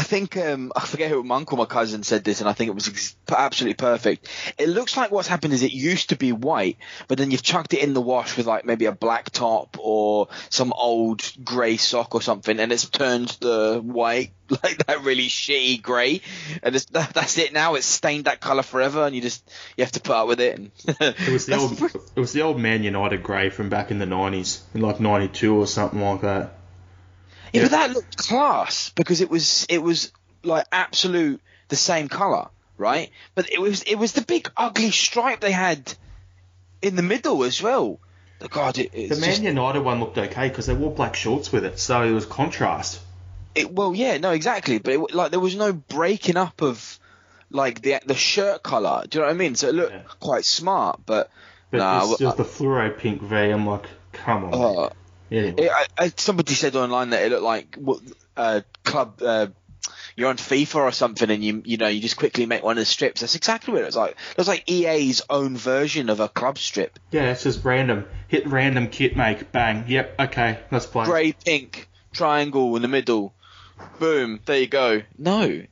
I 0.00 0.02
think 0.02 0.34
um, 0.38 0.72
I 0.74 0.80
forget 0.86 1.10
who 1.10 1.22
my 1.22 1.36
uncle, 1.36 1.58
my 1.58 1.66
cousin 1.66 2.04
said 2.04 2.24
this, 2.24 2.40
and 2.40 2.48
I 2.48 2.54
think 2.54 2.68
it 2.68 2.74
was 2.74 2.88
ex- 2.88 3.16
absolutely 3.28 3.74
perfect. 3.74 4.30
It 4.56 4.70
looks 4.70 4.96
like 4.96 5.10
what's 5.10 5.28
happened 5.28 5.52
is 5.52 5.62
it 5.62 5.72
used 5.72 6.08
to 6.08 6.16
be 6.16 6.32
white, 6.32 6.78
but 7.06 7.18
then 7.18 7.30
you've 7.30 7.42
chucked 7.42 7.74
it 7.74 7.82
in 7.82 7.92
the 7.92 8.00
wash 8.00 8.34
with 8.38 8.46
like 8.46 8.64
maybe 8.64 8.86
a 8.86 8.92
black 8.92 9.28
top 9.28 9.76
or 9.78 10.28
some 10.48 10.72
old 10.72 11.30
grey 11.44 11.76
sock 11.76 12.14
or 12.14 12.22
something, 12.22 12.58
and 12.58 12.72
it's 12.72 12.88
turned 12.88 13.28
the 13.42 13.78
white 13.84 14.30
like 14.48 14.86
that 14.86 15.04
really 15.04 15.28
shitty 15.28 15.82
grey, 15.82 16.22
and 16.62 16.74
it's, 16.74 16.86
that, 16.86 17.12
that's 17.12 17.36
it 17.36 17.52
now. 17.52 17.74
It's 17.74 17.84
stained 17.84 18.24
that 18.24 18.40
colour 18.40 18.62
forever, 18.62 19.04
and 19.04 19.14
you 19.14 19.20
just 19.20 19.46
you 19.76 19.84
have 19.84 19.92
to 19.92 20.00
put 20.00 20.16
up 20.16 20.28
with 20.28 20.40
it. 20.40 20.58
And 20.58 20.70
It 20.98 21.28
was 21.30 21.44
the 21.44 21.56
old 21.56 21.72
it 22.16 22.20
was 22.20 22.32
the 22.32 22.40
old 22.40 22.58
Man 22.58 22.84
United 22.84 23.22
grey 23.22 23.50
from 23.50 23.68
back 23.68 23.90
in 23.90 23.98
the 23.98 24.06
nineties, 24.06 24.62
in 24.72 24.80
like 24.80 24.98
ninety 24.98 25.28
two 25.28 25.56
or 25.56 25.66
something 25.66 26.00
like 26.00 26.22
that. 26.22 26.54
Yeah, 27.52 27.62
but 27.62 27.70
that 27.72 27.90
looked 27.90 28.16
class 28.16 28.90
because 28.90 29.20
it 29.20 29.30
was 29.30 29.66
it 29.68 29.82
was 29.82 30.12
like 30.42 30.66
absolute 30.72 31.40
the 31.68 31.76
same 31.76 32.08
color, 32.08 32.48
right? 32.76 33.10
But 33.34 33.50
it 33.50 33.60
was 33.60 33.82
it 33.82 33.96
was 33.96 34.12
the 34.12 34.22
big 34.22 34.50
ugly 34.56 34.90
stripe 34.90 35.40
they 35.40 35.52
had 35.52 35.92
in 36.82 36.96
the 36.96 37.02
middle 37.02 37.44
as 37.44 37.62
well. 37.62 37.98
The 38.38 38.48
God, 38.48 38.78
it, 38.78 38.92
The 38.92 39.16
Man 39.16 39.20
just, 39.20 39.42
United 39.42 39.80
one 39.82 40.00
looked 40.00 40.16
okay 40.16 40.48
because 40.48 40.66
they 40.66 40.74
wore 40.74 40.90
black 40.90 41.14
shorts 41.14 41.52
with 41.52 41.64
it, 41.64 41.78
so 41.78 42.02
it 42.02 42.12
was 42.12 42.24
contrast. 42.24 43.00
it, 43.54 43.70
well, 43.70 43.94
yeah, 43.94 44.16
no, 44.16 44.30
exactly. 44.30 44.78
But 44.78 44.94
it, 44.94 45.14
like 45.14 45.30
there 45.30 45.40
was 45.40 45.56
no 45.56 45.72
breaking 45.74 46.36
up 46.38 46.62
of 46.62 46.98
like 47.50 47.82
the 47.82 48.00
the 48.06 48.14
shirt 48.14 48.62
color. 48.62 49.04
Do 49.08 49.18
you 49.18 49.22
know 49.22 49.28
what 49.28 49.34
I 49.34 49.36
mean? 49.36 49.56
So 49.56 49.68
it 49.68 49.74
looked 49.74 49.92
Yeah. 49.92 50.02
quite 50.20 50.44
smart, 50.44 51.00
but. 51.04 51.30
But 51.70 51.78
nah, 51.78 52.02
it's 52.04 52.18
just 52.18 52.36
the 52.36 52.44
fluoro 52.44 52.96
pink 52.98 53.22
V. 53.22 53.36
I'm 53.36 53.66
like, 53.66 53.84
come 54.12 54.44
on. 54.44 54.54
uh, 54.54 54.90
anyway, 55.30 55.64
It, 55.64 55.70
I, 55.70 55.86
I, 56.04 56.12
somebody 56.16 56.54
said 56.54 56.76
online 56.76 57.10
that 57.10 57.22
it 57.22 57.30
looked 57.30 57.42
like 57.42 57.76
what 57.76 58.00
uh, 58.36 58.60
club. 58.84 59.22
Uh, 59.22 59.46
you're 60.16 60.28
on 60.28 60.36
FIFA 60.36 60.74
or 60.76 60.92
something, 60.92 61.30
and 61.30 61.42
you 61.42 61.62
you 61.64 61.76
know 61.76 61.88
you 61.88 62.00
just 62.00 62.16
quickly 62.16 62.44
make 62.46 62.62
one 62.62 62.76
of 62.76 62.82
the 62.82 62.84
strips. 62.84 63.22
That's 63.22 63.34
exactly 63.34 63.72
what 63.72 63.82
it 63.82 63.86
was 63.86 63.96
like. 63.96 64.10
It 64.10 64.36
was 64.36 64.48
like 64.48 64.68
EA's 64.68 65.22
own 65.30 65.56
version 65.56 66.10
of 66.10 66.20
a 66.20 66.28
club 66.28 66.58
strip. 66.58 66.98
yeah, 67.10 67.30
it's 67.30 67.44
just 67.44 67.64
random. 67.64 68.06
Hit 68.28 68.46
random 68.46 68.88
kit 68.88 69.16
make, 69.16 69.50
bang. 69.52 69.84
Yep, 69.88 70.20
okay, 70.20 70.58
let's 70.70 70.86
play. 70.86 71.06
Grey, 71.06 71.32
pink, 71.32 71.88
triangle 72.12 72.76
in 72.76 72.82
the 72.82 72.88
middle. 72.88 73.34
Boom, 73.98 74.40
there 74.44 74.60
you 74.60 74.66
go. 74.66 75.02
No, 75.16 75.62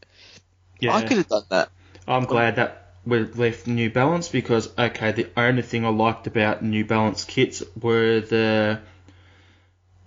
Yeah, 0.80 0.94
I 0.94 1.02
could 1.02 1.18
have 1.18 1.28
done 1.28 1.44
that. 1.50 1.68
I'm 2.06 2.24
glad 2.24 2.56
that 2.56 2.94
we 3.04 3.24
left 3.24 3.66
New 3.66 3.90
Balance 3.90 4.28
because 4.28 4.70
okay, 4.78 5.12
the 5.12 5.28
only 5.36 5.62
thing 5.62 5.84
I 5.84 5.90
liked 5.90 6.26
about 6.26 6.62
New 6.62 6.84
Balance 6.84 7.24
kits 7.24 7.62
were 7.80 8.20
the 8.20 8.80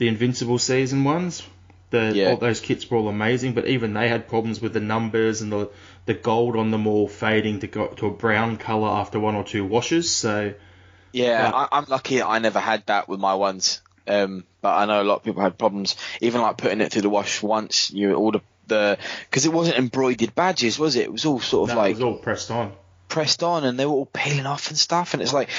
the 0.02 0.08
Invincible 0.08 0.58
season 0.58 1.04
ones. 1.04 1.44
The 1.92 2.12
Yeah. 2.16 2.30
all 2.32 2.38
those 2.38 2.60
kits 2.60 2.90
were 2.90 2.98
all 2.98 3.08
amazing, 3.08 3.54
but 3.54 3.68
even 3.68 3.94
they 3.94 4.08
had 4.10 4.28
problems 4.28 4.60
with 4.60 4.74
the 4.74 4.80
numbers 4.80 5.42
and 5.42 5.52
the 5.52 5.70
the 6.08 6.16
gold 6.16 6.56
on 6.56 6.72
them 6.72 6.88
all 6.88 7.08
fading 7.08 7.60
to 7.60 7.68
go 7.68 7.86
to 7.86 8.08
a 8.08 8.12
brown 8.12 8.58
color 8.58 8.90
after 8.90 9.20
one 9.20 9.36
or 9.36 9.44
two 9.44 9.64
washes. 9.64 10.10
So 10.10 10.54
Yeah, 11.14 11.52
But- 11.52 11.56
I, 11.72 11.78
I'm 11.78 11.86
lucky 11.88 12.20
I 12.24 12.40
never 12.40 12.60
had 12.60 12.84
that 12.88 13.08
with 13.08 13.20
my 13.20 13.36
ones. 13.36 13.82
Um, 14.08 14.44
but 14.62 14.74
I 14.76 14.86
know 14.86 15.04
a 15.04 15.08
lot 15.10 15.18
of 15.18 15.24
people 15.24 15.44
had 15.44 15.60
problems. 15.60 15.96
Even 16.20 16.42
like 16.42 16.58
putting 16.58 16.82
it 16.82 16.92
through 16.92 17.04
the 17.04 17.10
wash 17.10 17.44
once, 17.44 17.92
you 17.92 18.16
all 18.16 18.32
the 18.32 18.42
the 18.68 18.98
because 19.30 19.46
it 19.46 19.54
wasn't 19.54 19.78
embroidered 19.78 20.34
badges, 20.34 20.80
was 20.80 20.96
it? 20.96 21.02
It 21.04 21.12
was 21.12 21.26
all 21.26 21.40
sort 21.40 21.70
of 21.70 21.76
that 21.76 21.82
like 21.82 21.94
was 21.96 22.02
all 22.04 22.16
pressed 22.16 22.50
on. 22.50 22.72
pressed 23.08 23.44
on, 23.44 23.64
and 23.66 23.78
they 23.78 23.86
were 23.86 23.92
all 24.00 24.08
peeling 24.08 24.48
off 24.48 24.70
and 24.70 24.78
stuff. 24.80 25.14
And 25.14 25.22
it's 25.22 25.34
like, 25.34 25.50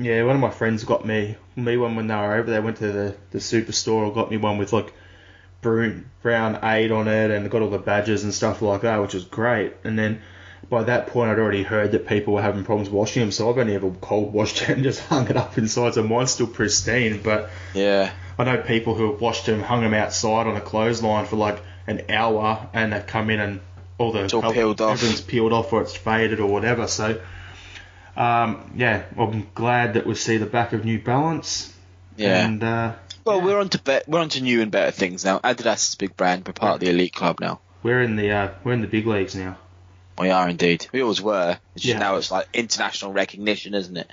Yeah, 0.00 0.24
one 0.24 0.34
of 0.34 0.40
my 0.40 0.50
friends 0.50 0.84
got 0.84 1.04
me 1.04 1.36
me 1.56 1.76
one 1.76 1.94
when 1.94 2.06
they 2.06 2.14
were 2.14 2.34
over 2.34 2.50
there. 2.50 2.62
Went 2.62 2.78
to 2.78 2.90
the 2.90 3.16
the 3.30 3.38
superstore 3.38 4.04
and 4.04 4.14
got 4.14 4.30
me 4.30 4.36
one 4.36 4.58
with 4.58 4.72
like 4.72 4.92
brown 5.60 6.10
brown 6.22 6.58
eight 6.62 6.90
on 6.90 7.06
it, 7.06 7.30
and 7.30 7.50
got 7.50 7.62
all 7.62 7.70
the 7.70 7.78
badges 7.78 8.24
and 8.24 8.32
stuff 8.32 8.62
like 8.62 8.82
that, 8.82 9.00
which 9.00 9.14
was 9.14 9.24
great. 9.24 9.74
And 9.84 9.98
then 9.98 10.22
by 10.68 10.84
that 10.84 11.08
point, 11.08 11.30
I'd 11.30 11.38
already 11.38 11.62
heard 11.62 11.92
that 11.92 12.06
people 12.06 12.34
were 12.34 12.42
having 12.42 12.64
problems 12.64 12.88
washing 12.88 13.20
them, 13.20 13.32
so 13.32 13.50
I've 13.50 13.58
only 13.58 13.74
ever 13.74 13.90
cold 14.00 14.32
washed 14.32 14.62
it 14.62 14.68
and 14.70 14.82
just 14.82 15.00
hung 15.00 15.28
it 15.28 15.36
up 15.36 15.58
inside. 15.58 15.94
So 15.94 16.02
mine's 16.02 16.30
still 16.30 16.46
pristine, 16.46 17.20
but 17.22 17.50
yeah, 17.74 18.12
I 18.38 18.44
know 18.44 18.58
people 18.58 18.94
who 18.94 19.12
have 19.12 19.20
washed 19.20 19.46
them, 19.46 19.62
hung 19.62 19.82
them 19.82 19.94
outside 19.94 20.46
on 20.46 20.56
a 20.56 20.60
clothesline 20.60 21.26
for 21.26 21.36
like 21.36 21.62
an 21.86 22.02
hour, 22.08 22.68
and 22.72 22.92
they've 22.92 23.06
come 23.06 23.30
in 23.30 23.40
and 23.40 23.60
all 23.98 24.12
the 24.12 24.22
all 24.34 24.52
peeled 24.52 24.80
off. 24.80 24.92
everything's 24.92 25.20
peeled 25.20 25.52
off 25.52 25.72
or 25.72 25.82
it's 25.82 25.94
faded 25.94 26.40
or 26.40 26.46
whatever. 26.46 26.86
So, 26.86 27.20
um, 28.20 28.70
yeah, 28.76 29.04
I'm 29.18 29.48
glad 29.54 29.94
that 29.94 30.06
we 30.06 30.14
see 30.14 30.36
the 30.36 30.46
back 30.46 30.72
of 30.72 30.84
New 30.84 30.98
Balance. 31.00 31.72
yeah. 32.16 32.46
And 32.46 32.62
uh, 32.62 32.92
well, 33.24 33.40
we're 33.40 33.58
on 33.58 33.68
to 33.70 33.78
be- 33.78 34.00
we're 34.06 34.20
on 34.20 34.28
to 34.30 34.40
new 34.42 34.60
and 34.62 34.70
better 34.70 34.90
things 34.90 35.24
now. 35.24 35.38
Adidas 35.40 35.88
is 35.88 35.94
a 35.94 35.98
big 35.98 36.16
brand. 36.16 36.46
We're 36.46 36.52
part 36.52 36.74
of 36.74 36.80
the 36.80 36.90
elite 36.90 37.12
club 37.14 37.40
now. 37.40 37.60
we're 37.82 38.02
in 38.02 38.16
the 38.16 38.30
uh, 38.30 38.48
we're 38.64 38.72
in 38.74 38.80
the 38.82 38.86
big 38.88 39.06
leagues 39.06 39.34
now. 39.34 39.56
We 40.18 40.28
are 40.30 40.48
indeed. 40.50 40.86
We 40.92 41.00
always 41.02 41.22
were. 41.22 41.58
It's 41.74 41.84
just 41.84 41.94
Yeah. 41.94 41.98
now 42.00 42.16
it's 42.16 42.30
like 42.30 42.46
international 42.52 43.12
recognition, 43.12 43.72
isn't 43.74 43.96
it? 43.96 44.10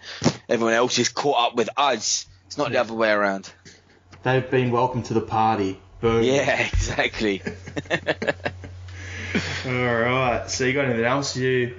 Everyone 0.48 0.74
else 0.74 0.98
is 1.00 1.10
caught 1.10 1.50
up 1.52 1.56
with 1.58 1.70
us. 1.76 2.28
It's 2.46 2.58
not 2.58 2.72
the 2.72 2.78
other 2.80 2.94
way 2.94 3.12
around. 3.12 3.52
They've 4.24 4.50
been 4.50 4.72
welcome 4.72 5.04
to 5.04 5.14
the 5.14 5.20
party. 5.22 5.80
Boom. 6.00 6.24
Yeah, 6.24 6.62
exactly. 6.74 7.42
All 9.66 9.72
right. 9.74 10.50
So 10.50 10.64
you 10.64 10.74
got 10.74 10.86
anything 10.86 11.04
else 11.06 11.36
you 11.36 11.76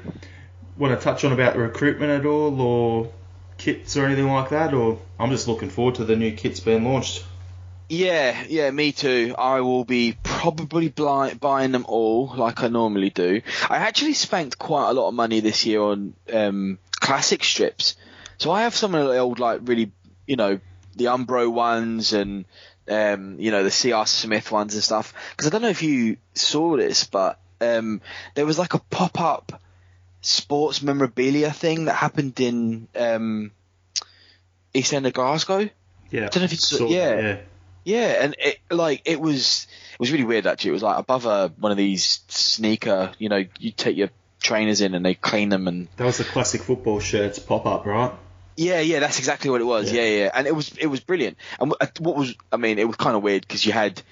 want 0.78 0.98
to 0.98 1.02
touch 1.02 1.24
on 1.24 1.32
about 1.32 1.55
the 1.55 1.60
recruitment 1.60 2.10
at 2.10 2.26
all, 2.26 2.60
or 2.60 3.12
kits 3.59 3.96
or 3.96 4.06
anything 4.06 4.28
like 4.28 4.50
that? 4.50 4.72
Or 4.74 4.98
I'm 5.18 5.30
just 5.30 5.48
looking 5.48 5.70
forward 5.70 5.96
to 5.96 6.05
the 6.05 6.16
new 6.16 6.32
kits 6.32 6.60
being 6.60 6.84
launched. 6.84 7.24
Yeah, 7.88 8.44
yeah, 8.48 8.70
me 8.70 8.92
too. 8.92 9.34
I 9.38 9.60
will 9.60 9.84
be 9.84 10.16
probably 10.22 10.88
bli- 10.88 11.34
buying 11.34 11.72
them 11.72 11.86
all 11.88 12.32
like 12.36 12.62
I 12.62 12.68
normally 12.68 13.10
do. 13.10 13.40
I 13.68 13.78
actually 13.78 14.12
spent 14.12 14.59
quite 14.59 14.90
a 14.90 14.92
lot 14.92 15.09
of 15.09 15.14
money 15.14 15.40
this 15.40 15.64
year 15.64 15.80
on 15.80 16.14
um, 16.30 16.78
classic 16.92 17.42
strips. 17.42 17.96
So 18.36 18.50
I 18.50 18.62
have 18.62 18.74
some 18.74 18.94
of 18.94 19.09
the 19.09 19.16
old, 19.16 19.38
like, 19.38 19.60
really, 19.64 19.90
you 20.26 20.36
know, 20.36 20.60
the 20.96 21.06
Umbro 21.06 21.50
ones 21.50 22.12
and, 22.12 22.44
um, 22.88 23.40
you 23.40 23.50
know, 23.50 23.64
the 23.64 23.70
CR 23.70 24.06
Smith 24.06 24.52
ones 24.52 24.74
and 24.74 24.84
stuff. 24.84 25.14
Because 25.30 25.46
I 25.46 25.50
don't 25.50 25.62
know 25.62 25.68
if 25.68 25.82
you 25.82 26.18
saw 26.34 26.76
this, 26.76 27.05
but 27.05 27.40
um, 27.62 28.02
there 28.34 28.46
was 28.46 28.59
like 28.59 28.74
a 28.74 28.80
pop 28.80 29.18
up 29.18 29.62
sports 30.20 30.82
memorabilia 30.82 31.51
thing 31.53 31.86
that 31.86 31.95
happened 31.95 32.39
in 32.40 32.89
um, 32.97 33.53
East 34.74 34.93
End 34.93 35.07
of 35.07 35.12
Glasgow. 35.12 35.69
Yeah. 36.11 36.27
I 36.27 36.28
don't 36.28 36.36
know 36.36 36.45
if 36.45 36.53
it's- 36.53 36.81
yeah. 36.81 37.20
yeah. 37.20 37.36
Yeah, 37.85 38.23
and 38.23 38.36
it 38.39 38.59
like 38.70 39.03
it 39.07 39.19
was 39.19 39.66
it 39.95 40.01
was 40.01 40.12
really 40.12 40.24
weird 40.24 40.47
actually. 40.47 40.70
It 40.70 40.73
was 40.74 40.82
like 40.82 40.99
above 40.99 41.24
a 41.24 41.49
one 41.59 41.73
of 41.73 41.78
these 41.78 42.20
sneaker, 42.28 43.12
you 43.19 43.31
know, 43.31 43.45
you 43.59 43.70
take 43.70 43.97
your 43.97 44.11
trainers 44.43 44.82
in 44.82 44.95
and 44.95 45.03
they 45.07 45.15
clean 45.15 45.49
them 45.49 45.66
and 45.69 45.89
That 45.97 46.05
was 46.05 46.19
the 46.19 46.24
classic 46.24 46.61
football 46.62 47.01
shirts 47.01 47.39
pop 47.39 47.65
up, 47.65 47.86
right? 47.86 48.12
yeah, 48.57 48.81
yeah, 48.81 48.99
that's 48.99 49.19
exactly 49.20 49.49
what 49.49 49.62
it 49.62 49.65
was. 49.65 49.90
Yeah. 49.90 50.03
Yeah, 50.03 50.16
yeah, 50.24 50.31
and 50.35 50.47
it 50.47 50.55
was 50.55 50.70
it 50.77 50.89
was 50.89 51.01
brilliant. 51.01 51.39
And 51.61 51.70
what 52.01 52.16
was 52.16 52.35
I 52.53 52.59
mean, 52.59 52.78
it 52.78 52.86
was 52.86 52.97
kind 52.97 53.16
of 53.16 53.23
weird 53.23 53.43
because 53.43 53.65
you 53.65 53.73
had 53.73 54.03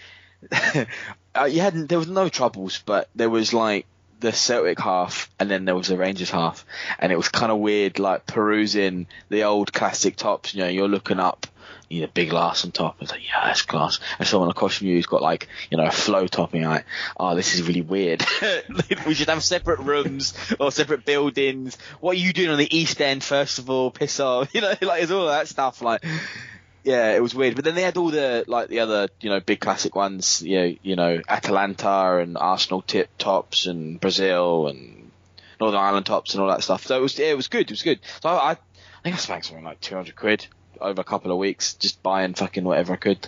uh, 1.34 1.44
you 1.44 1.60
had 1.60 1.74
there 1.88 1.98
was 1.98 2.08
no 2.08 2.30
troubles, 2.30 2.82
but 2.86 3.10
there 3.14 3.28
was 3.28 3.52
like 3.52 3.84
the 4.20 4.32
Celtic 4.32 4.80
half 4.80 5.30
and 5.38 5.50
then 5.50 5.64
there 5.64 5.74
was 5.74 5.88
the 5.88 5.96
Rangers 5.96 6.30
half, 6.30 6.64
and 6.98 7.12
it 7.12 7.16
was 7.16 7.28
kind 7.28 7.52
of 7.52 7.58
weird, 7.58 7.98
like 7.98 8.26
perusing 8.26 9.06
the 9.28 9.44
old 9.44 9.72
classic 9.72 10.16
tops. 10.16 10.54
You 10.54 10.62
know, 10.62 10.68
you're 10.68 10.88
looking 10.88 11.20
up. 11.20 11.46
You 11.88 12.00
know, 12.00 12.08
big 12.12 12.30
glass 12.30 12.64
on 12.64 12.72
top. 12.72 12.96
It's 13.00 13.12
like, 13.12 13.24
yeah, 13.24 13.46
that's 13.46 13.62
class. 13.62 14.00
And 14.18 14.26
someone 14.26 14.50
across 14.50 14.78
from 14.78 14.88
you 14.88 14.96
who's 14.96 15.06
got 15.06 15.22
like, 15.22 15.46
you 15.70 15.76
know, 15.76 15.86
a 15.86 15.92
flow 15.92 16.26
topping. 16.26 16.64
Like, 16.64 16.84
oh, 17.16 17.36
this 17.36 17.54
is 17.54 17.62
really 17.62 17.80
weird. 17.80 18.24
we 19.06 19.14
should 19.14 19.28
have 19.28 19.44
separate 19.44 19.78
rooms 19.78 20.34
or 20.58 20.72
separate 20.72 21.04
buildings. 21.04 21.78
What 22.00 22.16
are 22.16 22.18
you 22.18 22.32
doing 22.32 22.50
on 22.50 22.58
the 22.58 22.76
East 22.76 23.00
End, 23.00 23.22
first 23.22 23.60
of 23.60 23.70
all? 23.70 23.92
Piss 23.92 24.18
off. 24.18 24.48
You 24.54 24.62
know, 24.62 24.74
like, 24.80 25.02
it's 25.04 25.12
all 25.12 25.26
that 25.26 25.46
stuff. 25.46 25.80
Like, 25.80 26.04
yeah, 26.86 27.16
it 27.16 27.20
was 27.20 27.34
weird. 27.34 27.56
But 27.56 27.64
then 27.64 27.74
they 27.74 27.82
had 27.82 27.96
all 27.96 28.10
the 28.10 28.44
like 28.46 28.68
the 28.68 28.80
other 28.80 29.08
you 29.20 29.28
know 29.28 29.40
big 29.40 29.58
classic 29.58 29.96
ones. 29.96 30.40
You 30.40 30.60
know, 30.60 30.74
you 30.82 30.96
know 30.96 31.20
Atalanta 31.28 32.18
and 32.18 32.38
Arsenal 32.38 32.80
tip 32.80 33.10
tops 33.18 33.66
and 33.66 34.00
Brazil 34.00 34.68
and 34.68 35.10
Northern 35.60 35.80
Ireland 35.80 36.06
tops 36.06 36.34
and 36.34 36.42
all 36.42 36.48
that 36.48 36.62
stuff. 36.62 36.86
So 36.86 36.96
it 36.96 37.02
was 37.02 37.18
yeah, 37.18 37.26
it 37.26 37.36
was 37.36 37.48
good. 37.48 37.62
It 37.62 37.72
was 37.72 37.82
good. 37.82 37.98
So 38.22 38.28
I, 38.28 38.52
I 38.52 38.56
think 39.02 39.16
I 39.16 39.18
spent 39.18 39.44
something 39.44 39.64
like 39.64 39.80
two 39.80 39.96
hundred 39.96 40.14
quid 40.14 40.46
over 40.80 41.00
a 41.00 41.04
couple 41.04 41.32
of 41.32 41.38
weeks 41.38 41.74
just 41.74 42.02
buying 42.04 42.34
fucking 42.34 42.62
whatever 42.62 42.92
I 42.92 42.96
could. 42.96 43.26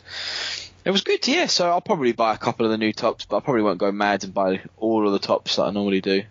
It 0.85 0.93
was 0.93 1.03
good, 1.03 1.27
yeah. 1.27 1.47
So 1.47 1.69
I'll 1.69 1.81
probably 1.81 2.13
buy 2.13 2.35
a 2.35 2.39
couple 2.39 2.65
of 2.65 2.71
the 2.71 2.79
new 2.79 2.93
tops, 2.93 3.25
but 3.25 3.39
I 3.39 3.41
probably 3.41 3.63
won't 3.63 3.79
go 3.79 3.91
mad 3.91 4.23
and 4.23 4.33
buy 4.33 4.63
all 4.77 5.05
of 5.05 5.13
the 5.13 5.19
tops 5.19 5.57
that 5.57 5.65
I 5.65 5.71
normally 5.73 6.01
do. 6.01 6.23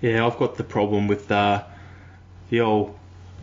Yeah, 0.00 0.26
I've 0.26 0.36
got 0.36 0.56
the 0.56 0.64
problem 0.64 1.06
with 1.06 1.30
uh, 1.30 1.62
the 2.48 2.62
old 2.62 2.98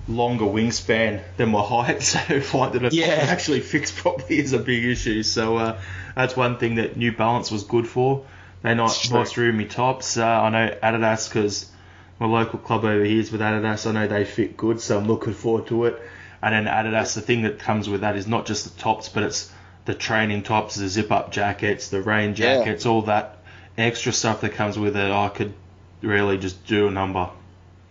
longer 0.08 0.46
wingspan 0.46 1.22
than 1.38 1.50
my 1.50 1.62
height, 1.62 2.02
so 2.14 2.20
finding 2.42 2.86
it 2.86 2.94
Yeah. 2.94 3.06
actually 3.08 3.60
fixed 3.62 3.96
properly 3.98 4.40
is 4.40 4.54
a 4.54 4.60
big 4.60 4.86
issue. 4.86 5.24
So 5.24 5.58
uh, 5.58 5.80
that's 6.16 6.36
one 6.36 6.58
thing 6.58 6.76
that 6.76 6.98
New 6.98 7.12
Balance 7.12 7.52
was 7.52 7.64
good 7.64 7.88
for. 7.88 8.26
They 8.62 8.74
nice, 8.74 9.08
true. 9.08 9.20
nice 9.20 9.38
roomy 9.38 9.66
tops. 9.66 10.18
Uh, 10.18 10.26
I 10.26 10.50
know 10.50 10.78
Adidas 10.82 11.30
because 11.30 11.70
my 12.20 12.26
local 12.26 12.60
club 12.60 12.84
over 12.86 13.04
here 13.04 13.20
is 13.20 13.32
with 13.32 13.42
Adidas. 13.42 13.86
I 13.88 13.92
know 13.92 14.08
they 14.08 14.26
fit 14.26 14.58
good, 14.58 14.80
so 14.82 14.98
I'm 14.98 15.08
looking 15.08 15.34
forward 15.34 15.68
to 15.68 15.86
it. 15.86 16.02
And 16.42 16.54
then 16.54 16.74
Adidas, 16.74 17.14
the 17.16 17.22
thing 17.22 17.44
that 17.44 17.60
comes 17.60 17.90
with 17.90 18.02
that 18.02 18.16
is 18.16 18.28
not 18.28 18.46
just 18.46 18.64
the 18.64 18.80
tops, 18.82 19.10
but 19.10 19.24
it's 19.24 19.52
the 19.86 19.94
training 19.94 20.44
tops, 20.44 20.76
the 20.76 20.88
zip-up 20.88 21.32
jackets, 21.32 21.90
the 21.90 22.02
rain 22.02 22.30
Yeah. 22.30 22.58
jackets, 22.60 22.86
all 22.86 23.04
that 23.04 23.38
extra 23.78 24.12
stuff 24.12 24.42
that 24.42 24.54
comes 24.54 24.78
with 24.78 24.96
it. 24.98 25.12
I 25.12 25.30
could 25.30 25.54
really 26.02 26.38
just 26.38 26.66
do 26.66 26.88
a 26.88 26.92
number. 26.92 27.30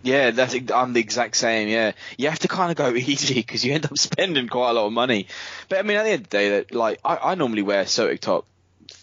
Yeah, 0.03 0.31
that's 0.31 0.55
I'm 0.73 0.93
the 0.93 0.99
exact 0.99 1.35
same. 1.35 1.67
Yeah, 1.67 1.93
you 2.17 2.29
have 2.29 2.39
to 2.39 2.47
kind 2.47 2.71
of 2.71 2.77
go 2.77 2.89
easy 2.95 3.35
because 3.35 3.65
you 3.65 3.73
end 3.73 3.85
up 3.85 3.97
spending 3.97 4.47
quite 4.47 4.71
a 4.71 4.73
lot 4.73 4.87
of 4.87 4.93
money. 4.93 5.27
But 5.69 5.79
I 5.79 5.81
mean, 5.81 5.97
at 5.97 6.03
the 6.03 6.09
end 6.09 6.21
of 6.23 6.29
the 6.29 6.37
day, 6.37 6.49
that 6.49 6.73
like 6.73 6.99
I, 7.03 7.17
I 7.17 7.35
normally 7.35 7.63
wear 7.63 7.81
a 7.81 7.87
Celtic 7.87 8.21
top 8.21 8.45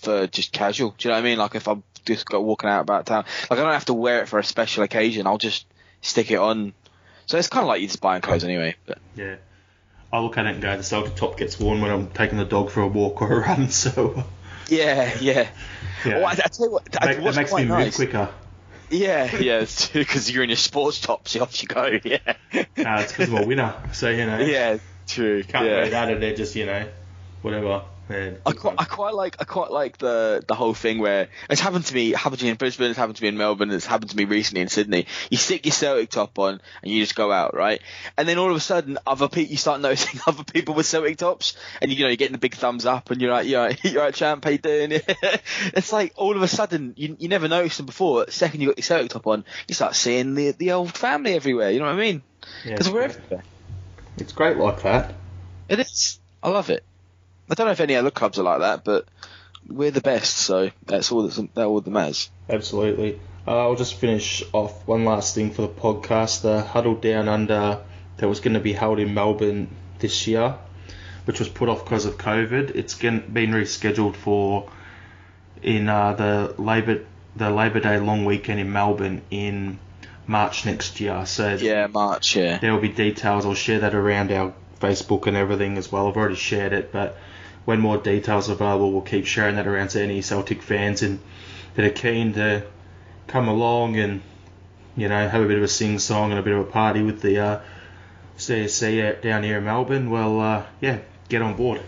for 0.00 0.26
just 0.26 0.52
casual. 0.52 0.94
Do 0.96 1.08
you 1.08 1.10
know 1.10 1.20
what 1.20 1.26
I 1.26 1.28
mean? 1.28 1.38
Like 1.38 1.54
if 1.54 1.68
I'm 1.68 1.82
just 2.04 2.26
go 2.26 2.40
walking 2.40 2.70
out 2.70 2.82
about 2.82 3.06
town, 3.06 3.24
like 3.50 3.58
I 3.58 3.62
don't 3.62 3.72
have 3.72 3.86
to 3.86 3.94
wear 3.94 4.22
it 4.22 4.28
for 4.28 4.38
a 4.38 4.44
special 4.44 4.82
occasion. 4.82 5.26
I'll 5.26 5.38
just 5.38 5.66
stick 6.00 6.30
it 6.30 6.38
on. 6.38 6.72
So 7.26 7.38
it's 7.38 7.48
kind 7.48 7.62
of 7.62 7.68
like 7.68 7.80
you're 7.80 7.88
just 7.88 8.00
buying 8.00 8.22
clothes 8.22 8.44
anyway. 8.44 8.76
But 8.86 8.98
Yeah. 9.16 9.36
I 10.12 10.20
look 10.20 10.38
at 10.38 10.46
it 10.46 10.50
and 10.50 10.62
go, 10.62 10.76
the 10.76 10.84
Celtic 10.84 11.16
top 11.16 11.36
gets 11.36 11.58
worn 11.58 11.80
when 11.80 11.90
I'm 11.90 12.08
taking 12.08 12.38
the 12.38 12.44
dog 12.44 12.70
for 12.70 12.82
a 12.82 12.86
walk 12.86 13.20
or 13.20 13.32
a 13.32 13.40
run, 13.40 13.68
so 13.70 14.22
yeah, 14.68 15.12
yeah. 15.20 15.48
yeah. 16.04 16.18
Well, 16.18 16.26
I, 16.26 16.30
I 16.30 16.34
tell 16.34 16.66
you 16.66 16.72
what, 16.72 16.86
it, 16.86 17.36
makes 17.36 17.52
me 17.52 17.64
move 17.64 17.94
quicker. 17.94 18.28
Yeah, 18.90 19.36
yeah, 19.40 19.60
it's 19.60 19.88
because 19.92 20.30
you're 20.30 20.42
in 20.42 20.50
your 20.50 20.56
sports 20.56 21.00
tops. 21.00 21.36
Off 21.36 21.62
you 21.62 21.68
go. 21.68 21.84
Yeah. 22.04 22.18
Uh, 22.56 23.00
it's 23.02 23.12
because 23.12 23.28
I'm 23.30 23.42
a 23.42 23.46
winner, 23.46 23.74
so 23.92 24.10
you 24.10 24.26
know. 24.26 24.38
yeah, 24.38 24.78
true. 25.06 25.42
Can't 25.42 25.66
yeah. 25.66 25.72
wear 25.72 25.90
that, 25.90 26.10
and 26.10 26.22
they're 26.22 26.34
just 26.34 26.54
you 26.54 26.66
know, 26.66 26.88
whatever. 27.42 27.82
Man, 28.06 28.36
I 28.44 28.52
quite, 28.52 28.74
I 28.76 28.84
quite 28.84 29.14
like 29.14 29.36
I 29.40 29.44
quite 29.44 29.70
like 29.70 29.96
the 29.96 30.44
the 30.46 30.54
whole 30.54 30.74
thing 30.74 30.98
where 30.98 31.28
it's 31.48 31.60
happened 31.62 31.86
to 31.86 31.94
me, 31.94 32.10
it 32.12 32.16
happened 32.18 32.38
to 32.40 32.44
me 32.44 32.50
in 32.50 32.56
Brisbane, 32.56 32.90
it's 32.90 32.98
happened 32.98 33.16
to 33.16 33.22
me 33.22 33.28
in 33.28 33.38
Melbourne, 33.38 33.70
it's 33.70 33.86
happened 33.86 34.10
to 34.10 34.16
me 34.16 34.24
recently 34.24 34.60
in 34.60 34.68
Sydney. 34.68 35.06
You 35.30 35.38
stick 35.38 35.64
your 35.64 35.72
Celtic 35.72 36.10
top 36.10 36.38
on 36.38 36.60
and 36.82 36.92
you 36.92 37.00
just 37.02 37.14
go 37.14 37.32
out, 37.32 37.54
right? 37.54 37.80
And 38.18 38.28
then 38.28 38.36
all 38.36 38.50
of 38.50 38.56
a 38.56 38.60
sudden, 38.60 38.98
other 39.06 39.28
people 39.28 39.50
you 39.50 39.56
start 39.56 39.80
noticing 39.80 40.20
other 40.26 40.44
people 40.44 40.74
with 40.74 40.84
Celtic 40.84 41.16
tops, 41.16 41.56
and 41.80 41.90
you 41.90 41.98
know 42.00 42.08
you're 42.08 42.16
getting 42.16 42.32
the 42.32 42.38
big 42.38 42.54
thumbs 42.54 42.84
up, 42.84 43.10
and 43.10 43.22
you're 43.22 43.30
like, 43.30 43.46
you're 43.46 43.62
right, 43.62 43.80
you're 43.84 44.02
right, 44.02 44.14
champ, 44.14 44.44
how 44.44 44.50
you 44.50 44.58
doing? 44.58 44.92
it's 45.72 45.92
like 45.92 46.12
all 46.16 46.36
of 46.36 46.42
a 46.42 46.48
sudden 46.48 46.92
you 46.98 47.16
you 47.18 47.28
never 47.28 47.48
noticed 47.48 47.78
them 47.78 47.86
before. 47.86 48.26
The 48.26 48.32
second 48.32 48.60
you 48.60 48.68
got 48.68 48.76
your 48.76 48.82
Celtic 48.84 49.12
top 49.12 49.26
on, 49.26 49.46
you 49.66 49.74
start 49.74 49.96
seeing 49.96 50.34
the 50.34 50.50
the 50.50 50.72
old 50.72 50.92
family 50.92 51.32
everywhere. 51.32 51.70
You 51.70 51.78
know 51.78 51.86
what 51.86 51.94
I 51.94 52.00
mean? 52.00 52.22
yeah, 52.66 52.72
Because 52.72 52.88
it's, 52.88 52.94
we're 52.94 53.06
great. 53.06 53.16
everywhere. 53.16 53.44
it's 54.18 54.32
great 54.32 54.56
like 54.58 54.82
that. 54.82 55.14
It 55.70 55.80
is. 55.80 56.20
I 56.42 56.50
love 56.50 56.68
it. 56.68 56.84
I 57.50 57.54
don't 57.54 57.66
know 57.66 57.72
if 57.72 57.80
any 57.80 57.96
other 57.96 58.10
clubs 58.10 58.38
are 58.38 58.42
like 58.42 58.60
that, 58.60 58.84
but 58.84 59.06
we're 59.68 59.90
the 59.90 60.00
best, 60.00 60.36
so 60.36 60.70
that's 60.86 61.12
all 61.12 61.22
that's 61.22 61.36
that 61.36 61.66
all 61.66 61.80
that 61.80 61.90
matters. 61.90 62.30
Absolutely. 62.48 63.20
Uh, 63.46 63.58
I'll 63.60 63.74
just 63.76 63.94
finish 63.94 64.42
off 64.52 64.86
one 64.86 65.04
last 65.04 65.34
thing 65.34 65.50
for 65.50 65.62
the 65.62 65.68
podcast. 65.68 66.42
The 66.42 66.62
Huddle 66.62 66.94
Down 66.94 67.28
Under 67.28 67.80
that 68.16 68.28
was 68.28 68.40
going 68.40 68.54
to 68.54 68.60
be 68.60 68.72
held 68.72 68.98
in 68.98 69.12
Melbourne 69.12 69.68
this 69.98 70.26
year, 70.26 70.56
which 71.26 71.38
was 71.38 71.48
put 71.48 71.68
off 71.68 71.84
because 71.84 72.06
of 72.06 72.16
COVID. 72.16 72.74
It's 72.74 72.94
been 72.94 73.22
rescheduled 73.32 74.16
for 74.16 74.70
in 75.62 75.88
uh, 75.88 76.14
the 76.14 76.54
Labor 76.60 77.04
the 77.36 77.50
Labor 77.50 77.80
Day 77.80 77.98
long 77.98 78.24
weekend 78.24 78.60
in 78.60 78.72
Melbourne 78.72 79.22
in 79.30 79.78
March 80.26 80.64
next 80.64 81.00
year. 81.00 81.26
So 81.26 81.54
Yeah, 81.54 81.86
March. 81.88 82.36
Yeah. 82.36 82.58
there 82.58 82.72
will 82.72 82.80
be 82.80 82.88
details. 82.88 83.44
I'll 83.44 83.54
share 83.54 83.80
that 83.80 83.94
around 83.94 84.30
our 84.32 84.54
Facebook 84.80 85.26
and 85.26 85.36
everything 85.36 85.76
as 85.76 85.90
well. 85.90 86.08
I've 86.08 86.16
already 86.16 86.36
shared 86.36 86.72
it, 86.72 86.92
but 86.92 87.16
when 87.64 87.80
more 87.80 87.96
details 87.98 88.48
are 88.48 88.52
available, 88.52 88.92
we'll 88.92 89.02
keep 89.02 89.26
sharing 89.26 89.56
that 89.56 89.66
around 89.66 89.88
to 89.88 90.02
any 90.02 90.20
Celtic 90.22 90.62
fans 90.62 91.02
and 91.02 91.20
that 91.74 91.84
are 91.84 91.90
keen 91.90 92.34
to 92.34 92.64
come 93.26 93.48
along 93.48 93.96
and 93.96 94.22
you 94.96 95.08
know 95.08 95.28
have 95.28 95.42
a 95.42 95.46
bit 95.46 95.56
of 95.56 95.64
a 95.64 95.68
sing 95.68 95.98
song 95.98 96.30
and 96.30 96.38
a 96.38 96.42
bit 96.42 96.52
of 96.52 96.60
a 96.60 96.70
party 96.70 97.02
with 97.02 97.20
the 97.20 97.38
uh, 97.38 97.60
CSC 98.38 99.22
down 99.22 99.42
here 99.42 99.58
in 99.58 99.64
Melbourne. 99.64 100.10
Well, 100.10 100.40
uh, 100.40 100.66
yeah, 100.80 100.98
get 101.28 101.42
on 101.42 101.56
board. 101.56 101.80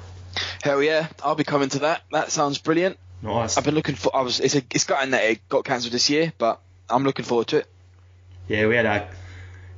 Hell 0.63 0.83
yeah, 0.83 1.09
I'll 1.23 1.35
be 1.35 1.45
coming 1.45 1.69
to 1.71 1.79
that. 1.81 2.03
That 2.11 2.31
sounds 2.31 2.59
brilliant. 2.59 2.99
Nice. 3.23 3.57
I've 3.57 3.65
been 3.65 3.75
looking 3.75 3.95
for. 3.95 4.15
I 4.15 4.23
was. 4.23 4.41
It's 4.41 4.55
a. 4.55 4.63
It's 4.71 4.85
gotten 4.85 5.11
that 5.11 5.25
it 5.25 5.49
got 5.49 5.65
cancelled 5.65 5.93
this 5.93 6.11
year, 6.11 6.33
but 6.39 6.61
I'm 6.89 7.05
looking 7.05 7.25
forward 7.25 7.49
to 7.49 7.59
it. 7.59 7.67
Yeah, 8.49 8.67
we 8.67 8.77
had 8.77 8.87
uh, 8.87 9.07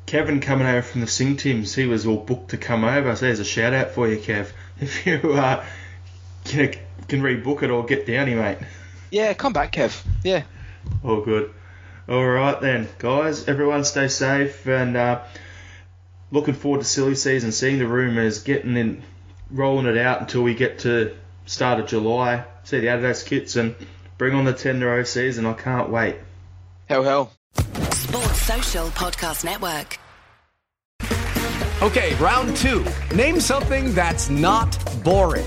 Kevin 0.06 0.40
coming 0.40 0.66
over 0.66 0.82
from 0.82 1.00
the 1.00 1.06
Sing 1.06 1.36
Teams. 1.36 1.74
He 1.74 1.86
was 1.86 2.06
all 2.06 2.16
booked 2.16 2.50
to 2.50 2.56
come 2.56 2.84
over. 2.84 3.14
So 3.16 3.26
there's 3.26 3.40
a 3.40 3.44
shout 3.44 3.72
out 3.72 3.90
for 3.90 4.08
you, 4.08 4.18
Kev. 4.18 4.50
If 4.80 5.06
you 5.06 5.32
uh, 5.32 5.64
can, 6.48 6.74
can 7.08 7.22
rebook 7.22 7.62
it 7.62 7.70
or 7.70 7.84
get 7.84 8.06
down 8.06 8.26
here, 8.26 8.40
mate. 8.40 8.58
Yeah, 9.10 9.32
come 9.34 9.52
back, 9.52 9.72
Kev. 9.72 10.04
Yeah. 10.24 10.42
All 11.02 11.20
good. 11.20 11.52
All 12.08 12.26
right 12.26 12.60
then, 12.60 12.88
guys. 12.98 13.48
Everyone 13.48 13.84
stay 13.84 14.08
safe 14.08 14.66
and 14.66 14.96
uh, 14.96 15.22
looking 16.30 16.54
forward 16.54 16.80
to 16.80 16.86
silly 16.86 17.14
season. 17.14 17.52
Seeing 17.52 17.78
the 17.78 17.86
rumours, 17.86 18.42
getting 18.42 18.76
in, 18.76 19.02
rolling 19.50 19.86
it 19.86 19.98
out 19.98 20.20
until 20.20 20.42
we 20.42 20.54
get 20.54 20.80
to 20.80 21.14
start 21.46 21.80
of 21.80 21.86
July. 21.86 22.44
See 22.64 22.80
the 22.80 22.86
Adidas 22.86 23.24
kits 23.24 23.56
and 23.56 23.74
bring 24.16 24.34
on 24.34 24.44
the 24.44 24.52
Tender 24.52 24.92
O 24.92 25.02
season. 25.04 25.46
I 25.46 25.54
can't 25.54 25.90
wait. 25.90 26.16
Hell, 26.86 27.02
hell. 27.02 27.32
Sports 27.92 28.42
Social 28.42 28.86
Podcast 28.88 29.44
Network. 29.44 29.98
Okay, 31.80 32.14
round 32.16 32.56
two. 32.56 32.84
Name 33.14 33.38
something 33.38 33.94
that's 33.94 34.28
not 34.28 34.76
boring. 35.04 35.46